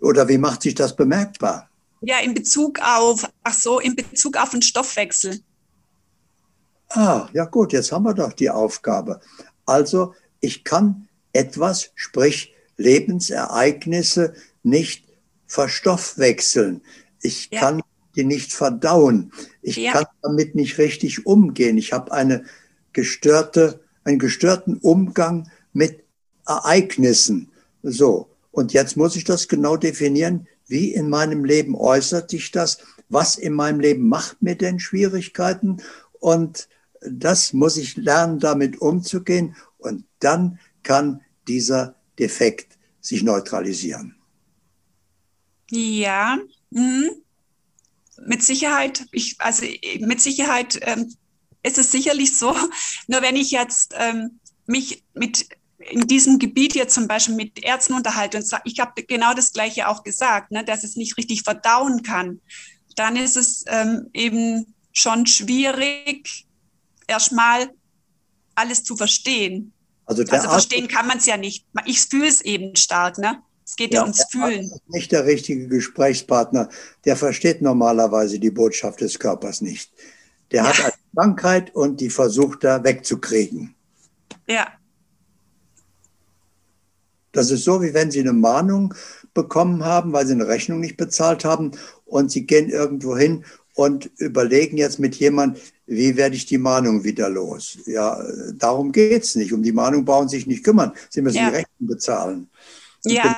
Oder 0.00 0.28
wie 0.28 0.38
macht 0.38 0.62
sich 0.62 0.74
das 0.74 0.94
bemerkbar? 0.94 1.68
Ja, 2.00 2.18
in 2.20 2.34
Bezug 2.34 2.80
auf, 2.80 3.28
ach 3.42 3.54
so, 3.54 3.80
in 3.80 3.94
Bezug 3.94 4.36
auf 4.36 4.50
den 4.50 4.62
Stoffwechsel. 4.62 5.40
Ah, 6.88 7.28
ja 7.32 7.44
gut, 7.44 7.72
jetzt 7.72 7.92
haben 7.92 8.04
wir 8.04 8.14
doch 8.14 8.32
die 8.32 8.50
Aufgabe. 8.50 9.20
Also, 9.66 10.14
ich 10.40 10.64
kann 10.64 11.08
etwas, 11.32 11.90
sprich 11.94 12.54
Lebensereignisse 12.76 14.34
nicht 14.62 15.04
verstoffwechseln. 15.46 16.82
Ich 17.22 17.48
ja. 17.52 17.60
kann 17.60 17.82
die 18.16 18.24
nicht 18.24 18.52
verdauen. 18.52 19.32
Ich 19.62 19.76
ja. 19.76 19.92
kann 19.92 20.06
damit 20.22 20.54
nicht 20.54 20.78
richtig 20.78 21.26
umgehen. 21.26 21.78
Ich 21.78 21.92
habe 21.92 22.12
eine 22.12 22.44
gestörte, 22.92 23.80
einen 24.04 24.18
gestörten 24.18 24.78
Umgang 24.78 25.50
mit 25.72 26.02
Ereignissen. 26.46 27.50
So. 27.82 28.28
Und 28.50 28.72
jetzt 28.72 28.96
muss 28.96 29.16
ich 29.16 29.24
das 29.24 29.48
genau 29.48 29.76
definieren. 29.76 30.48
Wie 30.66 30.92
in 30.92 31.08
meinem 31.08 31.44
Leben 31.44 31.74
äußert 31.74 32.30
sich 32.30 32.50
das? 32.50 32.78
Was 33.08 33.36
in 33.36 33.54
meinem 33.54 33.80
Leben 33.80 34.08
macht 34.08 34.42
mir 34.42 34.56
denn 34.56 34.80
Schwierigkeiten? 34.80 35.82
Und 36.18 36.68
das 37.00 37.52
muss 37.52 37.76
ich 37.76 37.96
lernen, 37.96 38.40
damit 38.40 38.80
umzugehen. 38.80 39.56
Und 39.78 40.04
dann 40.18 40.58
kann 40.82 41.20
dieser 41.48 41.94
Defekt 42.18 42.78
sich 43.00 43.22
neutralisieren. 43.22 44.16
Ja, 45.70 46.38
mh. 46.70 47.10
Mit 48.26 48.42
Sicherheit. 48.42 49.06
Ich, 49.12 49.36
also 49.38 49.64
mit 50.00 50.20
Sicherheit 50.20 50.78
ähm, 50.82 51.14
ist 51.62 51.78
es 51.78 51.92
sicherlich 51.92 52.36
so. 52.36 52.54
Nur 53.06 53.22
wenn 53.22 53.36
ich 53.36 53.50
jetzt 53.50 53.94
ähm, 53.96 54.40
mich 54.66 55.04
mit 55.14 55.48
in 55.78 56.06
diesem 56.06 56.38
Gebiet 56.38 56.74
jetzt 56.74 56.94
zum 56.94 57.08
Beispiel 57.08 57.34
mit 57.34 57.64
Ärzten 57.64 57.94
unterhalte 57.94 58.36
und 58.36 58.46
ich 58.64 58.80
habe 58.80 59.02
genau 59.02 59.32
das 59.32 59.52
Gleiche 59.52 59.88
auch 59.88 60.02
gesagt, 60.02 60.50
ne, 60.50 60.62
dass 60.62 60.84
es 60.84 60.96
nicht 60.96 61.16
richtig 61.16 61.42
verdauen 61.42 62.02
kann, 62.02 62.40
dann 62.96 63.16
ist 63.16 63.36
es 63.36 63.64
ähm, 63.66 64.10
eben 64.12 64.74
schon 64.92 65.26
schwierig, 65.26 66.46
erstmal 67.06 67.70
alles 68.54 68.84
zu 68.84 68.96
verstehen. 68.96 69.72
Also, 70.04 70.22
also 70.24 70.48
verstehen 70.48 70.88
kann 70.88 71.06
man 71.06 71.18
es 71.18 71.26
ja 71.26 71.36
nicht. 71.36 71.64
Ich 71.86 72.00
fühle 72.00 72.28
es 72.28 72.40
eben 72.40 72.76
stark, 72.76 73.16
ne? 73.18 73.42
Es 73.70 73.76
geht 73.76 73.94
ja, 73.94 74.02
ums 74.02 74.24
Fühlen. 74.32 74.62
Ist 74.62 74.88
nicht 74.88 75.12
der 75.12 75.26
richtige 75.26 75.68
Gesprächspartner. 75.68 76.68
Der 77.04 77.14
versteht 77.14 77.62
normalerweise 77.62 78.40
die 78.40 78.50
Botschaft 78.50 79.00
des 79.00 79.16
Körpers 79.16 79.60
nicht. 79.60 79.92
Der 80.50 80.64
ja. 80.64 80.68
hat 80.68 80.80
eine 80.84 80.92
Krankheit 81.14 81.74
und 81.76 82.00
die 82.00 82.10
versucht 82.10 82.64
er 82.64 82.82
wegzukriegen. 82.82 83.76
Ja. 84.48 84.66
Das 87.30 87.52
ist 87.52 87.62
so, 87.62 87.80
wie 87.80 87.94
wenn 87.94 88.10
Sie 88.10 88.18
eine 88.18 88.32
Mahnung 88.32 88.92
bekommen 89.34 89.84
haben, 89.84 90.12
weil 90.12 90.26
Sie 90.26 90.32
eine 90.32 90.48
Rechnung 90.48 90.80
nicht 90.80 90.96
bezahlt 90.96 91.44
haben 91.44 91.70
und 92.06 92.32
Sie 92.32 92.46
gehen 92.46 92.70
irgendwo 92.70 93.16
hin 93.16 93.44
und 93.74 94.10
überlegen 94.16 94.78
jetzt 94.78 94.98
mit 94.98 95.14
jemandem, 95.14 95.62
wie 95.86 96.16
werde 96.16 96.34
ich 96.34 96.46
die 96.46 96.58
Mahnung 96.58 97.04
wieder 97.04 97.30
los? 97.30 97.78
Ja, 97.86 98.20
darum 98.54 98.90
geht 98.90 99.22
es 99.22 99.36
nicht. 99.36 99.52
Um 99.52 99.62
die 99.62 99.70
Mahnung 99.70 100.04
brauchen 100.04 100.28
Sie 100.28 100.38
sich 100.38 100.48
nicht 100.48 100.64
kümmern. 100.64 100.92
Sie 101.08 101.22
müssen 101.22 101.36
ja. 101.36 101.50
die 101.50 101.56
Rechnung 101.56 101.88
bezahlen. 101.88 102.48
Ja. 103.04 103.36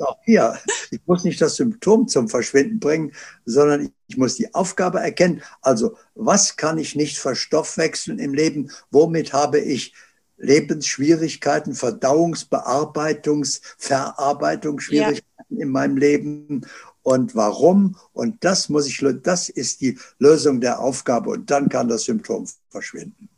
Auch 0.00 0.18
hier. 0.24 0.58
Ich 0.90 1.00
muss 1.06 1.24
nicht 1.24 1.40
das 1.40 1.56
Symptom 1.56 2.08
zum 2.08 2.28
Verschwinden 2.28 2.80
bringen, 2.80 3.12
sondern 3.44 3.92
ich 4.08 4.16
muss 4.16 4.34
die 4.34 4.52
Aufgabe 4.54 5.00
erkennen. 5.00 5.42
Also, 5.62 5.96
was 6.14 6.56
kann 6.56 6.78
ich 6.78 6.96
nicht 6.96 7.18
verstoffwechseln 7.18 8.18
im 8.18 8.34
Leben? 8.34 8.70
Womit 8.90 9.32
habe 9.32 9.58
ich 9.58 9.94
Lebensschwierigkeiten, 10.36 11.74
Verdauungs-, 11.74 12.48
Bearbeitungs-, 12.48 13.60
Verarbeitungsschwierigkeiten 13.78 15.56
ja. 15.56 15.62
in 15.62 15.70
meinem 15.70 15.96
Leben? 15.96 16.66
Und 17.02 17.34
warum? 17.34 17.96
Und 18.12 18.44
das 18.44 18.68
muss 18.68 18.86
ich, 18.86 19.02
das 19.22 19.48
ist 19.48 19.80
die 19.80 19.98
Lösung 20.18 20.60
der 20.60 20.80
Aufgabe. 20.80 21.30
Und 21.30 21.50
dann 21.50 21.68
kann 21.68 21.88
das 21.88 22.04
Symptom 22.04 22.46
verschwinden. 22.68 23.28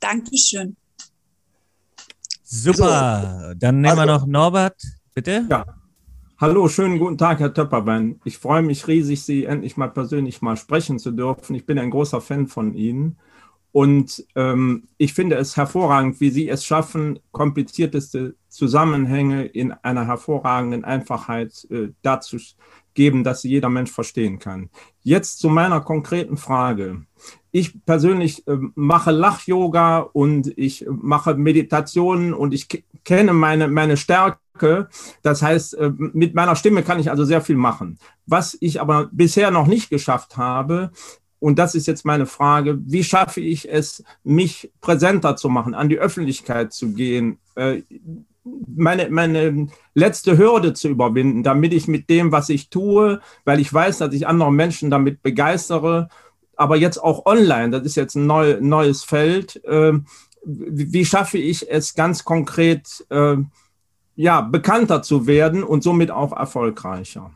Dankeschön. 0.00 0.76
Super, 2.52 3.54
dann 3.56 3.80
nehmen 3.80 3.96
also, 3.96 4.02
wir 4.02 4.06
noch 4.06 4.26
Norbert, 4.26 4.82
bitte. 5.14 5.46
Ja. 5.48 5.64
Hallo, 6.36 6.66
schönen 6.66 6.98
guten 6.98 7.16
Tag, 7.16 7.38
Herr 7.38 7.54
Töpperwein. 7.54 8.20
Ich 8.24 8.38
freue 8.38 8.62
mich 8.62 8.88
riesig, 8.88 9.22
Sie 9.22 9.44
endlich 9.44 9.76
mal 9.76 9.86
persönlich 9.86 10.42
mal 10.42 10.56
sprechen 10.56 10.98
zu 10.98 11.12
dürfen. 11.12 11.54
Ich 11.54 11.64
bin 11.64 11.78
ein 11.78 11.90
großer 11.90 12.20
Fan 12.20 12.48
von 12.48 12.74
Ihnen. 12.74 13.18
Und 13.70 14.26
ähm, 14.34 14.88
ich 14.98 15.14
finde 15.14 15.36
es 15.36 15.56
hervorragend, 15.56 16.20
wie 16.20 16.30
Sie 16.30 16.48
es 16.48 16.64
schaffen, 16.64 17.20
komplizierteste 17.30 18.34
Zusammenhänge 18.48 19.44
in 19.44 19.70
einer 19.70 20.08
hervorragenden 20.08 20.84
Einfachheit 20.84 21.68
äh, 21.70 21.90
darzugeben, 22.02 23.22
dass 23.22 23.42
sie 23.42 23.50
jeder 23.50 23.68
Mensch 23.68 23.92
verstehen 23.92 24.40
kann. 24.40 24.70
Jetzt 25.02 25.38
zu 25.38 25.50
meiner 25.50 25.82
konkreten 25.82 26.36
Frage 26.36 27.06
ich 27.52 27.84
persönlich 27.84 28.46
äh, 28.46 28.56
mache 28.74 29.10
Lach-Yoga 29.10 29.98
und 29.98 30.52
ich 30.56 30.86
mache 30.88 31.34
Meditationen 31.34 32.34
und 32.34 32.54
ich 32.54 32.68
kenne 33.04 33.32
meine, 33.32 33.68
meine 33.68 33.96
Stärke. 33.96 34.88
Das 35.22 35.42
heißt, 35.42 35.74
äh, 35.74 35.92
mit 35.96 36.34
meiner 36.34 36.56
Stimme 36.56 36.82
kann 36.82 37.00
ich 37.00 37.10
also 37.10 37.24
sehr 37.24 37.40
viel 37.40 37.56
machen. 37.56 37.98
Was 38.26 38.56
ich 38.60 38.80
aber 38.80 39.08
bisher 39.12 39.50
noch 39.50 39.66
nicht 39.66 39.90
geschafft 39.90 40.36
habe, 40.36 40.90
und 41.40 41.58
das 41.58 41.74
ist 41.74 41.86
jetzt 41.86 42.04
meine 42.04 42.26
Frage, 42.26 42.78
wie 42.84 43.02
schaffe 43.02 43.40
ich 43.40 43.68
es, 43.68 44.04
mich 44.22 44.70
präsenter 44.82 45.36
zu 45.36 45.48
machen, 45.48 45.74
an 45.74 45.88
die 45.88 45.98
Öffentlichkeit 45.98 46.72
zu 46.72 46.92
gehen, 46.92 47.38
äh, 47.56 47.82
meine, 48.44 49.10
meine 49.10 49.68
letzte 49.94 50.38
Hürde 50.38 50.74
zu 50.74 50.88
überwinden, 50.88 51.42
damit 51.42 51.72
ich 51.72 51.88
mit 51.88 52.08
dem, 52.08 52.32
was 52.32 52.48
ich 52.48 52.70
tue, 52.70 53.20
weil 53.44 53.60
ich 53.60 53.72
weiß, 53.72 53.98
dass 53.98 54.14
ich 54.14 54.26
andere 54.26 54.52
Menschen 54.52 54.90
damit 54.90 55.22
begeistere, 55.22 56.08
aber 56.60 56.76
jetzt 56.76 57.02
auch 57.02 57.24
online, 57.24 57.70
das 57.70 57.86
ist 57.86 57.94
jetzt 57.94 58.16
ein 58.16 58.26
neu, 58.26 58.58
neues 58.60 59.02
Feld. 59.02 59.64
Äh, 59.64 59.94
wie, 60.44 60.92
wie, 60.92 61.04
schaffe 61.06 61.38
ich 61.38 61.70
es 61.70 61.94
ganz 61.94 62.22
konkret, 62.22 63.06
äh, 63.08 63.36
ja, 64.14 64.42
bekannter 64.42 65.00
zu 65.00 65.26
werden 65.26 65.64
und 65.64 65.82
somit 65.82 66.10
auch 66.10 66.32
erfolgreicher? 66.36 67.32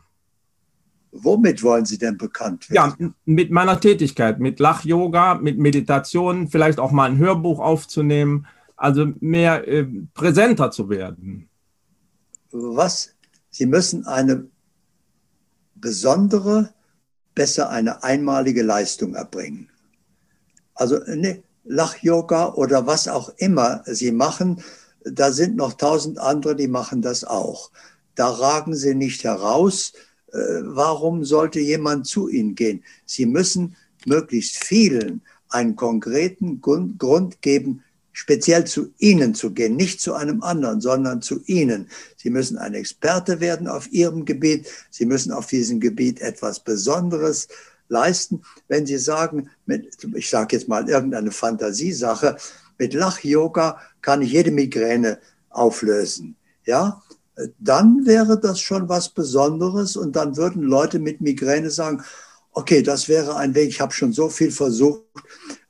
Womit 1.11 1.63
wollen 1.63 1.85
Sie 1.85 1.97
denn 1.97 2.17
bekannt 2.17 2.69
werden? 2.69 2.97
Ja, 2.99 3.11
mit 3.25 3.49
meiner 3.49 3.79
Tätigkeit, 3.79 4.39
mit 4.39 4.59
Lach-Yoga, 4.59 5.35
mit 5.35 5.57
Meditation, 5.57 6.47
vielleicht 6.47 6.79
auch 6.79 6.91
mal 6.91 7.09
ein 7.09 7.17
Hörbuch 7.17 7.59
aufzunehmen, 7.59 8.45
also 8.75 9.07
mehr 9.21 9.67
äh, 9.67 9.87
präsenter 10.13 10.69
zu 10.69 10.87
werden. 10.89 11.49
Was? 12.51 13.15
Sie 13.49 13.65
müssen 13.65 14.05
eine 14.05 14.45
besondere 15.73 16.75
besser 17.35 17.69
eine 17.69 18.03
einmalige 18.03 18.63
Leistung 18.63 19.13
erbringen. 19.13 19.69
Also 20.73 20.99
ne, 21.05 21.43
Lach-Yoga 21.65 22.53
oder 22.53 22.87
was 22.87 23.07
auch 23.07 23.29
immer 23.37 23.83
Sie 23.85 24.11
machen, 24.11 24.63
da 25.03 25.31
sind 25.31 25.55
noch 25.55 25.73
tausend 25.73 26.17
andere, 26.17 26.55
die 26.55 26.67
machen 26.67 27.01
das 27.01 27.23
auch. 27.23 27.71
Da 28.15 28.29
ragen 28.29 28.75
Sie 28.75 28.95
nicht 28.95 29.23
heraus. 29.23 29.93
Äh, 30.31 30.37
warum 30.63 31.23
sollte 31.23 31.59
jemand 31.59 32.07
zu 32.07 32.27
Ihnen 32.27 32.55
gehen? 32.55 32.83
Sie 33.05 33.25
müssen 33.25 33.75
möglichst 34.05 34.63
vielen 34.63 35.21
einen 35.49 35.75
konkreten 35.75 36.61
Grund 36.61 37.41
geben, 37.41 37.83
speziell 38.15 38.63
zu 38.63 38.93
Ihnen 38.97 39.35
zu 39.35 39.51
gehen, 39.51 39.75
nicht 39.75 39.99
zu 39.99 40.13
einem 40.13 40.41
anderen, 40.41 40.79
sondern 40.79 41.21
zu 41.21 41.43
Ihnen. 41.45 41.89
Sie 42.15 42.29
müssen 42.29 42.57
ein 42.57 42.73
Experte 42.73 43.41
werden 43.41 43.67
auf 43.67 43.91
Ihrem 43.91 44.23
Gebiet. 44.23 44.67
Sie 44.89 45.05
müssen 45.05 45.33
auf 45.33 45.47
diesem 45.47 45.81
Gebiet 45.81 46.21
etwas 46.21 46.61
Besonderes 46.61 47.49
leisten. 47.89 48.41
Wenn 48.69 48.85
Sie 48.85 48.97
sagen, 48.97 49.49
mit, 49.65 49.97
ich 50.15 50.29
sage 50.29 50.55
jetzt 50.55 50.69
mal 50.69 50.89
irgendeine 50.89 51.31
Fantasiesache, 51.31 52.37
mit 52.77 52.93
Lach-Yoga 52.93 53.81
kann 54.01 54.21
ich 54.21 54.31
jede 54.31 54.51
Migräne 54.51 55.19
auflösen. 55.49 56.37
Ja, 56.65 57.03
dann 57.59 58.05
wäre 58.05 58.39
das 58.39 58.61
schon 58.61 58.87
was 58.87 59.09
Besonderes 59.09 59.97
und 59.97 60.15
dann 60.15 60.37
würden 60.37 60.63
Leute 60.63 60.99
mit 60.99 61.19
Migräne 61.19 61.69
sagen, 61.69 62.01
okay, 62.53 62.81
das 62.81 63.09
wäre 63.09 63.35
ein 63.35 63.53
Weg, 63.55 63.67
ich 63.67 63.81
habe 63.81 63.93
schon 63.93 64.13
so 64.13 64.29
viel 64.29 64.51
versucht, 64.51 65.03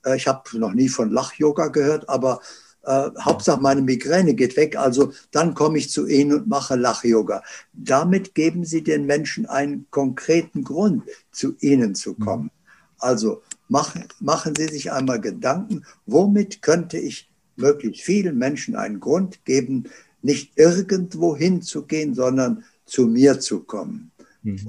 äh, 0.05 0.15
ich 0.15 0.27
habe 0.27 0.57
noch 0.57 0.73
nie 0.73 0.89
von 0.89 1.11
Lach-Yoga 1.11 1.67
gehört, 1.67 2.07
aber 2.09 2.39
äh, 2.83 3.09
Hauptsache 3.19 3.61
meine 3.61 3.81
Migräne 3.81 4.35
geht 4.35 4.55
weg, 4.57 4.77
also 4.77 5.11
dann 5.31 5.55
komme 5.55 5.77
ich 5.79 5.89
zu 5.89 6.05
Ihnen 6.05 6.33
und 6.33 6.47
mache 6.47 6.75
Lach-Yoga. 6.75 7.41
Damit 7.73 8.35
geben 8.35 8.63
Sie 8.63 8.83
den 8.83 9.05
Menschen 9.05 9.45
einen 9.47 9.87
konkreten 9.89 10.63
Grund, 10.63 11.03
zu 11.31 11.55
Ihnen 11.59 11.95
zu 11.95 12.11
mhm. 12.11 12.19
kommen. 12.19 12.51
Also 12.99 13.41
machen, 13.67 14.05
machen 14.19 14.53
Sie 14.55 14.67
sich 14.67 14.91
einmal 14.91 15.19
Gedanken, 15.19 15.83
womit 16.05 16.61
könnte 16.61 16.97
ich 16.97 17.29
möglichst 17.55 18.03
vielen 18.03 18.37
Menschen 18.37 18.75
einen 18.75 18.99
Grund 18.99 19.43
geben, 19.45 19.85
nicht 20.21 20.51
irgendwo 20.55 21.35
hinzugehen, 21.35 22.13
sondern 22.13 22.63
zu 22.85 23.07
mir 23.07 23.39
zu 23.39 23.61
kommen. 23.61 24.11
Mhm. 24.43 24.61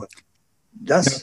das 0.73 1.07
ja. 1.07 1.19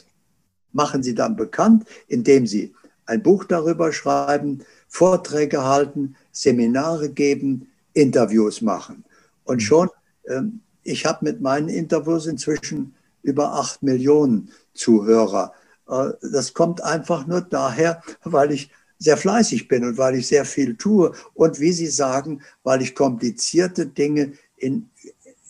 machen 0.72 1.02
Sie 1.02 1.14
dann 1.14 1.34
bekannt, 1.34 1.84
indem 2.06 2.46
Sie 2.46 2.72
ein 3.06 3.22
Buch 3.22 3.44
darüber 3.44 3.92
schreiben, 3.92 4.64
Vorträge 4.88 5.64
halten, 5.64 6.16
Seminare 6.32 7.10
geben, 7.10 7.68
Interviews 7.92 8.60
machen. 8.60 9.04
Und 9.44 9.56
mhm. 9.56 9.60
schon, 9.60 9.90
ähm, 10.28 10.60
ich 10.82 11.06
habe 11.06 11.24
mit 11.24 11.40
meinen 11.40 11.68
Interviews 11.68 12.26
inzwischen 12.26 12.94
über 13.22 13.54
acht 13.54 13.82
Millionen 13.82 14.50
Zuhörer. 14.74 15.52
Äh, 15.88 16.10
das 16.20 16.54
kommt 16.54 16.82
einfach 16.82 17.26
nur 17.26 17.40
daher, 17.40 18.02
weil 18.22 18.52
ich 18.52 18.70
sehr 18.98 19.16
fleißig 19.16 19.68
bin 19.68 19.84
und 19.84 19.98
weil 19.98 20.16
ich 20.16 20.26
sehr 20.26 20.44
viel 20.44 20.76
tue 20.76 21.12
und 21.34 21.60
wie 21.60 21.72
Sie 21.72 21.88
sagen, 21.88 22.42
weil 22.62 22.80
ich 22.82 22.94
komplizierte 22.94 23.86
Dinge 23.86 24.32
in, 24.56 24.88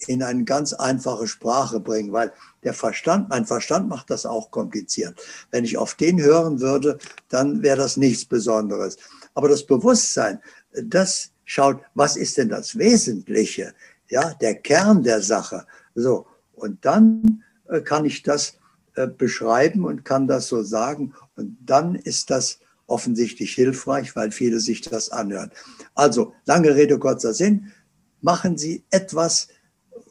in 0.08 0.22
eine 0.22 0.44
ganz 0.44 0.72
einfache 0.72 1.26
Sprache 1.26 1.80
bringe, 1.80 2.12
weil 2.12 2.32
der 2.62 2.74
Verstand, 2.74 3.28
mein 3.28 3.46
Verstand 3.46 3.88
macht 3.88 4.10
das 4.10 4.26
auch 4.26 4.50
kompliziert. 4.50 5.20
Wenn 5.50 5.64
ich 5.64 5.76
auf 5.76 5.94
den 5.94 6.20
hören 6.20 6.60
würde, 6.60 6.98
dann 7.28 7.62
wäre 7.62 7.76
das 7.76 7.96
nichts 7.96 8.24
Besonderes. 8.24 8.96
Aber 9.34 9.48
das 9.48 9.66
Bewusstsein, 9.66 10.40
das 10.72 11.30
schaut, 11.44 11.80
was 11.94 12.16
ist 12.16 12.38
denn 12.38 12.48
das 12.48 12.78
Wesentliche? 12.78 13.74
Ja, 14.08 14.34
der 14.34 14.54
Kern 14.56 15.02
der 15.02 15.22
Sache. 15.22 15.66
So. 15.94 16.26
Und 16.54 16.84
dann 16.84 17.42
äh, 17.68 17.80
kann 17.80 18.04
ich 18.04 18.22
das 18.22 18.58
äh, 18.94 19.06
beschreiben 19.06 19.84
und 19.84 20.04
kann 20.04 20.26
das 20.26 20.48
so 20.48 20.62
sagen. 20.62 21.14
Und 21.36 21.56
dann 21.64 21.94
ist 21.94 22.30
das 22.30 22.60
offensichtlich 22.86 23.54
hilfreich, 23.54 24.14
weil 24.14 24.30
viele 24.30 24.60
sich 24.60 24.82
das 24.82 25.10
anhören. 25.10 25.50
Also, 25.94 26.34
lange 26.44 26.74
Rede, 26.74 26.98
kurzer 26.98 27.34
Sinn. 27.34 27.72
Machen 28.20 28.56
Sie 28.56 28.84
etwas, 28.90 29.48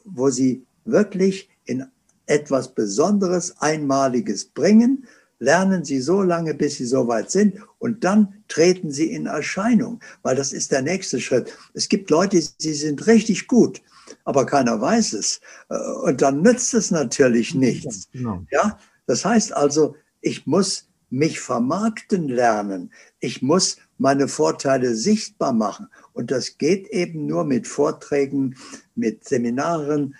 wo 0.04 0.30
Sie 0.30 0.64
wirklich 0.84 1.48
in 1.64 1.86
etwas 2.26 2.74
Besonderes, 2.74 3.54
Einmaliges 3.60 4.46
bringen, 4.46 5.06
lernen 5.38 5.84
Sie 5.84 6.00
so 6.00 6.22
lange, 6.22 6.54
bis 6.54 6.76
Sie 6.76 6.86
soweit 6.86 7.30
sind 7.30 7.58
und 7.78 8.04
dann 8.04 8.44
treten 8.48 8.90
Sie 8.90 9.10
in 9.10 9.26
Erscheinung, 9.26 10.00
weil 10.22 10.36
das 10.36 10.52
ist 10.52 10.72
der 10.72 10.82
nächste 10.82 11.20
Schritt. 11.20 11.52
Es 11.74 11.88
gibt 11.88 12.10
Leute, 12.10 12.42
die 12.60 12.74
sind 12.74 13.06
richtig 13.06 13.46
gut, 13.46 13.82
aber 14.24 14.46
keiner 14.46 14.80
weiß 14.80 15.12
es. 15.14 15.40
Äh, 15.68 15.76
und 16.04 16.22
dann 16.22 16.42
nützt 16.42 16.74
es 16.74 16.90
natürlich 16.90 17.54
nichts. 17.54 18.08
Genau. 18.12 18.44
Ja, 18.50 18.78
das 19.06 19.24
heißt 19.24 19.52
also, 19.52 19.96
ich 20.20 20.46
muss 20.46 20.88
mich 21.10 21.40
vermarkten 21.40 22.28
lernen. 22.28 22.90
Ich 23.20 23.42
muss 23.42 23.76
meine 23.98 24.26
Vorteile 24.28 24.94
sichtbar 24.94 25.52
machen. 25.52 25.88
Und 26.14 26.30
das 26.30 26.56
geht 26.58 26.86
eben 26.88 27.26
nur 27.26 27.44
mit 27.44 27.66
Vorträgen, 27.66 28.56
mit 28.94 29.24
Seminaren, 29.24 30.14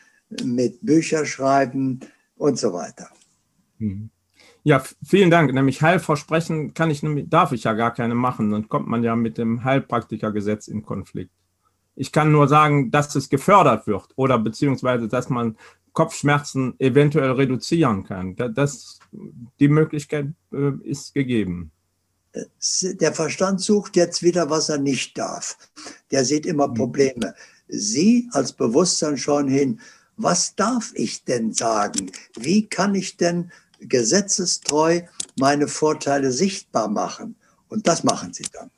mit 0.44 0.78
Bücherschreiben 0.82 2.00
und 2.36 2.58
so 2.58 2.72
weiter. 2.72 3.08
Mhm. 3.78 4.10
Ja, 4.64 4.82
vielen 5.04 5.30
Dank. 5.30 5.52
Nämlich 5.52 5.82
Heilversprechen 5.82 6.74
kann 6.74 6.90
ich, 6.90 7.02
darf 7.28 7.52
ich 7.52 7.64
ja 7.64 7.74
gar 7.74 7.92
keine 7.92 8.14
machen. 8.14 8.50
Dann 8.50 8.68
kommt 8.68 8.88
man 8.88 9.04
ja 9.04 9.14
mit 9.14 9.38
dem 9.38 9.62
Heilpraktikergesetz 9.62 10.68
in 10.68 10.82
Konflikt. 10.82 11.30
Ich 11.96 12.10
kann 12.10 12.32
nur 12.32 12.48
sagen, 12.48 12.90
dass 12.90 13.14
es 13.14 13.28
gefördert 13.28 13.86
wird 13.86 14.08
oder 14.16 14.38
beziehungsweise, 14.38 15.06
dass 15.06 15.28
man 15.28 15.56
Kopfschmerzen 15.92 16.74
eventuell 16.80 17.32
reduzieren 17.32 18.04
kann. 18.04 18.34
Das, 18.36 18.98
die 19.60 19.68
Möglichkeit 19.68 20.32
äh, 20.52 20.72
ist 20.82 21.14
gegeben. 21.14 21.70
Der 22.82 23.12
Verstand 23.12 23.60
sucht 23.60 23.96
jetzt 23.96 24.22
wieder, 24.22 24.50
was 24.50 24.68
er 24.68 24.78
nicht 24.78 25.16
darf. 25.16 25.56
Der 26.10 26.24
sieht 26.24 26.46
immer 26.46 26.68
mhm. 26.68 26.74
Probleme. 26.74 27.34
Sie 27.68 28.28
als 28.32 28.52
Bewusstsein 28.52 29.16
schauen 29.16 29.48
hin, 29.48 29.80
was 30.16 30.54
darf 30.54 30.92
ich 30.94 31.24
denn 31.24 31.52
sagen? 31.52 32.10
Wie 32.36 32.66
kann 32.66 32.94
ich 32.94 33.16
denn 33.16 33.50
gesetzestreu 33.88 35.02
meine 35.38 35.68
Vorteile 35.68 36.32
sichtbar 36.32 36.88
machen. 36.88 37.36
Und 37.68 37.86
das 37.86 38.04
machen 38.04 38.32
Sie 38.32 38.46
dann. 38.52 38.70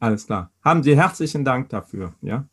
Alles 0.00 0.26
klar. 0.26 0.50
Haben 0.62 0.82
Sie 0.82 0.96
herzlichen 0.96 1.44
Dank 1.44 1.68
dafür. 1.70 2.14
Ja? 2.20 2.46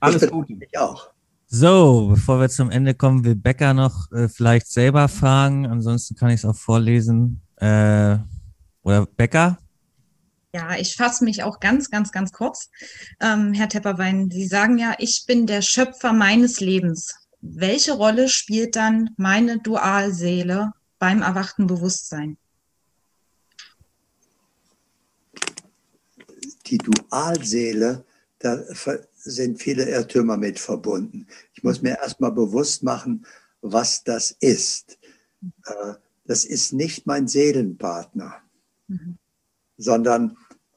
Alles 0.00 0.28
Gute. 0.28 0.54
Ich 0.54 0.78
auch. 0.78 1.10
So, 1.46 2.08
bevor 2.08 2.40
wir 2.40 2.48
zum 2.48 2.70
Ende 2.70 2.94
kommen, 2.94 3.24
will 3.24 3.34
Becker 3.34 3.74
noch 3.74 4.10
äh, 4.12 4.28
vielleicht 4.28 4.68
selber 4.68 5.08
fragen. 5.08 5.66
Ansonsten 5.66 6.16
kann 6.16 6.30
ich 6.30 6.36
es 6.36 6.44
auch 6.44 6.56
vorlesen. 6.56 7.42
Äh, 7.56 8.16
oder 8.82 9.06
Becker? 9.06 9.58
Ja, 10.54 10.76
ich 10.76 10.96
fasse 10.96 11.24
mich 11.24 11.42
auch 11.42 11.60
ganz, 11.60 11.90
ganz, 11.90 12.12
ganz 12.12 12.30
kurz. 12.32 12.68
Ähm, 13.20 13.54
Herr 13.54 13.70
Tepperwein, 13.70 14.30
Sie 14.30 14.46
sagen 14.46 14.76
ja, 14.76 14.94
ich 14.98 15.24
bin 15.26 15.46
der 15.46 15.62
Schöpfer 15.62 16.12
meines 16.12 16.60
Lebens. 16.60 17.14
Welche 17.40 17.92
Rolle 17.92 18.28
spielt 18.28 18.76
dann 18.76 19.10
meine 19.16 19.58
Dualseele 19.60 20.72
beim 20.98 21.22
erwachten 21.22 21.66
Bewusstsein? 21.66 22.36
Die 26.66 26.78
Dualseele, 26.78 28.04
da 28.38 28.62
sind 29.16 29.60
viele 29.60 29.88
Irrtümer 29.88 30.36
mit 30.36 30.58
verbunden. 30.58 31.26
Ich 31.54 31.62
muss 31.62 31.80
mir 31.80 31.98
erstmal 31.98 32.32
bewusst 32.32 32.82
machen, 32.82 33.24
was 33.62 34.04
das 34.04 34.36
ist. 34.38 34.98
Äh, 35.64 35.94
das 36.24 36.44
ist 36.44 36.72
nicht 36.72 37.06
mein 37.06 37.26
Seelenpartner, 37.26 38.42
mhm. 38.88 39.18
Sondern 39.82 40.36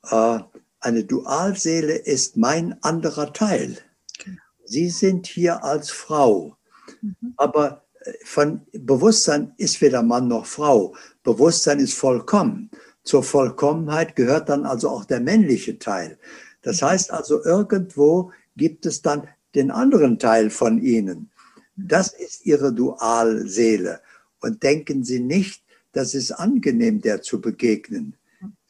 äh, 0.10 0.40
eine 0.80 1.04
Dualseele 1.04 1.96
ist 1.96 2.38
mein 2.38 2.82
anderer 2.84 3.34
Teil. 3.34 3.78
Genau. 4.24 4.38
Sie 4.66 4.90
sind 4.90 5.28
hier 5.28 5.64
als 5.64 5.90
Frau, 5.92 6.58
mhm. 7.02 7.34
aber 7.38 7.86
von 8.24 8.62
Bewusstsein 8.72 9.54
ist 9.58 9.82
weder 9.82 10.04
Mann 10.04 10.28
noch 10.28 10.46
Frau. 10.46 10.96
Bewusstsein 11.24 11.80
ist 11.80 11.94
vollkommen. 11.94 12.70
Zur 13.04 13.24
Vollkommenheit 13.24 14.16
gehört 14.16 14.50
dann 14.50 14.66
also 14.66 14.90
auch 14.90 15.06
der 15.06 15.20
männliche 15.20 15.80
Teil. 15.80 16.18
Das 16.62 16.82
heißt 16.82 17.12
also, 17.12 17.44
irgendwo 17.44 18.32
gibt 18.58 18.86
es 18.86 19.02
dann 19.02 19.28
den 19.54 19.72
anderen 19.72 20.20
Teil 20.20 20.50
von 20.50 20.82
Ihnen. 20.82 21.30
Das 21.76 22.14
ist 22.14 22.46
Ihre 22.46 22.74
Dualseele. 22.74 24.02
Und 24.40 24.64
denken 24.64 25.04
Sie 25.04 25.20
nicht, 25.20 25.64
das 25.92 26.14
ist 26.14 26.32
angenehm, 26.32 27.02
der 27.02 27.22
zu 27.22 27.42
begegnen. 27.42 28.16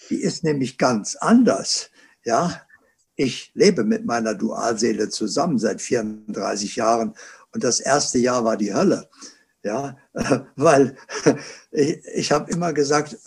Die 0.09 0.21
ist 0.21 0.43
nämlich 0.43 0.77
ganz 0.77 1.15
anders. 1.15 1.89
Ja, 2.23 2.61
ich 3.15 3.51
lebe 3.53 3.83
mit 3.83 4.05
meiner 4.05 4.35
Dualseele 4.35 5.09
zusammen 5.09 5.57
seit 5.59 5.81
34 5.81 6.75
Jahren 6.75 7.15
und 7.53 7.63
das 7.63 7.79
erste 7.79 8.17
Jahr 8.17 8.43
war 8.43 8.57
die 8.57 8.73
Hölle. 8.73 9.09
Ja, 9.63 9.97
weil 10.55 10.97
ich, 11.71 11.99
ich 12.13 12.31
habe 12.31 12.51
immer 12.51 12.73
gesagt, 12.73 13.17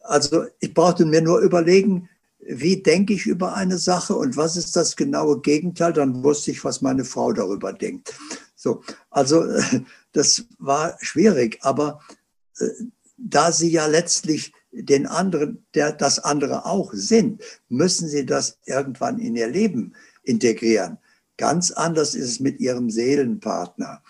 also 0.00 0.46
ich 0.58 0.74
brauchte 0.74 1.04
mir 1.04 1.20
nur 1.20 1.40
überlegen, 1.40 2.08
wie 2.38 2.82
denke 2.82 3.12
ich 3.12 3.26
über 3.26 3.54
eine 3.54 3.78
Sache 3.78 4.14
und 4.16 4.36
was 4.36 4.56
ist 4.56 4.74
das 4.74 4.96
genaue 4.96 5.40
Gegenteil, 5.40 5.92
dann 5.92 6.24
wusste 6.24 6.50
ich, 6.50 6.64
was 6.64 6.80
meine 6.80 7.04
Frau 7.04 7.32
darüber 7.32 7.72
denkt. 7.72 8.14
So, 8.56 8.82
also 9.10 9.44
das 10.12 10.44
war 10.58 10.96
schwierig, 11.00 11.58
aber 11.62 12.00
äh, 12.58 12.66
da 13.22 13.52
sie 13.52 13.70
ja 13.70 13.86
letztlich 13.86 14.52
den 14.72 15.06
anderen, 15.06 15.64
der 15.74 15.92
das 15.92 16.18
andere 16.18 16.64
auch 16.64 16.92
sind, 16.92 17.42
müssen 17.68 18.08
sie 18.08 18.24
das 18.24 18.58
irgendwann 18.66 19.18
in 19.18 19.36
ihr 19.36 19.48
Leben 19.48 19.94
integrieren. 20.22 20.98
Ganz 21.36 21.70
anders 21.70 22.14
ist 22.14 22.28
es 22.28 22.40
mit 22.40 22.60
ihrem 22.60 22.90
Seelenpartner. 22.90 24.02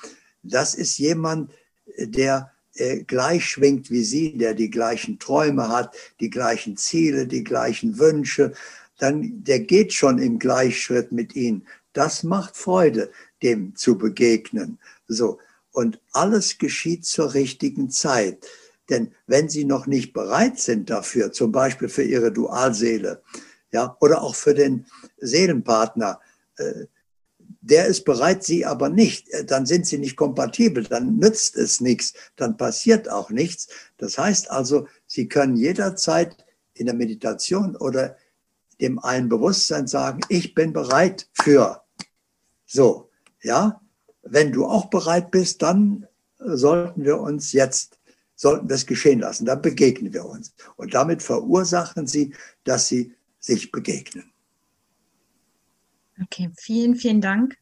Das 0.43 0.74
ist 0.74 0.99
jemand, 0.99 1.51
der 1.99 2.53
äh, 2.74 3.03
gleich 3.05 3.47
schwingt 3.47 3.91
wie 3.91 4.05
Sie, 4.05 4.37
der 4.37 4.55
die 4.55 4.70
gleichen 4.70 5.19
Träume 5.19 5.69
hat, 5.69 5.95
die 6.20 6.31
gleichen 6.31 6.77
Ziele, 6.77 7.27
die 7.27 7.45
gleichen 7.45 7.99
Wünsche. 7.99 8.53
Dann, 8.99 9.45
der 9.45 9.61
geht 9.61 9.93
schon 9.93 10.19
im 10.19 10.39
Gleichschritt 10.39 11.12
mit 11.12 11.35
Ihnen. 11.35 11.66
Das 11.93 12.23
macht 12.23 12.57
Freude, 12.57 13.11
dem 13.43 13.74
zu 13.77 13.99
begegnen. 13.99 14.78
So. 15.09 15.39
Und 15.73 16.01
alles 16.12 16.59
geschieht 16.59 17.05
zur 17.05 17.35
richtigen 17.35 17.91
Zeit. 17.91 18.47
Denn 18.90 19.14
wenn 19.26 19.48
Sie 19.48 19.64
noch 19.64 19.86
nicht 19.86 20.12
bereit 20.12 20.58
sind 20.58 20.90
dafür, 20.90 21.32
zum 21.32 21.52
Beispiel 21.52 21.88
für 21.88 22.02
Ihre 22.02 22.32
Dualseele, 22.32 23.22
ja, 23.72 23.96
oder 24.00 24.22
auch 24.22 24.34
für 24.34 24.54
den 24.54 24.86
Seelenpartner, 25.18 26.20
äh, 26.56 26.86
der 27.62 27.86
ist 27.86 28.04
bereit, 28.04 28.42
sie 28.42 28.64
aber 28.64 28.88
nicht, 28.88 29.28
äh, 29.30 29.44
dann 29.44 29.66
sind 29.66 29.86
sie 29.86 29.98
nicht 29.98 30.16
kompatibel, 30.16 30.84
dann 30.84 31.16
nützt 31.16 31.56
es 31.56 31.80
nichts, 31.80 32.14
dann 32.36 32.56
passiert 32.56 33.10
auch 33.10 33.30
nichts. 33.30 33.68
Das 33.98 34.18
heißt 34.18 34.50
also, 34.50 34.88
sie 35.06 35.28
können 35.28 35.56
jederzeit 35.56 36.36
in 36.74 36.86
der 36.86 36.94
Meditation 36.94 37.76
oder 37.76 38.16
dem 38.80 38.98
einen 38.98 39.28
Bewusstsein 39.28 39.86
sagen, 39.86 40.20
ich 40.28 40.54
bin 40.54 40.72
bereit 40.72 41.28
für. 41.32 41.82
So, 42.64 43.10
ja, 43.42 43.80
wenn 44.22 44.52
du 44.52 44.64
auch 44.64 44.86
bereit 44.86 45.30
bist, 45.30 45.62
dann 45.62 46.06
sollten 46.38 47.04
wir 47.04 47.20
uns 47.20 47.52
jetzt, 47.52 47.98
sollten 48.40 48.70
wir 48.70 48.76
es 48.76 48.86
geschehen 48.86 49.20
lassen, 49.20 49.44
dann 49.44 49.60
begegnen 49.60 50.14
wir 50.14 50.24
uns. 50.24 50.54
Und 50.76 50.94
damit 50.94 51.22
verursachen 51.22 52.06
sie, 52.06 52.34
dass 52.64 52.88
sie 52.88 53.14
sich 53.38 53.70
begegnen. 53.70 54.32
Okay, 56.22 56.50
vielen, 56.56 56.96
vielen 56.96 57.20
Dank 57.20 57.58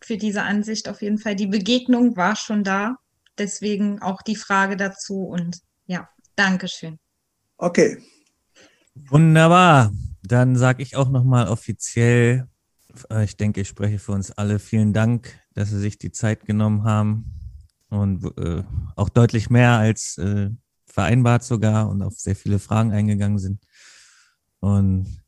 für 0.00 0.16
diese 0.16 0.42
Ansicht 0.42 0.88
auf 0.88 1.02
jeden 1.02 1.18
Fall. 1.18 1.34
Die 1.34 1.48
Begegnung 1.48 2.16
war 2.16 2.36
schon 2.36 2.62
da, 2.62 2.98
deswegen 3.36 4.00
auch 4.00 4.22
die 4.22 4.36
Frage 4.36 4.76
dazu 4.76 5.24
und 5.24 5.60
ja, 5.86 6.08
Dankeschön. 6.36 7.00
Okay. 7.56 7.98
Wunderbar. 8.94 9.92
Dann 10.22 10.54
sage 10.54 10.84
ich 10.84 10.94
auch 10.94 11.10
nochmal 11.10 11.48
offiziell, 11.48 12.46
äh, 13.10 13.24
ich 13.24 13.36
denke, 13.36 13.62
ich 13.62 13.68
spreche 13.68 13.98
für 13.98 14.12
uns 14.12 14.30
alle, 14.30 14.60
vielen 14.60 14.92
Dank, 14.92 15.36
dass 15.54 15.70
Sie 15.70 15.80
sich 15.80 15.98
die 15.98 16.12
Zeit 16.12 16.46
genommen 16.46 16.84
haben 16.84 17.39
und 17.90 18.24
äh, 18.38 18.62
auch 18.96 19.08
deutlich 19.08 19.50
mehr 19.50 19.72
als 19.72 20.16
äh, 20.18 20.50
vereinbart 20.86 21.44
sogar 21.44 21.88
und 21.88 22.02
auf 22.02 22.14
sehr 22.18 22.36
viele 22.36 22.58
Fragen 22.58 22.92
eingegangen 22.92 23.38
sind. 23.38 23.60
Und 24.60 25.22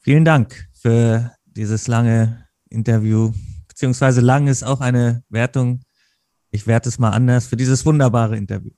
vielen 0.00 0.24
Dank 0.24 0.68
für 0.72 1.32
dieses 1.44 1.88
lange 1.88 2.46
Interview, 2.68 3.32
beziehungsweise 3.68 4.20
lang 4.20 4.46
ist 4.46 4.62
auch 4.62 4.80
eine 4.80 5.22
Wertung. 5.28 5.82
Ich 6.50 6.66
werte 6.66 6.88
es 6.88 6.98
mal 6.98 7.10
anders 7.10 7.46
für 7.46 7.56
dieses 7.56 7.84
wunderbare 7.84 8.36
Interview. 8.36 8.72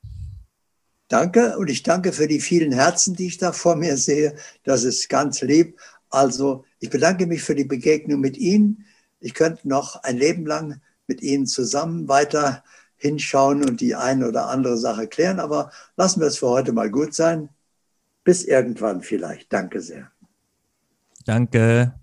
Danke 1.08 1.58
und 1.58 1.68
ich 1.68 1.82
danke 1.82 2.12
für 2.12 2.26
die 2.26 2.40
vielen 2.40 2.72
Herzen, 2.72 3.14
die 3.14 3.26
ich 3.26 3.38
da 3.38 3.52
vor 3.52 3.76
mir 3.76 3.96
sehe. 3.96 4.36
Das 4.62 4.84
ist 4.84 5.08
ganz 5.08 5.42
lieb. 5.42 5.78
Also 6.08 6.64
ich 6.78 6.90
bedanke 6.90 7.26
mich 7.26 7.42
für 7.42 7.54
die 7.54 7.64
Begegnung 7.64 8.20
mit 8.20 8.36
Ihnen. 8.36 8.86
Ich 9.20 9.34
könnte 9.34 9.68
noch 9.68 9.96
ein 10.02 10.16
Leben 10.16 10.46
lang 10.46 10.80
mit 11.06 11.22
Ihnen 11.22 11.46
zusammen 11.46 12.08
weiter 12.08 12.64
hinschauen 12.96 13.64
und 13.64 13.80
die 13.80 13.94
eine 13.94 14.28
oder 14.28 14.48
andere 14.48 14.78
Sache 14.78 15.06
klären, 15.06 15.40
aber 15.40 15.70
lassen 15.96 16.20
wir 16.20 16.28
es 16.28 16.38
für 16.38 16.48
heute 16.48 16.72
mal 16.72 16.90
gut 16.90 17.14
sein. 17.14 17.50
Bis 18.24 18.44
irgendwann 18.44 19.02
vielleicht. 19.02 19.52
Danke 19.52 19.80
sehr. 19.80 20.10
Danke. 21.26 21.94